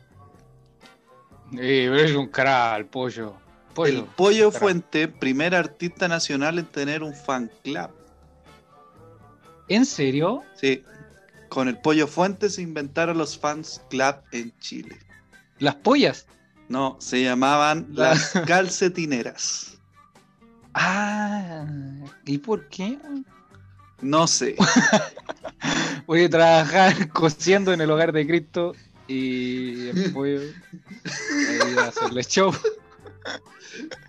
Pero 1.51 1.95
es 1.95 2.15
un 2.15 2.27
cara 2.27 2.75
el 2.77 2.85
pollo. 2.85 3.33
Pollo. 3.73 3.99
el 3.99 4.03
Pollo. 4.05 4.51
Fuente, 4.51 5.07
primer 5.07 5.55
artista 5.55 6.07
nacional 6.07 6.59
en 6.59 6.65
tener 6.65 7.01
un 7.03 7.13
fan 7.15 7.49
club. 7.63 7.89
¿En 9.67 9.85
serio? 9.85 10.43
Sí. 10.55 10.83
Con 11.47 11.67
el 11.67 11.77
Pollo 11.79 12.07
Fuente 12.07 12.49
se 12.49 12.61
inventaron 12.61 13.17
los 13.17 13.37
fans 13.37 13.81
club 13.89 14.15
en 14.31 14.53
Chile. 14.59 14.97
Las 15.59 15.75
pollas. 15.75 16.27
No, 16.67 16.97
se 16.99 17.23
llamaban 17.23 17.87
La- 17.93 18.09
las 18.09 18.31
calcetineras. 18.45 19.77
Ah, 20.73 21.65
¿y 22.25 22.37
por 22.37 22.67
qué? 22.69 22.99
No 24.01 24.27
sé. 24.27 24.55
Voy 26.07 26.23
a 26.23 26.29
trabajar 26.29 27.09
cosiendo 27.13 27.73
en 27.73 27.81
el 27.81 27.91
hogar 27.91 28.11
de 28.11 28.25
Cristo 28.25 28.73
y 29.07 29.89
ahí 29.89 30.51
a 31.77 31.87
hacerle 31.87 32.23
show. 32.23 32.53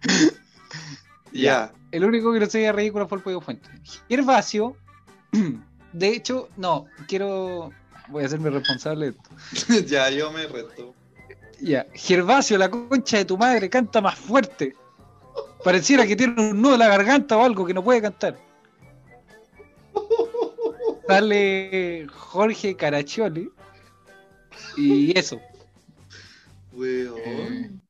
ya. 1.33 1.73
El 1.91 2.05
único 2.05 2.33
que 2.33 2.41
no 2.41 2.47
se 2.47 2.59
veía 2.59 2.73
ridículo 2.73 3.09
fue 3.09 3.19
el 3.19 3.25
pollo 3.25 3.41
fuente. 3.41 3.69
Gervasio, 4.09 4.77
de 5.93 6.09
hecho, 6.09 6.49
no, 6.57 6.87
quiero. 7.09 7.71
Voy 8.09 8.23
a 8.25 8.27
hacerme 8.27 8.51
responsable 8.51 9.13
de 9.13 9.17
esto. 9.17 9.87
ya, 9.87 10.11
yo 10.11 10.31
me 10.33 10.47
reto. 10.47 10.95
Ya, 11.61 11.87
Gervasio, 11.95 12.59
la 12.59 12.71
concha 12.71 13.19
de 13.19 13.25
tu 13.25 13.37
madre, 13.37 13.69
canta 13.69 14.01
más 14.01 14.19
fuerte. 14.19 14.75
Pareciera 15.63 16.07
que 16.07 16.17
tiene 16.17 16.51
un 16.51 16.61
nudo 16.61 16.75
en 16.75 16.79
la 16.81 16.89
garganta 16.89 17.37
o 17.37 17.45
algo 17.45 17.67
que 17.67 17.75
no 17.75 17.85
puede 17.85 18.01
cantar. 18.01 18.39
Sale 21.15 22.07
Jorge 22.15 22.77
Caraccioli. 22.77 23.51
Y 24.77 25.19
eso. 25.19 25.41
Weón. 26.73 27.81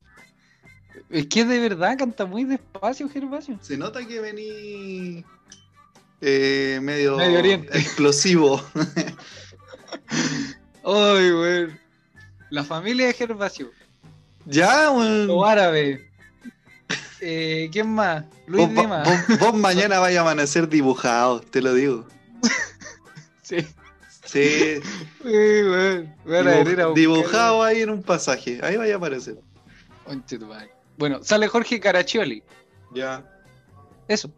Es 1.09 1.27
que 1.27 1.43
de 1.45 1.59
verdad 1.59 1.97
canta 1.97 2.25
muy 2.25 2.43
despacio, 2.45 3.09
Gervasio. 3.09 3.57
Se 3.61 3.77
nota 3.77 4.05
que 4.07 4.19
vení 4.21 5.25
eh, 6.21 6.79
medio, 6.81 7.17
Medio 7.17 7.39
Oriente. 7.39 7.77
explosivo. 7.77 8.63
Ay, 10.83 11.31
weón. 11.31 11.79
La 12.49 12.63
familia 12.63 13.07
de 13.07 13.13
Gervasio. 13.13 13.71
ya, 14.45 14.89
weón. 14.91 15.27
Los 15.27 15.45
árabes. 15.47 15.99
Eh, 17.21 17.69
¿Quién 17.71 17.89
más? 17.93 18.25
Luis 18.47 18.67
Vos, 18.67 18.75
Dimas. 18.83 19.07
vos- 19.27 19.39
vos 19.39 19.53
mañana 19.53 19.99
vais 19.99 20.17
a 20.17 20.21
amanecer 20.21 20.67
dibujado, 20.67 21.39
te 21.41 21.61
lo 21.61 21.73
digo. 21.75 22.07
Sí. 23.51 23.67
Sí, 24.25 24.79
Sí, 25.23 25.29
dibuj- 25.29 26.93
dibujado 26.93 27.63
ahí 27.63 27.81
en 27.81 27.89
un 27.89 28.03
pasaje. 28.03 28.59
Ahí 28.63 28.77
vaya 28.77 28.93
a 28.93 28.97
aparecer. 28.97 29.35
Bueno, 30.97 31.19
sale 31.23 31.47
Jorge 31.47 31.79
Caraccioli. 31.79 32.43
Ya. 32.93 33.23
Eso. 34.07 34.31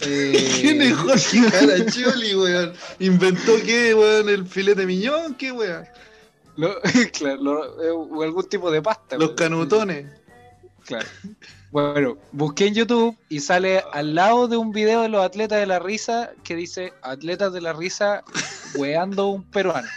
Eh, 0.00 0.50
¿Quién 0.60 0.82
es 0.82 0.94
Jorge 0.96 1.40
Caraccioli, 1.50 2.34
weón? 2.34 2.72
¿Inventó 2.98 3.52
qué, 3.64 3.94
weón? 3.94 4.28
¿El 4.28 4.46
filete 4.46 4.86
miñón? 4.86 5.34
¿Qué, 5.34 5.52
weón? 5.52 5.84
lo- 6.56 6.80
claro, 7.12 7.42
lo- 7.42 7.82
eh, 7.82 7.90
o 7.90 8.22
algún 8.22 8.48
tipo 8.48 8.70
de 8.70 8.80
pasta. 8.82 9.16
Los 9.16 9.28
weón. 9.28 9.36
canutones. 9.36 10.06
Claro. 10.84 11.06
Bueno, 11.70 12.18
busqué 12.30 12.66
en 12.66 12.74
YouTube 12.74 13.16
y 13.28 13.40
sale 13.40 13.82
al 13.92 14.14
lado 14.14 14.46
de 14.48 14.56
un 14.56 14.70
video 14.70 15.00
de 15.02 15.08
los 15.08 15.24
atletas 15.24 15.58
de 15.58 15.66
la 15.66 15.78
risa 15.80 16.30
que 16.44 16.54
dice 16.54 16.92
atletas 17.02 17.52
de 17.52 17.60
la 17.62 17.72
risa 17.72 18.22
weando 18.74 19.28
un 19.28 19.42
peruano. 19.44 19.88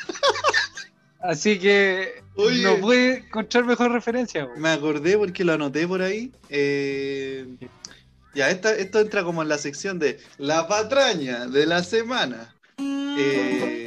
Así 1.19 1.59
que 1.59 2.23
Oye. 2.35 2.63
no 2.63 2.77
pude 2.77 3.17
encontrar 3.17 3.65
mejor 3.65 3.91
referencia. 3.91 4.45
weón. 4.45 4.61
Me 4.61 4.69
acordé 4.69 5.17
porque 5.17 5.43
lo 5.43 5.53
anoté 5.53 5.87
por 5.87 6.01
ahí. 6.01 6.31
Eh, 6.49 7.57
ya, 8.33 8.49
esta, 8.49 8.73
esto 8.75 8.99
entra 8.99 9.23
como 9.23 9.41
en 9.41 9.49
la 9.49 9.57
sección 9.57 9.99
de 9.99 10.19
la 10.37 10.67
patraña 10.67 11.47
de 11.47 11.65
la 11.65 11.83
semana. 11.83 12.55
Eh, 12.79 13.85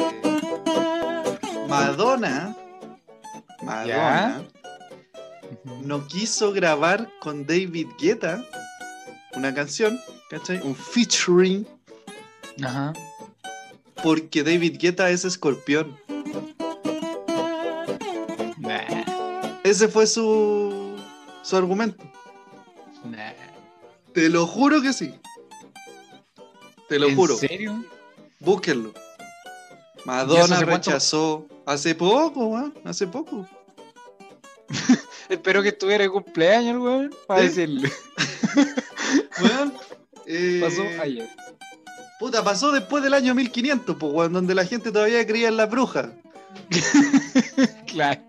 Madonna. 1.69 2.57
Madonna 3.63 4.45
no 5.85 6.07
quiso 6.07 6.53
grabar 6.53 7.09
con 7.21 7.47
David 7.47 7.89
Guetta 8.01 8.45
una 9.35 9.55
canción, 9.55 10.01
¿cachai? 10.29 10.61
Un 10.63 10.75
featuring 10.75 11.67
Ajá. 12.63 12.93
Porque 14.03 14.43
David 14.43 14.79
Guetta 14.79 15.11
es 15.11 15.25
escorpión. 15.25 15.97
Nah, 18.59 19.59
Ese 19.65 19.89
fue 19.89 20.07
su, 20.07 20.97
su 21.43 21.57
argumento. 21.57 22.05
nah. 23.05 23.33
Te 24.13 24.29
lo 24.29 24.45
juro 24.47 24.83
que 24.83 24.93
sí. 24.93 25.15
Te 26.89 26.99
lo 26.99 27.09
¿En 27.09 27.15
juro. 27.17 27.37
serio? 27.37 27.85
Búsquenlo. 28.41 28.89
¿Y 28.93 30.01
eso 30.01 30.05
Madonna 30.07 30.43
hace 30.57 30.65
cuánto? 30.65 30.91
rechazó 30.91 31.47
hace 31.65 31.95
poco, 31.95 32.47
weón. 32.49 32.75
Hace 32.85 33.07
poco. 33.07 33.47
Espero 35.29 35.63
que 35.63 35.69
estuviera 35.69 36.03
de 36.03 36.11
cumpleaños, 36.11 36.83
weón, 36.83 37.15
para 37.29 37.43
decirle. 37.43 37.91
Weón. 39.41 39.73
eh, 40.27 40.61
Pasó 40.63 40.83
ayer. 41.03 41.29
Puta, 42.21 42.45
pasó 42.45 42.71
después 42.71 43.03
del 43.03 43.15
año 43.15 43.35
1500, 43.35 43.97
pues, 43.97 44.13
weón, 44.13 44.35
donde 44.35 44.55
la 44.55 44.67
gente 44.67 44.93
todavía 44.93 45.27
creía 45.27 45.49
en 45.49 45.57
las 45.57 45.71
brujas. 45.71 46.11
Claro. 47.87 48.21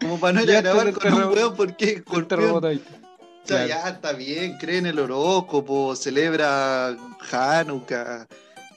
Como 0.00 0.20
para 0.20 0.34
no 0.34 0.42
ir 0.42 0.56
a 0.56 0.60
grabar 0.60 0.92
con 0.92 1.12
un 1.12 1.24
weón 1.24 1.56
porque. 1.56 2.04
O 2.06 3.46
sea, 3.46 3.66
Claro. 3.66 3.66
ya 3.66 3.88
está 3.88 4.12
bien, 4.12 4.56
cree 4.58 4.78
en 4.78 4.86
el 4.86 4.98
horóscopo, 5.00 5.96
celebra 5.96 6.96
Hanukkah, 7.32 8.28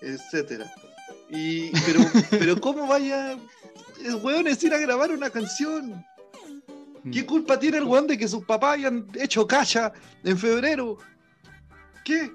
etcétera. 0.02 0.74
Y, 1.30 1.70
pero, 1.86 2.00
pero 2.32 2.62
¿cómo 2.62 2.88
vaya 2.88 3.38
el 4.04 4.16
weón 4.16 4.48
es 4.48 4.64
ir 4.64 4.74
a 4.74 4.80
grabar 4.80 5.12
una 5.12 5.30
canción? 5.30 6.04
Mm. 7.04 7.12
¿Qué 7.12 7.26
culpa 7.26 7.60
tiene 7.60 7.78
el 7.78 7.84
weón 7.84 8.08
de 8.08 8.18
que 8.18 8.28
sus 8.28 8.44
papás 8.46 8.76
hayan 8.76 9.06
hecho 9.14 9.46
cacha 9.46 9.92
en 10.24 10.38
febrero? 10.38 10.98
¿Qué? 12.04 12.32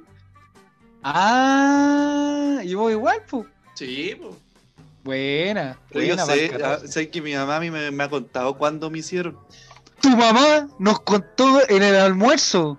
Ah, 1.02 2.60
y 2.62 2.74
vos 2.74 2.90
igual, 2.92 3.18
pues. 3.28 3.46
Sí, 3.74 4.16
pues. 4.20 4.34
Buena, 5.02 5.78
Pero 5.90 6.04
yo 6.04 6.18
sé, 6.26 6.48
pa'l 6.50 6.60
14. 6.60 6.86
ah, 6.86 6.92
sé 6.92 7.08
que 7.10 7.22
mi 7.22 7.34
mamá 7.34 7.56
a 7.56 7.60
mí 7.60 7.70
me, 7.70 7.90
me 7.90 8.04
ha 8.04 8.10
contado 8.10 8.56
cuándo 8.58 8.90
me 8.90 8.98
hicieron. 8.98 9.38
Tu 10.02 10.10
mamá 10.10 10.68
nos 10.78 11.00
contó 11.00 11.60
en 11.70 11.82
el 11.82 11.96
almuerzo. 11.96 12.78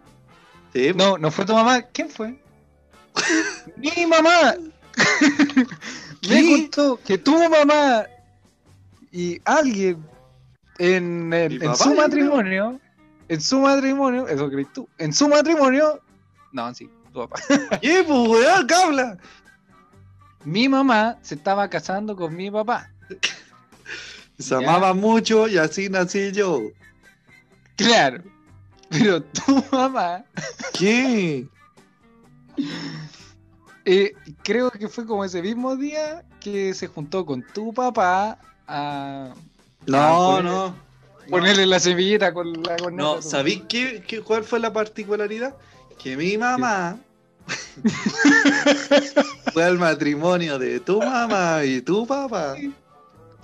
Sí, 0.73 0.91
No, 0.95 1.17
no 1.17 1.31
fue 1.31 1.45
tu 1.45 1.53
mamá. 1.53 1.81
¿Quién 1.81 2.09
fue? 2.09 2.39
Mi 3.77 4.05
mamá. 4.05 4.55
Me 6.29 6.45
contó 6.45 6.99
que 7.03 7.17
tu 7.17 7.33
mamá 7.49 8.05
y 9.11 9.41
alguien 9.43 10.05
en, 10.77 11.33
el- 11.33 11.63
en 11.63 11.75
su 11.75 11.95
matrimonio, 11.95 12.79
en 13.27 13.41
su 13.41 13.59
matrimonio, 13.59 14.27
eso 14.27 14.47
crees 14.49 14.71
tú, 14.73 14.87
en 14.99 15.11
su 15.13 15.27
matrimonio, 15.27 15.99
no, 16.51 16.73
sí, 16.75 16.87
tu 17.11 17.19
papá. 17.27 17.39
¿Qué, 17.81 18.03
pues, 18.07 18.29
weón? 18.29 18.67
¿Qué 18.67 18.73
habla? 18.73 19.17
Mi 20.43 20.67
mamá 20.67 21.17
se 21.21 21.35
estaba 21.35 21.69
casando 21.69 22.15
con 22.15 22.35
mi 22.35 22.49
papá. 22.49 22.89
Se 24.39 24.49
Ya. 24.49 24.57
amaba 24.57 24.93
mucho 24.93 25.47
y 25.47 25.57
así 25.57 25.87
nací 25.89 26.31
yo. 26.31 26.61
Claro. 27.75 28.23
Pero 28.89 29.21
tu 29.23 29.63
mamá, 29.71 30.23
¿Qué? 30.73 31.47
eh, 33.85 34.13
creo 34.43 34.69
que 34.71 34.87
fue 34.87 35.05
como 35.05 35.23
ese 35.25 35.41
mismo 35.41 35.75
día 35.75 36.23
que 36.39 36.73
se 36.73 36.87
juntó 36.87 37.25
con 37.25 37.43
tu 37.53 37.73
papá 37.73 38.37
a 38.67 39.33
No, 39.87 40.31
pues, 40.33 40.43
no. 40.43 40.75
ponerle 41.29 41.65
la 41.65 41.79
semillita 41.79 42.33
con 42.33 42.51
la 42.63 42.77
corneta. 42.77 43.03
No, 43.03 43.21
¿sabéis 43.21 43.63
qué, 43.69 44.03
qué- 44.07 44.21
cuál 44.21 44.43
fue 44.43 44.59
la 44.59 44.73
particularidad? 44.73 45.55
Que 46.01 46.17
mi 46.17 46.37
mamá 46.37 46.97
fue 49.53 49.63
al 49.63 49.77
matrimonio 49.77 50.57
de 50.59 50.79
tu 50.79 50.99
mamá 50.99 51.63
y 51.63 51.81
tu 51.81 52.05
papá 52.07 52.55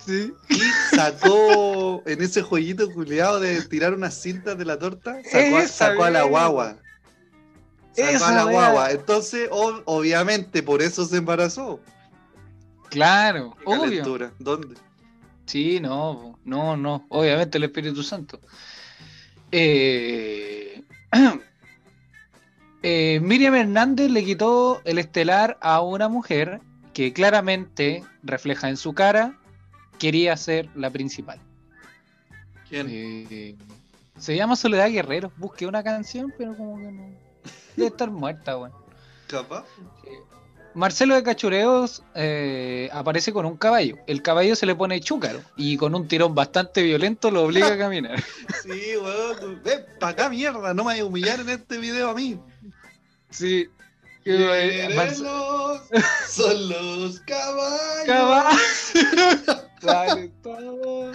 Sí. 0.06 0.32
y 0.48 0.60
sacó 0.96 2.02
en 2.06 2.22
ese 2.22 2.40
jueguito 2.40 2.90
culiado 2.90 3.40
de 3.40 3.60
tirar 3.62 3.92
unas 3.92 4.14
cintas 4.14 4.56
de 4.56 4.64
la 4.64 4.78
torta, 4.78 5.18
sacó, 5.30 5.66
sacó 5.68 6.04
a 6.04 6.10
la 6.10 6.22
guagua. 6.22 6.76
Sacó 7.94 8.08
Esa 8.08 8.28
a 8.28 8.32
la 8.32 8.44
guagua. 8.50 8.90
Entonces, 8.92 9.50
ob- 9.50 9.82
obviamente, 9.84 10.62
por 10.62 10.80
eso 10.80 11.04
se 11.04 11.18
embarazó. 11.18 11.80
Claro, 12.88 13.54
obvio. 13.66 14.30
¿Dónde? 14.38 14.76
Sí, 15.44 15.78
no, 15.80 16.38
no, 16.44 16.74
no. 16.76 17.04
Obviamente 17.10 17.58
el 17.58 17.64
Espíritu 17.64 18.02
Santo. 18.02 18.40
Eh, 19.52 20.82
eh, 22.82 23.20
Miriam 23.22 23.54
Hernández 23.54 24.10
le 24.10 24.24
quitó 24.24 24.80
el 24.84 24.98
estelar 24.98 25.58
a 25.60 25.80
una 25.80 26.08
mujer 26.08 26.60
que 26.92 27.12
claramente 27.12 28.04
refleja 28.22 28.68
en 28.68 28.76
su 28.76 28.92
cara 28.92 29.38
quería 29.98 30.36
ser 30.36 30.68
la 30.74 30.90
principal. 30.90 31.40
¿Quién? 32.68 32.86
Eh, 32.90 33.56
se 34.18 34.36
llama 34.36 34.56
Soledad 34.56 34.90
Guerrero. 34.90 35.32
Busqué 35.36 35.66
una 35.66 35.82
canción, 35.82 36.32
pero 36.36 36.56
como 36.56 36.76
que 36.78 36.92
no. 36.92 37.10
Debe 37.76 37.88
estar 37.88 38.10
muerta, 38.10 38.56
weón. 38.58 38.72
¿Capaz? 39.26 39.64
Marcelo 40.74 41.14
de 41.14 41.22
Cachureos 41.22 42.02
eh, 42.14 42.88
aparece 42.92 43.32
con 43.32 43.46
un 43.46 43.56
caballo. 43.56 43.96
El 44.06 44.22
caballo 44.22 44.54
se 44.54 44.66
le 44.66 44.74
pone 44.74 45.00
chúcaro 45.00 45.40
y 45.56 45.76
con 45.76 45.94
un 45.94 46.06
tirón 46.06 46.34
bastante 46.34 46.82
violento 46.82 47.30
lo 47.30 47.44
obliga 47.44 47.72
a 47.72 47.78
caminar. 47.78 48.22
Sí, 48.62 48.96
weón. 48.96 49.60
Ven 49.64 49.84
para 49.98 50.12
acá, 50.12 50.28
mierda. 50.28 50.74
No 50.74 50.84
me 50.84 50.90
vayas 50.90 51.04
a 51.04 51.06
humillar 51.06 51.40
en 51.40 51.48
este 51.48 51.78
video 51.78 52.10
a 52.10 52.14
mí. 52.14 52.38
Sí. 53.30 53.68
Eh, 54.24 54.88
son 56.28 56.68
los 56.68 57.20
caballos. 57.20 58.06
Caballo. 58.06 58.58
Dale 59.82 60.28
todo. 60.42 61.12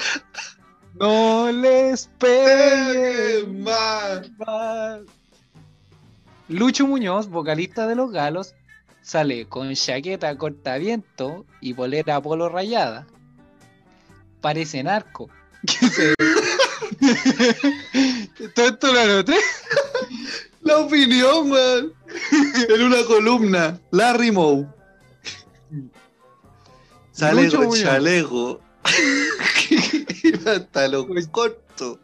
No 0.96 1.52
les 1.52 2.08
pegue 2.20 3.44
Pegue 3.46 3.48
más. 4.40 5.02
Lucho 6.48 6.88
Muñoz, 6.88 7.30
vocalista 7.30 7.88
de 7.88 7.96
Los 7.96 8.12
Galos, 8.12 8.54
sale 9.02 9.48
con 9.48 9.74
chaqueta 9.74 10.36
cortaviento 10.38 11.46
y 11.62 11.74
polera 11.74 12.22
polo 12.22 12.50
rayada. 12.50 13.08
Parece 14.42 14.84
narco. 14.84 15.30
¿Qué 15.66 15.88
se- 15.90 16.14
Todo 18.54 18.66
esto 18.68 18.94
lo 18.94 19.00
anoté. 19.00 19.36
La 20.64 20.78
opinión, 20.80 21.52
weón. 21.52 21.94
En 22.70 22.82
una 22.82 23.04
columna. 23.06 23.80
Larry 23.92 24.32
Moe. 24.32 24.68
Sale 27.12 27.44
Lucho 27.44 27.64
con 27.64 27.78
chaleco. 27.78 28.62
Hasta 30.46 30.88
los 30.88 31.28
cortos. 31.28 32.00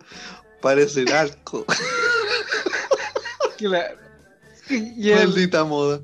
Parece 0.62 1.04
narco. 1.06 1.66
Claro. 3.58 3.98
Y 4.70 5.10
el, 5.10 5.28
Maldita 5.28 5.64
moda. 5.64 6.00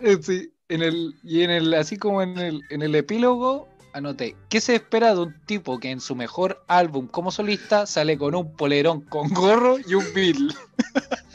Eh, 0.00 0.18
sí, 0.22 0.52
en 0.68 0.82
el, 0.82 1.14
y 1.22 1.42
en 1.42 1.50
el, 1.50 1.74
así 1.74 1.96
como 1.96 2.22
en 2.22 2.38
el, 2.38 2.62
en 2.70 2.82
el 2.82 2.94
epílogo, 2.94 3.68
anoté, 3.92 4.36
¿qué 4.48 4.60
se 4.60 4.74
espera 4.76 5.14
de 5.14 5.20
un 5.20 5.40
tipo 5.46 5.78
que 5.80 5.90
en 5.90 6.00
su 6.00 6.14
mejor 6.14 6.62
álbum 6.68 7.06
como 7.06 7.30
solista 7.30 7.86
sale 7.86 8.18
con 8.18 8.34
un 8.34 8.54
polerón 8.54 9.00
con 9.02 9.28
gorro 9.30 9.78
y 9.78 9.94
un 9.94 10.04
Beatle? 10.14 10.54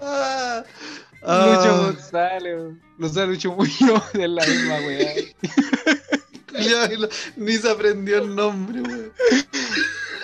Ah, 0.00 0.62
Lucho 1.22 1.70
ah, 1.74 1.82
González, 1.86 2.74
Lucho 2.98 3.52
Muñoz 3.52 4.12
de 4.12 4.28
la 4.28 4.44
misma 4.46 4.76
weá. 4.86 5.14
ya, 6.60 6.88
ni 7.36 7.52
se 7.56 7.70
aprendió 7.70 8.18
el 8.18 8.34
nombre, 8.34 8.82
weón. 8.82 9.12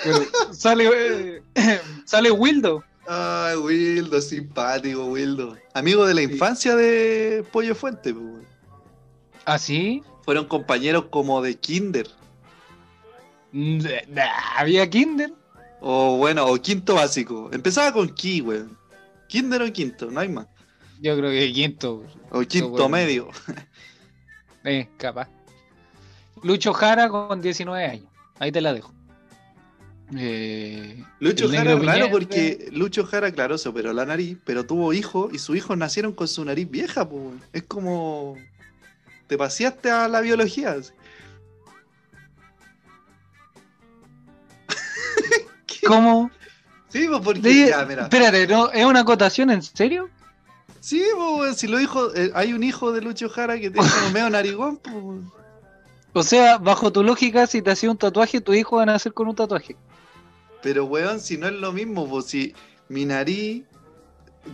Bueno, 0.05 0.27
sale, 0.53 0.91
eh, 0.95 1.43
sale 2.05 2.31
Wildo. 2.31 2.85
Ay, 3.09 3.57
Wildo, 3.57 4.21
simpático, 4.21 5.07
Wildo. 5.07 5.57
Amigo 5.75 6.07
de 6.07 6.15
la 6.15 6.21
Sí. 6.21 6.33
infancia 6.33 6.77
de 6.77 7.45
Pollo 7.51 7.75
Fuente, 7.75 8.13
pues, 8.13 8.25
weón. 8.25 8.47
¿Así? 9.45 10.03
Fueron 10.25 10.47
compañeros 10.47 11.07
como 11.11 11.43
de 11.43 11.57
Kinder. 11.57 12.09
¿Había 14.57 14.89
Kinder? 14.89 15.33
O 15.85 16.17
bueno, 16.17 16.47
o 16.47 16.57
quinto 16.63 16.95
básico. 16.95 17.51
Empezaba 17.53 17.93
con 17.93 18.09
Ki, 18.15 18.41
weón. 18.41 18.79
Kinder 19.29 19.63
o 19.63 19.73
quinto, 19.73 20.11
no 20.11 20.21
hay 20.21 20.29
más. 20.29 20.47
Yo 21.01 21.17
creo 21.17 21.31
que 21.31 21.53
quinto. 21.53 22.05
O 22.31 22.41
quinto 22.43 22.71
bueno. 22.71 22.89
medio. 22.89 23.29
Eh, 24.65 24.89
capaz. 24.97 25.29
Lucho 26.45 26.73
Jara 26.73 27.09
con 27.09 27.43
19 27.43 27.85
años. 27.85 28.07
Ahí 28.39 28.53
te 28.53 28.61
la 28.61 28.73
dejo. 28.73 28.95
Eh, 30.17 31.03
Lucho 31.19 31.49
Jara 31.49 31.77
Piñera- 31.77 32.11
porque 32.13 32.69
Lucho 32.71 33.05
Jara, 33.05 33.33
claro, 33.33 33.59
se 33.59 33.69
operó 33.69 33.93
la 33.93 34.05
nariz, 34.05 34.39
pero 34.45 34.65
tuvo 34.65 34.93
hijos 34.93 35.33
y 35.35 35.41
sus 35.41 35.57
hijos 35.57 35.77
nacieron 35.77 36.13
con 36.13 36.29
su 36.29 36.45
nariz 36.45 36.71
vieja, 36.71 37.09
pues. 37.09 37.35
Es 37.53 37.65
como. 37.65 38.37
Te 39.27 39.37
paseaste 39.37 39.91
a 39.91 40.07
la 40.07 40.21
biología. 40.21 40.73
así. 40.73 40.93
¿Cómo? 45.95 46.31
Sí, 46.89 47.07
pues 47.09 47.21
porque. 47.23 47.41
De- 47.41 47.69
Ya, 47.71 47.85
mira. 47.85 48.03
Espérate, 48.05 48.47
¿no? 48.47 48.71
¿es 48.71 48.85
una 48.85 49.01
acotación 49.01 49.51
en 49.51 49.63
serio? 49.63 50.09
Sí, 50.81 51.03
pues, 51.15 51.57
si 51.57 51.69
lo 51.69 51.79
dijo, 51.79 52.15
eh, 52.15 52.33
hay 52.35 52.53
un 52.53 52.63
hijo 52.65 52.93
de 52.93 53.01
Lucho 53.03 53.29
Jara 53.29 53.55
que 53.59 53.71
tiene 53.71 53.89
como 53.89 54.11
medio 54.11 54.31
narigón, 54.31 54.77
pues. 54.79 54.95
O 56.15 56.23
sea, 56.23 56.59
bajo 56.59 56.93
tu 56.93 57.03
lógica, 57.03 57.47
si 57.47 57.63
te 57.63 57.71
hacía 57.71 57.91
un 57.91 57.97
tatuaje, 57.97 58.43
tu 58.43 58.53
hijo 58.53 58.77
va 58.77 58.83
a 58.83 58.87
nacer 58.87 59.15
con 59.15 59.29
un 59.29 59.35
tatuaje. 59.35 59.77
Pero, 60.63 60.85
weón, 60.85 61.21
si 61.21 61.39
no 61.39 61.47
es 61.47 61.55
lo 61.55 61.73
mismo, 61.73 62.07
pues 62.07 62.27
si 62.27 62.55
mi 62.91 63.07
nariz. 63.07 63.65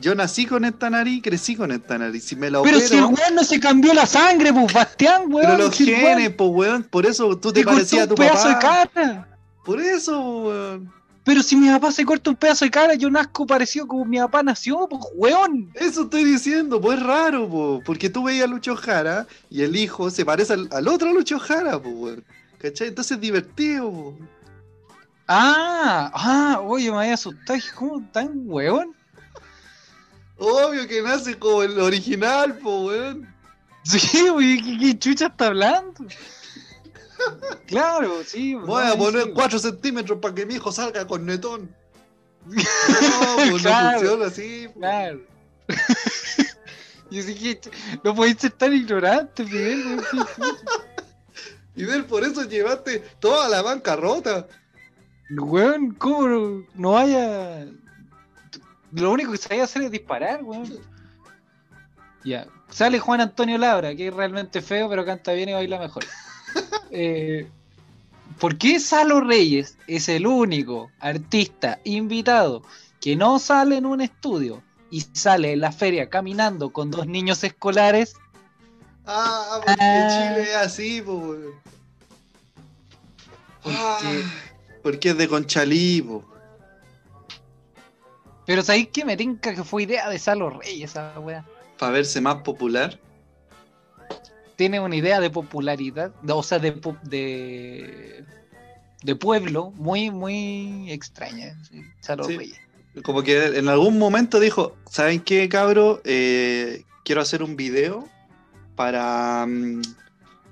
Yo 0.01 0.14
nací 0.14 0.47
con 0.47 0.64
esta 0.64 0.89
nariz, 0.89 1.20
crecí 1.22 1.57
con 1.57 1.72
esta 1.72 1.99
nariz. 1.99 2.22
Si 2.22 2.36
me 2.36 2.49
la 2.51 2.62
Pero 2.62 2.76
opero, 2.76 2.89
si 2.89 2.97
el 2.99 3.05
weón 3.07 3.34
no 3.34 3.43
se 3.43 3.59
cambió 3.59 3.93
la 3.93 4.07
sangre, 4.07 4.53
pues 4.53 4.72
Bastián, 4.72 5.22
weón. 5.32 5.47
pero 5.47 5.59
los 5.59 5.74
si 5.74 5.86
genes, 5.86 6.30
pues, 6.30 6.51
weón, 6.53 6.84
por 6.84 7.07
eso 7.07 7.36
tú 7.39 7.53
te, 7.53 7.61
te 7.61 7.66
parecías 7.66 8.03
a 8.07 8.11
un 8.11 8.14
tu 8.14 8.22
de 8.22 8.28
papá. 8.28 8.59
cara. 8.61 9.28
Por 9.64 9.80
eso, 9.80 10.20
weón. 10.20 10.93
Pero 11.29 11.43
si 11.43 11.57
mi 11.57 11.68
papá 11.68 11.93
se 11.93 12.07
corta 12.07 12.31
un 12.31 12.37
pedazo 12.37 12.64
de 12.64 12.70
cara, 12.70 12.95
yo 12.95 13.11
nazco 13.11 13.47
parecido 13.47 13.87
como 13.87 14.07
mi 14.07 14.16
papá 14.16 14.43
nació, 14.43 14.89
pues 14.89 15.03
weón. 15.14 15.70
Eso 15.74 16.05
estoy 16.05 16.24
diciendo, 16.24 16.81
pues 16.81 16.97
es 16.97 17.05
raro, 17.05 17.47
po, 17.47 17.83
porque 17.85 18.09
tú 18.09 18.22
veías 18.22 18.45
a 18.45 18.47
Lucho 18.47 18.74
Jara 18.74 19.26
y 19.51 19.61
el 19.61 19.76
hijo 19.76 20.09
se 20.09 20.24
parece 20.24 20.55
al, 20.55 20.70
al 20.72 20.89
otro 20.89 21.12
Lucho 21.12 21.39
Jara, 21.39 21.79
pues, 21.79 21.95
weón. 21.95 22.24
¿Cachai? 22.57 22.89
Entonces 22.89 23.16
es 23.16 23.20
divertido, 23.20 23.93
po. 23.93 24.18
Ah, 25.26 26.11
ah, 26.14 26.61
oye, 26.62 26.91
me 26.91 26.97
había 26.97 27.12
asustado. 27.12 27.61
¿Cómo 27.74 28.03
tan 28.11 28.31
huevón? 28.47 28.97
Obvio 30.39 30.89
que 30.89 31.03
nace 31.03 31.39
como 31.39 31.62
el 31.62 31.79
original, 31.79 32.57
po, 32.57 32.87
weón. 32.87 33.29
Sí, 33.83 34.31
oye, 34.31 34.62
¿qué, 34.64 34.79
qué 34.79 34.99
chucha 34.99 35.26
está 35.26 35.49
hablando? 35.49 36.07
Claro, 37.66 38.23
sí. 38.25 38.55
Voy 38.55 38.85
a 38.87 38.97
poner 38.97 39.25
sí. 39.25 39.31
4 39.35 39.59
centímetros 39.59 40.19
para 40.21 40.35
que 40.35 40.47
mi 40.47 40.55
hijo 40.55 40.73
salga 40.73 41.07
con 41.07 41.27
netón. 41.27 41.75
No, 42.49 43.51
pues 43.51 43.62
Claro. 43.62 43.93
no 43.93 43.99
funciona 43.99 44.27
así. 44.27 44.69
po. 44.73 44.81
Claro. 44.81 45.21
Yo 47.11 47.23
dije, 47.25 47.61
no 48.05 48.14
podéis 48.14 48.37
ser 48.39 48.53
tan 48.53 48.73
ignorante, 48.75 49.45
Fidel. 49.45 50.01
ver, 51.75 52.07
por 52.07 52.23
eso 52.25 52.45
llevaste 52.45 53.01
toda 53.19 53.49
la 53.49 53.62
bancarrota. 53.62 54.47
Weón, 55.31 55.95
¿cómo 55.95 56.29
no, 56.29 56.66
no 56.75 56.91
vaya? 56.93 57.66
Lo 58.93 59.11
único 59.11 59.33
que 59.33 59.39
sabía 59.39 59.64
hacer 59.64 59.83
es 59.83 59.91
disparar, 59.91 60.43
weón. 60.43 60.79
Ya. 62.25 62.47
Sale 62.71 62.99
Juan 62.99 63.21
Antonio 63.23 63.57
Labra, 63.59 63.95
que 63.95 64.09
es 64.09 64.14
realmente 64.14 64.61
feo, 64.61 64.89
pero 64.89 65.05
canta 65.05 65.33
bien 65.33 65.49
y 65.51 65.53
baila 65.55 65.79
mejor. 65.79 66.05
Eh, 66.91 67.47
¿Por 68.41 68.57
qué 68.57 68.79
Salo 68.81 69.21
Reyes 69.21 69.77
es 69.87 70.09
el 70.09 70.27
único 70.27 70.91
artista 71.01 71.81
invitado 71.85 72.63
que 73.01 73.15
no 73.17 73.39
sale 73.39 73.77
en 73.77 73.87
un 73.87 74.01
estudio 74.01 74.63
y 74.91 75.01
sale 75.13 75.53
en 75.53 75.61
la 75.61 75.73
feria 75.73 76.09
caminando 76.09 76.71
con 76.71 76.91
dos 76.91 77.07
niños 77.07 77.43
escolares? 77.45 78.15
Ah, 79.07 79.61
porque 79.65 79.83
Ah. 79.83 80.09
Chile 80.35 80.43
es 80.51 80.57
así, 80.57 81.03
po, 81.03 81.15
weón. 81.15 81.53
Porque- 83.63 83.77
Ah, 83.79 84.23
porque 84.83 85.09
es 85.11 85.19
de 85.19 85.29
Conchalí, 85.29 86.03
po. 86.03 86.25
Pero 88.47 88.63
¿sabéis 88.63 88.89
qué? 88.93 89.05
Me 89.05 89.17
tinca 89.17 89.55
que 89.55 89.63
fue 89.65 89.83
idea 89.83 90.09
de 90.09 90.19
Salo 90.19 90.49
Reyes 90.51 90.91
esa 90.93 91.19
weá. 91.21 91.45
Para 91.79 91.93
verse 91.93 92.21
más 92.21 92.37
popular. 92.37 92.99
Tiene 94.59 94.81
una 94.81 94.97
idea 94.97 95.21
de 95.21 95.31
popularidad, 95.31 96.13
de- 96.21 96.33
o 96.33 96.43
sea, 96.43 96.59
de, 96.59 96.73
de, 97.05 98.25
de 99.05 99.15
pueblo 99.15 99.71
muy, 99.77 100.11
muy 100.11 100.91
extraña. 100.91 101.57
sí, 101.71 101.81
Salo 102.01 102.25
Sí. 102.25 102.37
Reyes. 102.37 102.59
Como 103.05 103.23
que 103.23 103.57
en 103.57 103.69
algún 103.69 103.99
momento 103.99 104.41
dijo, 104.41 104.75
¿saben 104.91 105.21
qué, 105.21 105.49
cabro? 105.49 106.01
Eh, 106.05 106.83
quiero 107.05 107.21
hacer 107.21 107.45
un 107.45 107.55
video 107.55 108.09
para... 108.75 109.47
mm, 109.47 109.83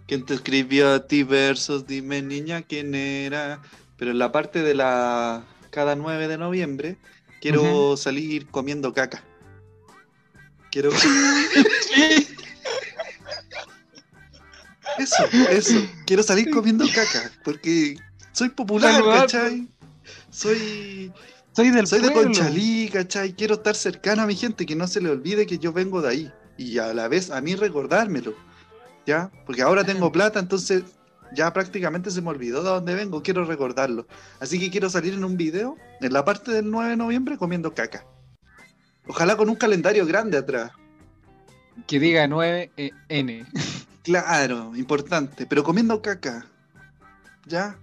¿Quién 0.06 0.24
te 0.24 0.34
escribió 0.34 0.94
a 0.94 1.08
ti 1.08 1.24
versos? 1.24 1.88
Dime, 1.88 2.22
niña, 2.22 2.62
¿quién 2.62 2.94
era? 2.94 3.60
Pero 3.96 4.12
en 4.12 4.20
la 4.20 4.30
parte 4.30 4.62
de 4.62 4.74
la... 4.74 5.42
Cada 5.70 5.96
9 5.96 6.28
de 6.28 6.38
noviembre, 6.38 6.96
quiero 7.40 7.96
salir 7.96 8.46
comiendo 8.46 8.92
caca. 8.94 9.24
Quiero... 10.70 10.90
Eso, 14.98 15.24
eso. 15.50 15.86
Quiero 16.06 16.22
salir 16.22 16.50
comiendo 16.50 16.84
caca. 16.94 17.30
Porque 17.44 17.96
soy 18.32 18.50
popular, 18.50 18.94
Saludar. 18.94 19.20
¿cachai? 19.22 19.68
Soy... 20.30 21.12
Soy 21.52 21.70
del 21.70 21.86
Soy 21.86 22.02
de. 22.02 22.12
Conchalí, 22.12 22.90
¿cachai? 22.92 23.32
Quiero 23.32 23.54
estar 23.54 23.74
cercano 23.74 24.22
a 24.22 24.26
mi 24.26 24.36
gente, 24.36 24.66
que 24.66 24.76
no 24.76 24.86
se 24.86 25.00
le 25.00 25.08
olvide 25.08 25.46
que 25.46 25.58
yo 25.58 25.72
vengo 25.72 26.02
de 26.02 26.08
ahí. 26.10 26.32
Y 26.58 26.78
a 26.78 26.92
la 26.92 27.08
vez 27.08 27.30
a 27.30 27.40
mí 27.40 27.54
recordármelo. 27.54 28.34
¿Ya? 29.06 29.30
Porque 29.46 29.62
ahora 29.62 29.82
tengo 29.82 30.12
plata, 30.12 30.38
entonces 30.38 30.82
ya 31.34 31.52
prácticamente 31.52 32.10
se 32.10 32.20
me 32.20 32.28
olvidó 32.28 32.62
de 32.62 32.68
dónde 32.68 32.94
vengo. 32.94 33.22
Quiero 33.22 33.44
recordarlo. 33.46 34.06
Así 34.38 34.58
que 34.60 34.70
quiero 34.70 34.90
salir 34.90 35.14
en 35.14 35.24
un 35.24 35.38
video, 35.38 35.76
en 36.02 36.12
la 36.12 36.24
parte 36.24 36.52
del 36.52 36.70
9 36.70 36.90
de 36.90 36.96
noviembre, 36.96 37.38
comiendo 37.38 37.72
caca. 37.72 38.04
Ojalá 39.06 39.36
con 39.36 39.48
un 39.48 39.56
calendario 39.56 40.04
grande 40.04 40.36
atrás. 40.36 40.72
Que 41.86 41.98
diga 41.98 42.26
9N. 42.26 43.46
Claro, 44.06 44.76
importante. 44.76 45.46
Pero 45.46 45.64
comiendo 45.64 46.00
caca. 46.00 46.46
¿Ya? 47.44 47.76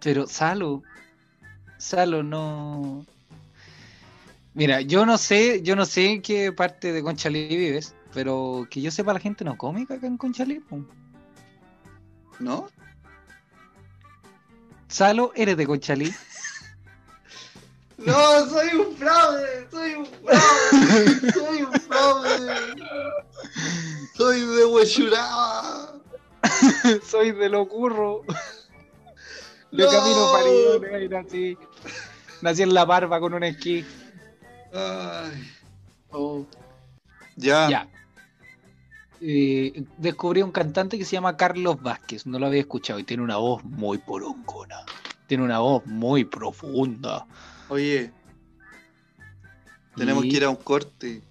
Pero 0.00 0.26
Salo, 0.26 0.82
Salo 1.78 2.22
no. 2.22 3.06
Mira, 4.52 4.82
yo 4.82 5.06
no 5.06 5.16
sé, 5.16 5.62
yo 5.62 5.76
no 5.76 5.86
sé 5.86 6.12
en 6.12 6.20
qué 6.20 6.52
parte 6.52 6.92
de 6.92 7.02
Conchalí 7.02 7.48
vives, 7.48 7.94
pero 8.12 8.66
que 8.70 8.82
yo 8.82 8.90
sepa 8.90 9.14
la 9.14 9.20
gente 9.20 9.46
no 9.46 9.56
come 9.56 9.86
caca 9.86 10.06
en 10.06 10.18
Conchalí. 10.18 10.62
¿No? 12.38 12.68
Salo, 14.88 15.32
eres 15.34 15.56
de 15.56 15.66
Conchalí. 15.66 16.12
No, 18.04 18.48
soy 18.48 18.68
un 18.76 18.96
fraude, 18.96 19.68
soy 19.70 19.94
un 19.94 20.06
fraude, 20.06 21.32
soy 21.32 21.62
un 21.62 21.72
fraude. 21.72 22.74
Soy 24.16 24.40
de 24.40 24.64
Huechuraba. 24.66 25.94
Soy 27.04 27.32
de 27.32 27.48
Locurro. 27.48 28.22
Yo 29.70 29.86
No. 29.86 29.90
camino 29.90 30.32
parido, 30.32 31.08
nací. 31.08 31.56
Nací 32.42 32.62
en 32.62 32.74
la 32.74 32.84
barba 32.84 33.20
con 33.20 33.34
un 33.34 33.44
esquí. 33.44 33.84
Ay. 34.74 35.52
Oh. 36.10 36.44
Ya. 37.36 37.68
Ya. 37.68 37.88
Eh, 39.20 39.84
descubrí 39.98 40.42
un 40.42 40.50
cantante 40.50 40.98
que 40.98 41.04
se 41.04 41.12
llama 41.12 41.36
Carlos 41.36 41.80
Vázquez, 41.80 42.26
no 42.26 42.40
lo 42.40 42.46
había 42.46 42.60
escuchado 42.60 42.98
y 42.98 43.04
tiene 43.04 43.22
una 43.22 43.36
voz 43.36 43.62
muy 43.62 43.98
porongona. 43.98 44.84
Tiene 45.32 45.44
una 45.44 45.60
voz 45.60 45.86
muy 45.86 46.26
profunda. 46.26 47.24
Oye, 47.70 48.12
tenemos 49.96 50.26
Y 50.26 50.28
que 50.28 50.36
ir 50.36 50.44
a 50.44 50.50
un 50.50 50.56
corte. 50.56 51.22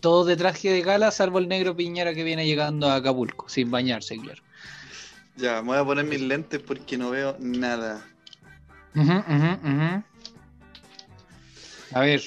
Todo 0.00 0.24
de 0.24 0.38
traje 0.38 0.70
de 0.72 0.80
gala, 0.80 1.10
salvo 1.10 1.38
el 1.38 1.46
negro 1.46 1.76
Piñera 1.76 2.14
que 2.14 2.24
viene 2.24 2.46
llegando 2.46 2.88
a 2.88 2.94
Acapulco, 2.94 3.46
sin 3.46 3.70
bañarse, 3.70 4.16
claro. 4.16 4.42
Ya, 5.36 5.60
me 5.60 5.68
voy 5.68 5.76
a 5.76 5.84
poner 5.84 6.06
mis 6.06 6.22
lentes 6.22 6.62
porque 6.62 6.96
no 6.96 7.10
veo 7.10 7.36
nada. 7.38 8.02
Ujú, 8.94 9.12
ujú, 9.12 9.68
ujú. 9.68 10.02
A 11.92 12.00
ver, 12.00 12.22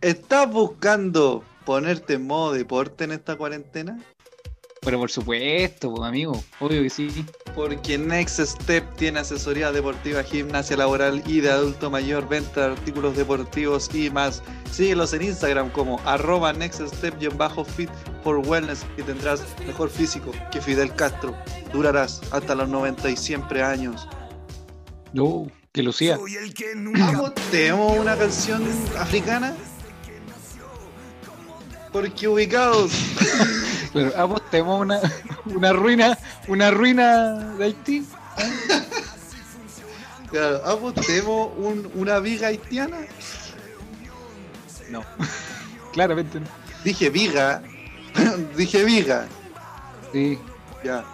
¿Estás 0.00 0.50
buscando 0.50 1.44
ponerte 1.64 2.14
en 2.14 2.26
modo 2.26 2.52
deporte 2.52 3.04
en 3.04 3.12
esta 3.12 3.36
cuarentena? 3.36 3.96
Pero 4.88 5.00
por 5.00 5.10
supuesto, 5.10 5.92
pues, 5.92 6.08
amigo, 6.08 6.42
obvio 6.60 6.82
que 6.82 6.88
sí. 6.88 7.26
Porque 7.54 7.98
Next 7.98 8.40
Step 8.40 8.96
tiene 8.96 9.18
asesoría 9.18 9.70
deportiva, 9.70 10.22
gimnasia 10.22 10.78
laboral 10.78 11.22
y 11.26 11.42
de 11.42 11.50
adulto 11.50 11.90
mayor, 11.90 12.26
venta 12.26 12.68
de 12.68 12.72
artículos 12.72 13.14
deportivos 13.14 13.94
y 13.94 14.08
más. 14.08 14.42
Síguelos 14.72 15.12
en 15.12 15.20
Instagram 15.20 15.68
como 15.72 16.00
arroba 16.06 16.54
Next 16.54 16.80
Step-fit 16.80 17.90
for 18.24 18.38
wellness 18.38 18.86
y 18.96 19.02
tendrás 19.02 19.44
mejor 19.66 19.90
físico 19.90 20.32
que 20.50 20.62
Fidel 20.62 20.94
Castro. 20.94 21.36
Durarás 21.70 22.22
hasta 22.30 22.54
los 22.54 22.70
90 22.70 23.10
y 23.10 23.16
siempre 23.18 23.62
años. 23.62 24.08
No, 25.12 25.48
que 25.70 25.82
lucía. 25.82 26.18
El 26.42 26.54
que 26.54 26.72
Vamos, 26.74 27.34
¿Tenemos 27.50 27.94
una 27.98 28.16
canción 28.16 28.66
africana? 28.98 29.54
Porque 31.92 32.26
ubicados. 32.26 32.90
Claro, 33.92 34.12
apostemos 34.16 34.80
una, 34.80 35.00
una 35.46 35.72
ruina, 35.72 36.18
una 36.46 36.70
ruina 36.70 37.34
de 37.56 37.64
Haití. 37.64 38.06
Claro, 40.30 40.60
apostemos 40.66 41.50
un- 41.56 41.90
una 41.94 42.18
viga 42.18 42.48
haitiana. 42.48 42.98
No, 44.90 45.02
claramente 45.92 46.40
no. 46.40 46.46
Dije 46.84 47.08
viga. 47.10 47.62
Dije 48.56 48.84
viga. 48.84 49.26
Sí. 50.12 50.38
Ya. 50.84 51.04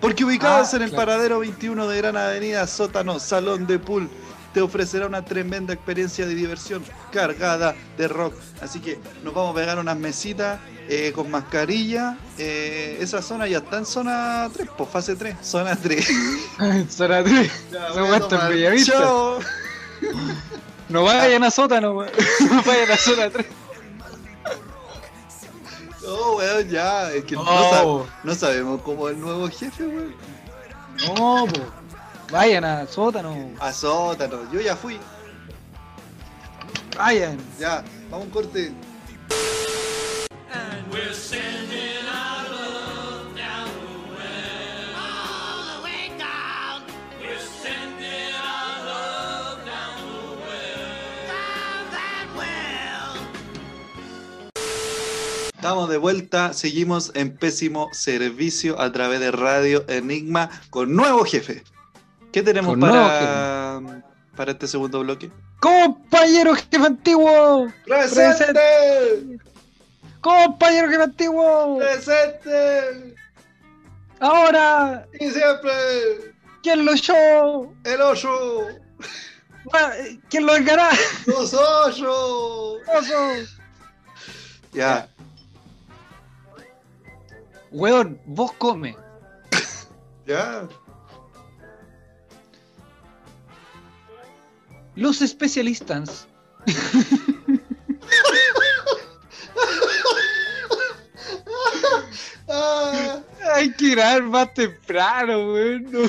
Porque 0.00 0.24
ubicados 0.24 0.72
Ah, 0.72 0.76
en 0.76 0.82
el 0.82 0.90
claro. 0.90 1.06
paradero 1.06 1.38
21 1.40 1.88
de 1.88 1.96
Gran 1.96 2.16
Avenida, 2.16 2.66
sótano, 2.66 3.18
salón 3.18 3.66
de 3.66 3.78
pool, 3.78 4.08
te 4.58 4.62
ofrecerá 4.62 5.06
una 5.06 5.24
tremenda 5.24 5.72
experiencia 5.72 6.26
de 6.26 6.34
diversión 6.34 6.82
cargada 7.12 7.76
de 7.96 8.08
rock. 8.08 8.34
Así 8.60 8.80
que 8.80 8.98
nos 9.22 9.32
vamos 9.32 9.52
a 9.52 9.54
pegar 9.54 9.78
unas 9.78 9.96
mesitas 9.96 10.58
eh, 10.88 11.12
con 11.14 11.30
mascarilla. 11.30 12.18
Eh, 12.38 12.98
esa 13.00 13.22
zona 13.22 13.46
ya 13.46 13.58
está 13.58 13.78
en 13.78 13.86
zona 13.86 14.50
3, 14.52 14.68
pues 14.76 14.90
fase 14.90 15.14
3, 15.14 15.36
zona 15.42 15.76
3. 15.76 16.08
Zona 16.90 17.22
3. 17.22 17.52
Ya, 17.70 17.86
Esa 17.86 17.92
voy 17.92 17.98
a 18.00 18.02
weá 18.02 18.16
está 18.16 18.24
en 18.24 18.28
tomar. 18.30 18.48
Bellavista. 18.52 18.92
Chao. 18.94 19.38
No 20.88 21.02
vayan 21.04 21.44
a 21.44 21.50
sótano, 21.52 21.92
weón. 21.92 22.10
No 22.50 22.62
vayan 22.64 22.90
a 22.90 22.96
zona 22.96 23.30
3. 23.30 23.46
No, 26.02 26.32
weón, 26.36 26.68
ya. 26.68 27.12
Es 27.12 27.24
que 27.26 27.36
no, 27.36 27.44
No. 27.44 27.70
sab- 27.70 28.06
no 28.24 28.34
sabemos 28.34 28.82
cómo 28.82 29.08
es 29.08 29.14
el 29.14 29.20
nuevo 29.20 29.48
jefe, 29.50 29.86
weón. 29.86 30.14
No, 31.06 31.46
po. 31.46 31.60
Vayan 32.30 32.64
a 32.64 32.86
sótano. 32.86 33.34
A 33.58 33.72
sótano, 33.72 34.52
yo 34.52 34.60
ya 34.60 34.76
fui. 34.76 34.98
Vayan. 36.96 37.38
Ya, 37.58 37.82
vamos 38.10 38.26
un 38.26 38.32
corte. 38.32 38.72
Estamos 55.54 55.90
de 55.90 55.98
vuelta, 55.98 56.52
seguimos 56.52 57.10
en 57.14 57.36
pésimo 57.36 57.88
servicio 57.92 58.80
a 58.80 58.90
través 58.92 59.20
de 59.20 59.30
Radio 59.30 59.84
Enigma 59.88 60.48
con 60.70 60.94
nuevo 60.94 61.24
jefe. 61.24 61.62
¿Qué 62.32 62.42
tenemos 62.42 62.72
Con 62.72 62.80
para, 62.80 63.80
para 64.36 64.52
este 64.52 64.66
segundo 64.68 65.00
bloque? 65.00 65.30
¡Compañero 65.60 66.54
jefe 66.54 66.76
antiguo! 66.86 67.68
¡Presente! 67.86 69.38
¡Compañero 70.20 70.88
jefe 70.88 71.02
antiguo! 71.02 71.78
¡Presente! 71.78 73.14
¡Ahora! 74.20 75.06
Y 75.20 75.30
siempre 75.30 75.72
¿Quién 76.62 76.84
lo 76.84 76.92
echó? 76.92 77.14
el 77.84 78.00
Ah, 79.72 79.92
¿Quién 80.30 80.46
lo 80.46 80.56
encará? 80.56 80.90
los 81.26 81.54
ocho. 81.54 82.76
Ya, 84.72 85.08
Weón, 87.70 88.20
vos 88.26 88.52
come. 88.52 88.96
ya. 90.26 90.66
Los 94.98 95.22
especialistas. 95.22 96.26
Ah, 102.48 103.20
Hay 103.54 103.72
que 103.72 103.86
ir 103.86 104.00
a 104.00 104.20
más 104.20 104.52
temprano, 104.54 105.52
weón. 105.52 105.84
no. 105.90 106.00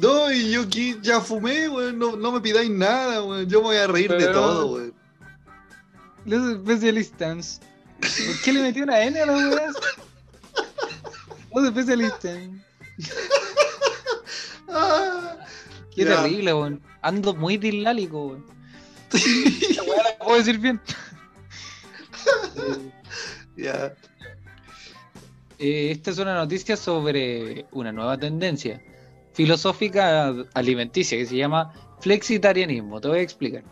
no, 0.00 0.32
y 0.32 0.50
yo 0.52 0.62
aquí 0.62 0.96
ya 1.02 1.20
fumé, 1.20 1.68
weón. 1.68 1.98
No, 1.98 2.16
no 2.16 2.32
me 2.32 2.40
pidáis 2.40 2.70
nada, 2.70 3.22
weón. 3.22 3.48
Yo 3.48 3.60
me 3.60 3.68
voy 3.68 3.76
a 3.76 3.86
reír 3.86 4.10
de 4.12 4.26
todo, 4.28 4.66
weón. 4.66 4.94
Los 6.24 6.56
especialistas. 6.56 7.60
¿Por 8.00 8.42
qué 8.44 8.52
le 8.52 8.62
metió 8.62 8.84
una 8.84 9.00
N 9.02 9.20
a 9.20 9.26
la 9.26 9.32
weá? 9.32 9.72
Los 11.54 11.64
especialistas. 11.64 12.38
Ah, 14.70 15.34
Qué 15.96 16.04
Ya. 16.04 16.22
terrible, 16.22 16.52
weón. 16.52 16.82
Ando 17.08 17.34
muy 17.34 17.56
dislálico, 17.56 18.26
weón. 18.26 18.44
Weá 19.88 20.02
la 20.02 20.18
puedo 20.18 20.36
decir 20.36 20.58
bien. 20.58 20.78
ya. 23.56 23.94
Eh, 25.58 25.90
esta 25.92 26.10
es 26.10 26.18
una 26.18 26.34
noticia 26.34 26.76
sobre 26.76 27.64
una 27.72 27.92
nueva 27.92 28.18
tendencia 28.18 28.82
filosófica 29.32 30.34
alimenticia 30.52 31.16
que 31.16 31.24
se 31.24 31.36
llama 31.36 31.72
flexitarianismo. 32.00 33.00
Te 33.00 33.08
voy 33.08 33.20
a 33.20 33.22
explicar. 33.22 33.64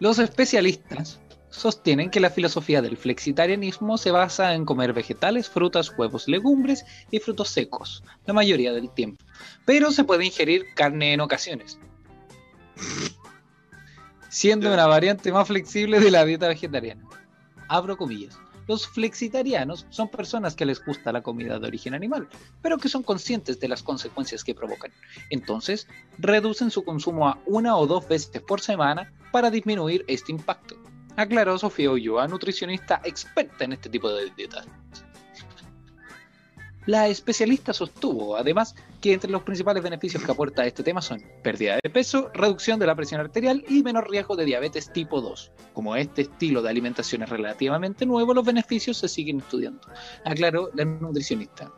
Los 0.00 0.18
especialistas 0.18 1.18
sostienen 1.54 2.10
que 2.10 2.20
la 2.20 2.30
filosofía 2.30 2.82
del 2.82 2.96
flexitarianismo 2.96 3.96
se 3.96 4.10
basa 4.10 4.54
en 4.54 4.64
comer 4.64 4.92
vegetales, 4.92 5.48
frutas, 5.48 5.92
huevos, 5.96 6.28
legumbres 6.28 6.84
y 7.10 7.20
frutos 7.20 7.48
secos, 7.48 8.02
la 8.26 8.34
mayoría 8.34 8.72
del 8.72 8.90
tiempo. 8.90 9.24
Pero 9.64 9.92
se 9.92 10.04
puede 10.04 10.26
ingerir 10.26 10.66
carne 10.74 11.12
en 11.12 11.20
ocasiones, 11.20 11.78
siendo 14.28 14.72
una 14.72 14.86
variante 14.86 15.32
más 15.32 15.46
flexible 15.46 16.00
de 16.00 16.10
la 16.10 16.24
dieta 16.24 16.48
vegetariana. 16.48 17.04
Abro 17.68 17.96
comillas. 17.96 18.38
Los 18.66 18.88
flexitarianos 18.88 19.86
son 19.90 20.08
personas 20.08 20.54
que 20.54 20.64
les 20.64 20.82
gusta 20.82 21.12
la 21.12 21.22
comida 21.22 21.58
de 21.58 21.66
origen 21.66 21.92
animal, 21.92 22.28
pero 22.62 22.78
que 22.78 22.88
son 22.88 23.02
conscientes 23.02 23.60
de 23.60 23.68
las 23.68 23.82
consecuencias 23.82 24.42
que 24.42 24.54
provocan. 24.54 24.90
Entonces, 25.28 25.86
reducen 26.18 26.70
su 26.70 26.82
consumo 26.82 27.28
a 27.28 27.38
una 27.44 27.76
o 27.76 27.86
dos 27.86 28.08
veces 28.08 28.40
por 28.40 28.62
semana 28.62 29.12
para 29.32 29.50
disminuir 29.50 30.04
este 30.08 30.32
impacto. 30.32 30.76
Aclaró 31.16 31.58
Sofía 31.58 31.90
Ulloa, 31.90 32.26
nutricionista 32.26 33.00
experta 33.04 33.64
en 33.64 33.74
este 33.74 33.88
tipo 33.88 34.10
de 34.10 34.30
dietas. 34.30 34.66
La 36.86 37.08
especialista 37.08 37.72
sostuvo, 37.72 38.36
además, 38.36 38.74
que 39.00 39.14
entre 39.14 39.30
los 39.30 39.42
principales 39.42 39.82
beneficios 39.82 40.22
que 40.22 40.30
aporta 40.30 40.66
este 40.66 40.82
tema 40.82 41.00
son 41.00 41.22
pérdida 41.42 41.78
de 41.82 41.88
peso, 41.88 42.30
reducción 42.34 42.78
de 42.78 42.86
la 42.86 42.94
presión 42.94 43.22
arterial 43.22 43.64
y 43.68 43.82
menor 43.82 44.10
riesgo 44.10 44.36
de 44.36 44.44
diabetes 44.44 44.92
tipo 44.92 45.22
2. 45.22 45.50
Como 45.72 45.96
este 45.96 46.22
estilo 46.22 46.60
de 46.60 46.68
alimentación 46.68 47.22
es 47.22 47.30
relativamente 47.30 48.04
nuevo, 48.04 48.34
los 48.34 48.44
beneficios 48.44 48.98
se 48.98 49.08
siguen 49.08 49.38
estudiando, 49.38 49.80
aclaró 50.26 50.70
la 50.74 50.84
nutricionista. 50.84 51.72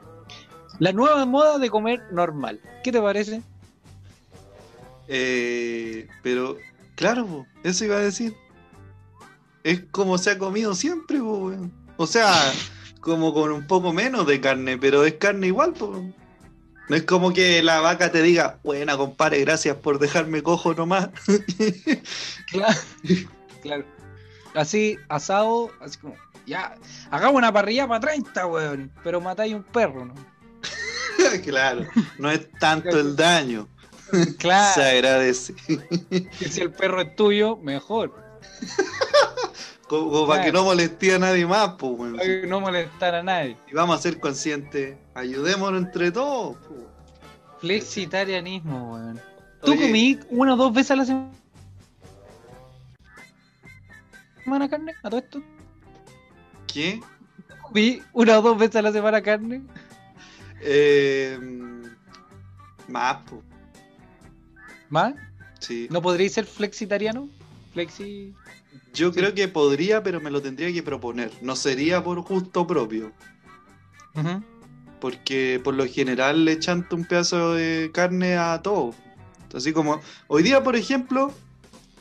La 0.80 0.92
nueva 0.92 1.24
moda 1.24 1.58
de 1.58 1.70
comer 1.70 2.02
normal, 2.10 2.60
¿qué 2.82 2.90
te 2.90 3.00
parece? 3.00 3.42
Eh, 5.06 6.08
pero, 6.22 6.56
claro, 6.96 7.46
eso 7.62 7.84
iba 7.84 7.96
a 7.96 8.00
decir. 8.00 8.34
Es 9.66 9.80
como 9.90 10.16
se 10.16 10.30
ha 10.30 10.38
comido 10.38 10.76
siempre, 10.76 11.18
po, 11.18 11.38
weón. 11.38 11.72
O 11.96 12.06
sea, 12.06 12.32
como 13.00 13.34
con 13.34 13.50
un 13.50 13.66
poco 13.66 13.92
menos 13.92 14.24
de 14.24 14.40
carne, 14.40 14.78
pero 14.78 15.04
es 15.04 15.14
carne 15.14 15.48
igual, 15.48 15.72
po. 15.72 16.04
No 16.88 16.94
es 16.94 17.02
como 17.02 17.32
que 17.32 17.64
la 17.64 17.80
vaca 17.80 18.12
te 18.12 18.22
diga, 18.22 18.60
buena 18.62 18.96
compadre, 18.96 19.40
gracias 19.40 19.76
por 19.78 19.98
dejarme 19.98 20.40
cojo 20.44 20.72
nomás. 20.74 21.08
Claro, 22.52 22.78
claro. 23.60 23.84
Así, 24.54 24.96
asado, 25.08 25.68
así 25.80 25.98
como, 25.98 26.14
ya, 26.46 26.76
hagamos 27.10 27.34
una 27.38 27.52
parrilla 27.52 27.88
para 27.88 27.98
30, 27.98 28.46
weón, 28.46 28.92
pero 29.02 29.20
matáis 29.20 29.52
un 29.54 29.64
perro, 29.64 30.04
¿no? 30.04 30.14
claro, 31.44 31.84
no 32.18 32.30
es 32.30 32.48
tanto 32.60 33.00
el 33.00 33.16
daño. 33.16 33.66
Se 34.12 34.36
Claro, 34.36 34.80
agradece. 34.82 35.54
que 36.38 36.48
si 36.48 36.60
el 36.60 36.70
perro 36.70 37.00
es 37.00 37.16
tuyo, 37.16 37.56
mejor. 37.56 38.14
Como, 39.88 40.26
para 40.26 40.44
que 40.44 40.52
no 40.52 40.64
moleste 40.64 41.14
a 41.14 41.18
nadie 41.18 41.46
más, 41.46 41.70
po, 41.74 41.88
weón. 41.88 42.16
Para 42.16 42.26
que 42.26 42.46
no 42.46 42.60
molestar 42.60 43.14
a 43.14 43.22
nadie. 43.22 43.56
Y 43.70 43.74
vamos 43.74 43.98
a 43.98 44.02
ser 44.02 44.18
conscientes. 44.18 44.96
Ayudémonos 45.14 45.80
entre 45.80 46.10
todos, 46.10 46.56
po. 46.56 46.74
Flexitarianismo, 47.60 48.94
weón. 48.94 49.20
¿Tú 49.62 49.72
Oye, 49.72 49.86
comí 49.86 50.18
una 50.30 50.54
o 50.54 50.56
dos 50.56 50.74
veces 50.74 50.90
a 50.90 50.96
la 50.96 51.04
semana 54.44 54.68
carne? 54.68 54.92
¿A 55.02 55.10
todo 55.10 55.20
esto? 55.20 55.42
¿Qué? 56.66 57.00
¿Comí 57.62 58.02
una 58.12 58.38
o 58.38 58.42
dos 58.42 58.58
veces 58.58 58.76
a 58.76 58.82
la 58.82 58.92
semana 58.92 59.22
carne? 59.22 59.62
Eh, 60.60 61.38
más, 62.88 63.22
po. 63.22 63.42
¿Más? 64.88 65.14
Sí. 65.60 65.86
¿No 65.90 66.02
podríais 66.02 66.32
ser 66.32 66.44
flexitariano? 66.44 67.28
Flexi... 67.72 68.34
Yo 68.96 69.12
sí. 69.12 69.20
creo 69.20 69.34
que 69.34 69.48
podría, 69.48 70.02
pero 70.02 70.20
me 70.20 70.30
lo 70.30 70.40
tendría 70.42 70.72
que 70.72 70.82
proponer. 70.82 71.30
No 71.42 71.54
sería 71.56 72.02
por 72.02 72.20
gusto 72.22 72.66
propio. 72.66 73.12
Porque 75.00 75.60
por 75.62 75.74
lo 75.74 75.86
general 75.86 76.44
le 76.44 76.58
chanto 76.58 76.96
un 76.96 77.04
pedazo 77.04 77.54
de 77.54 77.90
carne 77.92 78.36
a 78.36 78.62
todo. 78.62 78.94
Así 79.54 79.72
como 79.72 80.00
hoy 80.28 80.42
día, 80.42 80.62
por 80.62 80.76
ejemplo, 80.76 81.32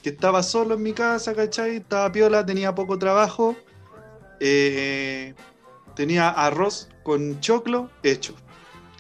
que 0.01 0.09
estaba 0.09 0.43
solo 0.43 0.75
en 0.75 0.83
mi 0.83 0.93
casa, 0.93 1.35
¿cachai? 1.35 1.77
Estaba 1.77 2.11
piola, 2.11 2.45
tenía 2.45 2.73
poco 2.75 2.97
trabajo. 2.97 3.55
eh, 4.39 5.33
tenía 5.95 6.29
arroz 6.29 6.89
con 7.03 7.39
choclo 7.41 7.89
hecho. 8.03 8.35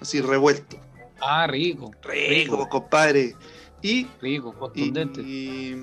Así 0.01 0.21
revuelto. 0.21 0.77
Ah, 1.21 1.47
rico. 1.47 1.91
Rico, 2.01 2.67
compadre. 2.69 3.35
Y 3.81 4.07
Rico, 4.21 4.53
contundente. 4.53 5.21
y 5.21 5.75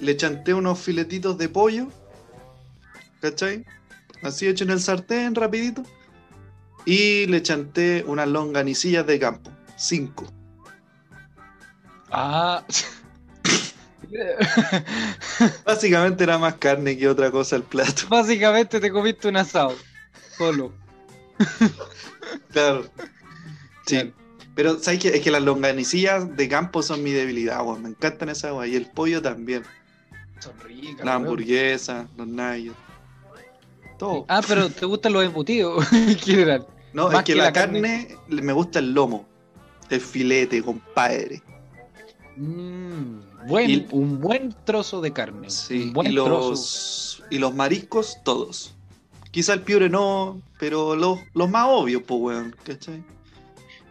le 0.00 0.16
chanté 0.16 0.54
unos 0.54 0.78
filetitos 0.78 1.38
de 1.38 1.48
pollo, 1.48 1.88
¿cachai? 3.20 3.64
Así 4.22 4.46
hecho 4.46 4.64
en 4.64 4.70
el 4.70 4.80
sartén, 4.80 5.34
rapidito. 5.34 5.82
Y 6.84 7.26
le 7.26 7.42
chanté 7.42 8.04
unas 8.06 8.28
longanicillas 8.28 9.06
de 9.06 9.18
campo, 9.18 9.50
cinco. 9.76 10.26
Ah. 12.10 12.64
Básicamente 15.64 16.24
era 16.24 16.38
más 16.38 16.54
carne 16.54 16.96
que 16.98 17.08
otra 17.08 17.30
cosa 17.30 17.56
el 17.56 17.62
plato. 17.62 18.02
Básicamente 18.08 18.80
te 18.80 18.90
comiste 18.90 19.28
un 19.28 19.36
asado. 19.36 19.76
Solo. 20.36 20.72
Claro. 22.52 22.84
Sí. 23.86 23.96
Claro. 23.96 24.12
Pero 24.54 24.78
¿sabes 24.78 25.00
qué? 25.00 25.08
Es 25.08 25.22
que 25.22 25.30
las 25.30 25.42
longanicillas 25.42 26.36
de 26.36 26.48
campo 26.48 26.82
son 26.82 27.02
mi 27.02 27.12
debilidad, 27.12 27.64
weón. 27.64 27.82
Me 27.82 27.88
encantan 27.90 28.28
esas, 28.28 28.52
weón. 28.52 28.68
Y 28.68 28.76
el 28.76 28.86
pollo 28.90 29.22
también. 29.22 29.62
Son 30.40 30.58
ricas. 30.60 31.04
La 31.06 31.14
hamburguesa, 31.14 32.08
los 32.16 32.26
nuggets. 32.26 32.74
Todo. 33.98 34.24
Ah, 34.28 34.40
pero 34.46 34.70
te 34.70 34.86
gustan 34.86 35.12
los 35.12 35.24
embutidos 35.24 35.92
en 35.92 36.16
general. 36.18 36.66
No, 36.92 37.04
Más 37.08 37.16
es 37.18 37.24
que, 37.24 37.32
que 37.32 37.38
la, 37.38 37.44
la 37.44 37.52
carne, 37.52 38.16
me 38.28 38.52
gusta 38.52 38.78
el 38.78 38.92
lomo. 38.92 39.26
El 39.90 40.00
filete, 40.00 40.62
compadre. 40.62 41.42
Mm, 42.36 43.46
buen, 43.48 43.70
Y- 43.70 43.86
un 43.92 44.20
buen 44.20 44.54
trozo 44.64 45.00
de 45.00 45.12
carne. 45.12 45.50
Sí, 45.50 45.82
un 45.84 45.92
buen 45.92 46.12
y 46.12 46.14
trozo. 46.14 46.50
los, 46.50 47.22
y 47.30 47.38
los 47.38 47.54
mariscos, 47.54 48.18
todos. 48.24 48.74
Quizá 49.30 49.52
el 49.54 49.62
piure 49.62 49.88
no, 49.90 50.40
pero 50.58 50.96
los, 50.96 51.18
los 51.34 51.48
más 51.50 51.66
obvios, 51.68 52.02
pues, 52.06 52.20
weón. 52.20 52.56
¿Cachai? 52.64 53.04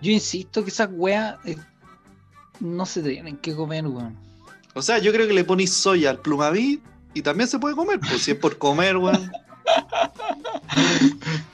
Yo 0.02 0.12
insisto 0.12 0.64
que 0.64 0.70
esas 0.70 0.90
weas 0.92 1.38
eh, 1.46 1.58
no 2.60 2.86
se 2.86 3.02
tienen 3.04 3.38
que 3.38 3.56
comer, 3.56 3.86
weón. 3.88 4.18
O 4.76 4.82
sea, 4.82 5.00
yo 5.00 5.12
creo 5.12 5.28
que 5.28 5.34
le 5.34 5.44
ponís 5.44 5.74
soya 5.74 6.10
al 6.12 6.20
plumavit 6.20 6.82
y 7.14 7.22
también 7.22 7.50
se 7.50 7.60
puede 7.60 7.76
comer, 7.76 8.00
pues, 8.00 8.22
si 8.24 8.32
es 8.32 8.38
por 8.38 8.58
comer, 8.58 8.98
weón. 8.98 9.32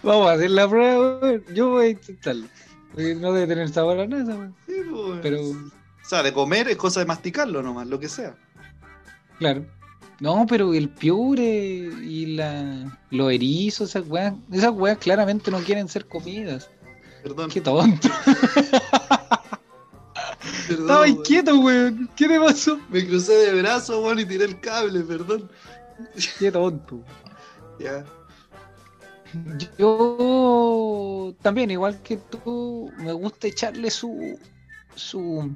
Vamos 0.04 0.28
a 0.30 0.34
hacer 0.34 0.52
la 0.52 0.68
prueba, 0.70 1.20
weón. 1.22 1.44
Yo 1.54 1.70
voy 1.70 1.86
a 1.86 1.90
intentarlo. 1.90 2.48
Porque 2.94 3.16
No 3.16 3.34
debe 3.34 3.48
tener 3.48 3.70
sabor 3.70 4.00
a 4.00 4.08
nada, 4.08 4.36
weón. 4.36 4.56
Sí, 4.66 4.74
weón. 4.92 5.20
Pero, 5.22 5.42
O 5.42 6.08
sea, 6.08 6.24
de 6.24 6.34
comer 6.34 6.68
es 6.68 6.78
cosa 6.78 7.00
de 7.00 7.06
masticarlo 7.06 7.62
nomás, 7.62 7.88
lo 7.88 8.00
que 8.00 8.10
sea. 8.10 8.36
claro. 9.40 9.66
No, 10.22 10.46
pero 10.48 10.74
el 10.74 10.88
piure 10.88 11.44
y 11.44 12.38
la, 12.38 12.98
los 13.10 13.34
erizos, 13.34 13.90
esas 13.90 14.08
weas, 14.08 14.34
esas 14.50 14.72
weas 14.72 14.98
claramente 14.98 15.52
no 15.52 15.60
quieren 15.60 15.90
ser 15.90 16.06
comidas. 16.08 16.70
Perdón. 17.22 17.50
Qué 17.52 17.60
tonto. 17.60 18.08
perdón, 20.68 20.82
Estaba 20.86 21.08
inquieto, 21.08 21.60
weón. 21.60 22.10
¿Qué 22.16 22.28
te 22.28 22.40
pasó? 22.40 22.80
Me 22.90 23.06
crucé 23.06 23.34
de 23.34 23.62
brazos, 23.62 24.04
weón, 24.04 24.20
y 24.20 24.26
tiré 24.26 24.46
el 24.46 24.60
cable, 24.60 25.02
perdón. 25.02 25.50
Qué 26.40 26.52
tonto. 26.52 27.04
Ya. 27.78 28.06
Yo 29.78 31.36
también, 31.42 31.70
igual 31.70 32.02
que 32.04 32.16
tú, 32.16 32.90
me 32.98 33.12
gusta 33.12 33.48
echarle 33.48 33.92
su 33.92 34.40
su 34.96 35.56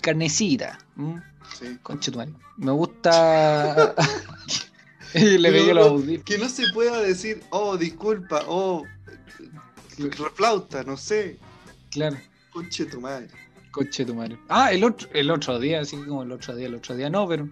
carnecita. 0.00 0.78
¿m? 0.96 1.22
Sí. 1.58 1.78
Concha 1.82 2.10
tu 2.10 2.18
madre. 2.18 2.32
Me 2.56 2.72
gusta. 2.72 3.94
y 5.14 5.38
le 5.38 5.52
pegué 5.52 5.74
los 5.74 5.88
audífonos. 5.88 6.24
Que 6.24 6.38
no 6.38 6.48
se 6.48 6.64
pueda 6.72 7.00
decir, 7.00 7.42
oh, 7.50 7.76
disculpa, 7.76 8.42
oh, 8.46 8.84
reflauta, 9.98 10.82
no 10.82 10.96
sé. 10.96 11.38
Claro, 11.90 12.16
Conche 12.52 12.86
tu 12.86 13.00
madre. 13.00 13.28
Conche 13.70 14.04
tu 14.04 14.14
madre. 14.14 14.38
Ah, 14.48 14.72
el 14.72 14.84
otro, 14.84 15.08
el 15.12 15.30
otro 15.30 15.58
día, 15.58 15.80
así 15.80 15.96
como 15.96 16.22
el 16.22 16.32
otro 16.32 16.54
día, 16.56 16.66
el 16.66 16.74
otro 16.74 16.94
día 16.96 17.08
no, 17.10 17.26
pero 17.28 17.48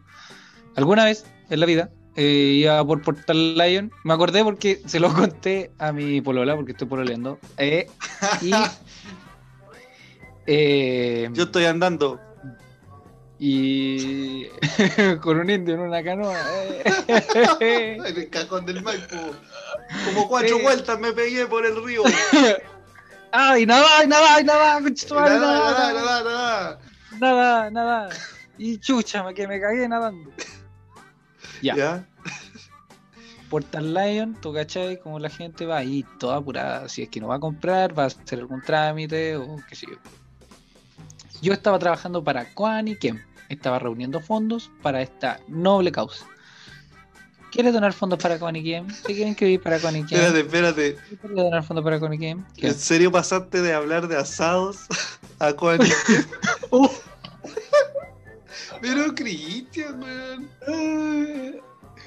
alguna 0.76 1.04
vez 1.04 1.24
en 1.50 1.60
la 1.60 1.66
vida 1.66 1.90
eh, 2.16 2.52
iba 2.62 2.84
por 2.84 3.02
Portal 3.02 3.56
Lion. 3.56 3.90
Me 4.04 4.12
acordé 4.14 4.42
porque 4.44 4.80
se 4.86 4.98
lo 5.00 5.12
conté 5.14 5.70
a 5.78 5.92
mi 5.92 6.20
polola, 6.20 6.56
porque 6.56 6.72
estoy 6.72 6.88
pololeando. 6.88 7.38
eh, 7.56 7.86
y. 8.42 8.52
eh, 10.46 11.28
Yo 11.32 11.44
estoy 11.44 11.64
andando. 11.66 12.20
y 13.38 14.46
con 15.22 15.38
un 15.38 15.48
indio 15.50 15.74
en 15.74 15.80
una 15.80 16.02
canoa. 16.02 16.34
eh. 17.60 17.96
En 18.04 18.16
el 18.16 18.28
cajón 18.30 18.66
del 18.66 18.82
Maipo. 18.82 19.16
Como 20.06 20.28
cuatro 20.28 20.58
vueltas 20.60 20.98
me 20.98 21.12
pegué 21.12 21.46
por 21.46 21.64
el 21.64 21.82
río. 21.84 22.02
¡Ay, 23.32 23.66
nada, 23.66 24.06
nada, 24.06 24.42
nada! 24.42 24.80
madre, 24.80 25.04
Nada, 25.10 25.38
nada, 25.38 25.92
nada, 25.92 25.92
nada, 25.92 26.24
nada. 26.24 26.78
nada, 27.20 27.70
nada. 27.70 28.08
Y 28.56 28.78
chucha, 28.78 29.24
que 29.34 29.46
me 29.46 29.60
cagué 29.60 29.88
nadando. 29.88 30.30
Ya. 31.62 31.74
¿Ya? 31.76 32.08
Portal 33.48 33.94
Lion, 33.94 34.36
tú 34.40 34.52
cachai, 34.52 35.00
como 35.00 35.18
la 35.18 35.30
gente 35.30 35.64
va 35.64 35.78
ahí 35.78 36.04
toda 36.18 36.36
apurada, 36.36 36.88
si 36.88 37.02
es 37.02 37.08
que 37.08 37.20
no 37.20 37.28
va 37.28 37.36
a 37.36 37.40
comprar, 37.40 37.98
va 37.98 38.04
a 38.04 38.06
hacer 38.06 38.40
algún 38.40 38.60
trámite 38.62 39.36
o 39.36 39.56
qué 39.68 39.74
sé 39.74 39.86
yo. 39.90 39.96
Yo 41.40 41.52
estaba 41.52 41.78
trabajando 41.78 42.22
para 42.22 42.52
Koan 42.54 42.88
y 42.88 42.96
Kem, 42.96 43.22
estaba 43.48 43.78
reuniendo 43.78 44.20
fondos 44.20 44.70
para 44.82 45.00
esta 45.00 45.40
noble 45.48 45.92
causa. 45.92 46.26
¿Quieres 47.50 47.72
donar 47.72 47.92
fondos 47.92 48.18
para 48.18 48.36
y 48.36 48.62
Kem? 48.62 48.86
¿Te 48.86 49.06
quieren 49.14 49.28
inscribir 49.28 49.62
para 49.62 49.76
y 49.78 49.80
Kem? 49.80 50.02
Espérate, 50.02 50.40
espérate. 50.40 50.96
¿Quieres 51.20 51.36
donar 51.36 51.64
fondos 51.64 51.84
para 51.84 51.98
Kem? 52.18 52.44
¿Qué? 52.56 52.68
¿En 52.68 52.74
serio 52.74 53.10
pasaste 53.10 53.62
de 53.62 53.72
hablar 53.72 54.06
de 54.08 54.16
asados 54.16 54.78
a 55.38 55.52
cuál? 55.52 55.80
Uh. 56.70 56.88
Pero 58.80 59.14
Cristian, 59.14 60.00
weón. 60.02 61.60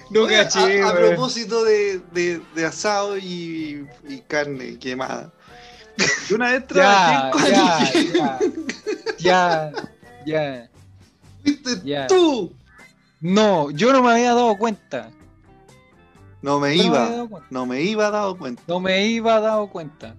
No 0.09 0.21
Oye, 0.23 0.35
a- 0.39 0.43
caché, 0.43 0.81
a, 0.81 0.91
weón. 0.93 0.97
propósito 1.15 1.63
de, 1.63 1.99
de, 2.13 2.41
de 2.55 2.65
asado 2.65 3.17
y, 3.17 3.87
y 4.07 4.19
carne 4.27 4.77
quemada. 4.77 5.31
Yo 6.29 6.35
una 6.35 6.51
vez 6.51 6.67
trabajé 6.67 7.51
Ya, 7.51 7.89
en 7.89 8.13
ya, 8.13 8.39
ya, 9.19 9.19
ya, 9.19 9.71
ya. 10.25 10.69
¿Fuiste 11.43 11.81
ya. 11.83 12.07
tú? 12.07 12.53
No, 13.19 13.69
yo 13.71 13.91
no 13.91 14.01
me 14.01 14.11
había 14.11 14.33
dado 14.33 14.57
cuenta. 14.57 15.09
No 16.41 16.59
me 16.59 16.75
iba. 16.75 17.09
dado 17.09 17.29
cuenta. 17.29 17.47
No 17.51 17.65
me 17.65 17.81
iba 17.81 18.09
dado 18.11 18.37
cuenta. 18.37 18.63
No 18.67 18.79
me 18.79 19.05
iba 19.07 19.39
dado 19.39 19.67
cuenta. 19.67 20.15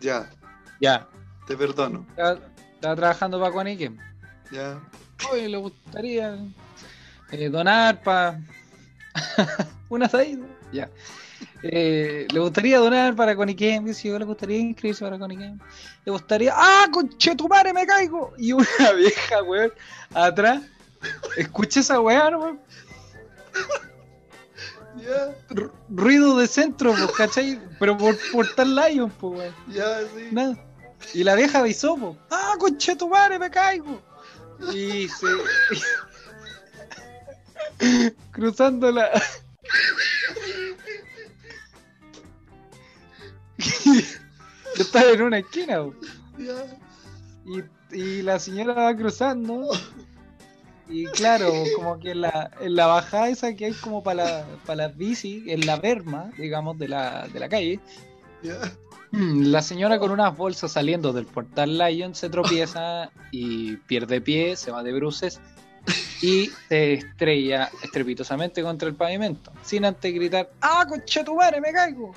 Ya, 0.00 0.28
Ya. 0.80 1.06
te 1.46 1.56
perdono. 1.56 2.04
Estaba, 2.10 2.96
trabajando 2.96 3.38
para 3.40 3.52
Coanique. 3.52 3.92
Ya. 4.50 4.80
Oye, 5.30 5.48
le 5.48 5.56
gustaría 5.58 6.36
eh, 7.30 7.48
donar 7.48 8.02
para 8.02 8.40
un 9.88 10.02
asadito. 10.02 10.44
Ya. 10.72 10.88
Eh, 11.62 12.26
le 12.32 12.40
gustaría 12.40 12.78
donar 12.78 13.14
para 13.14 13.36
Coniquem, 13.36 13.84
que 13.84 13.94
si 13.94 14.08
yo 14.08 14.18
le 14.18 14.24
gustaría 14.24 14.58
inscribirse 14.58 15.04
para 15.04 15.18
Coniquem. 15.18 15.58
Le 16.04 16.12
gustaría. 16.12 16.52
¡Ah, 16.56 16.86
conchetumare, 16.92 17.72
me 17.72 17.86
caigo! 17.86 18.32
Y 18.36 18.52
una 18.52 18.66
vieja, 18.96 19.42
weón, 19.44 19.72
atrás. 20.12 20.62
Escucha 21.36 21.80
esa 21.80 22.00
weá, 22.00 22.30
¿no, 22.30 22.40
weón? 22.40 22.60
Ya, 24.98 25.34
Ru- 25.50 25.72
Ruido 25.88 26.36
de 26.36 26.46
centro, 26.46 26.92
pues, 26.92 27.10
¿cachai? 27.12 27.58
Pero 27.78 27.96
por, 27.96 28.16
por 28.30 28.54
tal 28.54 28.74
Lion, 28.76 29.10
pues, 29.10 29.38
weón. 29.38 29.54
ya, 29.68 30.00
sí. 30.14 30.28
Nada. 30.30 30.56
Y 31.14 31.24
la 31.24 31.34
vieja 31.34 31.58
avisó, 31.60 31.96
po. 31.96 32.16
¡Ah, 32.30 32.54
conchetumare, 32.58 33.38
me 33.38 33.50
caigo! 33.50 34.00
Y 34.72 35.08
se. 35.08 35.26
Cruzando 38.30 38.92
la. 38.92 39.10
Yo 43.58 43.92
estaba 44.82 45.10
en 45.10 45.22
una 45.22 45.38
esquina, 45.38 45.82
po. 45.82 45.94
Ya. 46.38 46.54
Y, 47.92 47.96
y 47.96 48.22
la 48.22 48.38
señora 48.38 48.74
va 48.74 48.96
cruzando. 48.96 49.68
Y 50.88 51.06
claro, 51.06 51.52
como 51.76 51.98
que 51.98 52.10
en 52.10 52.22
la, 52.22 52.50
en 52.60 52.74
la 52.74 52.86
bajada 52.86 53.28
esa 53.28 53.54
que 53.54 53.66
hay 53.66 53.72
como 53.72 54.02
para 54.02 54.24
la, 54.24 54.46
para 54.66 54.88
las 54.88 54.96
bici, 54.96 55.44
en 55.48 55.64
la 55.66 55.76
berma, 55.76 56.30
digamos, 56.36 56.78
de 56.78 56.88
la, 56.88 57.28
de 57.28 57.40
la 57.40 57.48
calle. 57.48 57.80
Mm, 59.12 59.46
La 59.46 59.62
señora 59.62 59.98
con 59.98 60.10
unas 60.10 60.36
bolsas 60.36 60.72
saliendo 60.72 61.12
del 61.12 61.26
portal 61.26 61.78
Lion 61.78 62.14
se 62.14 62.28
tropieza 62.28 63.10
y 63.30 63.76
pierde 63.76 64.20
pie, 64.20 64.56
se 64.56 64.70
va 64.70 64.82
de 64.82 64.92
bruces 64.92 65.40
y 66.20 66.50
se 66.68 66.94
estrella 66.94 67.70
estrepitosamente 67.82 68.62
contra 68.62 68.88
el 68.88 68.94
pavimento, 68.94 69.52
sin 69.62 69.84
antes 69.84 70.12
gritar, 70.14 70.50
¡Ah, 70.60 70.84
concha 70.88 71.24
tu 71.24 71.34
madre, 71.34 71.60
me 71.60 71.72
caigo! 71.72 72.14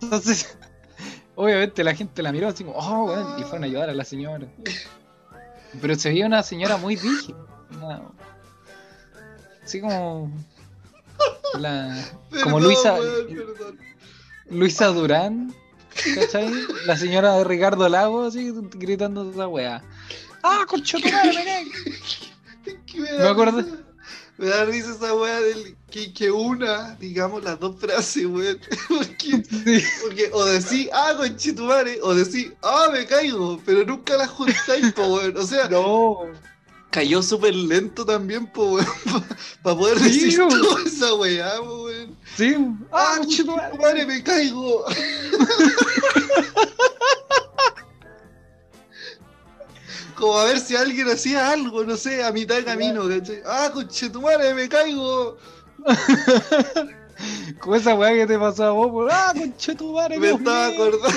Entonces, 0.00 0.56
obviamente 1.34 1.82
la 1.84 1.94
gente 1.94 2.22
la 2.22 2.32
miró 2.32 2.48
así 2.48 2.64
como, 2.64 2.78
¡Oh, 2.78 3.04
weón", 3.06 3.38
y 3.40 3.42
fueron 3.42 3.64
a 3.64 3.66
ayudar 3.66 3.90
a 3.90 3.94
la 3.94 4.04
señora. 4.04 4.46
Pero 5.80 5.94
se 5.96 6.08
veía 6.10 6.26
una 6.26 6.42
señora 6.42 6.76
muy 6.76 6.96
rígida, 6.96 7.36
una- 7.76 8.02
así 9.64 9.80
como... 9.80 10.30
La, 11.58 11.96
como 12.44 12.60
Luisa, 12.60 12.94
perdón. 12.96 13.78
Luisa 14.50 14.86
Durán, 14.88 15.52
¿cachai? 16.14 16.52
La 16.86 16.96
señora 16.96 17.36
de 17.38 17.44
Ricardo 17.44 17.88
Lago, 17.88 18.24
así 18.26 18.52
gritando 18.74 19.28
esa 19.30 19.48
weá. 19.48 19.82
¡Ah, 20.42 20.64
conchetumare, 20.68 21.66
me 23.18 23.28
acordé. 23.28 23.64
Me 24.36 24.46
da 24.46 24.64
risa 24.66 24.90
esa 24.92 25.14
weá 25.14 25.40
del 25.40 25.76
que, 25.90 26.12
que 26.12 26.30
una, 26.30 26.94
digamos, 27.00 27.42
las 27.42 27.58
dos 27.58 27.76
frases, 27.80 28.26
weón. 28.26 28.58
Porque, 28.88 29.42
Sí. 29.48 29.84
porque 30.02 30.30
o 30.32 30.44
decís, 30.44 30.88
ah, 30.92 31.14
conchetumare, 31.16 31.98
o 32.02 32.14
decís, 32.14 32.52
ah, 32.62 32.88
me 32.92 33.06
caigo, 33.06 33.60
pero 33.64 33.84
nunca 33.84 34.16
las 34.16 34.28
juntáis, 34.30 34.92
po, 34.94 35.06
weón. 35.14 35.36
O 35.36 35.46
sea, 35.46 35.68
No. 35.68 36.18
cayó 36.90 37.22
súper 37.22 37.54
lento 37.54 38.04
también, 38.04 38.46
po, 38.52 38.72
weón, 38.74 38.86
para 39.62 39.76
poder 39.76 39.98
Sí, 39.98 40.04
decir 40.26 40.38
toda 40.48 40.82
esa 40.84 41.14
weá, 41.14 41.56
po, 41.58 41.84
weón. 41.84 42.16
Sí. 42.36 42.54
Ah, 42.92 43.14
¡Ah, 43.14 43.18
conchetumare, 43.18 44.06
me 44.06 44.22
caigo. 44.22 44.84
Como 50.16 50.36
a 50.36 50.44
ver 50.46 50.58
si 50.58 50.74
alguien 50.74 51.08
hacía 51.08 51.52
algo, 51.52 51.84
no 51.84 51.96
sé, 51.96 52.24
a 52.24 52.32
mitad 52.32 52.56
de 52.56 52.64
camino, 52.64 53.08
¿cachai? 53.08 53.40
Ah, 53.46 53.70
conchetumare, 53.72 54.52
me 54.52 54.68
caigo. 54.68 55.36
Con 57.60 57.74
esa 57.74 57.94
weá 57.94 58.12
que 58.12 58.26
te 58.26 58.38
pasó 58.38 58.64
a 58.64 58.70
vos, 58.70 58.90
por- 58.90 59.08
¡Ah, 59.10 59.32
conchetumare! 59.36 60.18
Me 60.18 60.30
estaba 60.30 60.68
acordando 60.68 61.08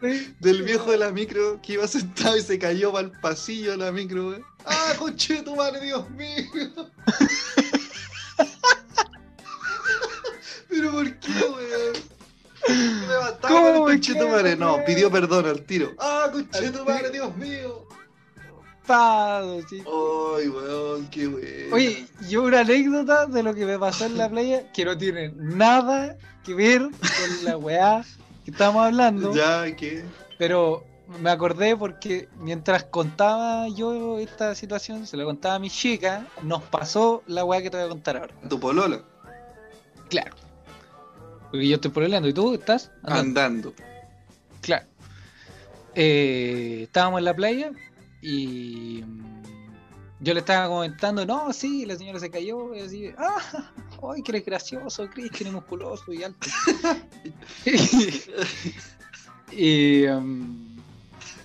del 0.40 0.62
viejo 0.62 0.90
de 0.90 0.96
la 0.98 1.10
micro 1.10 1.60
que 1.62 1.74
iba 1.74 1.86
sentado 1.86 2.36
y 2.36 2.42
se 2.42 2.58
cayó 2.58 2.92
para 2.92 3.06
el 3.06 3.12
pasillo 3.20 3.72
de 3.72 3.76
la 3.78 3.92
micro, 3.92 4.28
weón. 4.30 4.44
Ah, 4.64 4.92
conchetumare, 4.98 5.80
Dios 5.80 6.08
mío. 6.10 6.44
Pero 10.68 10.92
¿por 10.92 11.14
qué, 11.18 11.30
weón? 11.32 11.96
¿Cómo 13.42 13.60
con 13.60 13.66
el 13.66 13.72
me 13.74 13.78
conchetumare. 13.80 14.50
quedo, 14.56 14.78
No, 14.78 14.84
pidió 14.84 15.10
perdón 15.10 15.46
al 15.46 15.62
tiro. 15.64 15.92
Ah, 15.98 16.28
conchetumare, 16.32 17.10
Dios 17.10 17.36
mío. 17.36 17.86
Ay, 18.92 20.48
weón, 20.48 21.06
qué 21.10 21.28
weón. 21.28 21.72
Oye, 21.72 22.06
yo 22.28 22.42
una 22.42 22.60
anécdota 22.60 23.26
de 23.26 23.42
lo 23.42 23.54
que 23.54 23.64
me 23.66 23.78
pasó 23.78 24.06
en 24.06 24.18
la 24.18 24.28
playa 24.28 24.70
que 24.72 24.84
no 24.84 24.96
tiene 24.98 25.32
nada 25.36 26.16
que 26.44 26.54
ver 26.54 26.82
con 26.82 27.44
la 27.44 27.56
weá 27.56 28.04
que 28.44 28.50
estábamos 28.50 28.86
hablando, 28.86 29.34
Ya, 29.34 29.64
¿qué? 29.76 30.04
pero 30.38 30.84
me 31.20 31.30
acordé 31.30 31.76
porque 31.76 32.28
mientras 32.38 32.84
contaba 32.84 33.68
yo 33.68 34.18
esta 34.18 34.54
situación, 34.54 35.06
se 35.06 35.16
la 35.16 35.24
contaba 35.24 35.56
a 35.56 35.58
mi 35.58 35.68
chica, 35.70 36.26
nos 36.42 36.62
pasó 36.62 37.22
la 37.26 37.44
weá 37.44 37.60
que 37.62 37.70
te 37.70 37.76
voy 37.76 37.86
a 37.86 37.88
contar 37.88 38.16
ahora. 38.16 38.34
Tu 38.48 38.58
polola. 38.58 39.00
Claro. 40.08 40.34
Porque 41.50 41.66
yo 41.68 41.74
estoy 41.76 41.90
pololeando 41.90 42.28
y 42.28 42.32
tú 42.32 42.54
estás 42.54 42.90
andando. 43.02 43.40
Andando. 43.40 43.74
Claro. 44.60 44.86
Eh, 45.94 46.82
estábamos 46.84 47.18
en 47.18 47.24
la 47.24 47.34
playa 47.34 47.72
y 48.22 49.02
mm, 49.04 49.42
yo 50.20 50.34
le 50.34 50.40
estaba 50.40 50.68
comentando, 50.68 51.24
no, 51.24 51.52
sí, 51.52 51.86
la 51.86 51.96
señora 51.96 52.20
se 52.20 52.30
cayó, 52.30 52.74
y 52.74 52.80
así, 52.80 53.10
ah, 53.16 53.72
ay, 54.14 54.22
que 54.22 54.32
eres 54.32 54.44
gracioso, 54.44 55.08
Chris, 55.08 55.30
que 55.30 55.44
eres 55.44 55.52
musculoso 55.52 56.12
y 56.12 56.22
alto. 56.22 56.48
y, 59.52 60.04
mm, 60.06 60.76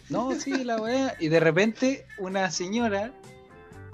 no, 0.10 0.32
sí, 0.40 0.64
la 0.64 0.82
weá, 0.82 1.16
y 1.20 1.30
de 1.30 1.40
repente 1.40 2.06
una 2.20 2.52
señora 2.52 3.12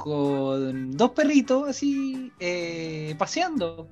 con 0.02 0.98
dos 0.98 1.12
perritos 1.12 1.70
así 1.70 2.32
eh, 2.40 3.16
paseando. 3.18 3.88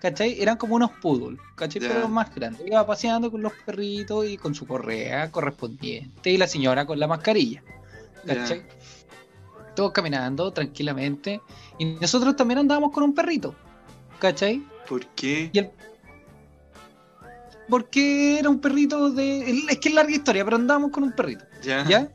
¿Cachai? 0.00 0.38
Eran 0.38 0.58
como 0.58 0.74
unos 0.74 0.90
poodle, 1.00 1.38
¿cachai? 1.54 1.80
Pero 1.80 2.06
más 2.10 2.34
grandes. 2.34 2.66
Iba 2.66 2.86
paseando 2.86 3.30
con 3.30 3.40
los 3.40 3.54
perritos 3.64 4.28
y 4.28 4.36
con 4.36 4.54
su 4.54 4.66
correa 4.66 5.30
correspondiente 5.30 6.30
y 6.30 6.36
la 6.36 6.46
señora 6.46 6.84
con 6.84 7.00
la 7.00 7.06
mascarilla. 7.06 7.62
¿Cachai? 8.26 8.62
Todos 9.74 9.92
caminando 9.92 10.52
tranquilamente. 10.52 11.40
Y 11.78 11.84
nosotros 11.84 12.36
también 12.36 12.58
andábamos 12.58 12.92
con 12.92 13.02
un 13.02 13.14
perrito. 13.14 13.54
¿Cachai? 14.18 14.62
¿Por 14.88 15.06
qué? 15.08 15.50
Y 15.52 15.58
el... 15.58 15.70
Porque 17.68 18.38
era 18.38 18.50
un 18.50 18.60
perrito 18.60 19.10
de... 19.10 19.64
Es 19.70 19.78
que 19.78 19.88
es 19.88 19.94
larga 19.94 20.12
historia, 20.12 20.44
pero 20.44 20.56
andábamos 20.56 20.90
con 20.90 21.02
un 21.02 21.12
perrito. 21.12 21.44
Ya. 21.62 21.84
¿Ya? 21.88 22.08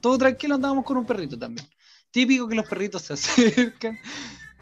Todo 0.00 0.16
tranquilo 0.18 0.54
andábamos 0.54 0.84
con 0.84 0.96
un 0.96 1.04
perrito 1.06 1.36
también. 1.38 1.66
Típico 2.10 2.48
que 2.48 2.54
los 2.54 2.68
perritos 2.68 3.02
se 3.02 3.12
acercan, 3.14 3.98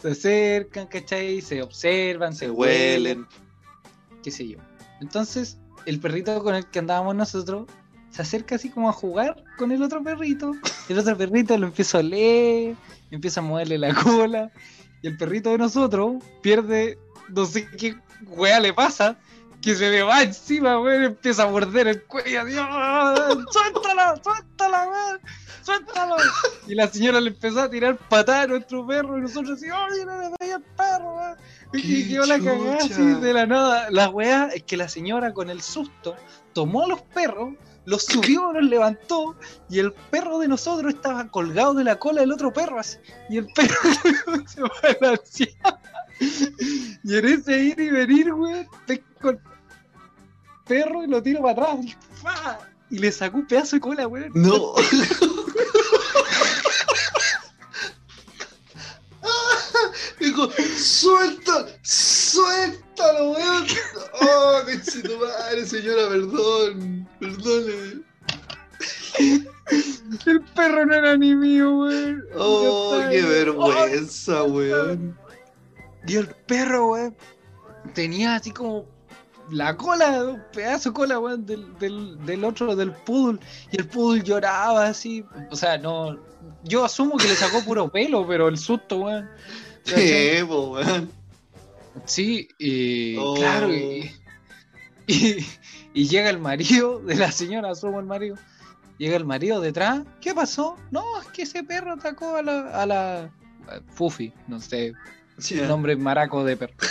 se 0.00 0.10
acercan, 0.10 0.86
¿cachai? 0.86 1.40
Se 1.42 1.62
observan, 1.62 2.32
se, 2.32 2.46
Se 2.46 2.50
huelen, 2.50 3.18
huelen. 3.20 3.26
qué 4.22 4.30
sé 4.30 4.48
yo. 4.48 4.58
Entonces, 5.00 5.58
el 5.84 6.00
perrito 6.00 6.42
con 6.42 6.54
el 6.54 6.66
que 6.70 6.78
andábamos 6.78 7.14
nosotros 7.14 7.66
se 8.16 8.22
acerca 8.22 8.54
así 8.54 8.70
como 8.70 8.88
a 8.88 8.94
jugar 8.94 9.44
con 9.58 9.72
el 9.72 9.82
otro 9.82 10.02
perrito. 10.02 10.52
El 10.88 10.98
otro 10.98 11.18
perrito 11.18 11.58
lo 11.58 11.66
empieza 11.66 11.98
a 11.98 12.00
oler, 12.00 12.74
empieza 13.10 13.40
a 13.40 13.42
moverle 13.42 13.76
la 13.76 13.94
cola. 13.94 14.50
Y 15.02 15.08
el 15.08 15.18
perrito 15.18 15.50
de 15.50 15.58
nosotros 15.58 16.24
pierde, 16.40 16.98
no 17.28 17.44
sé 17.44 17.68
qué 17.76 17.94
wea 18.28 18.58
le 18.58 18.72
pasa, 18.72 19.18
que 19.60 19.74
se 19.74 19.90
le 19.90 20.02
va 20.02 20.22
encima, 20.22 20.80
weón, 20.80 21.02
empieza 21.02 21.42
a 21.42 21.50
morder 21.50 21.88
el 21.88 22.04
cuello. 22.04 22.46
Dios, 22.46 22.66
¡Suéltala! 23.50 24.18
¡Suéltala, 24.24 24.88
weón! 24.88 25.20
¡Suéltalo! 25.60 26.16
Y 26.68 26.74
la 26.74 26.88
señora 26.88 27.20
le 27.20 27.28
empezó 27.28 27.60
a 27.60 27.70
tirar 27.70 27.98
patada 28.08 28.44
a 28.44 28.46
nuestro 28.46 28.86
perro 28.86 29.18
y 29.18 29.20
nosotros 29.20 29.58
así, 29.58 29.66
¡ay, 29.66 30.06
no 30.06 30.18
le 30.22 30.36
pegué 30.38 30.54
al 30.54 30.62
perro! 30.62 31.16
weón". 31.16 31.36
Y 31.74 31.82
¡Qué 31.82 32.08
quedó 32.08 32.24
la 32.24 32.38
cagada 32.38 32.78
así 32.78 33.02
de 33.02 33.32
la 33.34 33.44
nada. 33.44 33.90
La 33.90 34.08
weá 34.08 34.48
es 34.54 34.62
que 34.62 34.78
la 34.78 34.88
señora 34.88 35.34
con 35.34 35.50
el 35.50 35.60
susto 35.60 36.16
tomó 36.54 36.84
a 36.84 36.88
los 36.88 37.02
perros, 37.02 37.52
los 37.86 38.04
subió, 38.04 38.52
los 38.52 38.64
levantó 38.64 39.36
y 39.70 39.78
el 39.78 39.92
perro 39.92 40.38
de 40.38 40.48
nosotros 40.48 40.92
estaba 40.92 41.28
colgado 41.28 41.72
de 41.74 41.84
la 41.84 41.98
cola 41.98 42.20
del 42.20 42.32
otro 42.32 42.52
perro 42.52 42.78
así. 42.78 42.98
Y 43.30 43.38
el 43.38 43.46
perro 43.46 43.74
se 44.46 44.60
balanceaba. 44.60 45.80
Y 46.18 47.16
en 47.16 47.26
ese 47.26 47.58
ir 47.58 47.80
y 47.80 47.90
venir, 47.90 48.32
weón, 48.32 48.66
pesco 48.86 49.30
el 49.30 49.38
perro 50.66 51.04
y 51.04 51.06
lo 51.06 51.22
tiro 51.22 51.42
para 51.42 51.72
atrás. 51.72 51.86
Y, 52.90 52.96
y 52.96 52.98
le 52.98 53.12
sacó 53.12 53.38
un 53.38 53.46
pedazo 53.46 53.76
de 53.76 53.80
cola, 53.80 54.06
weón. 54.08 54.32
No. 54.34 54.74
Dijo, 60.26 60.50
suelta, 60.76 61.66
suéltalo, 61.82 63.30
weón. 63.30 63.66
Oh, 64.22 64.60
tu 65.04 65.18
madre, 65.18 65.64
señora, 65.64 66.08
perdón. 66.08 67.08
Perdóneme. 67.20 68.02
El 70.26 70.40
perro 70.56 70.84
no 70.84 70.94
era 70.94 71.16
ni 71.16 71.32
mío, 71.32 71.78
weón. 71.78 72.24
Oh, 72.36 72.98
qué 73.08 73.22
vergüenza, 73.22 74.42
weón. 74.42 75.16
Y 76.08 76.16
el 76.16 76.26
perro, 76.26 76.88
weón, 76.88 77.16
tenía 77.94 78.34
así 78.34 78.50
como 78.50 78.84
la 79.52 79.76
cola, 79.76 80.24
un 80.24 80.42
pedazo 80.52 80.88
de 80.90 80.94
cola, 80.94 81.20
weón, 81.20 81.46
del, 81.46 81.78
del, 81.78 82.26
del 82.26 82.44
otro, 82.44 82.74
del 82.74 82.90
poodle. 82.90 83.38
Y 83.70 83.76
el 83.76 83.86
poodle 83.86 84.24
lloraba 84.24 84.86
así. 84.86 85.24
O 85.52 85.54
sea, 85.54 85.78
no. 85.78 86.18
Yo 86.64 86.84
asumo 86.84 87.16
que 87.16 87.28
le 87.28 87.36
sacó 87.36 87.62
puro 87.62 87.88
pelo, 87.88 88.26
pero 88.26 88.48
el 88.48 88.58
susto, 88.58 88.96
weón. 88.96 89.30
Sí, 89.86 90.42
weón. 90.42 91.10
Sí, 92.04 92.48
y 92.58 93.16
Oh. 93.16 93.34
claro, 93.34 93.72
y, 93.72 94.10
y, 95.06 95.46
y 95.94 96.08
llega 96.08 96.28
el 96.30 96.38
marido 96.38 96.98
de 97.00 97.14
la 97.14 97.32
señora, 97.32 97.70
asumo 97.70 98.00
el 98.00 98.06
marido. 98.06 98.36
Llega 98.98 99.16
el 99.16 99.24
marido 99.24 99.60
detrás. 99.60 100.02
¿Qué 100.20 100.34
pasó? 100.34 100.76
No, 100.90 101.02
es 101.20 101.26
que 101.28 101.42
ese 101.42 101.62
perro 101.62 101.92
atacó 101.92 102.36
a 102.36 102.42
la, 102.42 102.82
a 102.82 102.86
la 102.86 103.20
a 103.68 103.80
Fufi, 103.94 104.32
no 104.48 104.60
sé, 104.60 104.92
Ya. 105.38 105.66
nombre 105.66 105.96
maraco 105.96 106.44
de 106.44 106.56
perro. 106.56 106.74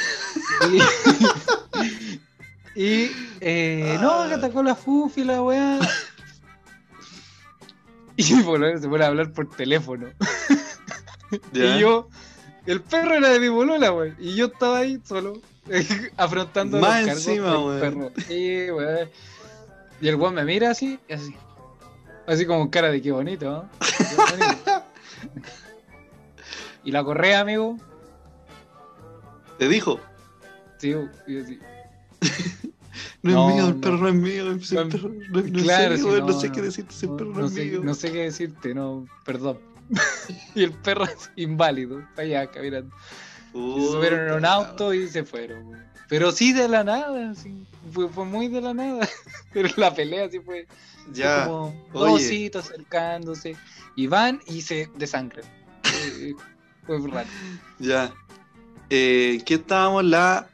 Y, 2.76 2.82
y, 2.82 3.12
eh, 3.40 3.98
no, 4.02 4.28
que 4.28 4.34
atacó 4.34 4.62
la 4.64 4.76
Fufi, 4.76 5.24
la 5.24 5.42
weá. 5.42 5.80
Y 8.18 8.34
por 8.44 8.80
se 8.80 8.88
pone 8.88 9.04
a 9.04 9.08
hablar 9.08 9.32
por 9.34 9.50
teléfono. 9.50 10.08
Y 11.54 11.80
yo, 11.80 12.08
el 12.66 12.82
perro 12.82 13.16
era 13.16 13.30
de 13.30 13.40
mi 13.40 13.48
bolola, 13.50 13.92
weón. 13.92 14.16
Y 14.20 14.36
yo 14.36 14.48
estaba 14.48 14.80
ahí 14.80 15.00
solo, 15.04 15.42
afrontando 16.18 16.80
Más 16.80 17.00
los 17.02 17.08
cargos 17.08 17.28
encima, 17.28 17.60
weón. 17.66 17.80
perro. 17.80 18.12
Sí. 18.28 18.68
Y 20.02 20.08
el 20.08 20.16
weón 20.16 20.36
me 20.36 20.44
mira 20.46 20.72
así, 20.72 21.00
y 21.08 21.14
así. 21.14 21.36
Así 22.28 22.46
como 22.46 22.70
cara 22.72 22.90
de 22.90 23.02
qué 23.02 23.12
bonito, 23.12 23.46
¿no? 23.50 23.70
Y 26.84 26.92
la 26.92 27.04
correa, 27.04 27.40
amigo, 27.40 27.78
Te 29.58 29.68
dijo, 29.68 30.00
sí, 30.78 30.94
y 31.28 31.40
así. 31.40 31.60
no, 33.24 33.32
No, 33.34 33.50
es 33.50 33.56
mío, 33.56 33.68
el 33.70 33.76
perro 33.78 33.98
no 33.98 34.08
es 34.10 34.16
mío, 34.16 34.46
No, 34.46 34.90
perro 34.90 35.10
no, 35.10 35.64
claro, 35.64 35.96
sé, 35.96 36.02
sí, 36.04 36.08
weón, 36.08 36.26
no, 36.28 36.40
sé 36.40 36.52
qué 36.52 36.62
decirte, 36.62 36.94
ese 36.94 37.08
perro 37.08 37.34
no, 37.34 37.46
es 37.48 37.54
mío. 37.54 37.82
no 37.84 37.94
sé 37.96 38.12
qué 38.12 38.20
decirte, 38.20 38.76
no, 38.76 39.08
perdón. 39.24 39.58
y 40.56 40.64
el 40.64 40.72
perro 40.74 41.03
así, 41.06 41.30
inválido, 41.36 42.03
allá 42.18 42.49
caminando. 42.52 42.95
Se 43.53 43.91
subieron 43.91 44.28
en 44.28 44.34
un 44.34 44.45
auto 44.45 44.94
y 44.94 45.07
se 45.07 45.24
fueron. 45.24 45.72
Pero 46.07 46.32
sí 46.32 46.53
de 46.53 46.68
la 46.68 46.84
nada, 46.84 47.34
sí, 47.36 47.66
fue, 47.91 48.10
fue 48.10 48.26
muy 48.26 48.48
de 48.48 48.62
la 48.62 48.74
nada. 48.74 49.07
Pero 49.53 49.70
la 49.78 49.94
pelea 49.94 50.28
sí 50.30 50.40
fue, 50.40 50.68
fue 51.06 51.14
Ya, 51.14 51.45
como 51.45 51.68
oye. 51.68 51.78
dos 51.94 52.12
ositos 52.14 52.66
acercándose. 52.66 53.56
Y 53.95 54.07
van 54.07 54.41
y 54.45 54.62
se 54.62 54.90
desangran. 54.98 55.45
Eh, 56.20 56.34
fue 56.86 56.99
raro. 57.10 57.30
ya. 57.80 58.14
Eh, 58.90 59.41
¿Qué 59.45 59.53
estábamos? 59.56 60.03
La. 60.03 60.48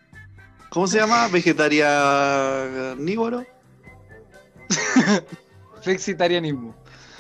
¿Cómo 0.70 0.88
se 0.88 1.00
llama? 1.00 1.28
¿Vegetarianívoro? 1.28 3.44
Flexitarianismo. 5.82 6.74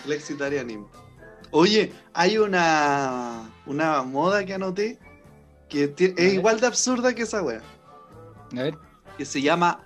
Flexitarianismo. 0.05 0.89
Oye, 1.51 1.93
hay 2.13 2.37
una. 2.37 3.49
Una 3.65 4.01
moda 4.03 4.43
que 4.45 4.53
anoté 4.53 4.99
que 5.69 5.93
es 5.97 6.33
igual 6.33 6.59
de 6.59 6.67
absurda 6.67 7.13
que 7.15 7.21
esa 7.23 7.41
wea. 7.41 7.61
A 8.53 8.63
ver. 8.63 8.77
Que 9.17 9.25
se 9.25 9.41
llama 9.41 9.79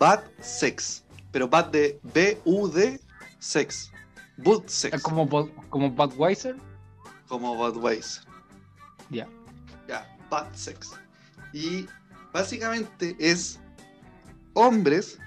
Bad 0.00 0.20
Sex. 0.40 1.04
Pero 1.32 1.48
Bad 1.48 1.66
de 1.66 2.00
B-U-D 2.14 3.00
Sex. 3.38 3.90
Bud 4.38 4.62
Sex. 4.66 5.02
Como, 5.02 5.26
Bud- 5.26 5.50
como 5.68 5.90
Budweiser. 5.90 6.56
como 7.28 7.54
Budweiser. 7.56 8.22
Ya. 9.10 9.28
Ya, 9.88 10.16
bad 10.30 10.52
sex. 10.54 10.92
Y 11.52 11.86
básicamente 12.32 13.16
es 13.20 13.60
hombres 14.54 15.18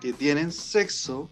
que 0.00 0.12
tienen 0.12 0.50
sexo, 0.50 1.28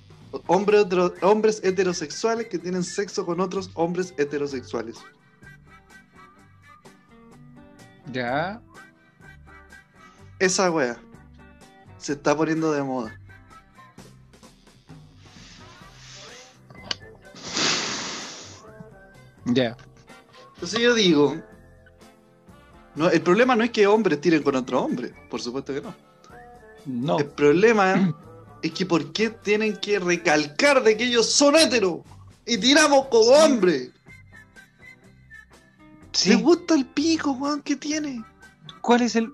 hombre 0.46 0.80
hetero- 0.80 1.14
hombres 1.22 1.60
heterosexuales 1.62 2.48
que 2.48 2.58
tienen 2.58 2.82
sexo 2.84 3.24
con 3.26 3.40
otros 3.40 3.70
hombres 3.74 4.14
heterosexuales. 4.18 4.98
Ya. 8.12 8.60
Esa 10.38 10.70
wea 10.70 10.98
se 11.98 12.14
está 12.14 12.36
poniendo 12.36 12.72
de 12.72 12.82
moda. 12.82 13.18
Ya. 19.46 19.76
Entonces 20.54 20.80
yo 20.80 20.94
digo, 20.94 21.36
no, 22.94 23.10
el 23.10 23.20
problema 23.22 23.56
no 23.56 23.64
es 23.64 23.70
que 23.70 23.86
hombres 23.86 24.20
tiren 24.20 24.42
con 24.42 24.54
otro 24.54 24.80
hombre, 24.82 25.12
por 25.30 25.40
supuesto 25.40 25.74
que 25.74 25.80
no. 25.80 25.94
No. 26.86 27.18
El 27.18 27.26
problema 27.26 28.14
es 28.62 28.72
que 28.72 28.86
por 28.86 29.12
qué 29.12 29.30
tienen 29.30 29.76
que 29.76 29.98
recalcar 29.98 30.82
de 30.82 30.96
que 30.96 31.04
ellos 31.04 31.30
son 31.30 31.56
héteros 31.56 32.00
y 32.46 32.58
tiramos 32.58 33.06
como 33.08 33.24
Sí. 33.24 33.30
hombres. 33.42 33.90
Sí. 36.12 36.30
¿Te 36.30 36.36
gusta 36.36 36.74
el 36.74 36.86
pico, 36.86 37.32
weón? 37.32 37.62
¿Qué 37.62 37.76
tiene? 37.76 38.22
¿Cuál 38.80 39.02
es 39.02 39.16
el.? 39.16 39.32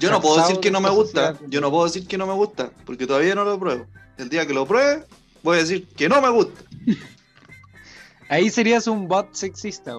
Yo 0.00 0.10
no 0.10 0.20
puedo 0.20 0.38
decir 0.40 0.60
que 0.60 0.70
no 0.70 0.80
me 0.80 0.88
gusta. 0.90 1.38
Yo 1.48 1.60
no 1.60 1.70
puedo 1.70 1.84
decir 1.84 2.06
que 2.06 2.16
no 2.16 2.26
me 2.26 2.32
gusta, 2.32 2.70
porque 2.86 3.06
todavía 3.06 3.34
no 3.34 3.44
lo 3.44 3.58
pruebo. 3.58 3.86
El 4.16 4.28
día 4.30 4.46
que 4.46 4.54
lo 4.54 4.64
pruebe, 4.66 5.04
voy 5.42 5.58
a 5.58 5.60
decir 5.60 5.86
que 5.88 6.08
no 6.08 6.22
me 6.22 6.30
gusta. 6.30 6.62
Ahí 8.30 8.48
serías 8.48 8.86
un 8.86 9.06
bot 9.06 9.34
sexista, 9.34 9.94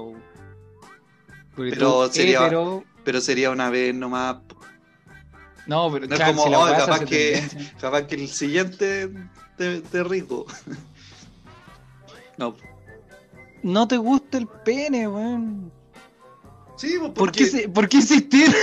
Pero 1.55 2.11
sería- 2.11 2.49
Pero 3.03 3.21
sería 3.21 3.51
una 3.51 3.69
vez 3.69 3.93
nomás. 3.93 4.37
No, 5.67 5.91
pero 5.91 6.07
No 6.07 6.15
es 6.15 6.21
como, 6.21 6.43
si 6.43 6.53
"Oh, 6.53 6.65
capaz 6.77 7.05
que-. 7.05 7.43
Capaz 7.81 8.03
que 8.03 8.15
el 8.15 8.27
siguiente 8.27 9.09
te, 9.57 9.81
te 9.81 10.03
rico. 10.03 10.45
No. 12.37 12.55
No 13.63 13.87
te 13.87 13.97
gusta 13.97 14.37
el 14.37 14.47
pene, 14.47 15.07
weón. 15.07 15.71
Sí, 16.77 16.95
pues 16.99 17.11
¿Por 17.11 17.13
porque 17.13 17.39
qué, 17.39 17.49
se- 17.49 17.69
¿Por 17.69 17.87
qué 17.89 17.97
insistir? 17.97 18.53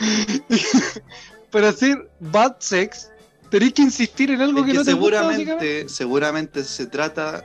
Para 1.50 1.68
hacer 1.70 2.10
bad 2.20 2.56
sex, 2.60 3.10
tenés 3.50 3.72
que 3.72 3.82
insistir 3.82 4.30
en 4.30 4.40
algo 4.40 4.60
es 4.60 4.66
que, 4.66 4.72
que 4.72 4.78
no 4.78 4.84
te 4.84 4.92
gusta, 4.92 5.18
seguramente, 5.22 5.88
seguramente 5.88 6.64
se 6.64 6.86
trata 6.86 7.44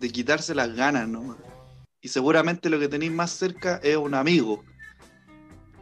de 0.00 0.10
quitarse 0.10 0.54
las 0.54 0.74
ganas, 0.74 1.08
¿no? 1.08 1.36
Y 2.00 2.08
seguramente 2.08 2.68
lo 2.68 2.78
que 2.78 2.88
tenéis 2.88 3.12
más 3.12 3.30
cerca 3.30 3.80
es 3.82 3.96
un 3.96 4.14
amigo. 4.14 4.64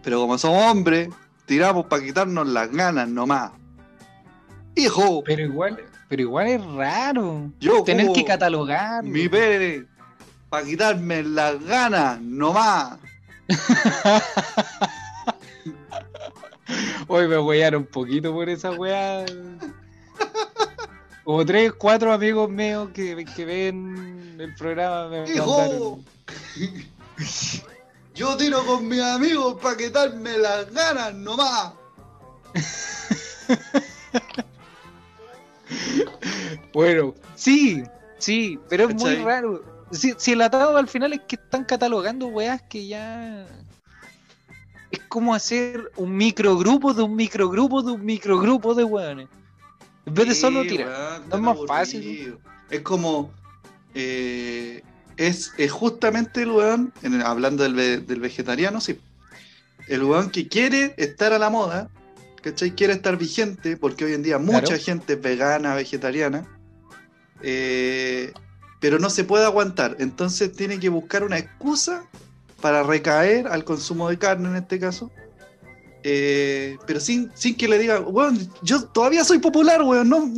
Pero 0.03 0.21
como 0.21 0.37
somos 0.39 0.71
hombres, 0.71 1.09
tiramos 1.53 1.87
para 1.87 2.03
quitarnos 2.03 2.47
las 2.49 2.71
ganas 2.71 3.09
nomás. 3.09 3.51
Hijo, 4.75 5.23
Pero 5.25 5.43
igual, 5.43 5.79
pero 6.09 6.23
igual 6.23 6.47
es 6.47 6.65
raro. 6.65 7.51
yo 7.61 7.83
Tener 7.85 8.11
que 8.13 8.25
catalogar. 8.25 9.05
mi 9.05 9.29
pene 9.29 9.85
para 10.49 10.65
quitarme 10.65 11.23
las 11.23 11.63
ganas 11.63 12.19
nomás. 12.23 12.97
Hoy 17.07 17.29
me 17.29 17.39
huellaron 17.39 17.83
un 17.83 17.87
poquito 17.89 18.33
por 18.33 18.49
esa 18.49 18.71
weá. 18.71 19.27
Como 21.25 21.45
tres, 21.45 21.73
cuatro 21.75 22.11
amigos 22.13 22.49
míos 22.49 22.89
que, 22.95 23.27
que 23.37 23.45
ven 23.45 24.37
el 24.39 24.55
programa 24.55 25.09
me 25.09 25.31
¡Hijo! 25.31 25.59
mandaron. 25.59 26.05
Yo 28.15 28.37
tiro 28.37 28.65
con 28.67 28.87
mis 28.89 29.01
amigos 29.01 29.57
para 29.61 29.77
quitarme 29.77 30.37
las 30.39 30.71
ganas 30.73 31.15
nomás. 31.15 31.73
Bueno, 36.73 37.15
sí, 37.35 37.83
sí, 38.19 38.59
pero 38.69 38.89
es 38.89 38.95
muy 38.95 39.17
raro. 39.17 39.63
Si, 39.91 40.15
si 40.17 40.33
el 40.33 40.41
atado 40.41 40.77
al 40.77 40.89
final 40.89 41.13
es 41.13 41.21
que 41.29 41.37
están 41.37 41.65
catalogando 41.65 42.27
weas 42.27 42.63
que 42.63 42.87
ya. 42.87 43.47
Es 44.91 45.01
como 45.09 45.35
hacer 45.35 45.91
un 45.97 46.17
microgrupo 46.17 46.95
de 46.95 47.03
un 47.03 47.15
microgrupo 47.17 47.83
de 47.83 47.93
un 47.93 48.05
microgrupo 48.05 48.75
de 48.75 48.85
weones. 48.85 49.29
En 50.07 50.15
vez 50.15 50.29
de 50.29 50.35
solo 50.35 50.63
tirar. 50.63 50.89
weón, 50.89 51.29
No 51.29 51.37
es 51.37 51.43
más 51.43 51.59
fácil. 51.67 52.39
Es 52.71 52.81
como. 52.81 53.31
eh, 53.95 54.83
es, 55.17 55.53
es 55.59 55.71
justamente 55.73 56.43
el 56.43 56.51
weón, 56.51 56.93
en 57.03 57.23
hablando 57.23 57.63
del, 57.63 57.75
ve- 57.75 57.99
del 57.99 58.21
vegetariano, 58.21 58.81
sí. 58.81 58.99
El 59.89 60.03
weón 60.05 60.31
que 60.31 60.49
quiere 60.49 60.95
estar 60.97 61.33
a 61.33 61.39
la 61.39 61.51
moda, 61.51 61.89
¿cachai? 62.43 62.71
Quiere 62.73 62.93
estar 62.95 63.17
vigente, 63.17 63.77
porque 63.77 64.05
hoy 64.05 64.15
en 64.15 64.23
día 64.23 64.39
mucha 64.39 64.61
Claro. 64.61 64.83
gente 64.83 65.13
es 65.15 65.21
vegana, 65.23 65.75
vegetariana, 65.75 66.47
eh, 67.43 68.33
pero 68.81 68.99
no 68.99 69.11
se 69.11 69.25
puede 69.25 69.45
aguantar. 69.45 69.97
Entonces 70.01 70.53
tiene 70.53 70.79
que 70.79 70.89
buscar 70.89 71.25
una 71.25 71.39
excusa 71.39 72.05
para 72.61 72.83
recaer 72.83 73.49
al 73.49 73.65
consumo 73.65 74.09
de 74.09 74.19
carne 74.19 74.49
en 74.49 74.57
este 74.57 74.79
caso. 74.79 75.11
Eh, 76.05 76.77
pero 76.87 76.99
sin, 76.99 77.31
sin 77.35 77.57
que 77.57 77.69
le 77.69 77.79
diga, 77.79 78.01
weón, 78.01 78.39
yo 78.63 78.85
todavía 78.87 79.25
soy 79.25 79.39
popular, 79.39 79.83
weón, 79.83 80.09
no, 80.09 80.31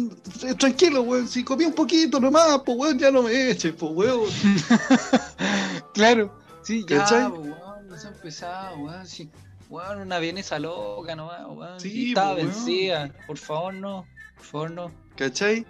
eh, 0.47 0.55
tranquilo, 0.55 1.03
weón, 1.03 1.27
si 1.27 1.43
comí 1.43 1.65
un 1.65 1.73
poquito 1.73 2.21
nomás, 2.21 2.61
pues 2.67 2.77
weón, 2.79 2.99
ya 2.99 3.11
no 3.11 3.23
me 3.23 3.51
eches, 3.51 3.73
pues 3.73 3.93
weón. 3.95 4.29
Claro, 5.95 6.39
sí, 6.63 6.85
ya, 6.89 6.99
¿Cachai? 6.99 7.29
po, 7.31 7.37
weón, 7.39 7.89
no 7.89 7.97
se 7.97 8.09
ha 8.09 8.11
empezado, 8.11 8.77
weón, 8.79 9.07
sí. 9.07 9.31
Weón, 9.71 10.01
una 10.01 10.19
vienesa 10.19 10.59
loca 10.59 11.17
nomás, 11.17 11.41
weón. 11.49 11.81
Sí, 11.81 12.13
po, 12.15 12.21
weón. 12.21 12.37
vencida. 12.37 13.15
Por 13.27 13.39
favor, 13.39 13.73
no. 13.75 14.07
Por 14.37 14.45
favor, 14.45 14.71
no. 14.71 14.93
¿Cachai? 15.17 15.65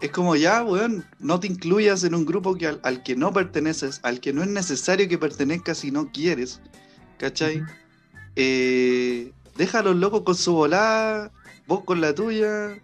Es 0.00 0.10
como 0.10 0.36
ya, 0.36 0.62
weón, 0.62 1.04
no 1.18 1.40
te 1.40 1.48
incluyas 1.48 2.04
en 2.04 2.14
un 2.14 2.24
grupo 2.24 2.54
que 2.54 2.68
al, 2.68 2.80
al 2.84 3.02
que 3.02 3.16
no 3.16 3.32
perteneces, 3.32 4.00
al 4.02 4.20
que 4.20 4.32
no 4.32 4.42
es 4.42 4.48
necesario 4.48 5.08
que 5.08 5.18
pertenezcas 5.18 5.78
si 5.78 5.90
no 5.90 6.10
quieres, 6.12 6.60
¿cachai? 7.18 7.62
Eh, 8.36 9.32
deja 9.56 9.78
a 9.78 9.82
los 9.82 9.96
locos 9.96 10.22
con 10.22 10.34
su 10.34 10.54
volada, 10.54 11.30
vos 11.66 11.84
con 11.84 12.00
la 12.00 12.14
tuya, 12.14 12.76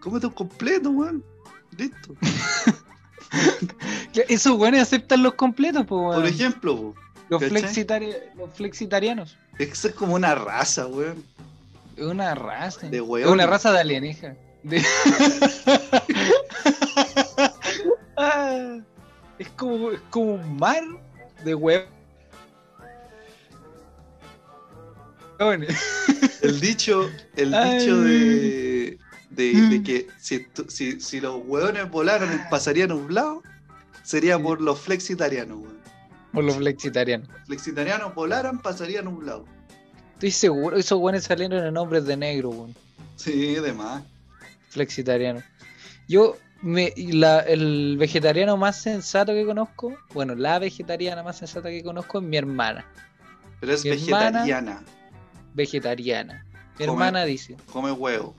cómete 0.00 0.26
un 0.26 0.32
completo, 0.32 0.90
weón, 0.90 1.24
listo. 1.76 2.14
Esos 4.28 4.56
weones 4.58 4.82
aceptan 4.82 5.22
los 5.22 5.34
completos, 5.34 5.86
weón. 5.90 6.14
Por 6.14 6.26
ejemplo, 6.26 6.76
po, 6.76 6.94
los, 7.30 7.42
flexitari- 7.42 8.16
los 8.36 8.52
flexitarianos. 8.54 9.36
eso 9.58 9.88
es 9.88 9.94
como 9.94 10.14
una 10.14 10.34
raza, 10.34 10.86
weón. 10.86 11.24
Es 11.96 12.04
una 12.04 12.34
raza. 12.34 12.88
De 12.88 12.98
es 12.98 13.02
weón. 13.02 13.32
una 13.32 13.46
raza 13.46 13.72
de 13.72 13.80
alienígena. 13.80 14.36
De- 14.62 14.84
Ah, 18.16 18.78
es, 19.38 19.48
como, 19.50 19.90
es 19.90 20.00
como 20.10 20.34
un 20.34 20.56
mar 20.56 20.82
de 21.44 21.54
huevos. 21.54 21.88
El 26.42 26.60
dicho, 26.60 27.10
el 27.36 27.54
Ay. 27.54 27.78
dicho 27.78 28.00
de, 28.00 28.98
de, 29.30 29.52
de 29.68 29.82
que 29.82 30.06
si, 30.20 30.40
tu- 30.40 30.66
si, 30.68 31.00
si 31.00 31.20
los 31.20 31.40
hueones 31.44 31.90
volaran 31.90 32.46
pasarían 32.50 32.90
nublado, 32.90 33.42
sería 34.02 34.36
Sí. 34.36 34.42
por 34.42 34.60
los 34.60 34.80
flexitarianos, 34.80 35.58
weón. 35.58 35.78
Por 36.32 36.44
los 36.44 36.56
flexitarianos. 36.56 37.28
Flexitarianos 37.46 38.14
volaran, 38.14 38.60
pasarían 38.60 39.06
nublado. 39.06 39.44
Estoy 40.14 40.30
seguro, 40.30 40.76
esos 40.76 40.98
weones 40.98 41.24
salieron 41.24 41.64
en 41.64 41.76
hombres 41.76 42.04
de 42.04 42.16
negro, 42.16 42.50
weón. 42.50 42.74
Sí, 43.16 43.54
demás. 43.54 44.02
Flexitariano. 44.70 45.42
Yo, 46.08 46.36
me, 46.62 46.92
la- 46.96 47.40
el 47.40 47.96
vegetariano 47.98 48.56
más 48.56 48.80
sensato 48.82 49.32
que 49.32 49.44
conozco, 49.46 49.96
bueno, 50.12 50.34
la 50.34 50.58
vegetariana 50.58 51.22
más 51.22 51.38
sensata 51.38 51.68
que 51.70 51.82
conozco 51.82 52.18
es 52.18 52.24
mi 52.24 52.36
hermana, 52.36 52.84
Pero 53.60 53.72
es 53.72 53.84
Mi 53.84 53.90
hermana- 53.92 54.44
vegetariana. 55.54 56.44
Mi 56.78 56.86
Come. 56.86 56.92
hermana 56.92 57.24
dice, 57.24 57.56
Come 57.72 57.92
huevo. 57.92 58.34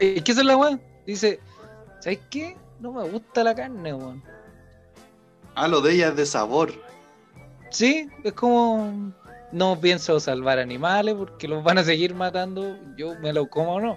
"Eh, 0.00 0.22
¿qué 0.22 0.32
es 0.32 0.44
la 0.44 0.56
weón? 0.56 0.80
Dice, 1.06 1.40
¿sabes 2.00 2.20
qué? 2.30 2.56
No 2.80 2.92
me 2.92 3.08
gusta 3.08 3.42
la 3.44 3.54
carne, 3.54 3.94
weón. 3.94 4.22
Ah, 5.54 5.68
lo 5.68 5.80
de 5.80 5.94
ella 5.94 6.08
es 6.08 6.16
de 6.16 6.26
sabor. 6.26 6.72
Sí, 7.70 8.08
es 8.22 8.32
como, 8.34 9.12
no 9.52 9.80
pienso 9.80 10.20
salvar 10.20 10.58
animales 10.58 11.14
porque 11.14 11.48
los 11.48 11.62
van 11.64 11.78
a 11.78 11.84
seguir 11.84 12.14
matando, 12.14 12.76
yo 12.96 13.18
me 13.20 13.32
lo 13.32 13.48
como 13.48 13.74
o 13.74 13.80
no. 13.80 13.96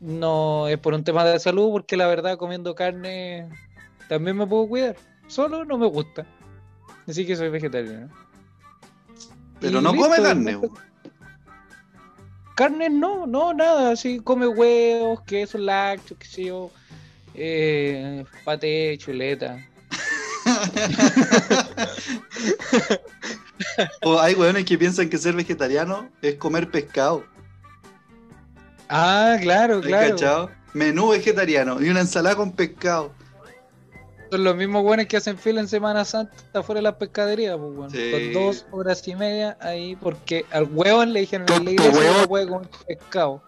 No 0.00 0.68
es 0.68 0.78
por 0.78 0.94
un 0.94 1.04
tema 1.04 1.24
de 1.24 1.38
salud, 1.38 1.70
porque 1.70 1.96
la 1.96 2.06
verdad 2.06 2.36
comiendo 2.36 2.74
carne 2.74 3.48
también 4.08 4.36
me 4.36 4.46
puedo 4.46 4.66
cuidar. 4.68 4.96
Solo 5.28 5.64
no 5.64 5.78
me 5.78 5.86
gusta. 5.86 6.26
Así 7.08 7.26
que 7.26 7.36
soy 7.36 7.48
vegetariano. 7.48 8.08
Pero 9.62 9.80
no 9.80 9.92
listo, 9.92 10.08
come 10.08 10.22
carne. 10.22 10.52
no-. 10.52 10.62
Carne 12.54 12.90
no, 12.90 13.26
no, 13.26 13.54
nada. 13.54 13.92
Así 13.92 14.20
come 14.20 14.46
huevos, 14.46 15.22
queso, 15.22 15.56
lácteos, 15.56 16.18
qué 16.18 16.26
sé 16.26 16.44
yo. 16.44 16.70
Eh, 17.34 18.24
paté, 18.44 18.98
chuleta. 18.98 19.58
O 24.02 24.20
hay 24.20 24.34
hueones 24.34 24.64
que 24.64 24.76
piensan 24.76 25.08
que 25.08 25.16
ser 25.18 25.34
vegetariano 25.34 26.10
es 26.20 26.34
comer 26.34 26.70
pescado. 26.70 27.24
Ah, 28.88 29.36
claro, 29.40 29.78
¿Has 29.78 29.86
claro. 29.86 30.10
cachado? 30.10 30.50
Menú 30.74 31.08
vegetariano 31.10 31.80
y 31.80 31.88
una 31.88 32.00
ensalada 32.00 32.36
con 32.36 32.52
pescado. 32.52 33.12
Son 34.32 34.44
los 34.44 34.56
mismos 34.56 34.82
buenos 34.82 35.04
que 35.04 35.18
hacen 35.18 35.36
fila 35.36 35.60
en 35.60 35.68
Semana 35.68 36.06
Santa 36.06 36.34
afuera 36.54 36.78
de 36.78 36.84
las 36.84 36.94
pescaderías, 36.94 37.58
pues. 37.58 37.92
Sí. 37.92 38.10
Con 38.10 38.32
dos 38.32 38.66
horas 38.70 39.06
y 39.06 39.14
media 39.14 39.58
ahí, 39.60 39.94
porque 39.94 40.46
al 40.50 40.70
huevón 40.72 41.12
le 41.12 41.20
dijeron 41.20 41.46
en 41.52 41.64
la 41.66 41.70
iglesia 41.72 42.12
no 42.22 42.28
puede 42.28 42.48
comer 42.48 42.70
pescado. 42.86 43.42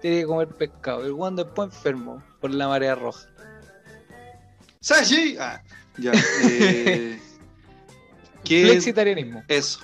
Tiene 0.00 0.20
que 0.20 0.26
comer 0.26 0.48
pescado. 0.48 1.04
El 1.04 1.12
huevón 1.12 1.36
después 1.36 1.68
enfermo 1.68 2.22
por 2.40 2.54
la 2.54 2.68
marea 2.68 2.94
roja. 2.94 3.28
¡Sashi! 4.80 5.36
Ah, 5.38 5.62
ya. 5.98 6.12
Eh, 6.48 7.20
¿Qué 8.42 8.62
es 8.62 8.68
Flexitarianismo. 8.70 9.44
eso? 9.46 9.80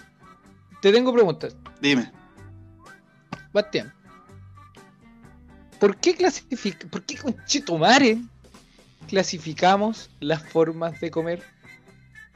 Te 0.80 0.90
tengo 0.90 1.12
preguntas. 1.12 1.54
Dime. 1.82 2.10
Bastián. 3.52 3.92
¿Por 5.78 5.98
qué 5.98 6.14
clasifica, 6.14 6.88
por 6.88 7.02
qué 7.02 7.18
con 7.18 7.36
Chetumare 7.44 8.22
clasificamos 9.06 10.10
las 10.20 10.42
formas 10.42 11.00
de 11.00 11.10
comer? 11.10 11.42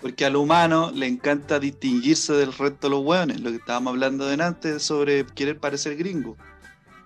Porque 0.01 0.25
al 0.25 0.37
humano 0.37 0.91
le 0.95 1.07
encanta 1.07 1.59
distinguirse 1.61 2.33
del 2.33 2.53
resto 2.53 2.89
de 2.89 2.91
los 2.91 3.05
hueones, 3.05 3.41
lo 3.41 3.51
que 3.51 3.57
estábamos 3.57 3.93
hablando 3.93 4.27
antes 4.29 4.83
sobre 4.83 5.27
querer 5.27 5.59
parecer 5.59 5.97
gringo. 5.97 6.37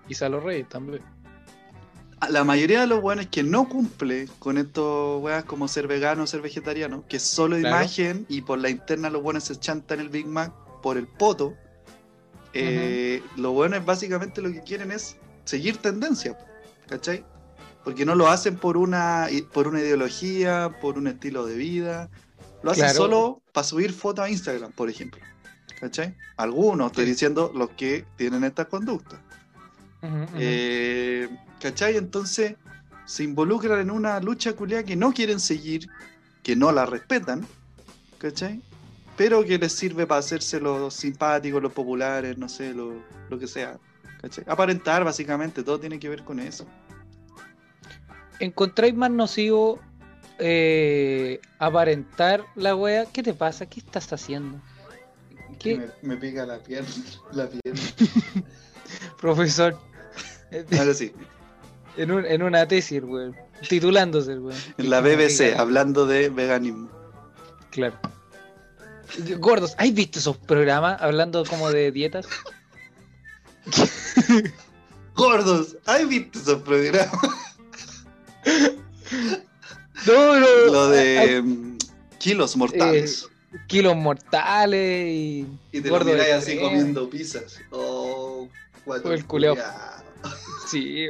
Quizá 0.07 0.29
los 0.29 0.43
reyes 0.43 0.69
también. 0.69 1.03
La 2.29 2.45
mayoría 2.45 2.81
de 2.81 2.87
los 2.87 3.03
hueones 3.03 3.27
que 3.27 3.43
no 3.43 3.69
cumple 3.69 4.29
con 4.39 4.57
estos 4.57 5.21
hueas 5.23 5.45
como 5.45 5.67
ser 5.69 5.87
vegano 5.89 6.23
o 6.23 6.27
ser 6.27 6.41
vegetariano, 6.41 7.05
que 7.09 7.17
es 7.17 7.23
solo 7.23 7.59
Claro. 7.59 7.77
imagen 7.77 8.27
y 8.29 8.43
por 8.43 8.59
la 8.61 8.71
interna 8.71 9.11
los 9.11 9.23
hueones 9.23 9.45
se 9.45 9.57
chantan 9.57 10.01
el 10.01 10.09
Big 10.09 10.27
Mac 10.27 10.53
por 10.83 10.97
el 10.97 11.07
poto, 11.07 11.55
eh, 12.53 13.23
los 13.37 13.53
hueones 13.53 13.85
básicamente 13.85 14.41
lo 14.41 14.53
que 14.53 14.63
quieren 14.63 14.93
es 14.93 15.17
seguir 15.45 15.79
tendencia, 15.79 16.39
¿cachai? 16.89 17.25
Porque 17.85 18.05
no 18.07 18.15
lo 18.15 18.29
hacen 18.29 18.57
por 18.57 18.77
una, 18.77 19.29
por 19.53 19.69
una 19.69 19.81
ideología, 19.81 20.75
por 20.81 20.97
un 20.97 21.07
estilo 21.07 21.45
de 21.45 21.55
vida, 21.57 22.11
lo 22.63 22.71
hacen 22.71 22.85
Claro. 22.85 22.97
solo 22.97 23.43
para 23.53 23.65
subir 23.65 23.93
fotos 23.93 24.25
a 24.25 24.31
Instagram, 24.31 24.73
por 24.73 24.89
ejemplo. 24.89 25.21
¿Cachai? 25.81 26.17
Algunos, 26.39 26.87
estoy 26.93 27.05
diciendo 27.05 27.53
los 27.55 27.71
que 27.71 28.07
tienen 28.17 28.43
estas 28.45 28.67
conductas. 28.69 29.21
Ujú. 30.03 30.27
Eh, 30.39 31.29
¿Cachai? 31.61 31.97
Entonces 31.97 32.57
se 33.07 33.23
involucran 33.25 33.81
en 33.81 33.91
una 33.91 34.19
lucha 34.21 34.55
culiada 34.55 34.83
que 34.83 34.97
no 34.97 35.13
quieren 35.13 35.41
seguir, 35.41 35.89
que 36.43 36.57
no 36.57 36.73
la 36.73 36.87
respetan, 36.87 37.47
¿cachai? 38.19 38.63
Pero 39.17 39.45
que 39.45 39.59
les 39.59 39.73
sirve 39.73 40.07
para 40.07 40.21
hacerse 40.21 40.59
los 40.59 40.95
simpáticos, 40.95 41.63
los 41.63 41.73
populares, 41.73 42.39
no 42.39 42.49
sé, 42.49 42.73
lo, 42.73 42.95
lo 43.29 43.39
que 43.39 43.47
sea. 43.47 43.79
¿cachai? 44.23 44.45
Aparentar, 44.47 45.05
básicamente, 45.05 45.63
todo 45.63 45.79
tiene 45.79 45.99
que 45.99 46.09
ver 46.09 46.25
con 46.25 46.41
eso. 46.41 46.67
¿Encontráis 48.45 48.95
más 48.95 49.11
nocivo 49.11 49.81
eh, 50.39 51.41
aparentar 51.59 52.45
la 52.57 52.77
wea? 52.77 53.07
¿Qué 53.07 53.23
te 53.23 53.33
pasa? 53.33 53.65
¿Qué 53.67 53.81
estás 53.81 54.13
haciendo? 54.13 54.61
¿Qué, 55.59 55.89
Me, 56.03 56.17
pica 56.19 56.45
la 56.45 56.59
pierna, 56.59 56.89
la 57.33 57.49
pierna. 57.49 57.81
profesor? 59.21 59.79
Ahora 60.79 60.93
sí, 60.95 61.13
en, 61.97 62.11
un- 62.11 62.27
en 62.27 62.43
una 62.43 62.69
tesis, 62.69 63.03
weón. 63.03 63.35
Titulándose, 63.69 64.39
weón. 64.39 64.59
en 64.77 64.91
la 64.91 65.01
BBC, 65.01 65.57
hablando 65.59 66.07
de 66.07 66.29
veganismo. 66.29 66.91
Claro. 67.71 67.99
Gordos, 69.39 69.75
¿has 69.79 69.95
visto 69.95 70.19
esos 70.19 70.37
programas 70.37 71.01
hablando 71.01 71.45
como 71.47 71.71
de 71.71 71.91
dietas? 71.93 72.27
Gordos, 75.15 75.77
¿has 75.87 76.07
visto 76.09 76.39
esos 76.41 76.63
programas? 76.63 77.09
No, 80.07 80.41
no. 80.41 80.47
Lo 80.67 80.91
hay 80.91 81.29
de 81.29 81.43
mm, 81.43 81.79
kilos 82.19 82.57
mortales. 82.57 83.27
kilos 83.67 83.97
mortales 83.97 85.07
y. 85.09 85.47
Y 85.73 85.81
te 85.81 85.89
gordo 85.89 86.11
lo 86.11 86.23
de 86.23 86.33
así 86.33 86.53
crema. 86.53 86.69
comiendo 86.69 87.09
pizzas. 87.11 87.61
Oh, 87.71 88.49
O 88.87 88.95
el 89.13 89.25
culeo. 89.27 89.57
Sí. 90.69 91.07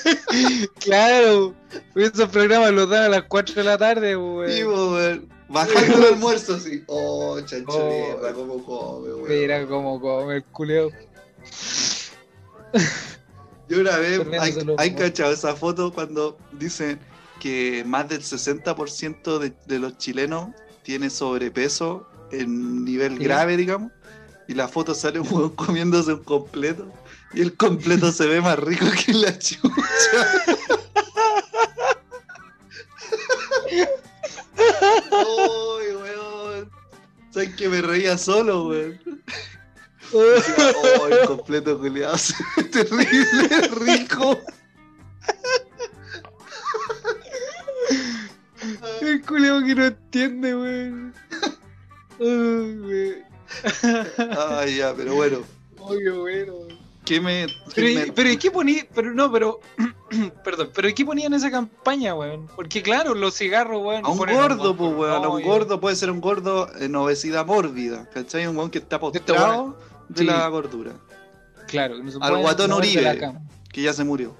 claro. 0.80 1.54
Esos 1.94 2.28
programas 2.30 2.72
los 2.72 2.88
dan 2.88 3.04
a 3.04 3.08
las 3.08 3.22
4 3.24 3.54
de 3.54 3.64
la 3.64 3.78
tarde, 3.78 4.16
weón. 4.16 4.50
Sí, 4.50 4.64
weón. 4.64 5.28
Bajando 5.48 5.96
el 5.96 6.14
almuerzo 6.14 6.54
así. 6.56 6.82
Oh, 6.86 7.40
chancho 7.40 7.72
Oh. 7.72 7.90
mierda, 7.90 8.32
cómo 8.34 8.64
come, 8.64 9.14
weón. 9.14 9.28
Mira 9.28 9.66
cómo 9.66 10.00
come 10.00 10.36
el 10.36 10.44
culeo. 10.44 10.90
Yo 13.68 13.80
una 13.80 13.96
vez, 13.98 14.20
hay, 14.78 14.94
cachado 14.94 15.32
esa 15.32 15.54
foto 15.54 15.92
cuando 15.92 16.38
dicen 16.52 16.98
que 17.40 17.84
más 17.86 18.08
del 18.08 18.22
60% 18.22 19.38
de, 19.38 19.52
de 19.66 19.78
los 19.78 19.98
chilenos 19.98 20.48
tiene 20.82 21.10
sobrepeso 21.10 22.08
en 22.32 22.84
nivel 22.84 23.18
Sí. 23.18 23.24
grave, 23.24 23.56
digamos. 23.56 23.92
Y 24.46 24.54
la 24.54 24.68
foto 24.68 24.94
sale 24.94 25.20
un 25.20 25.50
comiéndose 25.50 26.14
un 26.14 26.24
completo. 26.24 26.90
Y 27.34 27.42
el 27.42 27.54
completo 27.56 28.10
se 28.10 28.26
ve 28.26 28.40
más 28.40 28.58
rico 28.58 28.86
que 29.04 29.12
la 29.12 29.38
chucha. 29.38 29.60
¡Ay, 35.10 35.94
weón! 35.94 36.70
¿Sabes 37.30 37.54
que 37.56 37.68
me 37.68 37.82
reía 37.82 38.16
solo, 38.16 38.68
weón? 38.68 38.98
¡Oh, 40.12 41.06
el 41.08 41.26
completo 41.26 41.78
culiado! 41.78 42.16
terrible 42.72 43.68
rico! 43.80 44.38
El 49.00 49.22
culeo 49.24 49.62
que 49.64 49.74
no 49.74 49.84
entiende, 49.86 50.54
weón. 50.54 51.14
Ay, 54.58 54.76
ya, 54.76 54.94
pero 54.94 55.14
bueno. 55.14 55.38
Qué 55.88 56.10
bueno. 56.10 56.54
¿Qué 57.04 57.20
me.? 57.20 57.46
Pero, 57.74 57.86
qué 57.86 57.92
¿y- 57.92 57.94
me- 57.96 58.12
pero 58.12 58.30
¿y 58.30 58.36
qué 58.36 58.50
ponía? 58.50 58.86
Pero 58.94 59.14
no, 59.14 59.30
pero. 59.32 59.60
perdón, 60.44 60.70
pero 60.74 60.88
¿y 60.88 60.94
qué 60.94 61.04
ponía 61.04 61.26
en 61.26 61.34
esa 61.34 61.50
campaña, 61.50 62.14
weón? 62.14 62.46
Porque 62.54 62.82
claro, 62.82 63.14
los 63.14 63.34
cigarros, 63.34 63.82
weón. 63.82 64.04
A 64.04 64.08
un 64.10 64.18
gordo, 64.18 64.76
pues, 64.76 64.92
weón. 64.94 65.24
A 65.24 65.28
un 65.28 65.42
gordo 65.42 65.80
puede 65.80 65.96
ser 65.96 66.10
un 66.10 66.20
gordo 66.20 66.68
en 66.78 66.94
obesidad 66.96 67.46
mórbida. 67.46 68.08
¿Cachai? 68.12 68.46
Un 68.46 68.56
weón 68.56 68.70
que 68.70 68.78
está 68.78 68.96
Este 68.96 69.00
postrado 69.20 69.78
de 70.08 70.18
sí. 70.20 70.24
la 70.24 70.46
gordura. 70.48 70.92
Claro, 71.66 71.96
que 71.96 72.02
no 72.02 72.10
se 72.10 72.16
Al 72.20 72.30
puede 72.30 72.42
guatón 72.42 72.70
mover 72.70 72.86
de 72.88 73.02
la 73.02 73.10
Uribe. 73.10 73.20
cama. 73.26 73.40
Que 73.72 73.82
ya 73.82 73.92
se 73.92 74.04
murió. 74.04 74.34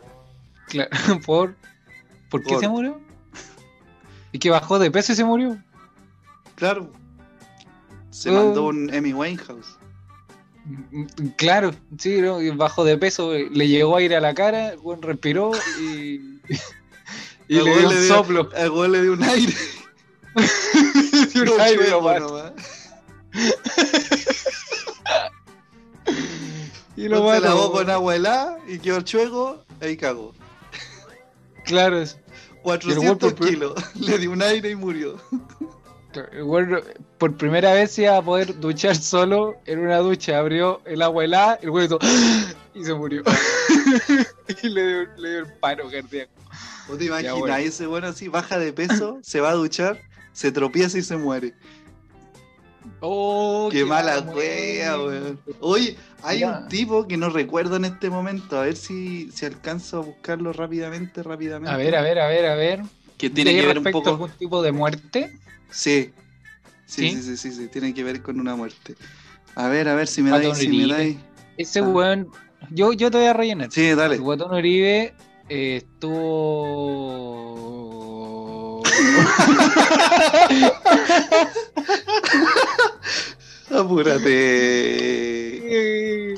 Claro, 0.69 0.91
¿por, 1.27 1.55
¿por 2.31 2.43
qué 2.43 2.51
Por- 2.55 2.61
se 2.61 2.69
murió? 2.69 3.01
¿Y 4.33 4.39
que 4.39 4.51
bajó 4.51 4.79
de 4.79 4.91
peso 4.91 5.13
y 5.13 5.17
se 5.17 5.25
murió? 5.25 5.59
Claro. 6.55 6.91
Se 8.11 8.31
Oh. 8.31 8.33
mandó 8.35 8.65
un 8.67 8.93
Emmy 8.93 9.13
Winehouse. 9.13 9.77
Claro, 11.37 11.71
sí, 11.99 12.21
¿no? 12.21 12.43
Y 12.43 12.51
bajó 12.51 12.85
de 12.85 12.99
peso, 12.99 13.33
le 13.33 13.69
llegó 13.69 13.97
aire 13.97 14.17
a 14.17 14.21
la 14.21 14.35
cara, 14.35 14.73
el 14.73 14.79
weón 14.81 15.01
respiró 15.01 15.53
y. 15.81 16.41
y 17.49 17.55
le 17.55 17.63
dio 17.79 17.89
un 17.89 18.09
soplo. 18.09 18.51
Al 18.55 18.71
weón 18.71 18.93
le 18.93 19.03
dio 19.03 19.13
un 19.15 19.23
aire. 19.23 19.55
Y 21.35 21.39
un 21.41 21.45
No 21.47 21.59
aire 21.63 21.91
nomás. 21.91 22.23
Y 26.99 27.09
lo 27.09 27.33
Se 27.33 27.41
lavó 27.41 27.71
con 27.71 27.89
agua 27.89 28.17
helada 28.17 28.59
y 28.67 28.79
quedó 28.81 29.01
chueco. 29.03 29.65
Ahí 29.81 29.97
cagó. 29.97 30.35
Claro, 31.65 32.01
es- 32.01 32.19
400 32.63 33.35
por- 33.35 33.49
kilos. 33.49 33.75
Le 33.95 34.19
dio 34.19 34.33
un 34.33 34.43
aire 34.43 34.71
y 34.71 34.75
murió. 34.75 35.17
el 36.33 36.43
weón 36.43 36.83
por 37.19 37.37
primera 37.37 37.73
vez 37.73 37.93
se 37.93 38.03
iba 38.03 38.17
a 38.17 38.23
poder 38.23 38.59
duchar 38.59 38.97
solo 38.97 39.57
en 39.65 39.79
una 39.79 39.99
ducha. 39.99 40.39
Abrió 40.39 40.81
el 40.87 41.01
agua 41.03 41.25
helada, 41.25 41.61
el 41.63 41.71
hizo 41.85 42.01
y 42.75 42.85
se 42.85 42.95
murió. 42.95 43.23
y 44.63 44.69
le 44.69 44.87
dio, 44.87 45.09
le 45.19 45.31
dio 45.31 45.39
el 45.39 45.53
paro 45.55 45.89
cardíaco. 45.89 46.33
¿Vos 46.89 46.99
te 46.99 47.05
imaginas 47.05 47.39
bueno. 47.39 47.57
ese 47.57 47.87
bueno 47.87 48.09
así? 48.09 48.27
Baja 48.27 48.59
de 48.59 48.73
peso, 48.73 49.19
se 49.23 49.41
va 49.41 49.51
a 49.51 49.55
duchar, 49.55 50.01
se 50.33 50.51
tropieza 50.51 50.99
y 50.99 51.03
se 51.03 51.17
muere. 51.17 51.55
Oh, 53.01 53.69
Qué 53.71 53.85
mala 53.85 54.21
mala 54.21 54.33
wea, 54.33 54.99
weón. 54.99 55.39
Oye, 55.61 55.97
hay 56.23 56.43
un 56.45 56.67
tipo 56.69 57.07
que 57.07 57.17
no 57.17 57.31
recuerdo 57.31 57.77
en 57.77 57.85
este 57.85 58.11
momento. 58.11 58.59
A 58.59 58.63
ver 58.65 58.75
si, 58.77 59.31
si 59.31 59.47
alcanzo 59.47 59.99
a 59.99 60.01
buscarlo 60.01 60.53
rápidamente, 60.53 61.23
rápidamente. 61.23 61.73
A 61.73 61.77
ver, 61.77 61.95
a 61.95 62.03
ver, 62.03 62.19
a 62.19 62.27
ver, 62.27 62.47
a 62.47 62.55
ver. 62.57 62.83
Que 63.17 63.31
tiene 63.31 63.53
¿Sí, 63.53 63.61
que 63.61 63.67
ver 63.67 63.79
un 63.79 63.85
poco. 63.85 64.11
algún 64.11 64.31
tipo 64.33 64.61
de 64.63 64.73
muerte? 64.73 65.39
Sí. 65.71 66.11
Sí, 66.87 67.11
¿Sí? 67.11 67.17
sí, 67.17 67.23
sí, 67.23 67.37
sí, 67.37 67.53
sí, 67.53 67.69
tiene 67.69 67.95
que 67.95 68.03
ver 68.03 68.21
con 68.23 68.41
una 68.41 68.57
muerte. 68.57 68.97
A 69.55 69.69
ver, 69.69 69.89
a 69.89 69.95
ver 69.95 70.09
si 70.09 70.23
me 70.23 70.31
dais, 70.31 70.57
si 70.59 70.69
me 70.69 70.87
dais. 70.87 71.17
Ese 71.57 71.81
Ah. 71.81 71.89
weón, 71.89 72.29
yo, 72.71 72.93
yo 72.95 73.11
te 73.11 73.19
voy 73.19 73.27
a 73.27 73.33
rellenar. 73.33 73.71
Sí, 73.71 73.91
dale. 73.95 74.17
El 74.17 74.23
guatón 74.23 74.53
Uribe 74.55 75.15
eh, 75.49 75.77
estuvo. 75.85 76.09
Apúrate. 83.71 85.55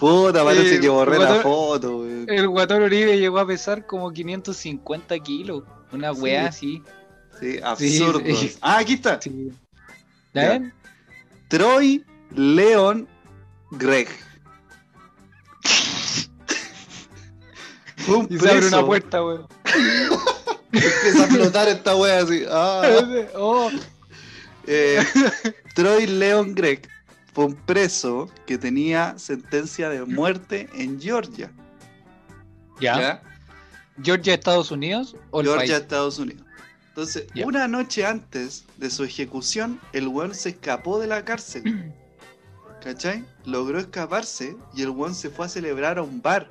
Puta, 0.01 0.43
parece 0.45 0.77
Eh, 0.77 0.81
que 0.81 0.89
borré 0.89 1.19
la 1.19 1.35
foto, 1.37 1.99
weón. 1.99 2.25
El 2.29 2.49
guatón 2.49 2.83
Uribe 2.83 3.19
llegó 3.19 3.39
a 3.39 3.47
pesar 3.47 3.87
como 3.87 4.11
550 4.13 5.19
kilos. 5.21 5.63
Una 5.93 6.13
weá 6.13 6.47
así. 6.47 6.83
Sí, 7.41 7.59
absurdo. 7.63 8.21
sí. 8.35 8.55
Ah, 8.61 8.79
aquí 8.79 8.95
está. 8.95 9.21
Sí. 9.21 9.53
¿Ya 10.35 10.43
Ya. 10.43 10.49
ven? 10.51 10.73
Troy 11.49 12.05
Leon 12.35 13.09
Greg. 13.73 14.09
Un 18.09 18.27
Y 18.31 18.39
se 18.39 18.51
abre 18.51 18.67
una 18.69 18.85
puerta, 18.87 19.23
weón. 19.25 19.47
Empieza 20.73 21.25
a 21.25 21.27
flotar 21.27 21.69
esta 21.69 21.97
wea 21.97 22.21
así. 22.21 22.45
Ah. 22.49 22.83
Oh, 23.35 23.71
Eh, 24.67 25.03
Troy 25.75 26.07
Leon 26.07 26.55
Gregg 26.55 26.87
fue 27.33 27.47
un 27.47 27.55
preso 27.55 28.29
que 28.47 28.59
tenía 28.59 29.19
sentencia 29.19 29.89
de 29.89 30.05
muerte 30.05 30.69
en 30.75 31.01
Georgia. 31.01 31.51
¿Ya? 32.81 33.23
¿Georgia, 34.03 34.35
Estados 34.35 34.71
Unidos 34.71 35.17
o 35.31 35.43
Georgia, 35.43 35.59
país? 35.59 35.71
Estados 35.73 36.19
Unidos. 36.19 36.45
Entonces, 36.89 37.27
Ya. 37.35 37.47
una 37.47 37.69
noche 37.69 38.05
antes 38.07 38.65
de 38.79 38.91
su 38.91 39.05
ejecución, 39.05 39.81
el 39.93 40.09
weón 40.09 40.35
se 40.35 40.51
escapó 40.51 40.99
de 40.99 41.07
la 41.07 41.25
cárcel. 41.25 41.93
¿Cachai? 42.83 43.25
Logró 43.45 43.79
escaparse 43.79 44.57
y 44.75 44.83
el 44.83 44.91
weón 44.91 45.15
se 45.15 45.29
fue 45.31 45.47
a 45.47 45.49
celebrar 45.49 45.99
a 45.99 46.03
un 46.03 46.21
bar. 46.23 46.49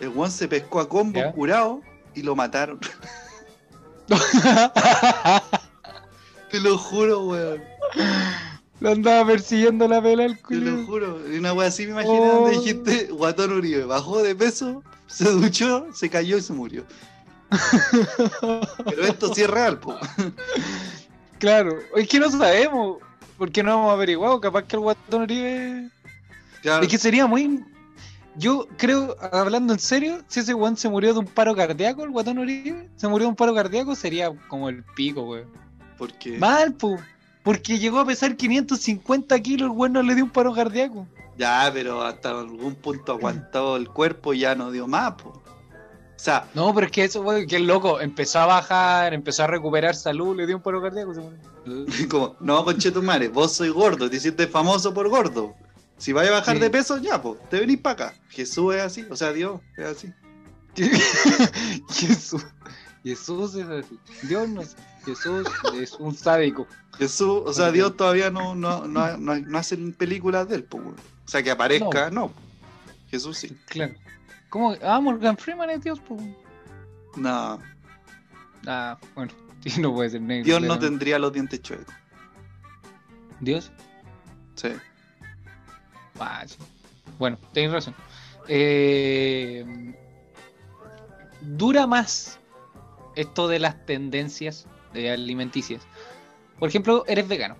El 0.00 0.10
weón 0.10 0.30
se 0.30 0.46
pescó 0.46 0.80
a 0.80 0.88
combo 0.88 1.18
Ya. 1.20 1.32
curado 1.32 1.80
y 2.14 2.22
lo 2.22 2.36
mataron. 2.36 2.78
Te 6.50 6.60
lo 6.60 6.78
juro, 6.78 7.24
weón. 7.26 7.62
Lo 8.80 8.90
andaba 8.92 9.26
persiguiendo 9.26 9.88
la 9.88 10.00
pela 10.00 10.24
el 10.24 10.36
Te 10.36 10.42
culo. 10.42 10.70
lo 10.70 10.84
juro. 10.86 11.32
Y 11.32 11.38
una 11.38 11.52
wea 11.52 11.68
así 11.68 11.84
me 11.86 11.92
imaginé 11.92 12.18
Oh. 12.20 12.40
donde 12.42 12.58
dijiste 12.58 13.06
Guatón 13.10 13.52
Uribe. 13.52 13.84
Bajó 13.84 14.22
de 14.22 14.34
peso, 14.36 14.82
se 15.06 15.28
duchó, 15.30 15.86
se 15.92 16.08
cayó 16.08 16.36
y 16.38 16.42
se 16.42 16.52
murió. 16.52 16.84
Pero 18.40 19.02
esto 19.04 19.34
sí 19.34 19.42
es 19.42 19.50
real, 19.50 19.78
po. 19.78 19.96
Claro, 21.38 21.78
es 21.96 22.08
que 22.08 22.18
no 22.20 22.30
sabemos. 22.30 22.98
porque 23.36 23.62
no 23.62 23.72
hemos 23.74 23.92
averiguado? 23.92 24.40
Capaz 24.40 24.62
que 24.64 24.76
el 24.76 24.80
Guatón 24.80 25.22
Uribe. 25.22 25.88
Claro. 26.62 26.82
Es 26.82 26.88
que 26.88 26.98
sería 26.98 27.26
muy. 27.26 27.64
Yo 28.36 28.68
creo, 28.76 29.16
hablando 29.32 29.72
en 29.72 29.78
serio, 29.80 30.20
si 30.28 30.40
ese 30.40 30.54
weón 30.54 30.76
se 30.76 30.88
murió 30.88 31.12
de 31.12 31.20
un 31.20 31.26
paro 31.26 31.54
cardíaco, 31.56 32.04
el 32.04 32.10
Guatón 32.10 32.38
Uribe, 32.38 32.88
se 32.96 33.08
murió 33.08 33.26
de 33.26 33.30
un 33.30 33.36
paro 33.36 33.54
cardíaco, 33.54 33.94
sería 33.96 34.30
como 34.48 34.68
el 34.68 34.84
pico, 34.94 35.22
weón. 35.22 35.48
Porque 35.96 36.38
Mal, 36.38 36.72
pu. 36.74 36.96
Porque 37.48 37.78
llegó 37.78 37.98
a 38.00 38.04
pesar 38.04 38.36
550 38.36 39.40
kilos, 39.40 39.70
el 39.70 39.74
weón 39.78 39.94
no 39.94 40.02
le 40.02 40.14
dio 40.14 40.22
un 40.24 40.28
paro 40.30 40.52
cardíaco. 40.54 41.06
ya, 41.38 41.70
pero 41.72 42.02
hasta 42.02 42.28
algún 42.28 42.74
punto 42.74 43.12
aguantó 43.12 43.76
el 43.76 43.88
cuerpo 43.88 44.34
y 44.34 44.40
ya 44.40 44.54
no 44.54 44.70
dio 44.70 44.86
más, 44.86 45.12
po. 45.12 45.30
O 45.30 46.20
sea, 46.20 46.46
No, 46.52 46.74
pero 46.74 46.88
es 46.88 46.92
que 46.92 47.04
eso, 47.04 47.22
weón, 47.22 47.46
que 47.46 47.56
el 47.56 47.66
loco 47.66 48.00
empezó 48.02 48.40
a 48.40 48.44
bajar, 48.46 49.14
empezó 49.14 49.44
a 49.44 49.46
recuperar 49.46 49.94
salud, 49.94 50.36
le 50.36 50.46
dio 50.46 50.56
un 50.56 50.62
paro 50.62 50.82
cardíaco. 50.82 51.14
se 51.14 52.06
como, 52.08 52.36
no, 52.40 52.62
conchetumare, 52.66 53.28
vos 53.28 53.50
soy 53.54 53.70
gordo, 53.70 54.10
te 54.10 54.16
hiciste 54.16 54.46
famoso 54.46 54.92
por 54.92 55.08
gordo. 55.08 55.54
Si 55.96 56.12
vais 56.12 56.28
a 56.28 56.32
bajar 56.32 56.56
Sí. 56.56 56.60
de 56.60 56.68
peso, 56.68 56.98
ya, 56.98 57.22
pues, 57.22 57.38
te 57.48 57.60
venís 57.60 57.78
para 57.80 58.08
acá. 58.08 58.14
Jesús 58.28 58.74
es 58.74 58.82
así, 58.82 59.06
o 59.08 59.16
sea, 59.16 59.32
Dios 59.32 59.58
es 59.78 59.86
así. 59.86 60.12
Jesús. 61.88 62.44
Jesús 63.02 63.54
es 63.54 63.66
así. 63.68 63.98
Dios 64.28 64.46
no 64.50 64.60
es. 64.60 64.76
Jesús 65.08 65.48
es 65.74 65.92
un 65.94 66.14
sádico. 66.14 66.66
Jesús, 66.98 67.42
o 67.46 67.52
sea, 67.52 67.70
Dios 67.72 67.96
todavía 67.96 68.30
no, 68.30 68.54
no, 68.54 68.86
no, 68.86 69.16
no, 69.16 69.36
no 69.36 69.58
hacen 69.58 69.92
películas 69.94 70.48
de 70.48 70.56
él, 70.56 70.64
pues. 70.64 70.84
O 70.84 70.94
sea, 71.28 71.42
que 71.42 71.50
aparezca, 71.50 72.10
no. 72.10 72.30
Jesús 73.10 73.38
sí. 73.38 73.56
Claro. 73.66 73.94
¿Cómo? 74.50 74.74
Ah, 74.82 75.00
Morgan 75.00 75.36
Freeman 75.36 75.70
es 75.70 75.82
Dios, 75.82 76.00
pues. 76.06 76.22
No, 77.16 77.58
Ah, 78.66 78.98
bueno. 79.14 79.32
Sí, 79.64 79.80
no 79.80 79.92
puede 79.92 80.10
ser 80.10 80.20
negro. 80.20 80.44
Dios 80.44 80.62
no 80.62 80.78
tendría 80.78 81.18
los 81.18 81.32
dientes 81.32 81.60
chuecos. 81.60 81.92
Dios. 83.40 83.72
Sí. 84.54 84.68
Ah, 86.20 86.44
sí. 86.46 86.56
Bueno, 87.18 87.36
tenéis 87.52 87.72
razón. 87.72 87.94
Eh, 88.46 89.66
dura 91.40 91.88
más 91.88 92.38
esto 93.16 93.48
de 93.48 93.58
las 93.58 93.84
tendencias 93.84 94.68
de 95.02 95.10
alimenticias. 95.10 95.82
Por 96.58 96.68
ejemplo, 96.68 97.04
eres 97.06 97.28
vegano. 97.28 97.56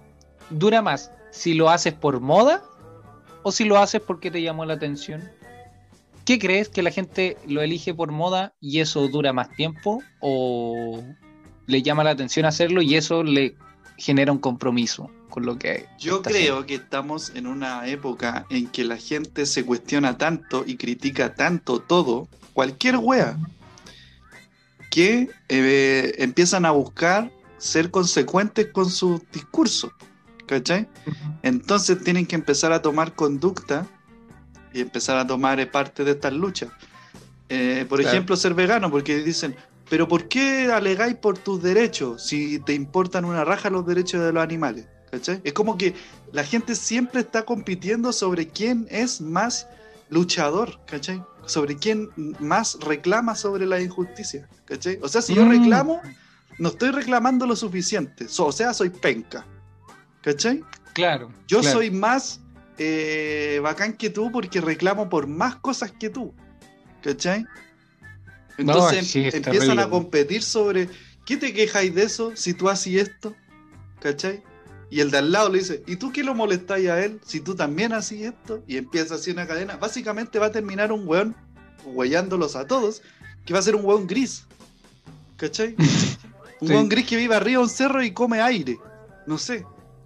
Dura 0.51 0.82
más 0.82 1.10
si 1.31 1.55
lo 1.55 1.70
haces 1.70 1.94
por 1.94 2.20
moda 2.20 2.62
o 3.43 3.52
si 3.52 3.65
lo 3.65 3.78
haces 3.78 4.01
porque 4.01 4.31
te 4.31 4.43
llamó 4.43 4.65
la 4.65 4.74
atención. 4.74 5.31
¿Qué 6.24 6.39
crees 6.39 6.69
que 6.69 6.82
la 6.82 6.90
gente 6.90 7.36
lo 7.47 7.62
elige 7.62 7.94
por 7.94 8.12
moda 8.12 8.55
y 8.60 8.81
eso 8.81 9.09
dura 9.09 9.32
más 9.32 9.51
tiempo 9.51 10.02
o 10.20 11.02
le 11.66 11.82
llama 11.82 12.05
la 12.05 12.10
atención 12.10 12.44
hacerlo 12.47 12.82
y 12.82 12.97
eso 12.97 13.23
le 13.23 13.56
genera 13.97 14.32
un 14.32 14.39
compromiso 14.39 15.10
con 15.28 15.44
lo 15.44 15.59
que 15.59 15.86
Yo 15.98 16.23
creo 16.23 16.66
que 16.66 16.74
estamos 16.74 17.32
en 17.35 17.47
una 17.47 17.86
época 17.86 18.47
en 18.51 18.66
que 18.66 18.85
la 18.85 18.97
gente 18.97 19.47
se 19.47 19.65
cuestiona 19.65 20.19
tanto 20.19 20.65
y 20.66 20.77
critica 20.77 21.35
tanto 21.35 21.81
todo, 21.81 22.28
cualquier 22.52 22.97
wea, 22.97 23.39
que 24.90 25.28
eh, 25.48 26.15
empiezan 26.19 26.65
a 26.65 26.70
buscar 26.70 27.31
ser 27.59 27.90
consecuentes 27.90 28.69
con 28.73 28.89
su 28.90 29.23
discurso. 29.32 29.93
¿Cachai? 30.47 30.89
Entonces 31.43 32.02
tienen 32.02 32.24
que 32.24 32.35
empezar 32.35 32.73
a 32.73 32.81
tomar 32.81 33.15
conducta 33.15 33.86
y 34.73 34.81
empezar 34.81 35.19
a 35.19 35.27
tomar 35.27 35.60
eh, 35.60 35.66
parte 35.66 36.05
de 36.05 36.12
estas 36.12 36.32
luchas. 36.32 36.70
Eh, 37.51 37.85
por 37.89 37.98
Claro. 38.01 38.15
ejemplo, 38.15 38.36
ser 38.36 38.55
vegano, 38.55 38.90
porque 38.90 39.19
dicen, 39.23 39.55
pero 39.90 40.09
¿por 40.09 40.27
qué 40.28 40.70
alegáis 40.73 41.16
por 41.16 41.36
tus 41.39 41.62
derechos 41.62 42.24
si 42.24 42.59
te 42.60 42.73
importan 42.74 43.24
una 43.27 43.44
raja 43.44 43.69
los 43.69 43.86
derechos 43.86 44.23
de 44.24 44.32
los 44.32 44.43
animales? 44.43 44.86
¿Cachai? 45.10 45.40
Es 45.44 45.52
como 45.55 45.77
que 45.78 45.94
la 46.32 46.44
gente 46.44 46.74
siempre 46.74 47.20
está 47.20 47.44
compitiendo 47.44 48.12
sobre 48.12 48.48
quién 48.48 48.86
es 48.90 49.20
más 49.20 49.66
luchador, 50.10 50.78
¿cachai? 50.86 51.23
Sobre 51.48 51.76
quién 51.76 52.10
más 52.38 52.78
reclama 52.80 53.34
sobre 53.34 53.66
la 53.66 53.80
injusticia, 53.80 54.48
¿cachai? 54.66 54.98
O 55.02 55.08
sea, 55.08 55.22
si 55.22 55.34
yo 55.34 55.44
Mm. 55.44 55.50
reclamo, 55.50 56.00
no 56.58 56.68
estoy 56.68 56.90
reclamando 56.90 57.46
lo 57.46 57.56
suficiente, 57.56 58.28
so- 58.28 58.46
o 58.46 58.52
sea, 58.52 58.72
soy 58.74 58.90
penca, 58.90 59.44
¿cachai? 60.22 60.62
Claro. 60.92 61.32
Yo 61.46 61.60
claro. 61.60 61.78
soy 61.78 61.90
más 61.90 62.40
eh, 62.80 63.58
bacán 63.60 63.94
que 63.94 64.08
tú 64.10 64.30
porque 64.30 64.60
reclamo 64.60 65.08
por 65.08 65.26
más 65.26 65.56
cosas 65.56 65.90
que 65.90 66.10
tú. 66.10 66.32
¿Cachai? 67.02 67.44
Entonces 68.56 69.06
sí, 69.08 69.20
empiezan 69.24 69.42
terrible. 69.52 69.82
a 69.82 69.88
competir 69.90 70.42
sobre 70.42 70.88
¿qué 71.24 71.36
te 71.36 71.52
quejáis 71.52 71.94
de 71.94 72.02
eso 72.04 72.32
si 72.36 72.54
tú 72.54 72.68
haces 72.68 72.94
esto? 73.08 73.34
¿Cachai? 74.00 74.42
Y 74.90 75.01
el 75.01 75.10
de 75.10 75.19
al 75.19 75.32
lado 75.32 75.51
le 75.51 75.59
dice, 75.59 75.82
¿y 75.86 75.97
tú 75.97 76.12
qué 76.12 76.24
lo 76.24 76.35
molestáis 76.35 76.89
a 76.89 77.05
él 77.05 77.20
si 77.24 77.40
tú 77.40 77.55
también 77.55 77.93
haces 77.93 78.23
esto? 78.23 78.62
Y 78.66 78.77
empieza 78.78 79.16
así 79.16 79.31
una 79.31 79.47
cadena. 79.47 79.77
Básicamente 79.77 80.39
va 80.39 80.47
a 80.47 80.52
terminar 80.52 80.93
un 80.93 81.06
weón 81.06 81.36
huellándolos 81.85 82.56
a 82.56 82.66
todos, 82.66 83.02
que 83.44 83.52
va 83.52 83.59
a 83.59 83.62
ser 83.62 83.77
un 83.77 83.85
weón 83.85 84.06
gris. 84.06 84.47
¿Cachai? 85.36 85.74
Un 86.60 86.66
Sí. 86.66 86.74
weón 86.74 86.89
gris 86.89 87.06
que 87.06 87.16
vive 87.16 87.36
arriba 87.36 87.60
de 87.60 87.65
un 87.65 87.70
cerro 87.70 88.02
y 88.02 88.10
come 88.10 88.40
aire. 88.40 88.77
No 89.27 89.39
sé. 89.39 89.65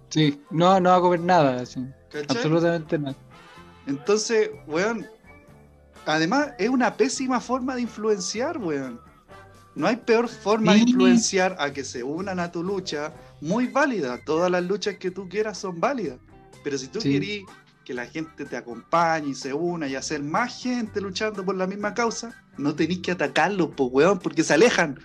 Sí, 0.09 0.39
no, 0.51 0.79
no 0.79 0.91
va 0.91 0.97
a 0.97 1.01
comer 1.01 1.19
nada, 1.21 1.61
así, 1.61 1.83
absolutamente 2.29 2.99
nada. 2.99 3.15
Entonces, 3.87 4.51
weón, 4.67 5.07
además 6.05 6.49
es 6.59 6.69
una 6.69 6.95
pésima 6.95 7.39
forma 7.39 7.73
de 7.73 7.81
influenciar, 7.81 8.59
weón. 8.59 9.01
No 9.73 9.87
hay 9.87 9.95
peor 9.95 10.27
forma 10.27 10.73
de 10.73 10.79
influenciar 10.81 11.55
a 11.57 11.73
que 11.73 11.83
se 11.83 12.03
unan 12.03 12.39
a 12.39 12.51
tu 12.51 12.63
lucha, 12.63 13.11
muy 13.43 13.67
válida. 13.67 14.19
Todas 14.25 14.49
las 14.49 14.63
luchas 14.63 14.95
que 14.97 15.11
tú 15.11 15.27
quieras 15.29 15.57
son 15.57 15.79
válidas. 15.79 16.17
Pero 16.63 16.77
si 16.77 16.87
tú 16.87 17.01
Sí. 17.01 17.11
querís 17.11 17.43
que 17.85 17.93
la 17.93 18.05
gente 18.05 18.45
te 18.45 18.55
acompañe 18.55 19.29
y 19.29 19.35
se 19.35 19.53
una 19.53 19.87
y 19.87 19.95
hacer 19.95 20.23
más 20.23 20.61
gente 20.63 21.01
luchando 21.01 21.43
por 21.43 21.55
la 21.55 21.67
misma 21.67 21.93
causa, 21.93 22.33
no 22.57 22.73
tenés 22.73 22.99
que 22.99 23.11
atacarlos, 23.11 23.69
pues, 23.75 23.89
weón, 23.91 24.19
porque 24.19 24.43
se 24.43 24.53
alejan. 24.53 24.97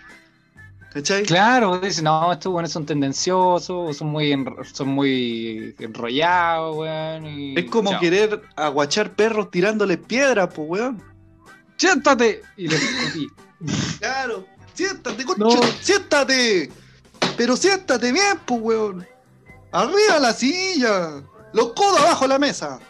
¿Cachai? 0.93 1.24
Claro, 1.24 1.78
dicen, 1.81 2.05
no, 2.05 2.32
estos 2.32 2.51
buenos 2.52 2.70
son 2.73 2.86
tendenciosos, 2.86 3.97
son 3.97 4.09
muy, 4.09 4.35
son 4.73 4.89
muy 4.89 5.74
enrollados, 5.81 6.77
weón. 6.77 7.27
y 7.27 7.59
Es 7.59 7.65
como 7.69 7.90
chao. 7.90 8.01
querer 8.01 8.40
aguachar 8.56 9.15
perros 9.15 9.51
tirándole 9.51 9.98
piedra, 9.98 10.48
pues, 10.48 10.69
weón. 10.69 11.02
¡Siéntate! 11.77 12.43
Y 12.56 12.69
les 12.69 12.81
escupí. 12.82 13.27
Claro, 13.98 14.47
siéntate, 14.74 15.24
concha, 15.24 15.43
No. 15.43 15.51
siéntate. 15.81 16.70
Pero 17.39 17.56
siéntate 17.56 18.12
bien, 18.12 18.39
pues, 18.44 18.60
weón. 18.60 19.06
Arriba 19.73 20.19
la 20.20 20.32
silla. 20.35 21.23
Los 21.55 21.73
codos 21.73 22.01
abajo 22.01 22.24
de 22.24 22.28
la 22.28 22.39
mesa. 22.39 22.81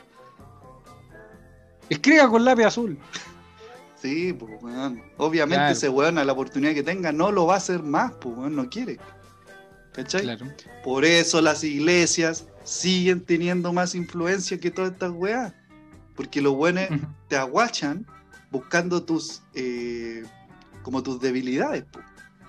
Escriba 1.88 2.28
con 2.28 2.44
lápiz 2.44 2.64
azul. 2.64 2.98
Sí, 4.00 4.32
pues, 4.32 4.52
weón. 4.62 5.02
Obviamente 5.18 5.56
Claro. 5.56 5.72
ese 5.72 5.88
weón 5.90 6.18
a 6.18 6.24
la 6.24 6.32
oportunidad 6.32 6.72
que 6.72 6.82
tenga 6.82 7.12
no 7.12 7.30
lo 7.30 7.46
va 7.46 7.54
a 7.54 7.56
hacer 7.58 7.82
más, 7.82 8.12
pues, 8.20 8.36
weón, 8.36 8.56
no 8.56 8.68
quiere. 8.70 8.98
¿Cachai? 9.92 10.22
Claro. 10.22 10.46
Por 10.82 11.04
eso 11.04 11.40
las 11.42 11.62
iglesias 11.62 12.46
siguen 12.64 13.24
teniendo 13.24 13.72
más 13.72 13.94
influencia 13.94 14.58
que 14.58 14.70
todas 14.70 14.92
estas 14.92 15.10
weas. 15.12 15.52
Porque 16.16 16.40
los 16.40 16.54
buenos 16.54 16.84
te 17.28 17.36
aguachan 17.36 18.06
buscando 18.50 19.02
tus, 19.02 19.42
eh, 19.54 20.24
como 20.82 21.02
tus 21.02 21.20
debilidades, 21.20 21.84
pues. 21.92 22.04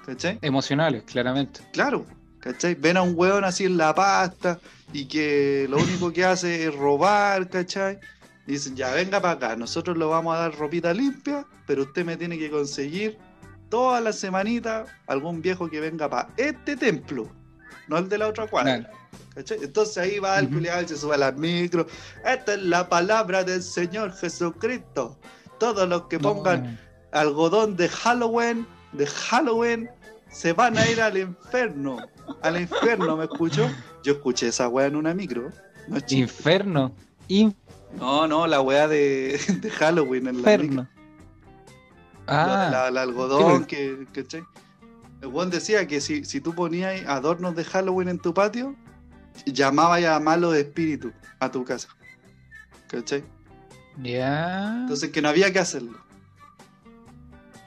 ¿Cachai? 0.10 0.40
Emocionales, 0.41 1.03
claramente. 1.03 1.61
Claro, 1.72 2.03
¿cachai? 2.40 2.73
Ven 2.73 2.98
a 2.98 3.03
un 3.03 3.14
weón 3.15 3.44
así 3.44 3.65
en 3.65 3.77
la 3.77 3.94
pasta 3.94 4.60
y 4.91 5.06
que 5.07 5.68
lo 5.69 5.77
único 5.77 6.11
que 6.11 6.26
hace 6.26 6.65
es 6.65 6.76
robar, 6.76 7.48
¿cachai? 7.48 7.99
Y 8.48 8.53
dicen, 8.53 8.76
ya 8.76 8.91
venga 8.91 9.22
para 9.22 9.34
acá, 9.36 9.56
nosotros 9.56 9.95
le 9.98 10.06
vamos 10.06 10.36
a 10.36 10.40
dar 10.40 10.56
ropita 10.57 10.91
limpia, 10.95 11.45
pero 11.68 11.84
usted 11.84 12.03
me 12.06 12.18
tiene 12.18 12.40
que 12.40 12.49
conseguir 12.49 13.19
toda 13.69 14.02
la 14.02 14.11
semanita 14.11 14.86
algún 15.06 15.44
viejo 15.44 15.69
que 15.69 15.80
venga 15.80 16.10
para 16.10 16.30
este 16.38 16.76
templo, 16.76 17.30
no 17.88 17.99
el 17.99 18.10
de 18.10 18.18
la 18.18 18.30
otra 18.30 18.48
cuadra. 18.48 18.80
Claro. 18.80 18.98
¿cachai? 19.36 19.60
Entonces 19.61 19.98
ahí 19.99 20.18
va 20.18 20.40
el 20.40 20.45
Ujú. 20.45 20.56
culiado 20.56 20.88
se 20.88 20.98
sube 20.98 21.14
a 21.14 21.18
las 21.19 21.36
micro. 21.38 21.86
Esta 22.26 22.56
es 22.56 22.64
la 22.64 22.90
palabra 22.90 23.44
del 23.44 23.61
Señor 23.61 24.11
Jesucristo. 24.14 25.19
Todos 25.60 25.88
los 25.88 26.03
que 26.07 26.18
pongan 26.18 26.64
No. 26.64 26.77
algodón 27.11 27.76
de 27.77 27.90
Halloween, 27.90 28.65
de 28.94 29.06
Halloween, 29.06 29.88
se 30.31 30.53
van 30.53 30.77
a 30.77 30.88
ir 30.89 31.01
al 31.01 31.18
infierno. 31.18 31.97
Al 32.41 32.60
infierno, 32.61 33.18
¿me 33.18 33.26
escucho? 33.26 33.69
Yo 34.03 34.14
escuché 34.14 34.47
esa 34.47 34.68
weá 34.68 34.88
en 34.88 34.95
una 34.95 35.14
micro. 35.14 35.49
No. 35.88 35.97
Inferno. 36.10 36.93
Inferno. 37.27 37.60
no, 37.97 38.27
no, 38.27 38.47
la 38.47 38.61
weá 38.61 38.88
de, 38.88 39.39
de 39.61 39.69
Halloween 39.72 40.27
en 40.27 40.41
la 40.41 40.57
micro. 40.57 40.88
Ah, 42.27 42.69
La, 42.72 42.91
la 42.91 43.01
algodón, 43.01 43.65
que, 43.65 44.06
¿cachai? 44.14 44.43
El 45.22 45.27
weón 45.30 45.49
decía 45.49 45.88
que 45.88 45.99
si, 45.99 46.23
si 46.23 46.39
tú 46.39 46.53
ponías 46.53 47.06
adornos 47.07 47.56
de 47.56 47.65
Halloween 47.65 48.10
en 48.10 48.19
tu 48.19 48.34
patio, 48.34 48.76
llamaba 49.45 49.99
ya 49.99 50.15
a 50.15 50.19
malos 50.19 50.56
espíritus 50.56 51.11
a 51.39 51.49
tu 51.51 51.64
casa. 51.64 51.89
¿Cachai? 52.88 53.23
ya. 54.01 54.81
Entonces 54.81 55.10
que 55.10 55.22
no 55.22 55.30
había 55.30 55.51
que 55.51 55.60
hacerlo. 55.60 55.97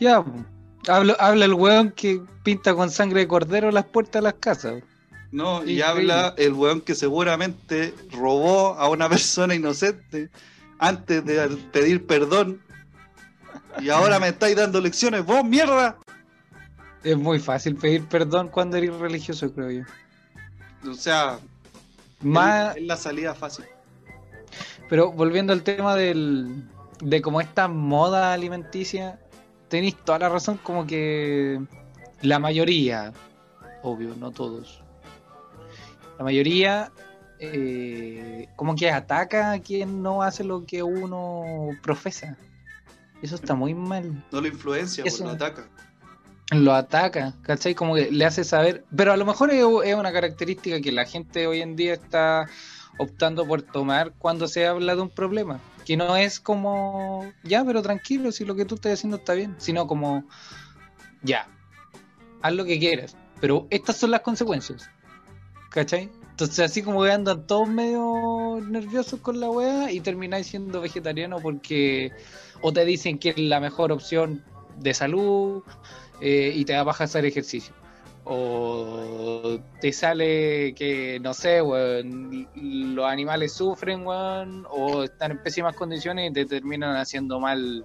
Ya. 0.01 0.23
po. 0.23 0.33
Habla, 0.89 1.15
habla 1.21 1.45
el 1.45 1.55
weón 1.55 1.91
que 1.93 2.21
pinta 2.43 2.75
con 2.75 2.91
sangre 2.91 3.21
de 3.21 3.29
cordero 3.29 3.71
las 3.71 3.85
puertas 3.87 4.21
de 4.21 4.25
las 4.25 4.35
casas. 4.35 4.83
No, 5.31 5.59
y 5.65 5.79
Increíble. 5.81 5.85
habla 5.85 6.35
el 6.37 6.53
weón 6.53 6.81
que 6.81 6.95
seguramente 6.95 7.95
robó 8.13 8.75
a 8.75 8.89
una 8.89 9.09
persona 9.09 9.55
inocente 9.55 10.29
antes 10.79 11.25
de 11.25 11.49
pedir 11.73 12.07
perdón. 12.07 12.61
Y 13.81 13.89
ahora 13.91 14.19
me 14.19 14.29
estáis 14.29 14.57
dando 14.57 14.81
lecciones, 14.81 15.25
vos 15.25 15.45
mierda. 15.45 15.97
Es 17.05 17.17
muy 17.17 17.39
fácil 17.39 17.77
pedir 17.77 18.05
perdón 18.07 18.49
cuando 18.49 18.77
eres 18.77 18.93
religioso, 18.95 19.53
creo 19.53 19.71
yo. 19.71 20.91
O 20.91 20.95
sea, 20.95 21.39
Más, 22.21 22.77
es, 22.77 22.83
es 22.83 22.87
la 22.89 22.97
salida 22.97 23.35
fácil. 23.35 23.65
pero 24.89 25.11
volviendo 25.13 25.53
al 25.53 25.63
tema 25.63 25.97
del, 25.97 26.65
de 27.01 27.23
como 27.23 27.41
esta 27.41 27.67
moda 27.69 28.33
alimenticia, 28.33 29.19
tenéis 29.73 29.97
toda 29.97 30.19
la 30.19 30.29
razón, 30.29 30.59
como 30.63 30.87
que 30.87 31.59
la 32.21 32.39
mayoría, 32.39 33.15
obvio, 33.83 34.15
no 34.19 34.31
todos, 34.31 34.83
la 36.19 36.25
mayoría 36.25 36.93
eh, 37.39 38.49
como 38.55 38.77
que 38.77 38.91
ataca 38.91 39.53
a 39.53 39.61
quien 39.61 40.03
no 40.03 40.23
hace 40.23 40.45
lo 40.45 40.67
que 40.67 40.83
uno 40.83 41.71
profesa. 41.83 42.37
Eso 43.23 43.35
está 43.35 43.55
muy 43.55 43.73
mal. 43.73 44.23
No 44.31 44.43
lo 44.43 44.47
influencia, 44.47 45.05
pues 45.05 45.15
Eso. 45.15 45.25
lo 45.25 45.31
ataca. 45.31 45.67
Lo 46.51 46.75
ataca, 46.75 47.33
¿cachai? 47.41 47.75
Como 47.75 47.95
que 47.95 48.11
le 48.11 48.27
hace 48.27 48.45
saber. 48.45 48.85
Pero 48.95 49.15
a 49.15 49.17
lo 49.17 49.25
mejor 49.25 49.51
es, 49.51 49.65
es 49.85 49.95
una 49.95 50.13
característica 50.13 50.83
que 50.83 50.93
la 50.93 51.07
gente 51.07 51.47
hoy 51.47 51.63
en 51.63 51.77
día 51.77 51.95
está 51.95 52.47
optando 52.99 53.47
por 53.47 53.63
tomar 53.63 54.13
cuando 54.19 54.49
se 54.49 54.67
habla 54.67 54.95
de 54.95 55.01
un 55.01 55.09
problema. 55.09 55.61
Que 55.85 55.97
no 55.97 56.17
es 56.17 56.39
como, 56.39 57.31
ya, 57.43 57.65
pero 57.65 57.83
tranquilo, 57.83 58.31
si 58.33 58.45
lo 58.45 58.55
que 58.55 58.65
tú 58.65 58.77
estás 58.77 58.95
haciendo 58.95 59.17
está 59.17 59.35
bien. 59.35 59.55
Sino 59.59 59.87
como, 59.87 60.25
ya, 61.23 61.49
haz 62.41 62.53
lo 62.55 62.65
que 62.65 62.79
quieras. 62.79 63.17
Pero 63.41 63.67
estas 63.71 63.97
son 63.97 64.11
las 64.11 64.21
consecuencias. 64.21 64.89
¿Cachai? 65.71 66.11
Entonces 66.31 66.61
así 66.61 66.83
como 66.83 67.03
que 67.03 67.13
andan 67.13 67.47
todos 67.47 67.69
medio 67.69 68.59
nerviosos 68.67 69.21
con 69.21 69.39
la 69.39 69.51
weá 69.51 69.93
y 69.93 70.01
termináis 70.01 70.47
siendo 70.47 70.81
vegetariano 70.81 71.39
porque 71.41 72.11
o 72.63 72.73
te 72.73 72.85
dicen 72.85 73.19
que 73.19 73.31
es 73.31 73.39
la 73.39 73.61
mejor 73.61 73.93
opción 73.93 74.43
de 74.79 74.95
salud 74.95 75.63
eh, 76.21 76.53
y 76.55 76.65
te 76.65 76.73
da 76.73 76.85
baja 76.85 77.05
hacer 77.05 77.25
ejercicio. 77.27 77.75
O 78.25 79.59
te 79.81 79.93
sale 79.93 80.75
que, 80.75 81.19
no 81.21 81.35
sé, 81.35 81.61
los 81.61 83.05
animales 83.05 83.53
sufren, 83.53 84.05
o 84.07 85.03
están 85.03 85.33
en 85.33 85.43
pésimas 85.43 85.75
condiciones 85.75 86.31
y 86.31 86.33
te 86.33 86.47
terminan 86.47 86.97
haciendo 86.97 87.41
mal 87.41 87.85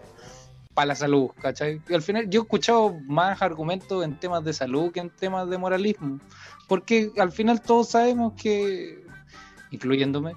para 0.75 0.89
la 0.89 0.95
salud, 0.95 1.31
¿cachai? 1.41 1.81
Y 1.89 1.93
al 1.95 2.03
final 2.03 2.29
yo 2.29 2.41
he 2.41 2.43
escuchado 2.43 2.99
más 3.07 3.41
argumentos 3.41 4.05
en 4.05 4.19
temas 4.19 4.43
de 4.43 4.53
salud 4.53 4.91
que 4.91 4.99
en 4.99 5.09
temas 5.09 5.49
de 5.49 5.57
moralismo, 5.57 6.19
porque 6.67 7.11
al 7.17 7.31
final 7.31 7.63
todos 7.63 7.89
sabemos 7.89 8.33
que, 8.39 9.03
incluyéndome, 9.71 10.33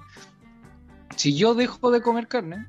si 1.15 1.35
yo 1.35 1.53
dejo 1.53 1.91
de 1.91 2.01
comer 2.01 2.27
carne, 2.27 2.65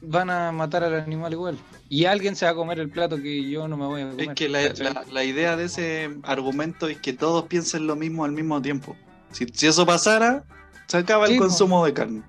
van 0.00 0.30
a 0.30 0.52
matar 0.52 0.84
al 0.84 0.94
animal 0.94 1.32
igual. 1.32 1.58
Y 1.88 2.04
alguien 2.04 2.36
se 2.36 2.44
va 2.44 2.52
a 2.52 2.54
comer 2.54 2.78
el 2.80 2.90
plato 2.90 3.16
que 3.16 3.48
yo 3.48 3.66
no 3.68 3.76
me 3.76 3.86
voy 3.86 4.02
a 4.02 4.10
comer. 4.10 4.28
Es 4.30 4.34
que 4.34 4.48
la, 4.48 4.62
la- 4.78 5.04
la 5.10 5.24
idea 5.24 5.56
de 5.56 5.64
ese 5.64 6.16
argumento 6.22 6.88
es 6.88 6.98
que 6.98 7.12
todos 7.12 7.44
piensen 7.46 7.86
lo 7.86 7.96
mismo 7.96 8.24
al 8.24 8.32
mismo 8.32 8.60
tiempo. 8.62 8.96
Si, 9.32 9.46
si 9.52 9.66
eso 9.66 9.84
pasara, 9.86 10.44
se 10.86 10.98
acaba 10.98 11.26
el 11.26 11.32
Sí, 11.32 11.38
consumo 11.38 11.84
de 11.84 11.92
carne. 11.92 12.22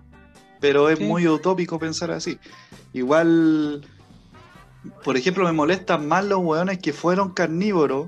Pero 0.59 0.89
es 0.89 0.97
Sí. 0.97 1.03
muy 1.05 1.27
utópico 1.27 1.77
pensar 1.77 2.09
así. 2.11 2.39
Igual, 2.93 3.85
por 5.03 5.17
ejemplo, 5.17 5.45
me 5.45 5.51
molestan 5.51 6.07
más 6.07 6.25
los 6.25 6.39
hueones 6.39 6.79
que 6.79 6.93
fueron 6.93 7.31
carnívoros 7.33 8.07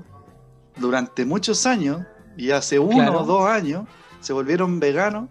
durante 0.76 1.24
muchos 1.24 1.66
años 1.66 2.00
y 2.36 2.50
hace 2.50 2.78
uno 2.78 2.96
Claro. 2.96 3.20
o 3.20 3.24
dos 3.24 3.46
años 3.48 3.86
se 4.20 4.32
volvieron 4.32 4.80
veganos 4.80 5.28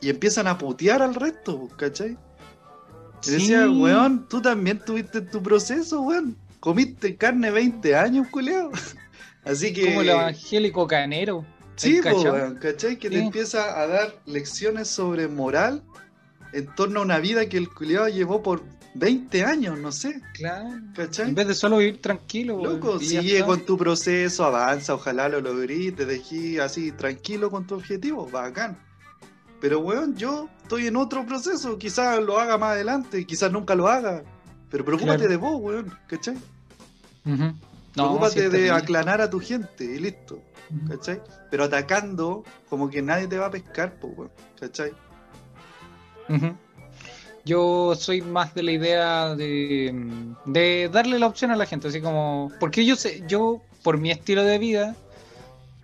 y 0.00 0.08
empiezan 0.10 0.46
a 0.46 0.58
putear 0.58 1.02
al 1.02 1.14
resto, 1.14 1.68
¿cachai? 1.76 2.16
Sí. 3.20 3.32
decía, 3.32 3.70
weón, 3.70 4.26
tú 4.28 4.40
también 4.40 4.78
tuviste 4.84 5.20
tu 5.20 5.42
proceso, 5.42 6.02
weón. 6.02 6.36
Comiste 6.60 7.16
carne 7.16 7.50
20 7.50 7.96
años, 7.96 8.28
culeado. 8.28 8.70
Así 9.44 9.72
que. 9.72 9.86
Como 9.86 10.02
el 10.02 10.10
evangélico 10.10 10.86
canero. 10.86 11.44
Sí, 11.76 12.00
¿Hay 12.04 12.12
po, 12.12 12.20
weón, 12.20 12.56
¿cachai? 12.56 12.98
Que 12.98 13.08
te 13.08 13.18
empieza 13.18 13.80
a 13.80 13.86
dar 13.86 14.14
lecciones 14.26 14.88
sobre 14.88 15.28
moral 15.28 15.82
en 16.52 16.66
torno 16.74 17.00
a 17.00 17.02
una 17.02 17.18
vida 17.18 17.48
que 17.48 17.56
el 17.56 17.70
culeado 17.70 18.08
llevó 18.08 18.42
por 18.42 18.62
20 18.94 19.44
años, 19.44 19.78
no 19.78 19.92
sé, 19.92 20.20
Claro. 20.34 20.68
¿cachai? 20.94 21.28
En 21.28 21.34
vez 21.34 21.46
de 21.46 21.54
solo 21.54 21.78
vivir 21.78 22.02
tranquilo, 22.02 22.56
weón, 22.56 22.74
Loco, 22.74 22.98
sigue 22.98 23.42
con 23.44 23.64
tu 23.64 23.78
proceso, 23.78 24.44
avanza, 24.44 24.94
ojalá 24.94 25.28
lo 25.28 25.40
logrís, 25.40 25.94
te 25.94 26.04
dejé 26.04 26.60
así 26.60 26.92
tranquilo 26.92 27.50
con 27.50 27.66
tu 27.66 27.76
objetivo, 27.76 28.28
bacán. 28.28 28.76
Pero 29.60 29.80
weón, 29.80 30.16
yo 30.16 30.48
estoy 30.62 30.86
en 30.86 30.96
otro 30.96 31.26
proceso, 31.26 31.76
quizás 31.78 32.20
lo 32.22 32.38
haga 32.40 32.56
más 32.58 32.72
adelante, 32.72 33.26
quizás 33.26 33.52
nunca 33.52 33.74
lo 33.74 33.88
haga. 33.88 34.22
Pero 34.70 34.84
preocúpate 34.84 35.18
Claro. 35.18 35.30
de 35.30 35.36
vos, 35.36 35.60
weón, 35.60 35.94
¿cachai? 36.06 36.36
No, 37.24 37.54
preocúpate 37.94 38.42
sí, 38.44 38.48
de 38.48 38.62
bien. 38.62 38.74
aclarar 38.74 39.20
a 39.20 39.28
tu 39.28 39.40
gente 39.40 39.84
y 39.84 39.98
listo, 39.98 40.40
Ujú. 40.70 40.88
¿cachai? 40.96 41.20
Pero 41.50 41.64
atacando, 41.64 42.44
como 42.68 42.88
que 42.88 43.02
nadie 43.02 43.26
te 43.26 43.36
va 43.36 43.46
a 43.46 43.50
pescar, 43.50 43.94
pues, 44.00 44.12
weón, 44.16 44.30
¿cachai? 44.58 44.92
Ujú. 46.28 46.54
Yo 47.44 47.94
soy 47.96 48.22
más 48.22 48.54
de 48.54 48.62
la 48.62 48.72
idea 48.72 49.34
de, 49.34 50.34
de 50.44 50.88
darle 50.92 51.18
la 51.18 51.26
opción 51.26 51.50
a 51.50 51.56
la 51.56 51.66
gente, 51.66 51.88
así 51.88 52.00
como. 52.00 52.52
Porque 52.60 52.84
yo 52.84 52.96
sé, 52.96 53.24
yo, 53.26 53.60
por 53.82 53.98
mi 53.98 54.10
estilo 54.10 54.44
de 54.44 54.58
vida, 54.58 54.94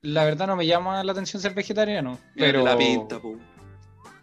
la 0.02 0.24
verdad 0.24 0.46
no 0.46 0.54
me 0.56 0.66
llama 0.66 1.02
la 1.02 1.12
atención 1.12 1.42
ser 1.42 1.54
vegetariano. 1.54 2.18
Pero. 2.36 2.62
la 2.62 2.76
pinta, 2.76 3.18
pues. 3.18 3.36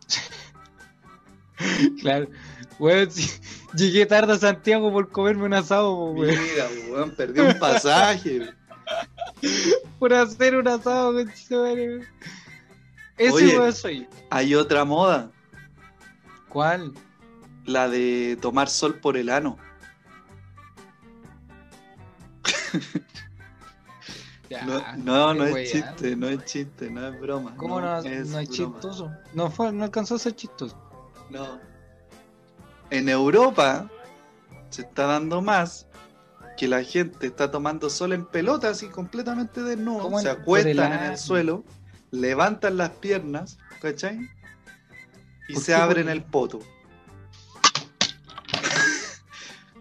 Claro. 2.02 2.28
Weón, 2.80 3.10
llegué 3.76 4.06
tarde 4.06 4.34
a 4.34 4.38
Santiago 4.38 4.92
por 4.92 5.10
comerme 5.10 5.46
un 5.46 5.54
asado, 5.54 6.12
weón. 6.12 6.36
Mira, 6.36 6.68
weón, 6.90 7.12
perdí 7.12 7.40
un 7.40 7.58
pasaje. 7.58 8.50
Por 10.00 10.14
hacer 10.14 10.58
un 10.58 10.68
asado, 10.68 11.12
weón. 11.12 12.06
Ese 13.18 13.34
Oye. 13.34 13.58
weón 13.58 13.74
soy. 13.74 14.08
Hay 14.30 14.56
otra 14.56 14.84
moda, 14.84 15.32
¿Cuál? 16.50 16.92
la 17.66 17.88
de 17.88 18.38
tomar 18.42 18.70
sol 18.70 18.96
por 18.96 19.16
el 19.18 19.30
ano. 19.30 19.58
Ya, 24.54 24.96
No, 24.98 25.34
no, 25.34 25.46
es 25.46 25.72
chiste, 25.72 26.16
no 26.16 26.28
es 26.30 26.46
chiste, 26.46 26.90
no 26.92 27.08
es 27.08 27.20
broma. 27.20 27.56
¿Cómo 27.58 27.82
no, 27.82 28.02
no 28.02 28.40
es, 28.40 28.50
chistoso? 28.50 29.12
No, 29.34 29.50
fue, 29.50 29.72
no 29.72 29.84
alcanzó 29.84 30.16
a 30.16 30.20
ser 30.20 30.36
chistoso. 30.36 30.78
No. 31.32 31.60
En 32.92 33.10
Europa 33.10 33.90
se 34.70 34.84
está 34.84 35.08
dando 35.08 35.42
más 35.42 35.88
que 36.56 36.68
la 36.68 36.84
gente 36.84 37.26
está 37.26 37.50
tomando 37.50 37.90
sol 37.90 38.14
en 38.14 38.26
pelota, 38.26 38.70
así 38.70 38.88
completamente 38.88 39.64
desnudo. 39.64 40.04
¿Cómo 40.04 40.20
en- 40.20 40.24
Se 40.26 40.32
el 40.32 40.38
acuestan 40.40 40.94
en 40.94 41.04
el 41.12 41.18
suelo, 41.18 41.64
levantan 42.12 42.78
las 42.78 42.92
piernas, 42.92 43.58
¿cachai? 43.82 44.30
Y 45.50 45.54
¿Por 45.56 45.64
se 45.64 45.74
abren 45.74 46.10
el 46.10 46.24
poto. 46.24 46.60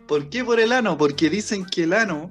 ¿Por 0.09 0.29
qué 0.31 0.45
por 0.45 0.61
el 0.61 0.73
ano? 0.73 0.97
Porque 0.99 1.31
dicen 1.31 1.65
que 1.65 1.85
el 1.85 1.93
ano 1.93 2.31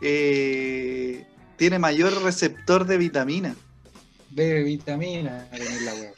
eh, 0.00 1.26
tiene 1.56 1.78
mayor 1.78 2.22
receptor 2.22 2.86
de 2.86 2.98
vitamina. 2.98 3.54
De 4.30 4.62
vitamina 4.62 5.48
en 5.52 5.84
la 5.84 5.94
weá. 5.94 6.12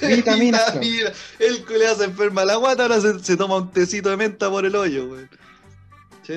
Vitaminas. 0.16 0.72
Club. 0.72 0.80
Vitamina. 0.80 1.12
El 1.38 1.64
culea 1.64 1.94
se 1.94 2.04
enferma 2.04 2.44
la 2.44 2.56
guata, 2.56 2.82
ahora 2.82 3.00
se, 3.00 3.20
se 3.20 3.36
toma 3.36 3.58
un 3.58 3.70
tecito 3.70 4.10
de 4.10 4.16
menta 4.16 4.50
por 4.50 4.66
el 4.66 4.74
hoyo, 4.74 5.06
weón. 5.06 5.28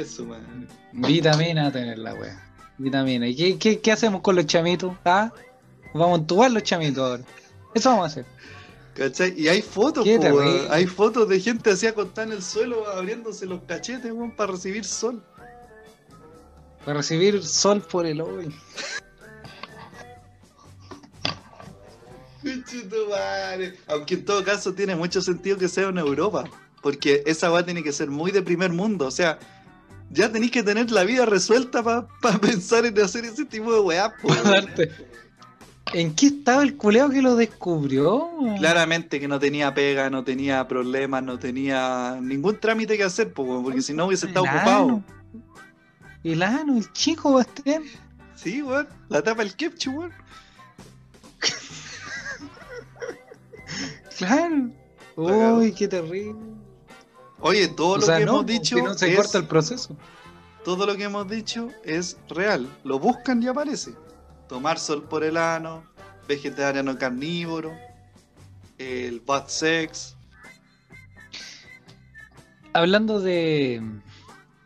Su 0.05 0.26
madre. 0.26 0.43
Vitamina 0.91 1.72
tener 1.72 1.97
la 1.97 2.14
wea. 2.14 2.43
Vitamina. 2.77 3.27
¿Y 3.27 3.35
qué, 3.35 3.57
qué, 3.57 3.80
qué 3.80 3.91
hacemos 3.93 4.22
con 4.22 4.35
los 4.35 4.45
chamitos? 4.45 4.93
¿Ah? 5.05 5.31
Vamos 5.93 6.19
a 6.19 6.22
entubar 6.22 6.51
los 6.51 6.64
chamitos 6.64 7.09
ahora. 7.09 7.23
Eso 7.73 7.89
vamos 7.89 8.03
a 8.03 8.07
hacer. 8.07 8.26
¿Cachai? 8.97 9.39
Y 9.39 9.47
hay 9.47 9.61
fotos, 9.61 10.03
po. 10.07 10.41
Hay 10.71 10.87
fotos 10.87 11.29
de 11.29 11.39
gente 11.39 11.69
así 11.69 11.85
acostada 11.85 12.27
en 12.27 12.33
el 12.33 12.41
suelo 12.41 12.87
abriéndose 12.89 13.45
los 13.45 13.61
cachetes, 13.63 14.11
weón, 14.11 14.35
para 14.35 14.53
recibir 14.53 14.83
sol. 14.83 15.21
Para 16.83 16.97
recibir 16.97 17.43
sol 17.43 17.79
por 17.81 18.07
el 18.07 18.21
hoy. 18.21 18.51
Aunque 23.87 24.15
en 24.15 24.25
todo 24.25 24.43
caso 24.43 24.73
tiene 24.73 24.95
mucho 24.95 25.21
sentido 25.21 25.57
que 25.57 25.67
sea 25.67 25.89
en 25.89 25.99
Europa. 25.99 26.45
Porque 26.81 27.21
esa 27.27 27.51
weá 27.51 27.63
tiene 27.63 27.83
que 27.83 27.91
ser 27.91 28.09
muy 28.09 28.31
de 28.31 28.41
primer 28.41 28.71
mundo. 28.71 29.05
O 29.05 29.11
sea, 29.11 29.37
ya 30.09 30.31
tenéis 30.31 30.51
que 30.51 30.63
tener 30.63 30.89
la 30.89 31.03
vida 31.03 31.27
resuelta 31.27 31.83
para 31.83 32.07
pensar 32.41 32.83
en 32.87 32.99
hacer 32.99 33.25
ese 33.25 33.45
tipo 33.45 33.71
de 33.71 33.79
weá. 33.79 34.11
Darte. 34.43 34.91
¿En 35.93 36.14
qué 36.15 36.27
estaba 36.27 36.64
el 36.64 36.76
culeo 36.76 37.09
que 37.09 37.22
lo 37.22 37.35
descubrió? 37.35 38.30
Claramente 38.57 39.19
que 39.19 39.27
no 39.27 39.39
tenía 39.39 39.73
pega, 39.73 40.09
no 40.09 40.23
tenía 40.23 40.68
problemas, 40.68 41.23
no 41.23 41.39
tenía 41.39 42.18
ningún 42.22 42.59
trámite 42.59 42.97
que 42.97 43.03
hacer, 43.03 43.31
porque 43.34 43.81
si 43.81 43.93
no 43.93 44.05
hubiese 44.07 44.27
estado 44.27 44.45
El 44.45 44.51
ocupado. 44.55 45.03
El 46.23 46.43
ano, 46.43 46.77
el 46.77 46.91
chico 46.93 47.34
Bastián. 47.34 47.84
Sí, 48.35 48.61
weón. 48.61 48.88
La 49.09 49.22
tapa 49.23 49.43
el 49.43 49.55
ketchup, 49.55 49.95
weón. 49.97 50.11
Claro. 54.18 54.69
Uy, 55.15 55.72
qué 55.73 55.88
terrible. 55.88 56.35
Oye, 57.39 57.68
todo 57.68 57.91
O 57.93 57.97
lo 57.97 58.05
sea, 58.05 58.18
que 58.18 58.26
no, 58.26 58.31
hemos 58.34 58.45
dicho 58.47 58.76
que 58.76 58.81
no 58.81 58.93
se 58.95 59.09
es- 59.11 59.15
corta 59.18 59.38
el 59.38 59.45
proceso. 59.47 59.95
todo 60.65 60.85
lo 60.85 60.95
que 60.97 61.03
hemos 61.03 61.27
dicho 61.30 61.69
es 61.84 62.18
real. 62.30 62.68
Lo 62.84 62.99
buscan 62.99 63.41
y 63.43 63.47
aparece. 63.47 63.93
Tomar 64.47 64.79
sol 64.79 65.03
por 65.03 65.23
el 65.23 65.37
ano, 65.37 65.83
vegetariano 66.27 66.97
carnívoro, 66.97 67.73
el 68.77 69.19
bad 69.21 69.47
sex. 69.47 70.15
Hablando 72.73 73.19
de 73.19 73.81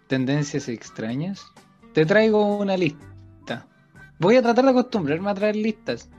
tendencias 0.08 0.68
extrañas, 0.68 1.46
te 1.94 2.06
traigo 2.06 2.58
una 2.58 2.78
lista. 2.78 3.68
Voy 4.20 4.36
a 4.36 4.42
tratar 4.42 4.66
de 4.66 4.72
acostumbrarme 4.72 5.30
a 5.32 5.36
traer 5.36 5.56
listas. 5.56 6.10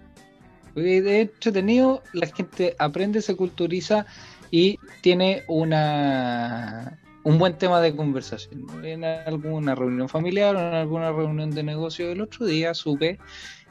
Porque 0.75 1.03
de 1.03 1.21
entretenido, 1.21 2.03
la 2.15 2.27
gente 2.27 2.75
aprende, 2.79 3.21
se 3.21 3.37
culturiza 3.37 4.07
y 4.51 4.79
tiene 5.03 5.45
una 5.49 6.99
un 7.25 7.39
buen 7.39 7.57
tema 7.57 7.81
de 7.81 7.95
conversación. 7.95 8.67
En 8.85 9.05
alguna 9.05 9.75
reunión 9.75 10.09
familiar 10.09 10.57
o 10.57 10.59
en 10.59 10.75
alguna 10.75 11.13
reunión 11.13 11.51
de 11.51 11.63
negocio 11.63 12.11
el 12.11 12.21
otro 12.21 12.47
día 12.47 12.75
supe 12.75 13.19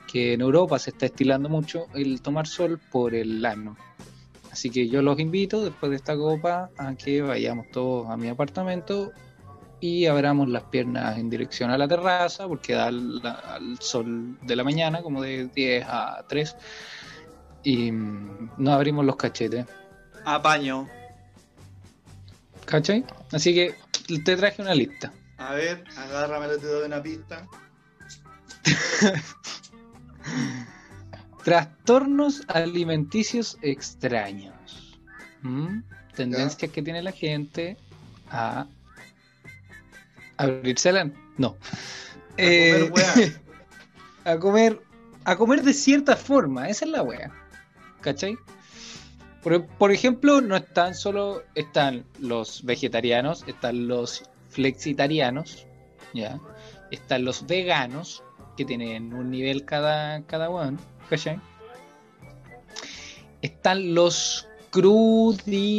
que 0.07 0.33
en 0.33 0.41
Europa 0.41 0.79
se 0.79 0.91
está 0.91 1.05
estilando 1.05 1.49
mucho 1.49 1.87
el 1.93 2.21
tomar 2.21 2.47
sol 2.47 2.79
por 2.91 3.15
el 3.15 3.45
ano. 3.45 3.77
Así 4.51 4.69
que 4.69 4.89
yo 4.89 5.01
los 5.01 5.19
invito 5.19 5.63
después 5.63 5.89
de 5.89 5.95
esta 5.95 6.15
copa 6.17 6.69
a 6.77 6.95
que 6.95 7.21
vayamos 7.21 7.67
todos 7.71 8.09
a 8.09 8.17
mi 8.17 8.27
apartamento 8.27 9.11
y 9.79 10.05
abramos 10.05 10.49
las 10.49 10.63
piernas 10.63 11.17
en 11.17 11.29
dirección 11.29 11.71
a 11.71 11.77
la 11.77 11.87
terraza 11.87 12.47
porque 12.47 12.73
da 12.73 12.87
al, 12.87 13.21
al 13.25 13.79
sol 13.79 14.37
de 14.41 14.55
la 14.55 14.63
mañana, 14.63 15.01
como 15.01 15.21
de 15.21 15.47
10 15.47 15.85
a 15.87 16.25
3, 16.27 16.55
y 17.63 17.91
mm, 17.91 18.51
nos 18.57 18.73
abrimos 18.73 19.05
los 19.05 19.15
cachetes. 19.15 19.65
Apaño. 20.25 20.87
¿Cachai? 22.71 23.05
Así 23.33 23.53
que 23.53 23.75
te 24.23 24.37
traje 24.37 24.61
una 24.61 24.73
lista. 24.73 25.11
A 25.37 25.55
ver, 25.55 25.83
agárramelo, 25.97 26.57
te 26.57 26.67
doy 26.67 26.85
una 26.85 27.03
pista. 27.03 27.45
Trastornos 31.43 32.43
alimenticios 32.47 33.57
extraños. 33.61 34.97
¿Mm? 35.41 35.81
Tendencias 36.15 36.71
que 36.71 36.81
tiene 36.81 37.01
la 37.01 37.11
gente 37.11 37.75
a 38.29 38.67
abrirse 40.37 40.93
la... 40.93 41.11
No. 41.37 41.57
A 42.33 42.37
comer 42.37 42.91
weá. 42.93 43.13
a 44.25 44.39
comer 44.39 44.81
a 45.25 45.35
comer 45.35 45.61
de 45.61 45.73
cierta 45.73 46.15
forma, 46.15 46.69
esa 46.69 46.85
es 46.85 46.91
la 46.91 47.03
wea. 47.03 47.31
¿Cachai? 48.01 48.37
Por, 49.43 49.65
por 49.65 49.91
ejemplo, 49.91 50.39
no 50.41 50.55
están 50.55 50.93
solo, 50.93 51.43
están 51.55 52.05
los 52.19 52.63
vegetarianos, 52.63 53.43
están 53.47 53.87
los 53.87 54.23
flexitarianos, 54.49 55.65
¿ya? 56.13 56.39
Están 56.91 57.25
los 57.25 57.47
veganos, 57.47 58.23
que 58.55 58.65
tienen 58.65 59.13
un 59.13 59.31
nivel 59.31 59.65
cada, 59.65 60.21
cada 60.27 60.49
weón, 60.49 60.79
¿cachai? 61.09 61.39
Están 63.41 63.95
los 63.95 64.47
crudi... 64.69 65.71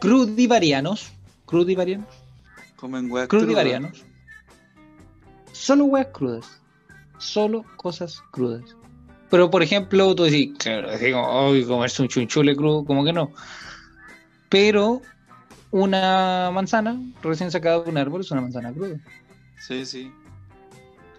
crudivarianos, 0.00 1.12
crudivarianos, 1.44 2.08
Comen 2.76 3.08
cruda. 3.08 3.28
crudivarianos. 3.28 4.04
Solo 5.52 5.84
weas 5.86 6.08
crudas. 6.12 6.60
Solo 7.18 7.64
cosas 7.76 8.22
crudas. 8.30 8.76
Pero 9.30 9.50
por 9.50 9.62
ejemplo, 9.62 10.14
tú 10.14 10.24
decís, 10.24 10.52
claro, 10.58 10.90
así 10.90 11.10
como, 11.12 11.48
"Ay, 11.50 11.64
comerse 11.64 12.02
un 12.02 12.08
chunchule 12.08 12.54
crudo, 12.54 12.84
como 12.84 13.04
que 13.04 13.12
no. 13.12 13.32
Pero 14.48 15.02
una 15.72 16.50
manzana 16.52 17.00
recién 17.22 17.50
sacada 17.50 17.80
de 17.82 17.90
un 17.90 17.98
árbol 17.98 18.20
es 18.20 18.30
una 18.30 18.40
manzana 18.42 18.72
cruda. 18.72 18.98
Sí, 19.58 19.84
sí. 19.84 20.12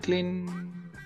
Clean, 0.02 0.46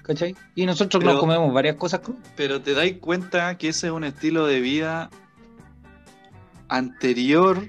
¿cachai? 0.04 0.36
Y 0.54 0.66
nosotros 0.68 1.02
Pero- 1.02 1.14
nos 1.14 1.20
comemos 1.22 1.52
varias 1.54 1.76
cosas 1.78 2.02
crudas. 2.02 2.22
Pero 2.36 2.62
te 2.62 2.74
dais 2.76 2.98
cuenta 3.00 3.58
que 3.58 3.70
ese 3.70 3.88
es 3.88 3.94
un 3.94 4.04
estilo 4.04 4.46
de 4.46 4.60
vida 4.60 5.10
anterior 6.70 7.68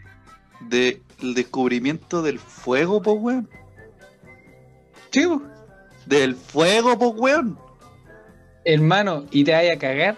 del 0.61 1.01
descubrimiento 1.35 2.23
del 2.23 2.39
fuego, 2.39 3.01
po 3.03 3.13
weón. 3.13 3.49
Sí. 5.11 5.27
Del 6.07 6.35
fuego, 6.35 6.99
po 6.99 7.09
weón. 7.09 7.59
Hermano, 8.65 9.27
y 9.31 9.45
te 9.45 9.53
vaya 9.53 9.75
a 9.75 9.79
cagar. 9.79 10.17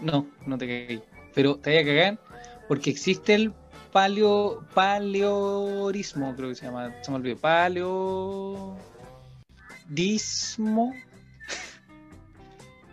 No, 0.00 0.26
no 0.46 0.58
te 0.58 0.66
cagué. 0.66 1.02
Pero 1.34 1.56
te 1.56 1.70
vaya 1.70 1.82
a 1.82 1.84
cagar 1.84 2.26
porque 2.68 2.90
existe 2.90 3.34
el 3.34 3.52
paleo 3.92 4.64
paleorismo, 4.74 6.34
creo 6.36 6.50
que 6.50 6.54
se 6.54 6.66
llama. 6.66 6.92
Se 7.02 7.10
me 7.10 7.16
olvidó. 7.16 7.36
Paleo. 7.38 8.76
Dismo. 9.88 10.92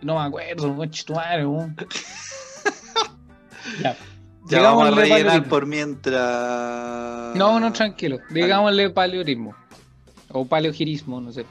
No 0.02 0.18
me 0.18 0.26
acuerdo, 0.26 0.74
conche 0.76 1.04
tu 1.04 1.14
madre. 1.14 1.44
Ya. 3.80 3.96
Ya 4.46 4.60
vamos 4.60 4.88
a 4.88 4.90
rellenar 4.90 5.22
paleorismo. 5.22 5.48
por 5.48 5.66
mientras. 5.66 7.34
No, 7.34 7.58
no, 7.58 7.72
tranquilo. 7.72 8.18
Digámosle 8.28 8.90
paleorismo. 8.90 9.56
O 10.28 10.44
paleogirismo, 10.44 11.18
no 11.18 11.32
sé. 11.32 11.46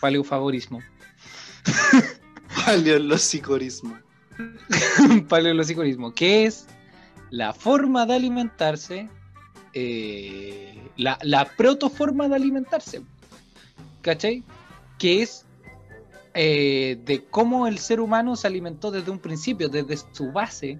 Paleofavorismo. 0.00 0.80
Paleolosicorismo. 2.64 3.98
paleolosicorismo, 5.28 6.12
que 6.12 6.46
es 6.46 6.66
la 7.30 7.52
forma 7.52 8.06
de 8.06 8.14
alimentarse, 8.14 9.08
eh, 9.72 10.90
la, 10.96 11.18
la 11.22 11.44
protoforma 11.44 12.28
de 12.28 12.36
alimentarse, 12.36 13.02
¿cachai? 14.02 14.42
Que 14.98 15.22
es 15.22 15.44
eh, 16.34 16.98
de 17.04 17.24
cómo 17.24 17.66
el 17.66 17.78
ser 17.78 18.00
humano 18.00 18.36
se 18.36 18.46
alimentó 18.46 18.90
desde 18.90 19.10
un 19.10 19.18
principio, 19.18 19.68
desde 19.68 19.96
su 20.12 20.32
base, 20.32 20.78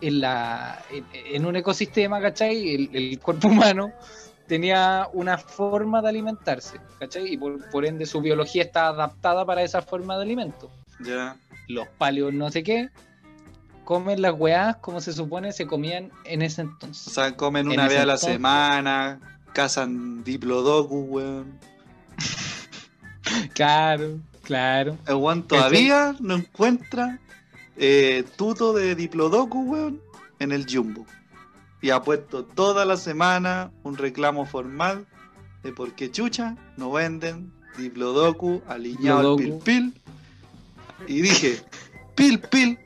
en, 0.00 1.46
un 1.46 1.56
ecosistema, 1.56 2.20
¿cachai? 2.20 2.74
El, 2.74 2.90
el 2.94 3.18
cuerpo 3.20 3.48
humano 3.48 3.92
tenía 4.46 5.08
una 5.12 5.36
forma 5.38 6.00
de 6.00 6.08
alimentarse, 6.08 6.80
¿cachai? 6.98 7.34
Y 7.34 7.36
por, 7.36 7.68
por 7.70 7.84
ende 7.84 8.06
su 8.06 8.20
biología 8.20 8.62
está 8.62 8.88
adaptada 8.88 9.44
para 9.44 9.62
esa 9.62 9.82
forma 9.82 10.16
de 10.16 10.22
alimento 10.22 10.70
Ya. 11.04 11.36
los 11.68 11.86
paleos 11.98 12.32
no 12.34 12.50
sé 12.50 12.62
qué, 12.62 12.90
comen 13.84 14.20
las 14.22 14.34
weás 14.38 14.76
como 14.76 15.00
se 15.00 15.12
supone 15.12 15.52
se 15.52 15.66
comían 15.66 16.10
en 16.24 16.42
ese 16.42 16.62
O 16.62 16.64
entonces. 16.64 17.12
sea, 17.12 17.36
comen 17.36 17.66
En 17.66 17.72
una 17.72 17.88
vez 17.88 17.98
a 18.00 18.06
la 18.06 18.14
entonces- 18.14 18.32
semana, 18.34 19.20
cazan 19.52 20.22
diplodocus, 20.24 21.04
weón. 21.08 21.58
Claro, 23.54 24.18
claro. 24.42 24.98
El 25.06 25.14
weón 25.16 25.42
todavía 25.44 26.14
no 26.20 26.34
encuentra 26.34 27.18
eh, 27.76 28.24
tuto 28.36 28.72
de 28.72 28.94
diplodocus, 28.94 29.66
weón, 29.66 30.00
en 30.38 30.52
el 30.52 30.66
jumbo. 30.68 31.06
Y 31.82 31.90
ha 31.90 32.02
puesto 32.02 32.44
toda 32.44 32.84
la 32.84 32.96
semana 32.96 33.70
un 33.84 33.96
reclamo 33.96 34.44
formal 34.46 35.06
de 35.62 35.72
por 35.72 35.92
qué 35.94 36.10
chucha 36.10 36.56
no 36.76 36.90
venden 36.92 37.52
diplodocus 37.78 38.60
alineado 38.66 39.32
al 39.32 39.36
pil 39.36 39.44
Diplodocus. 39.46 39.64
pil. 39.64 39.99
Y 41.06 41.20
dije, 41.22 41.60
pil 42.14 42.40
pil, 42.40 42.78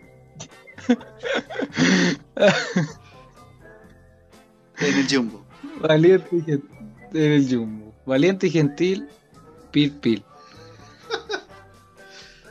En 4.78 4.96
el 4.96 5.06
Jumbo. 5.08 5.44
Valiente 5.80 6.36
y 6.36 6.42
gentil. 6.42 6.70
En 7.12 7.32
el 7.32 7.48
Jumbo. 7.48 7.94
Valiente 8.06 8.46
y 8.48 8.50
gentil. 8.50 9.08
Pil 9.70 9.92
pil. 9.92 10.24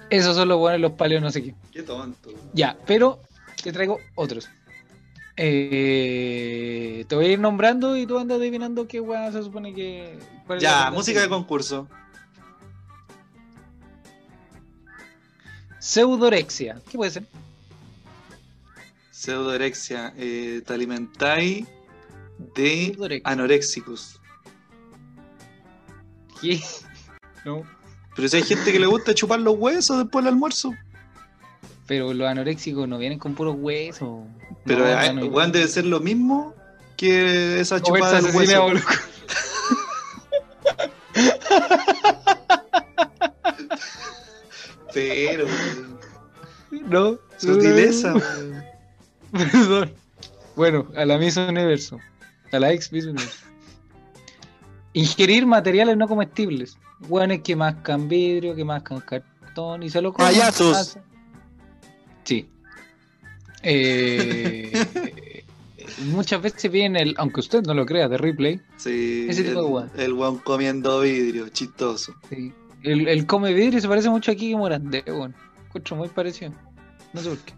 Esos 0.09 0.35
son 0.35 0.47
los 0.47 0.57
buenos 0.59 0.79
los 0.79 0.91
paleos, 0.93 1.21
no 1.21 1.31
sé 1.31 1.43
qué. 1.43 1.55
Qué 1.71 1.83
tonto. 1.83 2.29
Ya, 2.53 2.77
pero 2.85 3.19
te 3.63 3.71
traigo 3.71 3.99
otros. 4.15 4.49
Eh, 5.35 7.05
te 7.07 7.15
voy 7.15 7.25
a 7.25 7.31
ir 7.31 7.39
nombrando 7.39 7.97
y 7.97 8.05
tú 8.05 8.19
andas 8.19 8.37
adivinando 8.37 8.87
qué 8.87 9.01
weá 9.01 9.31
se 9.31 9.41
supone 9.41 9.73
que. 9.73 10.19
Ya, 10.59 10.91
música 10.91 11.21
de 11.21 11.29
concurso. 11.29 11.87
Pseudorexia. 15.83 16.79
¿Qué 16.89 16.97
puede 16.97 17.11
ser? 17.11 17.23
Pseudorexia. 19.11 20.13
Eh, 20.15 20.61
te 20.65 20.73
alimentáis 20.73 21.67
de 22.55 22.85
Pseudorexia. 22.93 23.31
anoréxicos. 23.31 24.19
¿Qué? 26.41 26.61
No. 27.45 27.61
Pero 28.15 28.29
si 28.29 28.37
hay 28.37 28.43
gente 28.43 28.71
que 28.71 28.79
le 28.79 28.85
gusta 28.85 29.13
chupar 29.13 29.41
los 29.41 29.57
huesos 29.57 29.97
después 29.97 30.23
del 30.23 30.33
almuerzo. 30.33 30.71
Pero 31.87 32.13
los 32.13 32.25
anoréxicos 32.25 32.87
no 32.87 32.97
vienen 32.97 33.19
con 33.19 33.35
puros 33.35 33.57
huesos. 33.59 34.25
Pero 34.63 34.85
No, 34.85 35.41
eh, 35.45 35.51
debe 35.51 35.67
ser 35.67 35.83
lo 35.85 35.99
mismo 35.99 36.55
que 36.95 37.59
esa 37.59 37.81
chupada 37.81 38.21
del 38.21 38.27
asesina, 38.27 38.61
Pero, 44.93 45.45
No. 46.89 47.17
sutileza. 47.37 48.13
Perdón. 49.31 49.91
Bueno, 50.55 50.87
a 50.95 51.05
la 51.05 51.17
Miss 51.17 51.37
Universo. 51.37 51.99
A 52.51 52.59
la 52.59 52.71
ex 52.71 52.91
Miss 52.91 53.05
Universo. 53.05 53.45
Ingerir 54.93 55.45
materiales 55.45 55.97
no 55.97 56.07
comestibles. 56.07 56.77
Hueones 57.09 57.41
que 57.41 57.55
mascan 57.55 58.07
vidrio, 58.07 58.55
que 58.55 58.63
mascan 58.63 58.99
cartón 59.01 59.83
y 59.83 59.89
se 59.89 60.01
lo 60.01 60.13
comen. 60.13 60.31
Payasos. 60.31 60.97
Sí. 62.23 62.47
Eh, 63.63 64.71
muchas 66.05 66.41
veces 66.41 66.71
viene 66.71 67.01
el, 67.01 67.15
aunque 67.17 67.39
usted 67.39 67.63
no 67.63 67.73
lo 67.73 67.85
crea, 67.85 68.07
de 68.07 68.17
replay. 68.17 68.61
Sí, 68.77 69.25
Ese 69.29 69.43
tipo 69.43 69.61
de 69.63 69.67
weón. 69.67 69.91
el, 69.95 70.01
el 70.01 70.13
weón 70.13 70.37
comiendo 70.39 70.99
vidrio, 71.01 71.49
chistoso. 71.49 72.13
sí. 72.29 72.53
El, 72.83 73.07
el 73.07 73.25
come 73.25 73.53
vidrio 73.53 73.79
se 73.79 73.87
parece 73.87 74.09
mucho 74.09 74.31
a 74.31 74.35
Kiki 74.35 74.55
Morandé, 74.55 75.03
bueno. 75.07 75.33
Encuentro 75.65 75.95
muy 75.95 76.09
parecido. 76.09 76.51
No 77.13 77.21
sé 77.21 77.29
por 77.29 77.39
qué. 77.39 77.53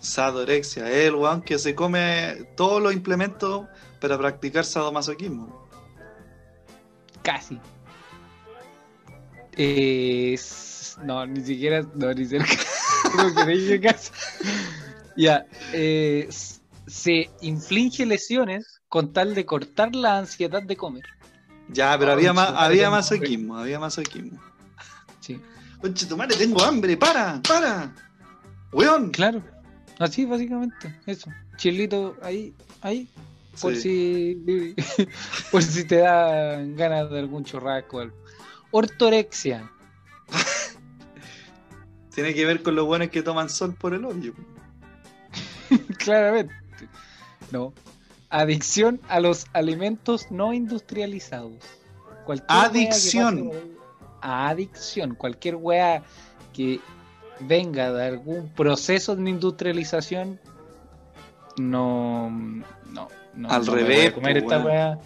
Sadorexia, 0.00 0.88
es 0.90 1.08
el 1.08 1.14
weón 1.14 1.42
que 1.42 1.58
se 1.58 1.74
come 1.74 2.46
todos 2.56 2.82
los 2.82 2.92
implementos 2.92 3.66
para 4.00 4.18
practicar 4.18 4.64
sadomasoquismo. 4.64 5.68
Casi. 7.22 7.60
Eh, 9.56 10.36
no, 11.04 11.26
ni 11.26 11.40
siquiera, 11.44 11.86
no, 11.94 12.12
ni 12.12 12.26
cerca. 12.26 12.52
Ya, 15.14 15.44
eh, 15.74 16.26
se 16.86 17.30
inflige 17.42 18.06
lesiones 18.06 18.80
con 18.88 19.12
tal 19.12 19.34
de 19.34 19.44
cortar 19.44 19.94
la 19.94 20.16
ansiedad 20.16 20.62
de 20.62 20.74
comer. 20.74 21.04
Ya, 21.72 21.98
pero 21.98 22.10
Oh, 22.12 22.14
había, 22.14 22.32
conchetumare, 22.32 22.64
había 22.66 22.90
masoquismo, 22.90 23.56
había 23.56 23.78
masoquismo. 23.78 24.40
Sí, 25.20 25.40
tu 26.08 26.16
madre, 26.16 26.36
tengo 26.36 26.62
hambre, 26.62 26.96
para, 26.96 27.40
para. 27.42 27.92
Weón. 28.72 29.10
claro. 29.10 29.42
Así, 29.98 30.24
básicamente, 30.24 30.98
eso. 31.06 31.30
Chilito 31.56 32.16
ahí, 32.22 32.54
ahí, 32.80 33.08
por 33.60 33.74
Sí. 33.76 34.36
si 34.36 34.74
por 35.52 35.62
si 35.62 35.84
te 35.84 35.96
dan 35.98 36.74
ganas 36.76 37.10
de 37.10 37.18
algún 37.20 37.44
churrasco 37.44 37.98
o 37.98 38.00
algo. 38.00 38.16
Ortorexia. 38.70 39.70
Tiene 42.14 42.34
que 42.34 42.44
ver 42.44 42.62
con 42.62 42.74
los 42.74 42.86
buenos 42.86 43.08
que 43.08 43.22
toman 43.22 43.48
sol 43.48 43.74
por 43.74 43.94
el 43.94 44.04
hoyo. 44.04 44.32
Claramente. 45.98 46.54
No. 47.50 47.72
Adicción 48.32 48.98
a 49.08 49.20
los 49.20 49.46
alimentos 49.52 50.30
no 50.30 50.54
industrializados. 50.54 51.52
Cualquier 52.24 52.58
Adicción. 52.58 53.50
pase 53.50 53.62
Adicción. 54.22 55.14
Cualquier 55.14 55.56
wea 55.56 56.02
que 56.54 56.80
venga 57.40 57.92
de 57.92 58.06
algún 58.06 58.48
proceso 58.48 59.14
de 59.14 59.28
industrialización. 59.28 60.40
No. 61.58 62.30
No. 62.90 63.08
no 63.34 63.50
Al 63.50 63.66
no 63.66 63.74
revés, 63.74 64.12
comer 64.12 64.42
pues, 64.42 64.44
esta 64.44 64.64
wea. 64.64 64.98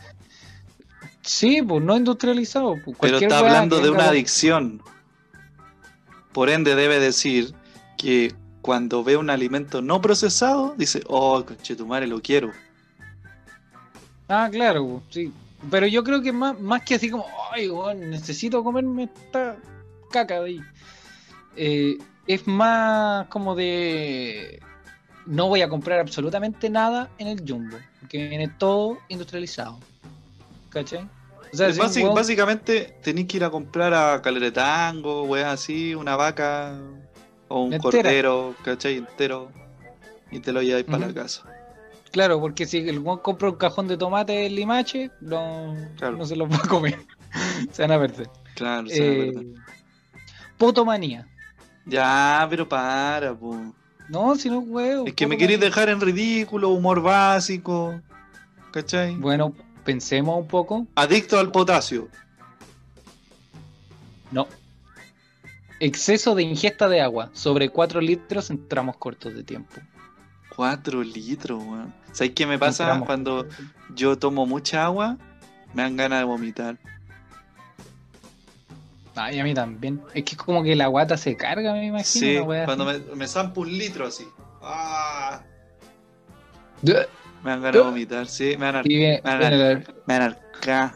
Sí, 1.23 1.63
pues 1.63 1.83
no 1.83 1.97
industrializado. 1.97 2.77
pues, 2.85 2.97
Pero 3.01 3.19
está 3.19 3.41
hablando 3.41 3.81
de 3.81 3.91
una 3.91 4.11
adicción. 4.11 4.81
Por 6.33 6.49
ende, 6.49 6.77
debe 6.77 7.01
decir 7.01 7.55
que 7.99 8.33
cuando 8.63 9.03
ve 9.03 9.17
un 9.17 9.31
alimento 9.31 9.83
no 9.83 10.01
procesado, 10.01 10.77
dice, 10.79 11.03
oh, 11.09 11.45
conchetumare, 11.45 12.07
lo 12.07 12.23
quiero. 12.23 12.53
Ah, 14.29 14.49
claro, 14.51 15.03
sí. 15.11 15.33
Pero 15.71 15.87
yo 15.87 16.05
creo 16.05 16.23
que 16.23 16.33
más, 16.33 16.59
más 16.61 16.83
que 16.83 16.95
así 16.95 17.11
como, 17.11 17.27
ay, 17.53 17.69
weón, 17.69 18.11
necesito 18.11 18.63
comerme 18.63 19.05
esta 19.05 19.57
caca 20.11 20.41
de 20.41 20.47
ahí. 20.47 20.61
Eh, 21.57 21.99
es 22.27 22.47
más 22.47 23.27
como 23.29 23.55
de. 23.55 24.61
No 25.27 25.49
voy 25.49 25.63
a 25.63 25.69
comprar 25.69 25.99
absolutamente 25.99 26.71
nada 26.71 27.09
en 27.19 27.27
el 27.29 27.43
Jumbo, 27.47 27.77
porque 28.01 28.29
viene 28.29 28.49
todo 28.49 28.99
industrializado. 29.09 29.79
¿Cachai? 30.69 31.09
O 31.53 31.57
sea, 31.57 31.69
un 31.69 32.15
Básicamente, 32.15 32.99
tenéis 33.03 33.29
que 33.29 33.39
ir 33.39 33.45
a 33.45 33.51
comprar 33.51 33.95
a 33.95 34.21
Caleretango, 34.21 35.25
weas 35.25 35.55
así, 35.55 35.95
una 35.95 36.17
vaca 36.17 36.79
o 37.49 37.63
un 37.63 37.73
Entera. 37.73 38.03
cordero, 38.03 38.55
¿cachai? 38.63 38.99
Entero. 38.99 39.51
Y 40.31 40.41
te 40.41 40.53
lo 40.53 40.61
lleváis 40.61 40.85
para 40.85 41.07
la 41.07 41.15
casa. 41.15 41.45
Claro, 42.17 42.41
porque 42.41 42.65
si 42.65 42.79
el 42.79 43.01
weón 43.01 43.19
compra 43.19 43.51
un 43.51 43.57
cajón 43.57 43.89
de 43.89 43.99
tomate 43.99 44.47
en 44.47 44.55
limache, 44.55 45.11
no, 45.21 45.77
Claro. 45.99 46.17
no 46.17 46.25
se 46.25 46.35
los 46.35 46.51
va 46.51 46.57
a 46.57 46.67
comer. 46.67 46.99
se 47.73 47.83
van 47.83 47.93
a 47.93 47.99
perder. 48.01 48.31
Claro, 48.55 48.87
sí, 48.87 48.95
es 48.95 49.01
Eh, 49.01 49.33
verdad. 49.35 49.43
potomanía. 50.57 51.29
Ya, 51.85 52.47
pero 52.49 52.67
para, 52.67 53.35
po. 53.35 53.61
No, 54.09 54.35
si 54.35 54.49
no, 54.49 54.61
huevo. 54.61 55.07
Es 55.07 55.13
que 55.13 55.27
me 55.27 55.37
queréis 55.37 55.61
dejar 55.61 55.91
en 55.91 56.01
ridículo, 56.01 56.71
humor 56.71 57.03
básico, 57.03 58.01
¿cachai? 58.71 59.15
Bueno, 59.17 59.53
pensemos 59.85 60.39
un 60.39 60.49
poco. 60.49 60.87
Adicto 60.95 61.39
al 61.39 61.53
potasio. 61.53 62.09
No. 64.33 64.49
Exceso 65.81 66.35
de 66.35 66.45
ingesta 66.45 66.89
de 66.89 67.03
agua, 67.03 67.29
sobre 67.35 67.69
4 67.69 68.01
litros 68.01 68.49
en 68.49 68.67
tramos 68.69 68.97
cortos 68.97 69.35
de 69.35 69.45
tiempo. 69.45 69.75
4 70.57 71.03
litros, 71.05 71.63
weón. 71.63 71.95
¿Sabes 72.13 72.33
qué 72.35 72.47
me 72.47 72.59
pasa 72.59 72.99
cuando 73.05 73.47
yo 73.95 74.17
tomo 74.19 74.47
mucha 74.47 74.85
agua? 74.85 75.17
Me 75.75 75.83
dan 75.83 75.97
ganas 75.97 76.21
de 76.21 76.25
vomitar. 76.25 76.77
Ay, 79.15 79.39
a 79.39 79.45
mí 79.45 79.55
también. 79.55 80.03
Es 80.15 80.25
que 80.25 80.33
es 80.33 80.37
como 80.37 80.63
que 80.63 80.75
la 80.77 80.87
guata 80.89 81.17
se 81.17 81.37
carga, 81.37 81.73
me 81.73 81.87
imagino. 81.87 82.27
Sí, 82.27 82.39
cuando 82.65 82.85
me, 82.85 82.99
me 83.15 83.27
zampo 83.29 83.63
un 83.63 83.77
litro 83.77 84.07
así. 84.07 84.25
¡Ah! 84.63 85.43
Me 86.83 87.51
dan 87.51 87.61
ganas 87.63 87.73
de 87.75 87.81
vomitar, 87.81 88.27
sí, 88.27 88.57
me 88.59 88.67
dan, 88.67 88.77
ar- 88.77 88.87
Y 88.91 88.97
viene- 88.97 89.21
me 89.25 89.31
dan, 89.39 89.85
me 90.07 90.15
dan 90.15 90.23
arca. 90.23 90.95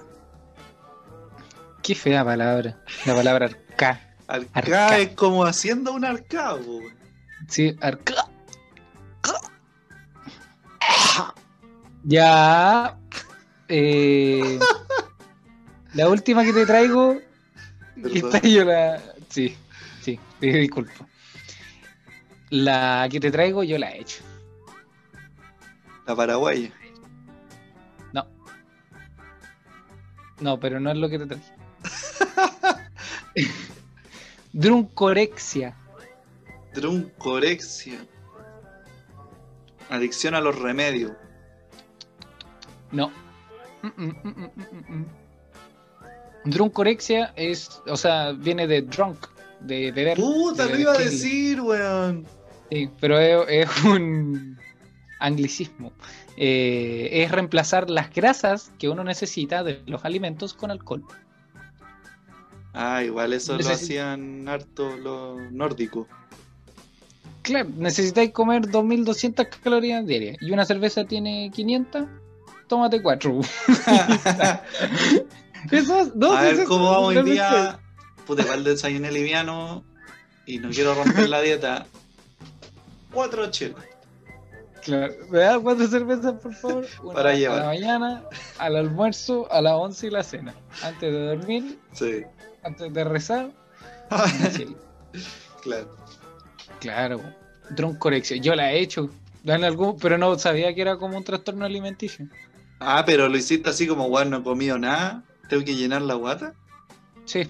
Qué 1.82 1.94
fea 1.94 2.24
palabra. 2.24 2.78
La 3.06 3.14
palabra 3.14 3.46
arca. 3.46 4.00
Arca 4.26 4.48
Arca. 4.52 4.98
es 4.98 5.10
como 5.10 5.44
haciendo 5.44 5.92
un 5.92 6.04
arcado, 6.04 6.60
weón. 6.60 6.94
Sí, 7.48 7.74
arca. 7.80 8.26
Ya. 12.04 12.98
eh, 13.68 14.58
la 15.94 16.08
última 16.08 16.44
que 16.44 16.52
te 16.52 16.66
traigo. 16.66 17.18
Perdón. 17.94 18.12
esta 18.14 18.40
yo 18.48 18.64
la. 18.64 19.02
Sí, 19.28 19.56
sí, 20.02 20.18
disculpa. 20.40 20.92
La 22.50 23.08
que 23.10 23.20
te 23.20 23.30
traigo 23.30 23.62
yo 23.62 23.78
la 23.78 23.90
he 23.92 24.00
hecho. 24.00 24.22
La 26.06 26.16
paraguaya. 26.16 26.72
No. 28.12 28.26
No, 30.40 30.58
pero 30.58 30.80
no 30.80 30.90
es 30.90 30.96
lo 30.96 31.08
que 31.08 31.18
te 31.18 31.26
traje. 31.26 31.54
Druncorexia. 34.52 35.76
Druncorexia. 36.74 38.04
Adicción 39.90 40.34
a 40.34 40.40
los 40.40 40.58
remedios. 40.58 41.12
No. 42.92 43.10
Mm, 43.82 43.88
mm, 43.96 44.14
mm, 44.24 44.94
mm. 44.94 45.06
Druncorexia 46.44 47.32
es, 47.36 47.82
o 47.86 47.96
sea, 47.96 48.32
viene 48.32 48.66
de 48.66 48.82
drunk, 48.82 49.26
de 49.60 49.92
beber. 49.92 50.16
Puta, 50.16 50.66
de 50.66 50.72
lo 50.72 50.78
iba 50.78 50.92
a 50.92 50.98
decir, 50.98 51.60
weón. 51.60 52.26
Sí, 52.70 52.88
pero 53.00 53.18
es, 53.18 53.46
es 53.48 53.84
un 53.84 54.58
anglicismo. 55.18 55.92
Eh, 56.36 57.22
es 57.22 57.30
reemplazar 57.30 57.90
las 57.90 58.12
grasas 58.12 58.72
que 58.78 58.88
uno 58.88 59.04
necesita 59.04 59.62
de 59.62 59.82
los 59.86 60.04
alimentos 60.04 60.54
con 60.54 60.70
alcohol. 60.70 61.04
Ah, 62.72 63.02
igual 63.04 63.32
eso 63.32 63.58
lo 63.58 63.68
hacían 63.68 64.48
harto 64.48 64.96
los 64.96 65.52
nórdicos. 65.52 66.06
Claro, 67.42 67.68
necesitáis 67.76 68.30
comer 68.30 68.70
2200 68.70 69.46
calorías 69.62 70.06
diarias 70.06 70.36
y 70.40 70.52
una 70.52 70.64
cerveza 70.64 71.04
tiene 71.04 71.50
500, 71.52 72.06
tómate 72.70 73.02
4. 73.02 73.40
Eso 75.70 76.00
es, 76.00 76.14
no, 76.14 76.32
a 76.32 76.42
ver 76.42 76.64
cómo 76.64 76.90
vamos 76.90 77.16
hoy 77.16 77.22
día. 77.22 77.78
Puta, 78.26 78.42
igual 78.42 78.64
desayuné 78.64 79.10
liviano 79.12 79.84
y 80.46 80.58
no 80.58 80.70
quiero 80.70 80.94
romper 80.94 81.28
la 81.28 81.40
dieta. 81.42 81.86
Cuatro 83.12 83.50
chelas. 83.50 83.84
Claro, 84.82 85.12
¿me 85.28 85.40
das 85.40 85.58
cuatro 85.58 85.86
cervezas, 85.88 86.32
por 86.40 86.54
favor? 86.54 86.86
Una 87.02 87.12
Para 87.12 87.30
A 87.30 87.34
llevar. 87.34 87.58
la 87.58 87.66
mañana, 87.66 88.22
al 88.58 88.76
almuerzo, 88.76 89.46
a 89.52 89.60
las 89.60 89.74
11 89.74 90.06
y 90.06 90.10
la 90.10 90.22
cena. 90.22 90.54
Antes 90.82 91.12
de 91.12 91.26
dormir, 91.26 91.78
Sí, 91.92 92.22
antes 92.62 92.92
de 92.92 93.04
rezar, 93.04 93.50
claro. 95.62 95.96
Claro, 96.78 97.20
droncorexia. 97.70 98.38
Yo 98.38 98.54
la 98.54 98.72
he 98.72 98.80
hecho, 98.80 99.10
en 99.44 99.64
algún, 99.64 99.98
pero 99.98 100.16
no 100.16 100.38
sabía 100.38 100.74
que 100.74 100.80
era 100.80 100.96
como 100.96 101.18
un 101.18 101.24
trastorno 101.24 101.66
alimenticio. 101.66 102.26
Ah, 102.80 103.02
pero 103.06 103.28
lo 103.28 103.36
hiciste 103.36 103.70
así 103.70 103.86
como, 103.86 104.06
weón, 104.06 104.30
no 104.30 104.38
he 104.38 104.42
comido 104.42 104.78
nada. 104.78 105.22
Tengo 105.48 105.64
que 105.64 105.74
llenar 105.76 106.02
la 106.02 106.14
guata. 106.14 106.54
Sí, 107.24 107.46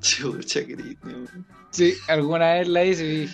Chucha, 0.00 0.60
cariño. 0.60 1.26
sí, 1.70 1.94
alguna 2.06 2.54
vez 2.54 2.68
la 2.68 2.84
hice 2.84 3.04
y 3.06 3.28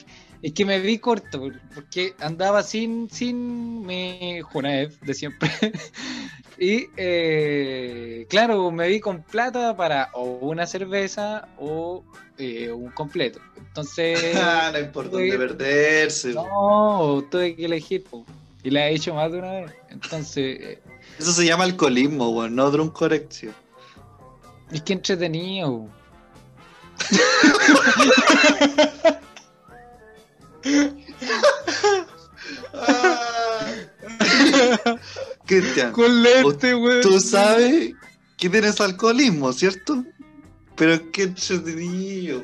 es 0.46 0.52
que 0.52 0.64
me 0.64 0.78
vi 0.80 0.98
corto, 0.98 1.38
por- 1.40 1.60
porque 1.74 2.14
andaba 2.20 2.62
sin, 2.62 3.10
sin 3.10 3.82
mi 3.84 4.40
Junaev 4.42 4.98
de 5.00 5.14
siempre. 5.14 5.50
y 6.58 6.86
eh, 6.96 8.26
claro, 8.30 8.70
me 8.70 8.88
vi 8.88 9.00
con 9.00 9.22
plata 9.22 9.76
para 9.76 10.10
o 10.14 10.24
una 10.48 10.66
cerveza 10.66 11.48
o 11.58 12.04
eh, 12.38 12.70
un 12.72 12.90
completo. 12.92 13.40
Entonces, 13.56 14.18
Ah, 14.36 14.70
no 14.72 14.78
importa 14.78 15.10
dónde 15.18 15.36
perderse. 15.36 16.32
no, 16.34 17.24
tuve 17.30 17.56
que 17.56 17.64
elegir. 17.66 18.04
po. 18.04 18.24
Y 18.62 18.70
la 18.70 18.88
he 18.88 18.94
hecho 18.94 19.14
más 19.14 19.30
de 19.30 19.38
una 19.38 19.52
vez. 19.52 19.72
Entonces, 19.94 20.58
eh, 20.60 20.82
Eso 21.18 21.32
se 21.32 21.46
llama 21.46 21.64
alcoholismo, 21.64 22.30
weón, 22.30 22.54
no 22.54 22.70
druncorexia. 22.70 23.52
es 24.72 24.82
que 24.82 24.92
entretenido. 24.92 25.88
Cristian, 35.46 35.92
Con 35.92 36.22
lente, 36.22 36.74
güey. 36.74 37.00
tú 37.02 37.20
sabes 37.20 37.92
que 38.36 38.48
tienes 38.50 38.80
alcoholismo, 38.80 39.52
¿cierto? 39.52 40.04
Pero 40.76 41.10
qué 41.12 41.24
entretenido. 41.24 42.42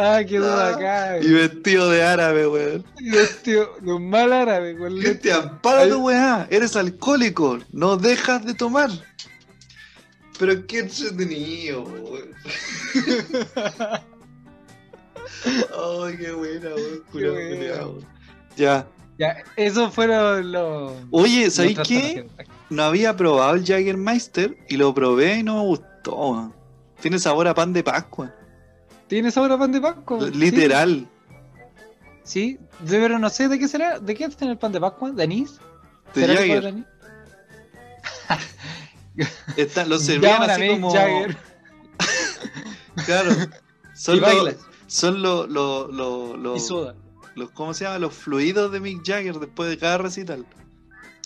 Ah, 0.00 0.20
qué 0.24 0.38
duda 0.38 0.68
Ah, 0.68 0.74
acá. 0.76 1.18
Y 1.20 1.32
vestido 1.32 1.90
de 1.90 2.04
árabe, 2.04 2.46
weón. 2.46 2.84
Tío, 3.42 3.68
los 3.82 4.00
mal 4.00 4.32
árabe, 4.32 4.74
lente. 4.74 5.00
Cristian, 5.00 5.60
para 5.60 5.88
tu 5.88 6.06
weá, 6.06 6.46
eres 6.50 6.76
alcohólico, 6.76 7.58
no 7.72 7.96
dejas 7.96 8.44
de 8.46 8.54
tomar. 8.54 8.90
Pero 10.38 10.64
qué 10.68 10.78
entretenido, 10.80 11.82
weón. 11.82 12.30
Ay, 15.44 16.16
qué 16.16 16.32
buena, 16.32 16.68
weón. 16.74 17.02
culiao 17.10 17.34
buena. 17.92 18.06
Ya. 18.56 18.86
Ya, 19.18 19.36
esos 19.56 19.92
fueron 19.92 20.52
los. 20.52 20.92
Oye, 21.10 21.50
¿sabéis 21.50 21.78
qué? 21.80 22.28
No 22.70 22.84
había 22.84 23.16
probado 23.16 23.54
el 23.56 23.64
Jagermeister 23.66 24.56
y 24.68 24.76
lo 24.76 24.94
probé 24.94 25.38
y 25.38 25.42
no 25.42 25.56
me 25.56 25.62
gustó. 25.62 26.14
weón. 26.14 26.54
Tiene 27.00 27.18
sabor 27.18 27.48
a 27.48 27.54
pan 27.54 27.72
de 27.72 27.82
Pascua. 27.82 28.32
¿Tienes 29.08 29.36
ahora 29.36 29.58
pan 29.58 29.72
de 29.72 29.80
Pascua? 29.80 30.28
Literal. 30.30 31.06
Sí, 32.24 32.58
sí, 32.80 32.86
pero 32.86 33.18
no 33.18 33.30
sé 33.30 33.48
de 33.48 33.58
qué 33.58 33.66
será. 33.68 33.98
¿De 33.98 34.14
qué 34.14 34.24
es 34.24 34.36
el 34.42 34.58
pan 34.58 34.72
de 34.72 34.80
Pascua? 34.80 35.10
¿De 35.12 35.22
anís? 35.22 35.58
De 36.14 36.20
¿Será 36.26 36.32
tipo 36.42 36.54
Jagger. 36.54 36.62
de 36.62 36.68
anís? 36.68 36.84
Está- 39.56 39.86
lo 39.86 39.98
servían 39.98 40.34
Llaman 40.34 40.50
así 40.50 40.68
como. 40.68 40.92
Jagger 40.92 41.36
Claro. 43.06 43.30
Son 43.94 44.20
los. 44.20 44.56
Son 44.86 45.22
los. 45.22 45.48
Los. 45.48 46.68
Los. 47.34 47.50
¿Cómo 47.54 47.72
se 47.72 47.84
llama? 47.84 47.98
Los 47.98 48.14
fluidos 48.14 48.72
de 48.72 48.80
Mick 48.80 49.06
Jagger 49.06 49.36
después 49.38 49.70
de 49.70 49.78
cada 49.78 49.98
recital. 49.98 50.44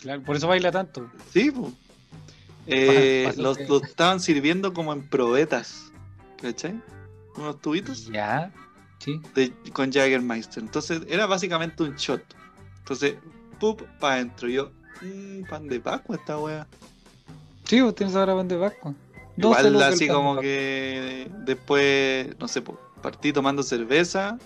Claro, 0.00 0.22
por 0.22 0.36
eso 0.36 0.46
baila 0.46 0.70
tanto. 0.70 1.10
Sí, 1.32 1.50
pues. 1.50 1.72
Eh, 2.66 3.32
los, 3.38 3.56
que- 3.59 3.66
los 3.66 3.82
estaban 3.82 4.20
sirviendo 4.20 4.72
como 4.72 4.92
en 4.92 5.09
probetas. 5.09 5.90
¿Cachai? 6.40 6.80
Unos 7.36 7.60
tubitos 7.60 8.06
Ya, 8.06 8.52
sí. 8.98 9.20
de- 9.34 9.52
con 9.72 9.92
Jagermeister. 9.92 10.62
Entonces 10.62 11.02
era 11.09 11.26
básicamente 11.26 11.82
un 11.82 11.94
shot. 11.96 12.22
Entonces, 12.78 13.14
pup, 13.59 13.82
para 14.00 14.14
adentro. 14.14 14.48
Yo, 14.48 14.70
mmm, 15.00 15.42
pan 15.44 15.68
de 15.68 15.80
Pascua 15.80 16.16
esta 16.16 16.38
wea. 16.38 16.66
Sí, 17.64 17.80
vos 17.80 17.94
tienes 17.94 18.14
ahora 18.16 18.34
pan 18.34 18.48
de 18.48 18.59
Pascua. 18.59 18.94
12 19.36 19.68
Igual 19.68 19.82
así 19.82 20.09
como 20.09 20.38
que 20.40 21.30
después, 21.44 22.38
no 22.38 22.48
sé, 22.48 22.62
partí 23.00 23.32
tomando 23.32 23.62
cerveza, 23.62 24.36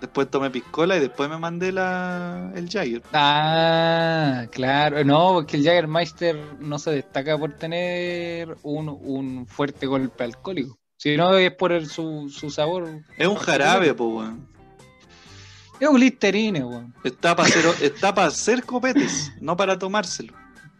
después 0.00 0.30
tomé 0.30 0.50
piscola 0.50 0.96
y 0.96 1.00
después 1.00 1.28
me 1.28 1.36
mandé 1.36 1.72
la, 1.72 2.52
el 2.54 2.68
Jagger. 2.68 3.02
Ah, 3.12 4.46
claro. 4.52 5.02
No, 5.04 5.32
porque 5.34 5.56
el 5.56 5.64
Jagermeister 5.64 6.36
no 6.60 6.78
se 6.78 6.92
destaca 6.92 7.36
por 7.36 7.54
tener 7.56 8.56
un, 8.62 8.88
un 8.88 9.46
fuerte 9.46 9.86
golpe 9.86 10.22
alcohólico. 10.24 10.78
Si 11.04 11.18
no, 11.18 11.36
es 11.36 11.52
por 11.52 11.70
el- 11.70 11.86
su, 11.86 12.30
su 12.34 12.48
sabor. 12.50 13.02
Es 13.18 13.26
un 13.28 13.36
jarabe, 13.36 13.92
po, 13.92 14.06
weón. 14.06 14.48
Es 15.78 15.86
un 15.86 16.00
listerine, 16.00 16.64
weón. 16.64 16.94
Está 17.04 17.36
para 17.36 17.46
hacer, 17.46 17.66
está 17.82 18.14
para 18.14 18.28
hacer 18.28 18.64
copetes, 18.64 19.30
no 19.38 19.54
para 19.54 19.78
tomárselo. 19.78 20.32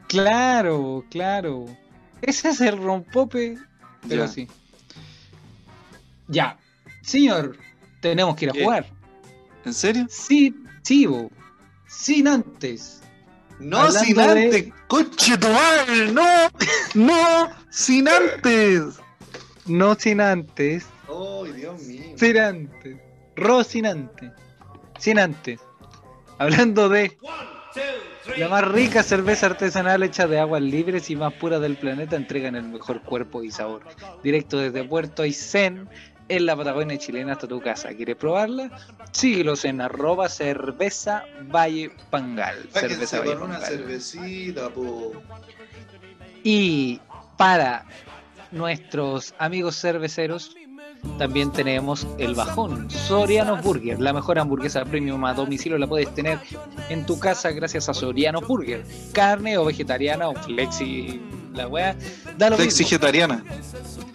Claro, 0.08 1.04
claro. 1.10 1.66
Ese 2.22 2.48
es 2.48 2.60
el 2.62 2.78
rompope, 2.82 3.58
pero 4.08 4.24
Ya. 4.24 4.28
sí. 4.28 4.48
Ya. 6.28 6.56
Señor, 7.02 7.58
tenemos 8.00 8.34
que 8.34 8.46
ir 8.46 8.50
a 8.50 8.54
¿Qué? 8.54 8.64
jugar. 8.64 8.86
¿En 9.66 9.74
serio? 9.74 10.06
Sí, 10.08 10.54
sí, 10.82 11.04
bo. 11.04 11.30
Sin 11.86 12.28
antes. 12.28 13.02
No 13.58 13.76
Hablando 13.76 14.00
sin 14.00 14.16
de- 14.16 14.22
antes, 14.22 14.72
coche 14.88 15.36
tu 15.36 15.48
madre, 15.48 16.12
no, 16.12 16.24
no, 16.94 17.50
sin 17.68 18.08
antes. 18.08 18.84
No 19.66 19.94
sin 19.94 20.20
antes. 20.20 20.86
Ay, 21.08 21.52
Dios 21.52 21.82
mío. 21.82 22.04
Sin 22.16 22.38
antes. 22.38 22.96
Rocinante. 23.36 24.32
Sin 24.98 25.18
antes. 25.18 25.60
Hablando 26.38 26.88
de 26.88 27.16
la 28.36 28.48
más 28.48 28.66
rica 28.66 29.02
cerveza 29.02 29.46
artesanal 29.46 30.02
hecha 30.02 30.26
de 30.26 30.38
aguas 30.38 30.62
libres 30.62 31.10
y 31.10 31.16
más 31.16 31.32
puras 31.34 31.60
del 31.60 31.76
planeta 31.76 32.16
entregan 32.16 32.56
el 32.56 32.64
mejor 32.64 33.02
cuerpo 33.02 33.42
y 33.42 33.50
sabor. 33.50 33.82
Directo 34.22 34.58
desde 34.58 34.84
Puerto 34.84 35.22
Aysén, 35.22 35.88
en 36.28 36.46
la 36.46 36.56
Patagonia 36.56 36.98
chilena 36.98 37.32
hasta 37.32 37.46
tu 37.46 37.60
casa. 37.60 37.90
¿Quieres 37.90 38.16
probarla? 38.16 38.70
Síguelos 39.12 39.64
en 39.64 39.80
arroba 39.80 40.28
cerveza 40.28 41.24
Valle 41.42 41.90
Pangal. 42.10 42.68
Cerveza 42.72 43.20
Valle 43.20 43.34
con 43.34 43.42
una 43.44 43.54
Pangal. 43.60 43.70
cervecita, 43.78 44.70
po. 44.70 45.12
Y 46.42 47.00
para 47.36 47.84
nuestros 48.54 49.34
amigos 49.38 49.78
cerveceros, 49.80 50.56
también 51.18 51.52
tenemos 51.52 52.06
el 52.18 52.34
bajón 52.34 52.90
Soriano 52.90 53.56
Burger, 53.60 54.00
la 54.00 54.12
mejor 54.14 54.38
hamburguesa 54.38 54.84
premium 54.84 55.22
a 55.26 55.34
domicilio 55.34 55.76
la 55.76 55.86
puedes 55.86 56.12
tener 56.14 56.38
en 56.88 57.04
tu 57.04 57.18
casa 57.18 57.50
gracias 57.50 57.88
a 57.90 57.94
Soriano 57.94 58.40
Burger. 58.40 58.84
Carne 59.12 59.58
o 59.58 59.64
vegetariana 59.66 60.28
o 60.28 60.34
flexi, 60.34 61.20
la 61.52 61.68
wea, 61.68 61.94
da 62.38 62.48
lo 62.48 62.56
mismo. 62.56 62.64
Flexigetariana. 62.64 63.44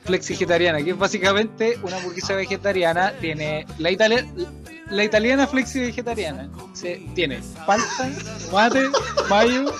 Flexi-vegetariana, 0.06 0.84
que 0.84 0.90
es 0.92 0.98
básicamente 0.98 1.78
una 1.84 1.98
hamburguesa 1.98 2.34
vegetariana, 2.34 3.14
tiene 3.22 3.68
la, 3.78 3.92
italia- 3.92 4.26
la 4.90 5.04
italiana 5.04 5.46
flexi-vegetariana, 5.46 6.50
se, 6.74 7.06
tiene 7.14 7.40
palta, 7.68 8.10
tomate, 8.50 8.90
mayo 9.30 9.72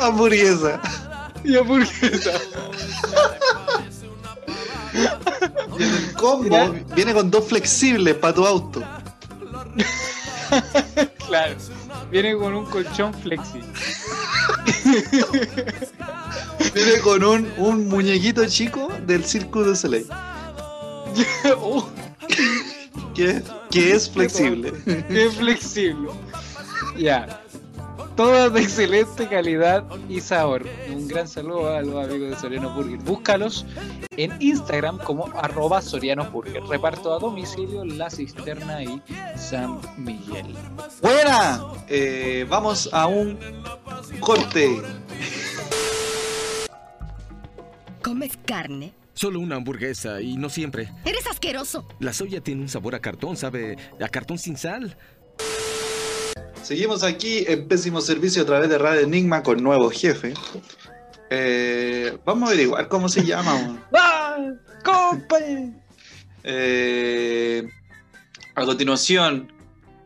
Hamburguesa. 0.00 0.80
Y 1.44 1.56
hamburguesa. 1.56 2.32
Y 5.78 5.82
en 5.82 5.94
el 5.94 6.12
combo 6.14 6.74
viene 6.94 7.12
con 7.14 7.30
dos 7.30 7.46
flexibles 7.48 8.14
para 8.16 8.34
tu 8.34 8.46
auto. 8.46 8.82
Claro. 11.26 11.56
Viene 12.10 12.36
con 12.36 12.54
un 12.54 12.64
colchón 12.66 13.12
flexi. 13.14 13.60
Viene 16.74 16.98
con 17.02 17.22
un, 17.22 17.52
un 17.58 17.88
muñequito 17.88 18.46
chico 18.46 18.88
del 19.06 19.24
Cirque 19.24 19.60
du 19.60 19.76
Soleil, 19.76 20.06
Uh, 21.60 21.82
que, 23.14 23.42
que 23.70 23.92
es 23.94 24.08
flexible. 24.10 24.72
qué 24.84 25.30
flexible. 25.30 26.10
Ya. 26.96 27.42
Todas 28.18 28.52
de 28.52 28.62
excelente 28.62 29.28
calidad 29.28 29.84
y 30.08 30.20
sabor. 30.20 30.66
Un 30.92 31.06
gran 31.06 31.28
saludo 31.28 31.72
a 31.72 31.82
los 31.82 32.04
amigos 32.04 32.30
de 32.30 32.36
Soriano 32.36 32.74
Burger. 32.74 32.98
Búscalos 32.98 33.64
en 34.16 34.32
Instagram 34.42 34.98
como 34.98 35.28
arroba 35.36 35.80
Soriano 35.80 36.28
Burger. 36.28 36.64
Reparto 36.64 37.14
a 37.14 37.20
domicilio 37.20 37.84
La 37.84 38.10
Cisterna 38.10 38.82
y 38.82 39.00
San 39.36 39.78
Miguel. 39.98 40.52
Buena. 41.00 41.62
Eh, 41.86 42.44
vamos 42.50 42.90
a 42.92 43.06
un 43.06 43.38
corte. 44.18 44.82
¿Comes 48.02 48.36
carne? 48.44 48.94
Solo 49.14 49.40
una 49.40 49.56
hamburguesa 49.56 50.20
y 50.20 50.36
no 50.36 50.48
siempre. 50.48 50.92
¡Eres 51.04 51.26
asqueroso! 51.28 51.86
La 51.98 52.12
soya 52.12 52.40
tiene 52.40 52.62
un 52.62 52.68
sabor 52.68 52.94
a 52.94 53.00
cartón, 53.00 53.36
sabe 53.36 53.76
a 54.00 54.08
cartón 54.08 54.38
sin 54.38 54.56
sal. 54.56 54.96
Seguimos 56.62 57.02
aquí 57.02 57.44
en 57.46 57.66
pésimo 57.66 58.00
servicio 58.00 58.42
a 58.42 58.46
través 58.46 58.68
de 58.68 58.78
Radio 58.78 59.00
Enigma 59.02 59.42
con 59.42 59.62
nuevo 59.62 59.90
jefe. 59.90 60.34
Eh, 61.30 62.16
vamos 62.24 62.48
a 62.48 62.52
averiguar 62.52 62.88
cómo 62.88 63.08
se 63.08 63.24
llama. 63.24 63.84
Eh, 66.50 67.68
a 68.54 68.64
continuación 68.64 69.52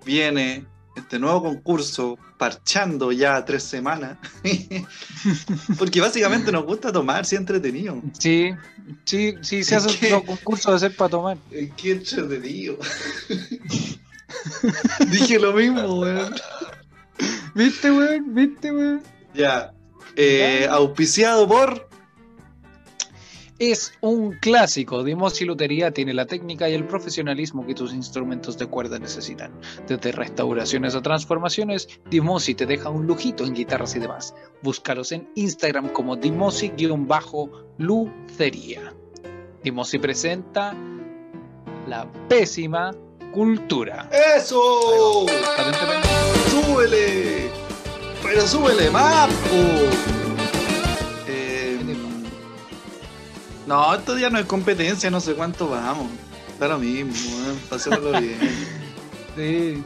viene 0.05 0.65
este 0.97 1.19
nuevo 1.19 1.43
concurso, 1.43 2.19
parchando 2.39 3.13
ya 3.13 3.45
tres 3.45 3.63
semanas. 3.63 4.19
Porque 5.79 6.01
básicamente 6.01 6.51
nos 6.51 6.65
gusta 6.65 6.91
tomar, 6.91 7.25
sí 7.27 7.37
entretenido. 7.37 8.01
Sí, 8.19 8.51
sí, 9.05 9.35
sí, 9.43 9.63
se 9.63 9.79
que- 10.01 10.11
los 10.11 10.25
concursos 10.25 10.73
de 10.73 10.77
hacer 10.87 10.97
para 10.97 11.11
tomar. 11.11 11.39
Qué 11.77 11.93
entretenido. 11.93 12.79
Dije 15.11 15.39
lo 15.39 15.53
mismo, 15.53 16.01
weón. 16.01 16.35
¿Viste, 17.55 17.91
weón? 17.91 18.35
¿Viste, 18.35 18.73
weón? 18.73 19.03
Ya. 19.35 19.75
Eh, 20.17 20.67
auspiciado 20.71 21.47
por. 21.49 21.89
Es 23.59 23.93
un 24.01 24.33
clásico. 24.41 25.05
Dimos 25.05 25.39
y 25.41 25.45
Lutería 25.45 25.93
tiene 25.93 26.15
la 26.15 26.27
técnica 26.27 26.69
y 26.69 26.75
el 26.75 26.85
profesionalismo 26.85 27.65
que 27.65 27.75
tus 27.75 27.95
instrumentos 27.95 28.59
de 28.59 28.67
cuerda 28.67 28.99
necesitan. 28.99 29.53
Desde 29.87 30.11
restauraciones 30.11 30.97
a 30.97 31.03
transformaciones, 31.03 31.89
Dimosi 32.11 32.57
te 32.57 32.67
deja 32.67 32.89
un 32.89 33.07
lujito 33.07 33.45
en 33.45 33.55
guitarras 33.55 33.95
y 33.95 34.01
demás. 34.01 34.35
Búscalos 34.63 35.13
en 35.13 35.29
Instagram 35.37 35.91
como 35.91 36.17
Dimosi-Lucería. 36.17 38.95
Dimosi 39.63 39.99
presenta 40.01 40.75
la 41.87 42.11
pésima 42.29 42.91
cultura. 43.33 44.09
¡Eso! 44.37 45.27
¡Súbele! 46.51 47.51
¡Pero 48.23 48.47
súbele 48.47 48.91
más, 48.91 49.29
po! 49.29 49.57
Eh, 51.27 51.79
no, 53.67 53.95
esto 53.95 54.17
ya 54.19 54.31
no 54.31 54.39
es 54.39 54.47
competencia, 54.47 55.11
no 55.11 55.21
sé 55.21 55.35
cuánto 55.35 55.69
vamos. 55.69 56.09
Mismo, 56.79 57.13
weón, 57.45 57.59
pasémoslo 57.69 58.13
bien. 58.21 58.39
Sí. 59.37 59.83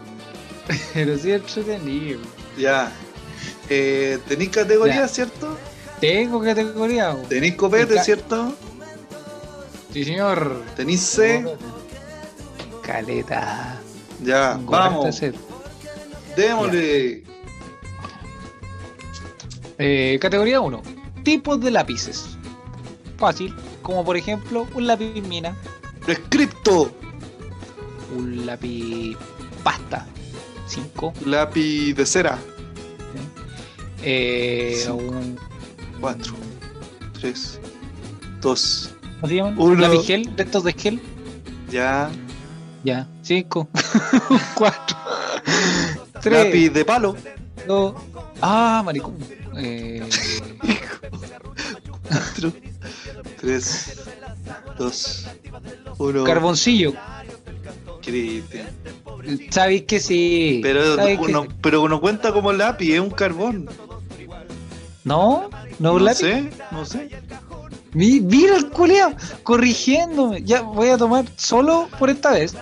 Pero 0.93 1.17
sí 1.17 1.33
entretenido. 1.33 2.21
Ya. 2.59 2.93
Eh, 3.71 4.19
¿Tenéis 4.29 4.51
categoría, 4.51 4.97
Ya. 4.97 5.09
cierto? 5.09 5.57
Tengo 6.01 6.43
categoría. 6.43 7.17
¿Tenéis 7.31 7.55
copete, 7.55 7.99
cierto? 8.03 8.53
Sí, 9.91 10.05
señor. 10.05 10.63
¿Tenéis 10.77 11.01
C? 11.01 11.47
Caleta. 12.87 13.81
Ya, 14.23 14.59
vamos. 14.63 15.21
Démosle. 16.37 17.25
Eh, 19.79 20.19
categoría 20.21 20.61
1. 20.61 20.83
Tipos 21.25 21.61
de 21.61 21.73
lápices. 21.73 22.27
Fácil. 23.19 23.55
Como 23.83 24.05
por 24.05 24.17
ejemplo 24.17 24.67
un 24.75 24.87
lápiz 24.87 25.21
mina, 25.23 25.57
Prescripto. 26.05 26.93
un 28.17 28.47
lápiz 28.47 29.17
pasta. 29.65 30.07
5. 30.69 31.13
Lápiz 31.25 31.95
de 31.95 32.07
cera. 32.07 32.39
Eh, 34.03 34.81
Cinco. 34.85 34.97
un, 34.99 35.39
4, 36.01 36.35
3, 37.21 37.61
2. 38.41 38.91
¿Cómo 39.21 39.29
se 39.29 39.35
llaman? 39.35 39.59
Uno. 39.59 39.75
Lápiz 39.81 40.07
gel. 40.07 40.37
De 40.37 40.43
estos 40.45 40.63
de 40.63 40.73
gel. 40.73 41.01
Ya. 41.71 42.11
Ya. 42.87 43.09
5. 43.23 43.69
4. 44.55 44.97
3. 46.23 46.45
Lápiz 46.45 46.69
de 46.71 46.85
palo. 46.85 47.17
2. 47.67 47.95
Ah, 48.41 48.83
maricón. 48.85 49.17
Eh, 49.57 50.07
4, 52.09 52.53
3, 53.41 53.97
2, 54.79 55.27
1. 55.99 56.25
carboncillo. 56.25 56.93
Cristian. 58.03 58.69
Sabéis 59.51 59.83
que 59.83 59.99
sí. 59.99 60.61
Pero 60.63 60.97
no, 60.97 61.43
sí. 61.43 61.49
pero 61.61 61.89
no 61.89 62.01
cuenta 62.01 62.33
como 62.33 62.53
lápiz, 62.53 62.93
es 62.95 63.01
un 63.01 63.11
carbón. 63.11 63.69
No, 65.03 65.51
no, 65.81 65.93
No 65.95 65.99
lápiz. 65.99 66.19
sé, 66.19 66.51
no 66.71 66.85
sé. 66.85 67.11
Mi- 67.93 68.21
Mira 68.21 68.57
el 68.57 68.69
culeado, 68.71 69.15
corrigiéndome. 69.43 70.43
Ya 70.45 70.61
voy 70.61 70.91
a 70.91 70.99
tomar 70.99 71.25
solo 71.37 71.89
por 71.99 72.11
esta 72.11 72.33
vez. 72.33 72.55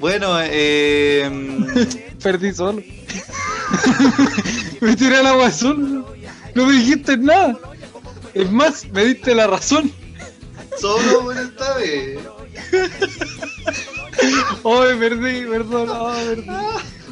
Bueno, 0.00 0.38
eh, 0.42 1.28
Perdí 2.22 2.52
solo. 2.52 2.82
me 4.80 4.96
tiré 4.96 5.16
al 5.18 5.26
agua 5.26 5.50
solo. 5.50 6.14
No 6.54 6.66
me 6.66 6.72
dijiste 6.72 7.16
nada. 7.16 7.58
Es 8.34 8.50
más, 8.50 8.86
me 8.92 9.04
diste 9.04 9.34
la 9.34 9.46
razón. 9.46 9.92
solo 10.80 11.22
por 11.22 11.36
esta 11.36 11.74
vez. 11.76 12.18
Ay, 14.64 14.98
perdí, 14.98 15.46
perdón. 15.46 15.88
perdí. 16.26 16.46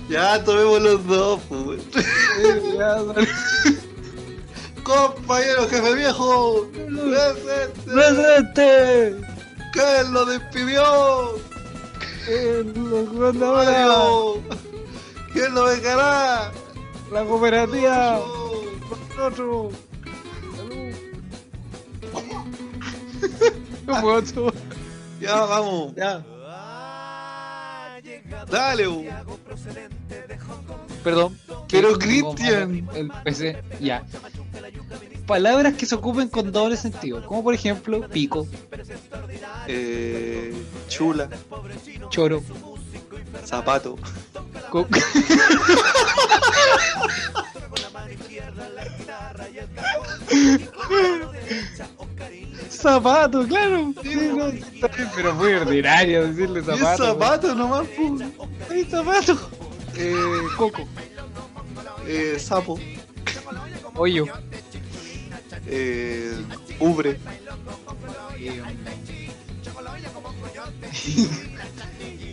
Ya 0.09 0.43
tomemos 0.45 0.83
los 0.83 1.07
dos, 1.07 1.41
pues. 1.49 1.81
Ya. 2.77 2.99
Compañero 4.85 5.69
jefe 5.69 5.95
viejo, 5.95 6.69
presente. 6.71 7.93
¡Presente! 7.93 9.17
¿Quién 9.73 10.13
lo 10.13 10.25
despidió? 10.27 11.41
Gobernadores, 12.27 13.71
Mario. 13.71 14.43
¿Quién 15.33 15.55
lo 15.55 15.65
vengará? 15.65 16.53
la 17.13 17.25
cooperativa, 17.25 18.21
nosotros. 19.17 19.73
Tomar. 23.87 24.25
Ya, 25.21 25.45
vamos. 25.45 25.95
Ya. 25.95 26.25
Dale. 28.51 28.87
Perdón. 31.03 31.39
Pero, 31.69 31.99
Cristian. 31.99 32.89
El 32.95 33.11
PC, 33.25 33.63
ya. 33.81 34.05
Palabras 35.27 35.75
que 35.75 35.87
se 35.87 35.95
ocupen 35.97 36.29
con 36.29 36.53
doble 36.53 36.77
sentido, 36.77 37.25
como 37.27 37.43
por 37.43 37.55
ejemplo 37.55 38.09
pico, 38.09 38.47
Eh, 39.67 40.55
chula, 40.89 41.29
choro, 42.11 42.43
zapato. 43.45 43.97
co- 44.71 44.87
Zapato, 52.71 53.47
claro. 53.47 53.93
Sí, 54.03 54.15
no, 54.37 54.47
está 54.49 54.89
bien, 54.89 55.09
pero 55.15 55.35
muy 55.35 55.53
ordinario 55.55 56.27
decirle 56.29 56.61
Y 56.61 56.63
es 56.63 56.67
zapato. 56.79 57.05
zapato 57.05 57.55
nomás, 57.55 57.87
pu. 57.89 58.19
Ay, 58.71 58.85
zapato. 58.91 59.51
Eh, 59.97 60.15
coco, 60.57 60.87
Eh, 62.07 62.39
sapo. 62.39 62.79
hoyo. 63.95 64.27
Eh, 65.67 66.37
ubre. 66.79 67.19
Eh, 68.39 68.63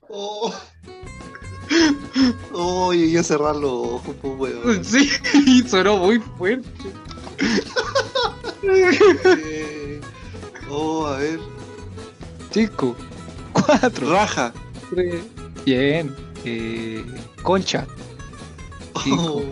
Oh. 0.09 0.53
Oh, 2.53 2.91
llegué 2.93 3.19
a 3.19 3.23
cerrar 3.23 3.55
los 3.55 3.71
ojos, 3.71 4.15
pues, 4.21 4.33
weón. 4.39 4.83
Sí, 4.83 5.09
sonó 5.67 5.97
muy 5.97 6.19
fuerte. 6.19 6.67
Eh, 8.63 10.01
oh, 10.69 11.05
a 11.05 11.17
ver. 11.17 11.39
Cinco, 12.51 12.95
cuatro, 13.53 14.11
Raja. 14.11 14.53
tres. 14.89 15.21
Bien. 15.65 16.13
Eh, 16.45 17.05
concha. 17.43 17.87
Cinco. 19.03 19.37
Oh, 19.37 19.43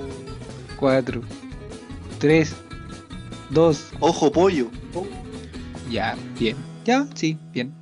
4, 0.79 1.21
3, 2.19 2.55
2, 3.49 3.85
ojo 3.99 4.31
pollo. 4.31 4.67
ya, 5.89 6.15
bien. 6.39 6.55
Ya, 6.85 7.07
sí, 7.15 7.37
bien. 7.51 7.73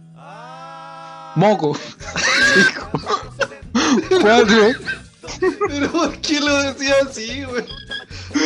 Moco. 1.35 1.77
4. 4.21 4.73
Pero 5.67 5.91
¿por 5.91 6.17
qué 6.19 6.39
lo 6.39 6.63
decía 6.63 6.95
así, 7.07 7.43
güey? 7.43 7.65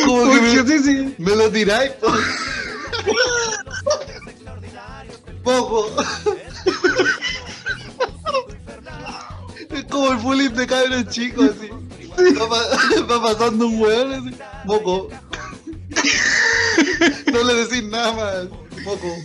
Como 0.04 0.30
que 0.32 0.40
me, 0.40 0.66
sí, 0.66 0.78
sí. 0.82 1.14
me 1.18 1.36
lo 1.36 1.50
tiráis, 1.50 1.92
po. 1.92 2.12
Poco. 5.42 5.90
Es 9.70 9.84
como 9.84 10.12
el 10.12 10.18
bullying 10.18 10.50
de 10.50 10.66
cabros 10.66 11.08
chicos, 11.08 11.50
así. 11.50 11.70
Va, 12.36 13.06
va 13.06 13.22
pasando 13.22 13.66
un 13.66 13.80
weón 13.80 14.12
así. 14.12 14.36
Moco. 14.64 15.08
No 17.32 17.44
le 17.44 17.54
decís 17.54 17.84
nada 17.84 18.12
más. 18.12 18.48
Moco. 18.84 19.16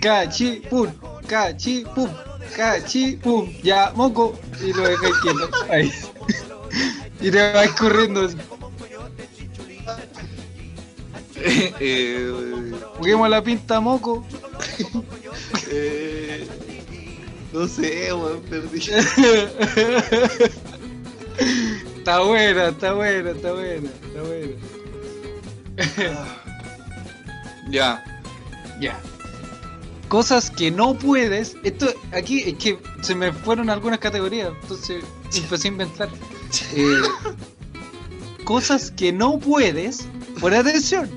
Cachi, 0.00 0.62
pum, 0.68 0.88
cachi, 1.28 1.84
pum, 1.94 2.10
cachi, 2.56 3.16
pum. 3.22 3.52
Ya, 3.62 3.92
moco. 3.94 4.38
Y 4.60 4.72
lo 4.72 4.82
dejáis 4.88 5.14
quieto. 5.22 5.50
Ahí. 5.70 5.92
Y 7.20 7.32
te 7.32 7.52
vais 7.52 7.72
corriendo. 7.72 8.28
Eh, 11.36 11.74
eh, 11.80 12.72
Juguemos 12.96 13.28
la 13.28 13.42
pinta 13.42 13.80
moco. 13.80 14.24
eh, 15.72 16.46
no 17.52 17.66
sé, 17.66 18.12
weón, 18.12 18.40
perdí. 18.42 18.78
está 21.96 22.20
buena, 22.20 22.68
está 22.68 22.92
buena, 22.92 23.30
está 23.30 23.52
buena, 23.52 23.88
está 23.88 24.22
buena. 24.22 24.52
Ya. 27.70 28.04
Ya. 28.80 29.00
Cosas 30.08 30.50
que 30.50 30.70
no 30.70 30.94
puedes. 30.94 31.56
Esto 31.62 31.86
aquí 32.12 32.40
es 32.40 32.54
que 32.54 32.78
se 33.02 33.14
me 33.14 33.32
fueron 33.32 33.68
algunas 33.68 33.98
categorías, 33.98 34.52
entonces 34.62 35.04
empecé 35.34 35.68
a 35.68 35.70
inventar. 35.70 36.08
Eh, 36.74 37.02
cosas 38.44 38.90
que 38.90 39.12
no 39.12 39.38
puedes. 39.38 40.08
Por 40.40 40.54
atención. 40.54 41.10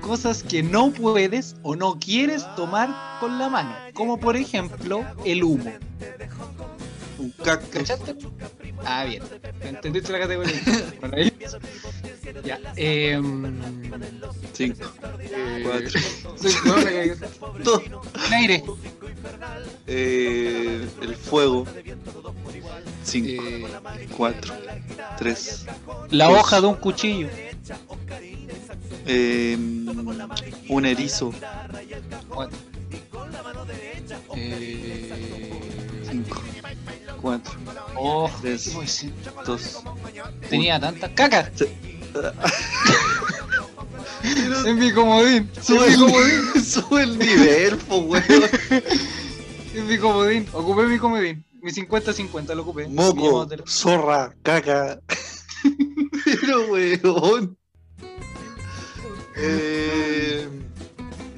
Cosas 0.00 0.42
que 0.42 0.62
no 0.62 0.90
puedes 0.92 1.56
o 1.62 1.74
no 1.74 1.98
quieres 1.98 2.44
tomar 2.56 3.18
con 3.20 3.38
la 3.38 3.48
mano. 3.48 3.74
Como 3.94 4.18
por 4.18 4.36
ejemplo 4.36 5.04
el 5.24 5.42
humo. 5.44 5.72
Un 7.20 7.30
cactus. 7.44 7.70
¿Cachaste? 7.70 8.14
Ah, 8.84 9.04
bien. 9.04 9.22
¿Entendiste 9.62 10.10
la 10.12 10.20
categoría? 10.20 10.54
Bueno, 11.00 11.16
ahí. 11.16 11.32
Ya. 12.44 12.58
em, 12.76 13.52
Cinco. 14.52 14.84
eh, 15.20 15.62
Cuatro. 15.64 16.00
cagué. 16.84 17.16
Dos. 17.62 17.82
El 18.26 18.32
aire. 18.32 18.64
Eh, 19.86 20.88
el 21.02 21.14
fuego. 21.16 21.66
Cinco. 23.04 23.42
Eh, 23.46 23.66
Cuatro. 24.16 24.54
Tres. 25.18 25.66
la 26.10 26.26
Dos. 26.26 26.38
hoja 26.38 26.60
de 26.60 26.66
un 26.68 26.74
cuchillo. 26.76 27.28
Eh, 29.06 29.56
un 30.68 30.86
erizo. 30.86 31.32
Cuatro. 32.28 32.56
Eh, 34.36 34.79
4. 37.20 37.52
Oh, 37.96 38.30
300. 38.40 39.82
Tenía 40.48 40.80
tantas 40.80 41.10
cacas. 41.10 41.50
en 44.66 44.78
mi 44.78 44.92
comodín. 44.92 45.50
Sube 45.60 45.90
mi 45.90 45.96
comodín. 45.96 46.64
Sube 46.64 47.02
el 47.02 47.18
nivel, 47.18 47.76
po, 47.78 47.98
weón. 47.98 48.24
en 49.74 49.86
mi 49.86 49.98
comodín. 49.98 50.46
Ocupé 50.52 50.82
mi 50.84 50.98
comodín. 50.98 51.44
Mi 51.62 51.70
50-50 51.70 52.54
lo 52.54 52.62
ocupé. 52.62 52.88
Moco, 52.88 53.46
zorra, 53.66 54.34
caca. 54.42 55.00
Pero, 56.24 56.70
weón. 56.70 57.56
Eh... 59.36 60.48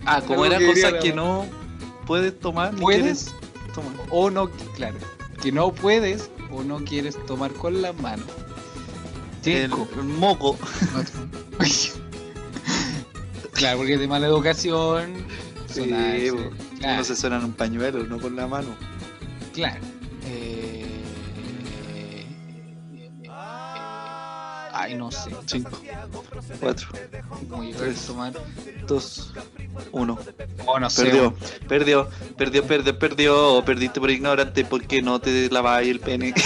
ah, 0.06 0.22
como 0.26 0.44
eran 0.44 0.64
cosas 0.64 0.94
que 0.94 1.12
no 1.12 1.46
puedes 2.06 2.38
tomar, 2.38 2.74
¿Puedes? 2.74 3.34
Tomar. 3.74 3.92
O 4.10 4.30
no, 4.30 4.50
claro. 4.74 4.96
Que 5.42 5.52
no 5.52 5.72
puedes 5.72 6.30
o 6.50 6.62
no 6.62 6.78
quieres 6.84 7.16
tomar 7.26 7.52
con 7.52 7.82
la 7.82 7.92
mano. 7.92 8.22
Cinco. 9.42 9.88
el 9.96 10.04
moco. 10.04 10.56
claro, 13.52 13.78
porque 13.78 13.94
es 13.94 14.00
de 14.00 14.06
mala 14.08 14.26
educación. 14.28 15.14
Sí, 15.66 15.80
sonarse, 15.84 16.32
po. 16.32 16.38
claro, 16.78 16.94
Uno 16.94 17.04
se 17.04 17.16
suena 17.16 17.38
en 17.38 17.44
un 17.46 17.52
pañuelo, 17.52 18.04
no 18.04 18.20
con 18.20 18.36
la 18.36 18.46
mano. 18.46 18.68
claro. 19.52 19.80
Ay, 24.72 24.94
no 24.94 25.10
sé. 25.10 25.30
Cinco, 25.46 25.70
cuatro, 26.60 26.88
¿Cómo 27.50 27.62
llegar 27.62 27.82
a 27.82 27.84
Tres. 27.84 28.06
tomar? 28.06 28.32
dos, 28.86 29.32
uno. 29.92 30.18
Oh, 30.66 30.78
no 30.80 30.88
sé. 30.90 31.04
Perdió, 31.04 31.34
perdió, 31.68 32.08
perdió, 32.36 32.64
perdió, 32.66 32.98
perdió. 32.98 33.62
Perdiste 33.64 34.00
por 34.00 34.10
ignorante 34.10 34.64
porque 34.64 35.02
no 35.02 35.20
te 35.20 35.50
lavabas 35.50 35.82
el 35.86 36.00
pene. 36.00 36.34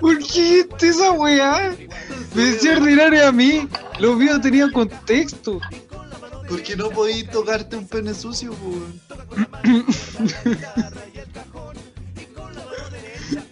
¿Por 0.00 0.18
qué 0.18 0.66
esa 0.80 1.12
weá? 1.12 1.74
Me 2.34 2.42
decía 2.42 2.72
ordinario 2.76 3.28
a 3.28 3.32
mí. 3.32 3.68
Los 3.98 4.18
videos 4.18 4.40
tenían 4.40 4.70
contexto. 4.72 5.60
Porque 6.48 6.76
no 6.76 6.90
podís 6.90 7.28
tocarte 7.30 7.76
un 7.76 7.86
pene 7.88 8.14
sucio, 8.14 8.52
weón. 8.62 9.00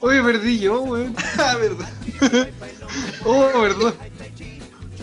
Oye, 0.04 0.22
perdí 0.22 0.58
yo, 0.58 0.82
weón. 0.82 1.16
Ah, 1.38 1.56
verdad. 1.56 1.88
Oh, 3.24 3.60
verdad. 3.62 3.94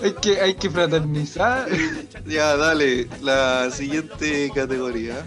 Hay 0.03 0.13
que, 0.13 0.39
hay 0.39 0.53
que 0.53 0.69
fraternizar. 0.69 1.67
Ya, 2.27 2.55
dale, 2.55 3.07
la 3.23 3.71
siguiente 3.71 4.51
categoría. 4.53 5.25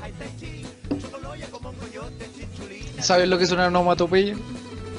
¿Sabes 3.01 3.29
lo 3.29 3.37
que 3.37 3.45
es 3.45 3.51
una 3.51 3.67
onomatopeya? 3.67 4.37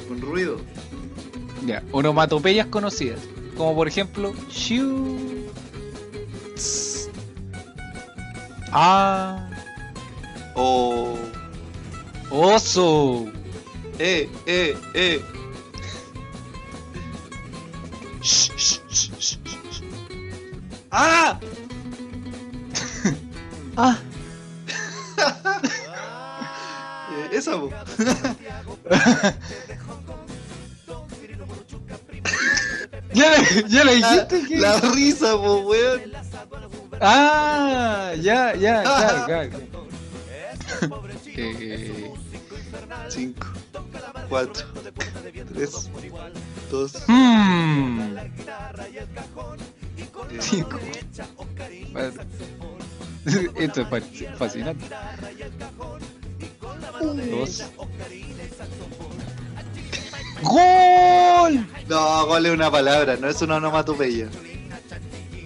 Con 0.10 0.20
ruido. 0.20 0.58
Ya, 1.66 1.82
onomatopeyas 1.94 2.68
conocidas. 2.68 3.22
Como 3.56 3.74
por 3.76 3.88
ejemplo, 3.88 4.34
shiu. 4.52 5.48
Tss. 6.56 7.10
Ah. 8.74 9.50
O. 10.54 11.18
Oso. 12.30 13.32
Eh, 14.00 14.30
eh, 14.46 14.76
eh. 14.94 15.22
Sh, 18.22 18.52
sh, 18.58 18.80
sh, 18.90 19.10
sh, 19.20 19.38
sh. 19.72 19.82
¡Ah! 20.92 21.40
Ah. 23.78 23.98
Eh, 27.12 27.30
esa, 27.38 27.52
po. 27.60 27.70
¿Ya, 33.14 33.32
la- 33.32 33.68
ya 33.68 33.84
La, 33.86 33.92
dijiste? 33.92 34.46
¿qué? 34.48 34.58
la 34.58 34.80
risa, 34.80 35.32
po, 35.38 35.60
weón. 35.62 36.02
Ah, 37.02 38.14
ya, 38.22 38.56
ya, 38.56 38.82
claro, 38.84 39.26
claro. 39.28 39.50
Eh, 41.38 42.05
5, 43.10 43.48
4, 44.30 44.66
3, 45.54 45.90
2, 46.72 47.04
hmm. 47.08 48.16
Cinco. 50.40 50.80
Cuatro. 51.92 52.24
Esto 53.56 53.82
es 53.82 53.88
fa- 53.90 54.38
fascinante. 54.38 54.86
Dos. 57.32 57.64
¡Gol! 60.44 61.68
No, 61.88 62.26
gol 62.28 62.46
es 62.46 62.54
una 62.54 62.70
palabra, 62.70 63.18
no 63.18 63.28
es 63.30 63.42
una 63.42 63.56
onomatopeya. 63.56 64.28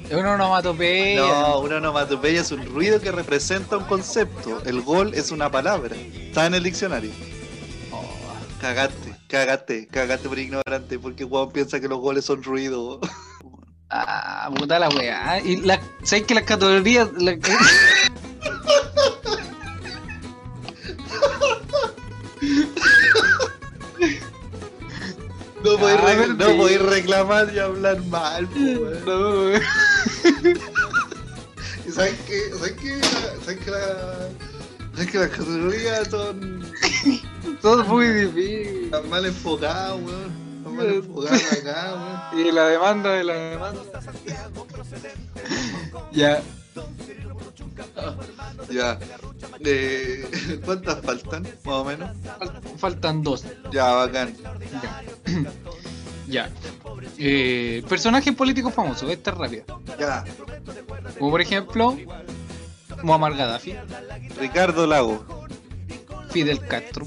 Es 0.10 0.18
una 0.18 0.34
onomatopeya. 0.34 1.22
No, 1.22 1.60
una 1.60 1.78
onomatopeya 1.78 2.42
es 2.42 2.52
un 2.52 2.66
ruido 2.66 3.00
que 3.00 3.12
representa 3.12 3.78
un 3.78 3.86
concepto. 3.86 4.62
El 4.66 4.82
gol 4.82 5.14
es 5.14 5.32
una 5.32 5.52
palabra. 5.52 5.96
Está 5.96 6.48
en 6.48 6.56
el 6.56 6.64
diccionario. 6.64 7.12
Cagaste, 8.60 9.16
cagaste, 9.28 9.88
cagaste 9.88 10.28
por 10.28 10.38
ignorante, 10.38 11.00
porque 11.00 11.24
Juan 11.24 11.50
piensa 11.50 11.80
que 11.80 11.88
los 11.88 12.00
goles 12.00 12.26
son 12.26 12.44
ruido. 12.44 13.00
Ah, 13.92 14.52
puta 14.56 14.78
la 14.78 14.88
weá. 14.90 15.42
Y 15.44 15.56
la, 15.62 15.82
¿Sabes 16.04 16.26
que 16.26 16.36
las 16.36 16.44
categorías. 16.44 17.10
No 25.64 25.78
podéis 25.78 26.00
ah, 26.00 26.06
reclamar, 26.06 26.38
no 26.38 26.58
podéis 26.58 26.82
reclamar 26.82 27.52
y 27.54 27.60
hablar 27.60 28.02
mal, 28.06 28.48
pues, 28.48 29.06
no, 29.06 29.52
¿Y 31.88 31.92
sabes 31.92 32.16
qué? 32.28 32.52
¿Sabes 32.58 32.74
qué? 32.74 33.02
¿Sabes 33.44 33.60
qué? 33.66 33.72
La, 33.72 34.30
¿Sabes 34.94 35.12
qué 35.12 35.18
las 35.18 35.30
categorías 35.30 36.08
son 36.08 36.64
todo 37.62 37.84
muy 37.86 38.08
difícil. 38.08 38.90
tan 38.92 39.10
mal 39.10 39.26
enfocadas, 39.26 39.94
weón? 40.02 40.64
Tan 40.64 40.76
mal 40.76 40.88
enfocadas 40.88 41.54
acá, 41.62 42.32
Y 42.38 42.52
la 42.52 42.66
demanda 42.68 43.12
de 43.14 43.24
la 43.24 43.34
demanda. 43.34 43.82
ya. 46.12 46.42
weón. 46.76 46.90
Ya. 48.70 49.00
Eh, 49.66 50.60
¿Cuántas 50.66 51.02
faltan? 51.02 51.44
Más 51.44 51.76
o 51.76 51.86
menos. 51.86 52.10
fal- 52.40 52.62
Faltan 52.78 53.24
dos. 53.24 53.44
Ya, 53.72 53.92
bacán. 53.94 54.34
Ya. 54.82 55.04
ya. 56.28 56.50
Eh, 57.18 57.84
personajes 57.90 58.34
políticos 58.36 58.74
famosos. 58.74 59.10
Esta 59.10 59.32
es 59.32 59.38
rápida. 59.38 59.64
Ya. 60.00 60.24
Como 61.18 61.32
por 61.32 61.42
ejemplo, 61.42 61.98
Muammar 63.04 63.36
Gaddafi, 63.36 63.76
Ricardo 64.40 64.86
Lago. 64.88 65.26
Fidel 66.32 66.60
Castro, 66.68 67.06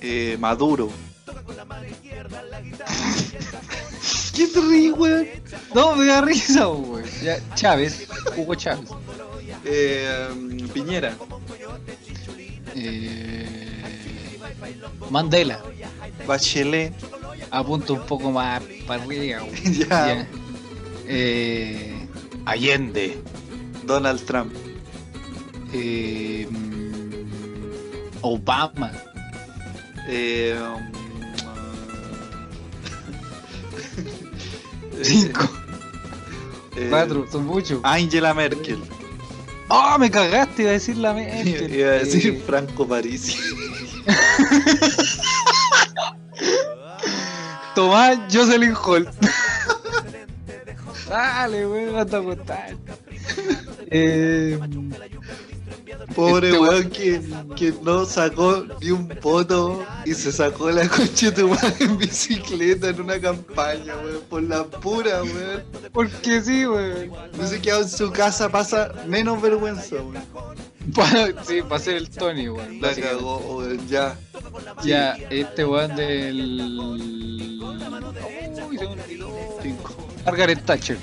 Eh, 0.00 0.36
Maduro. 0.38 0.90
¿Qué 4.34 4.46
te 4.46 4.60
ríes, 4.60 4.92
weón? 4.96 5.26
No, 5.74 5.96
me 5.96 6.06
da 6.06 6.20
risa, 6.20 6.68
weón. 6.68 7.04
Chávez, 7.54 8.06
Hugo 8.36 8.54
Chávez. 8.54 8.88
Eh, 9.64 10.28
Piñera. 10.72 11.16
Eh, 12.74 13.82
Mandela. 15.10 15.60
Bachelet. 16.26 16.92
Apunto 17.50 17.94
un 17.94 18.06
poco 18.06 18.30
más 18.30 18.62
para 18.86 19.02
arriba, 19.02 19.42
weón. 19.42 19.56
ya. 19.74 19.88
Ya. 19.88 20.28
Eh, 21.06 22.06
Allende. 22.44 23.18
Donald 23.84 24.24
Trump. 24.24 24.52
Eh, 25.72 26.46
Obama. 28.22 28.90
Eh, 30.08 30.56
um, 30.58 30.90
Cinco. 35.02 35.48
eh, 36.76 36.86
Cuatro, 36.90 37.26
son 37.30 37.46
muchos. 37.46 37.80
Angela 37.82 38.32
Merkel. 38.34 38.78
¡Oh, 39.68 39.96
me 39.98 40.10
cagaste! 40.10 40.62
Iba 40.62 40.70
a 40.70 40.74
decir 40.74 40.96
la 40.96 41.12
mente. 41.12 41.68
Iba 41.76 41.88
a 41.90 41.94
decir 41.94 42.34
Eh, 42.34 42.42
Franco 42.46 42.86
Parisi. 42.88 43.36
Tomás 47.74 48.18
Jocelyn 48.32 48.74
Holt. 48.74 49.08
Dale, 51.08 51.66
weón, 51.66 51.96
anda 51.96 52.18
a 52.18 52.22
contar. 52.22 52.76
Eh, 53.90 54.58
Pobre 56.18 56.48
Este 56.48 56.58
weón 56.58 56.90
que, 56.90 57.20
que 57.54 57.72
no 57.80 58.04
sacó 58.04 58.64
ni 58.80 58.90
un 58.90 59.06
voto 59.22 59.86
y 60.04 60.14
se 60.14 60.32
sacó 60.32 60.68
la 60.68 60.88
coche 60.88 61.30
de 61.30 61.42
en 61.78 61.96
bicicleta 61.96 62.88
en 62.88 63.00
una 63.02 63.20
campaña, 63.20 63.94
weón. 64.02 64.22
Por 64.28 64.42
la 64.42 64.64
pura, 64.64 65.22
weón. 65.22 65.62
porque 65.92 66.40
sí, 66.42 66.66
weón. 66.66 67.12
No 67.38 67.46
se 67.46 67.60
quedado 67.60 67.82
en 67.82 67.88
su 67.88 68.10
casa, 68.10 68.48
pasa 68.48 68.92
menos 69.06 69.40
vergüenza, 69.40 69.94
weón. 69.94 70.24
Pa- 70.92 71.44
sí, 71.46 71.62
para 71.62 71.80
ser 71.80 71.98
el 71.98 72.10
Tony, 72.10 72.48
weón. 72.48 72.80
La 72.80 72.92
cagó, 72.96 73.36
weón, 73.38 73.86
ya. 73.86 74.18
Ya, 74.82 75.12
este 75.30 75.64
weón 75.64 75.94
del. 75.94 76.60
Uy, 78.68 78.76
se 78.76 78.84
me 78.86 78.90
olvidó. 78.90 79.30
Cinco. 79.62 79.94
Margaret 80.26 80.64
Thatcher. 80.66 80.98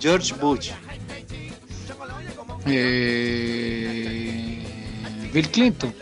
George 0.00 0.34
Bush. 0.40 0.72
Eh, 2.66 4.58
Bill 5.32 5.48
Clinton. 5.50 5.94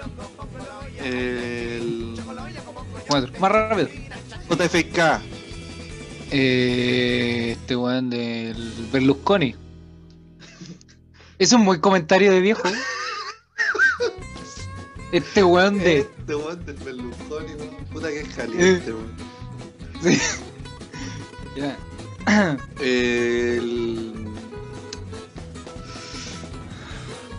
El 1.03 2.15
Cuatro. 3.09 3.33
Más 3.41 3.53
rápido. 3.53 3.89
JFK. 4.49 5.21
Eh, 6.31 7.53
este 7.53 7.77
weón 7.77 8.09
del 8.11 8.89
Berlusconi. 8.93 9.55
Es 11.39 11.53
un 11.53 11.63
muy 11.63 11.81
comentario 11.81 12.33
de 12.33 12.41
viejo. 12.41 12.63
Este 15.13 15.45
weón 15.45 15.79
de. 15.79 15.99
Este 15.99 16.35
weón 16.35 16.65
del 16.65 16.77
Berlusconi. 16.77 17.53
Puta 17.93 18.09
que 18.09 18.21
es 18.21 18.29
caliente, 18.29 18.93
weón. 18.93 19.13
Sí. 20.03 20.19
Ya. 21.55 21.77
El... 22.81 24.32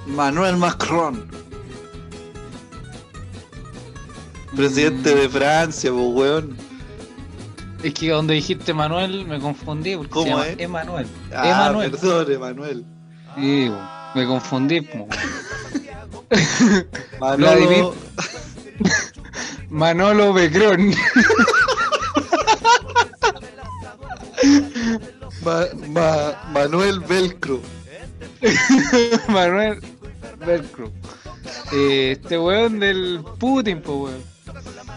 Manuel 0.07 0.57
Macron. 0.57 1.27
Presidente 4.55 5.15
de 5.15 5.29
Francia, 5.29 5.91
pues 5.91 6.05
weón. 6.11 6.57
Es 7.83 7.93
que 7.95 8.09
donde 8.11 8.35
dijiste 8.35 8.73
Manuel 8.73 9.25
me 9.25 9.39
confundí 9.39 9.95
porque 9.97 10.11
¿Cómo 10.11 10.23
se 10.25 10.29
llama 10.31 10.47
es? 10.47 10.59
Emanuel. 10.59 11.07
Ah, 11.35 11.49
Emanuel. 11.49 11.91
perdón, 11.91 12.31
Emanuel. 12.31 12.85
Sí, 13.35 13.71
me 14.15 14.25
confundí. 14.27 14.81
po. 14.81 15.07
Manolo, 17.19 17.93
Manolo 19.69 20.33
Becrón. 20.33 20.93
Ma- 25.43 25.65
Ma- 25.89 26.49
Manuel 26.51 26.99
Velcro. 27.01 27.59
Manuel 29.29 29.79
Velcro. 30.37 30.91
Eh, 31.71 32.11
este 32.13 32.37
weón 32.37 32.79
del 32.79 33.23
Putin, 33.39 33.81
po 33.81 34.03
weón. 34.03 34.23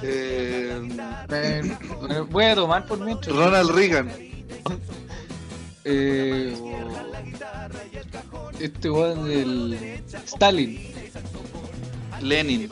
Eh, 0.02 0.88
Eh, 1.30 1.76
voy 2.30 2.44
a 2.44 2.54
tomar 2.54 2.86
por 2.86 3.00
mientras. 3.00 3.34
Ronald 3.34 3.70
Reagan. 3.70 4.12
Eh, 5.88 6.52
este 8.58 8.90
weón 8.90 9.24
del 9.28 10.02
Stalin. 10.24 10.80
Lenin. 12.20 12.68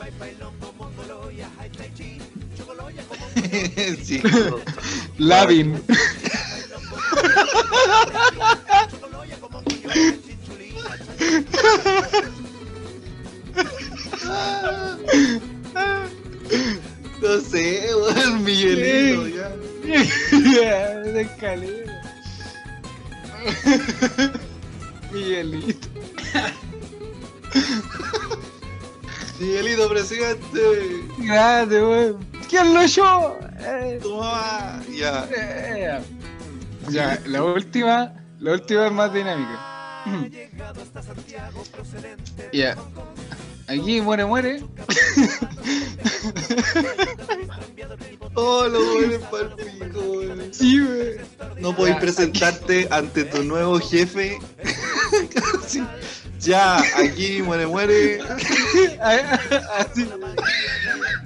sí. 4.03 4.21
Lavin. 5.17 5.81
No 17.21 17.39
sé, 17.41 17.87
weón, 17.95 18.43
Miguelito, 18.43 19.27
ya. 19.27 19.49
de 21.01 21.21
escalera. 21.21 22.01
Miguelito. 25.11 25.87
Miguelito, 29.39 29.89
presidente. 29.89 30.61
Grande, 31.19 31.81
weón. 31.81 32.25
¿Quién 32.49 32.73
lo 32.73 32.85
yo? 32.85 33.37
Eh, 33.59 33.99
Toma. 34.01 34.81
Ya. 34.93 35.27
eh. 35.35 36.01
Ya, 36.89 37.19
la 37.25 37.43
última, 37.43 38.13
la 38.39 38.53
última 38.53 38.87
es 38.87 38.91
más 38.91 39.13
dinámica. 39.13 39.74
Ya. 42.53 42.75
Aquí 43.67 44.01
muere, 44.01 44.25
muere. 44.25 44.63
Oh, 48.37 48.67
los 48.67 48.83
weones 48.95 49.19
pa'l 49.31 49.55
pico, 49.55 49.99
weón. 50.01 50.53
Sí, 50.53 50.81
weón. 50.81 51.15
No 51.61 51.73
podéis 51.75 51.95
presentarte 51.97 52.87
ante 52.91 53.23
tu 53.23 53.43
nuevo 53.43 53.79
jefe. 53.79 54.37
Sí. 55.67 55.83
Ya, 56.45 56.77
aquí 56.97 57.41
muere, 57.41 57.65
muere. 57.67 58.19
Así. 59.01 60.07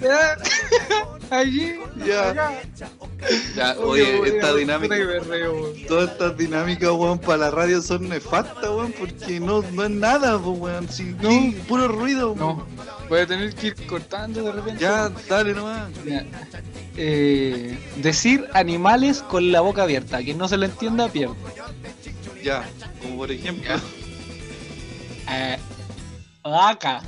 Ya. 0.01 0.37
Allí. 1.29 1.75
Ya. 2.07 2.29
acá. 2.29 2.51
Ya, 3.55 3.75
oye, 3.79 4.19
Oye, 4.19 4.35
esta 4.37 4.53
dinámica. 4.55 4.95
Todas 5.87 6.11
estas 6.11 6.37
dinámicas, 6.37 6.89
weón, 6.91 7.19
para 7.19 7.37
la 7.37 7.51
radio 7.51 7.81
son 7.81 8.07
nefastas, 8.07 8.63
weón, 8.69 8.93
porque 8.97 9.39
no, 9.41 9.61
no 9.73 9.83
es 9.83 9.89
nada, 9.91 10.37
weón. 10.37 10.87
Sí, 10.89 11.15
No. 11.21 11.53
puro 11.67 11.87
ruido, 11.89 12.33
No, 12.37 12.53
weón. 12.53 12.65
voy 13.09 13.19
a 13.19 13.27
tener 13.27 13.53
que 13.53 13.67
ir 13.67 13.87
cortando 13.87 14.41
de 14.43 14.51
repente. 14.53 14.81
Ya, 14.81 15.09
dale 15.27 15.53
nomás. 15.53 15.89
Ya. 16.05 16.25
Eh, 16.95 17.77
decir 17.97 18.47
animales 18.53 19.21
con 19.21 19.51
la 19.51 19.61
boca 19.61 19.83
abierta. 19.83 20.19
Quien 20.19 20.37
no 20.37 20.47
se 20.47 20.57
lo 20.57 20.65
entienda, 20.65 21.09
pierde. 21.09 21.35
Ya, 22.41 22.63
como 23.01 23.17
por 23.17 23.31
ejemplo. 23.31 23.69
Eh, 25.31 25.57
vaca. 26.43 27.01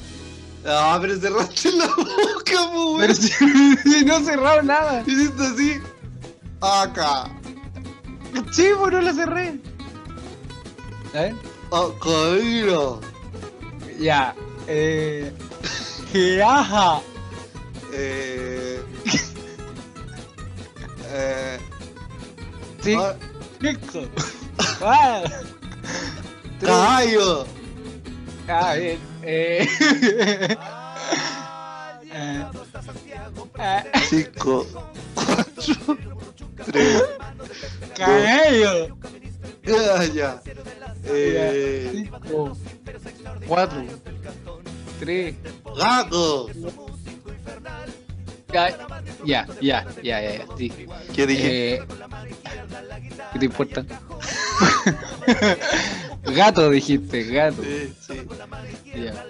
Ah, 0.66 0.98
pero 1.02 1.20
cerraste 1.20 1.72
la 1.72 1.88
boca, 1.88 2.72
po, 2.72 2.98
Pero 3.00 3.16
si, 3.16 3.30
si 3.84 4.06
no 4.06 4.18
he 4.18 4.24
cerrado 4.24 4.62
nada. 4.62 5.04
Hiciste 5.08 5.44
así. 5.44 5.80
Acá. 6.62 7.32
Sí, 8.52 8.70
pues 8.78 8.92
no 8.92 9.02
la 9.02 9.14
cerré. 9.14 9.60
A 11.14 11.22
ver. 11.22 11.36
Ocarina. 11.72 13.00
Ya. 14.00 14.36
Eh. 14.68 15.34
Jiraja. 16.12 17.02
Eh. 17.94 18.84
eh. 21.10 21.60
Sí. 22.82 22.96
ah. 22.98 23.14
Ah. 24.82 25.22
Tres. 26.60 26.72
Caballo. 26.72 27.46
Ah, 28.48 28.76
bien. 28.76 29.00
Eh. 29.24 29.68
Eh. 32.14 32.44
Ah, 33.58 33.84
Cinco. 34.10 34.68
Cuatro. 35.16 35.98
Tres. 36.66 37.04
Caballo. 37.96 38.98
Ya, 39.64 40.04
ya. 40.14 40.42
Eh. 41.06 41.90
Cinco. 41.94 42.58
Cuatro. 43.48 43.84
Tres. 45.00 45.36
Gato. 45.78 46.50
Ya, 48.52 48.70
ya, 49.24 49.48
ya, 49.62 49.86
ya, 50.02 50.22
ya, 50.22 50.32
ya, 50.34 50.46
sí. 50.58 50.74
¿Qué 51.16 51.26
dije? 51.26 51.76
Eh, 51.76 51.84
¿Qué 53.32 53.40
te 53.40 53.46
importa? 53.46 53.86
gato 56.24 56.70
dijiste, 56.70 57.24
gato. 57.24 57.62
Sí, 57.64 57.94
sí. 58.08 58.14
Ya. 58.96 59.26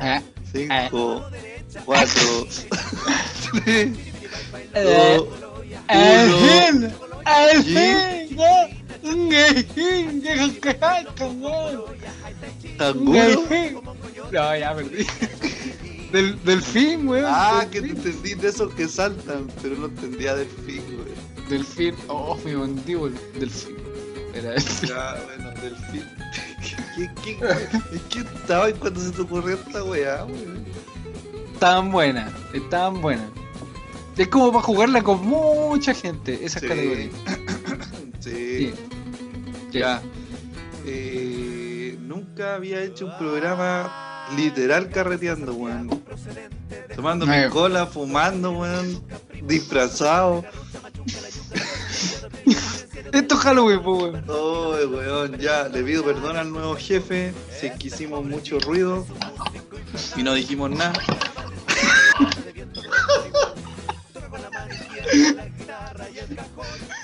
Ah, 0.00 0.22
Cinco. 0.52 1.24
Cuatro. 1.84 2.46
Tres. 3.64 3.88
eh, 4.74 5.16
Dos. 5.16 5.28
al 5.88 6.30
fin, 6.32 6.92
al 7.24 7.64
fin. 7.64 8.38
No, 14.32 14.56
ya 14.56 14.74
perdí. 14.74 15.06
Del, 16.12 16.42
del 16.44 16.62
fin, 16.62 17.08
weón. 17.08 17.24
Ah, 17.26 17.66
que 17.70 17.80
te 17.80 17.88
entendí 17.88 18.34
de 18.34 18.48
esos 18.48 18.74
que 18.74 18.86
saltan, 18.88 19.46
pero 19.62 19.76
no 19.76 19.86
entendía 19.86 20.34
del 20.34 20.48
fin, 20.48 20.82
güey. 20.96 21.48
Del 21.48 21.64
fin, 21.64 21.94
oh, 22.08 22.36
mi 22.44 22.52
mandíbula, 22.52 23.18
del 23.38 23.50
fin. 23.50 23.76
Era 24.34 24.54
este. 24.54 24.86
Ya, 24.88 25.16
bueno, 25.26 25.50
del 25.60 25.76
fin. 25.90 26.04
¿Qué, 26.96 27.10
qué, 27.24 27.36
qué, 27.38 27.96
¿En 27.96 28.00
qué 28.10 28.18
estabas 28.20 28.72
cuando 28.78 29.00
se 29.00 29.10
te 29.10 29.22
ocurrió 29.22 29.56
esta 29.56 29.82
weá, 29.84 30.22
güey? 30.22 30.46
Estaban 31.54 31.90
buenas, 31.90 32.30
estaban 32.52 33.00
buenas. 33.00 33.28
Es 34.16 34.28
como 34.28 34.52
para 34.52 34.62
jugarla 34.64 35.02
con 35.02 35.26
mucha 35.26 35.94
gente, 35.94 36.44
esas 36.44 36.62
Sí. 36.62 36.68
categorías. 36.68 37.10
Sí. 38.20 38.72
Sí. 39.70 39.72
Ya. 39.72 40.00
Eh, 40.86 41.96
nunca 42.00 42.54
había 42.54 42.80
hecho 42.82 43.06
un 43.06 43.18
programa 43.18 44.28
literal 44.36 44.90
carreteando, 44.90 45.54
weón. 45.54 46.02
Tomando 46.94 47.26
mi 47.26 47.48
cola, 47.50 47.86
fumando, 47.86 48.52
weón. 48.52 49.02
Disfrazado. 49.44 50.44
Esto 53.12 53.34
es 53.34 53.40
Halloween, 53.40 53.82
pues, 53.82 54.02
weón. 54.02 54.24
Oh, 54.28 54.76
weón, 54.88 55.36
ya. 55.38 55.68
Le 55.68 55.82
pido 55.82 56.04
perdón 56.04 56.36
al 56.36 56.52
nuevo 56.52 56.76
jefe 56.76 57.32
si 57.58 57.66
es 57.66 57.72
que 57.78 57.88
hicimos 57.88 58.24
mucho 58.24 58.60
ruido 58.60 59.04
y 60.16 60.22
no 60.22 60.34
dijimos 60.34 60.70
nada. 60.70 60.92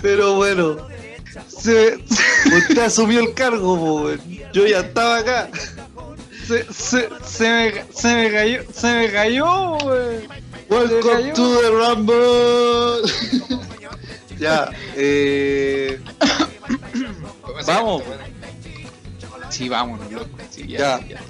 Pero 0.01 0.37
bueno, 0.37 0.77
se, 1.49 1.99
usted 2.57 2.79
asumió 2.79 3.21
el 3.21 3.35
cargo, 3.35 3.77
po, 3.79 3.95
weón. 4.03 4.21
Yo 4.53 4.67
ya 4.67 4.81
estaba 4.81 5.19
acá. 5.19 5.49
Se, 6.47 6.65
se, 6.73 7.09
se, 7.25 7.51
me, 7.51 7.85
se 7.93 8.15
me 8.15 8.33
cayó, 8.33 8.63
se 8.73 8.93
me 8.95 9.13
cayó, 9.13 9.77
weón. 9.79 10.23
Welcome 10.71 11.01
cayó. 11.03 11.35
to 11.35 11.61
the 11.63 11.71
Rumble. 11.71 13.03
Ya, 14.39 14.71
eh, 14.97 16.01
vamos. 17.67 18.03
Sí, 19.51 19.69
vámonos, 19.69 20.11
loco. 20.13 20.29
Sí, 20.51 20.67
Ya. 20.69 21.01
ya, 21.01 21.07
ya. 21.07 21.21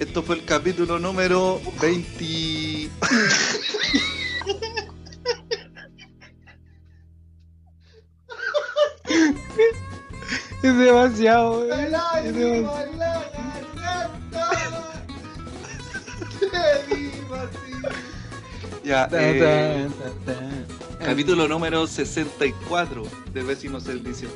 Esto 0.00 0.22
fue 0.22 0.36
el 0.36 0.44
capítulo 0.44 0.98
número 0.98 1.60
20. 1.80 2.90
Es 10.62 10.76
demasiado, 10.78 11.60
weón. 11.60 11.94
Es 12.24 12.34
demasiado. 12.34 12.88
Ya, 18.84 19.08
eh. 19.12 19.88
capítulo 21.04 21.48
número 21.48 21.86
64 21.86 23.02
de 23.32 23.44
Pésimo 23.44 23.80
Servicio. 23.80 24.28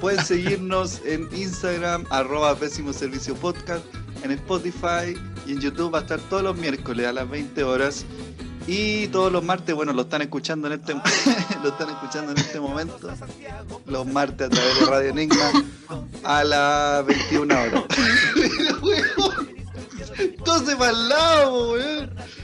Pueden 0.00 0.24
seguirnos 0.24 1.00
en 1.06 1.28
Instagram, 1.34 2.04
arroba 2.10 2.54
Pésimo 2.56 2.92
Servicio 2.92 3.34
Podcast, 3.34 3.84
en 4.22 4.32
Spotify 4.32 5.16
y 5.46 5.52
en 5.52 5.60
YouTube 5.60 5.94
va 5.94 5.98
a 5.98 6.02
estar 6.02 6.20
todos 6.20 6.42
los 6.42 6.56
miércoles 6.56 7.06
a 7.06 7.12
las 7.12 7.28
20 7.28 7.62
horas. 7.64 8.04
Y 8.66 9.08
todos 9.08 9.32
los 9.32 9.42
martes, 9.42 9.74
bueno, 9.74 9.92
lo 9.92 10.02
están 10.02 10.22
escuchando 10.22 10.68
en 10.68 10.74
este 10.74 10.94
lo 11.62 11.68
están 11.70 11.90
escuchando 11.90 12.32
en 12.32 12.38
este 12.38 12.60
momento. 12.60 12.98
Los 13.86 14.06
martes 14.06 14.46
a 14.46 14.50
través 14.50 14.80
de 14.80 14.86
Radio 14.86 15.10
Enigma 15.10 15.50
a 16.22 16.44
las 16.44 17.06
21 17.06 17.54
horas. 17.60 17.84
Entonces 20.18 20.76
para 20.76 20.90
el 20.90 21.08
lado, 21.08 21.72
weón. 21.72 22.41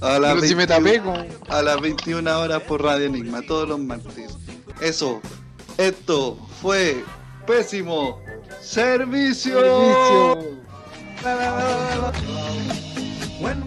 A 0.00 0.18
las 0.18 0.34
Pero 0.34 0.46
si 0.46 0.54
me 0.54 0.66
21 0.66 0.66
tapé 0.66 1.00
con. 1.02 1.54
a 1.54 1.62
las 1.62 1.80
21 1.80 2.40
horas 2.40 2.62
por 2.62 2.82
Radio 2.82 3.06
Enigma, 3.06 3.42
todos 3.42 3.68
los 3.68 3.78
martes. 3.78 4.36
Eso, 4.80 5.20
esto 5.76 6.38
fue 6.60 7.04
Pésimo 7.46 8.20
Servicio. 8.62 9.58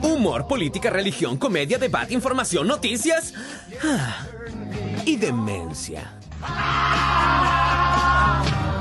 Humor, 0.01 0.47
política, 0.47 0.89
religión, 0.89 1.37
comedia, 1.37 1.77
debate, 1.77 2.13
información, 2.13 2.67
noticias 2.67 3.33
ah, 3.83 4.25
y 5.05 5.17
demencia. 5.17 6.19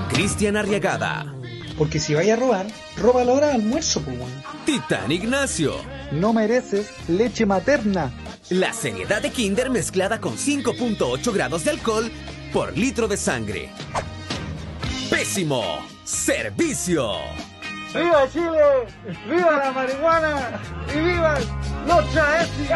Cristian 0.08 0.56
Arriagada, 0.56 1.34
Porque 1.78 1.98
si 1.98 2.14
vaya 2.14 2.34
a 2.34 2.36
robar, 2.36 2.66
roba 2.96 3.22
a 3.22 3.24
la 3.24 3.32
hora 3.32 3.46
de 3.48 3.54
almuerzo, 3.54 4.02
pues. 4.02 4.16
Titán 4.66 5.10
Ignacio. 5.10 5.74
No 6.12 6.32
mereces 6.32 6.90
leche 7.08 7.46
materna. 7.46 8.12
La 8.50 8.72
seriedad 8.72 9.22
de 9.22 9.30
Kinder 9.30 9.70
mezclada 9.70 10.20
con 10.20 10.36
5.8 10.36 11.32
grados 11.32 11.64
de 11.64 11.70
alcohol 11.70 12.10
por 12.52 12.76
litro 12.76 13.08
de 13.08 13.16
sangre. 13.16 13.70
Pésimo 15.10 15.62
servicio. 16.04 17.12
¡Viva 17.94 18.28
Chile! 18.30 18.86
¡Viva 19.28 19.58
la 19.58 19.72
marihuana! 19.72 20.60
¡Y 20.94 20.98
viva 20.98 21.38
los 21.86 22.14
chaetis! 22.14 22.70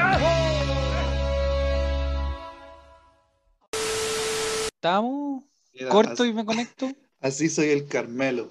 ¿Estamos? 4.66 5.42
¿Corto 5.90 6.24
y 6.24 6.32
me 6.32 6.44
conecto? 6.44 6.90
Así 7.20 7.48
soy 7.48 7.70
el 7.70 7.86
Carmelo. 7.88 8.50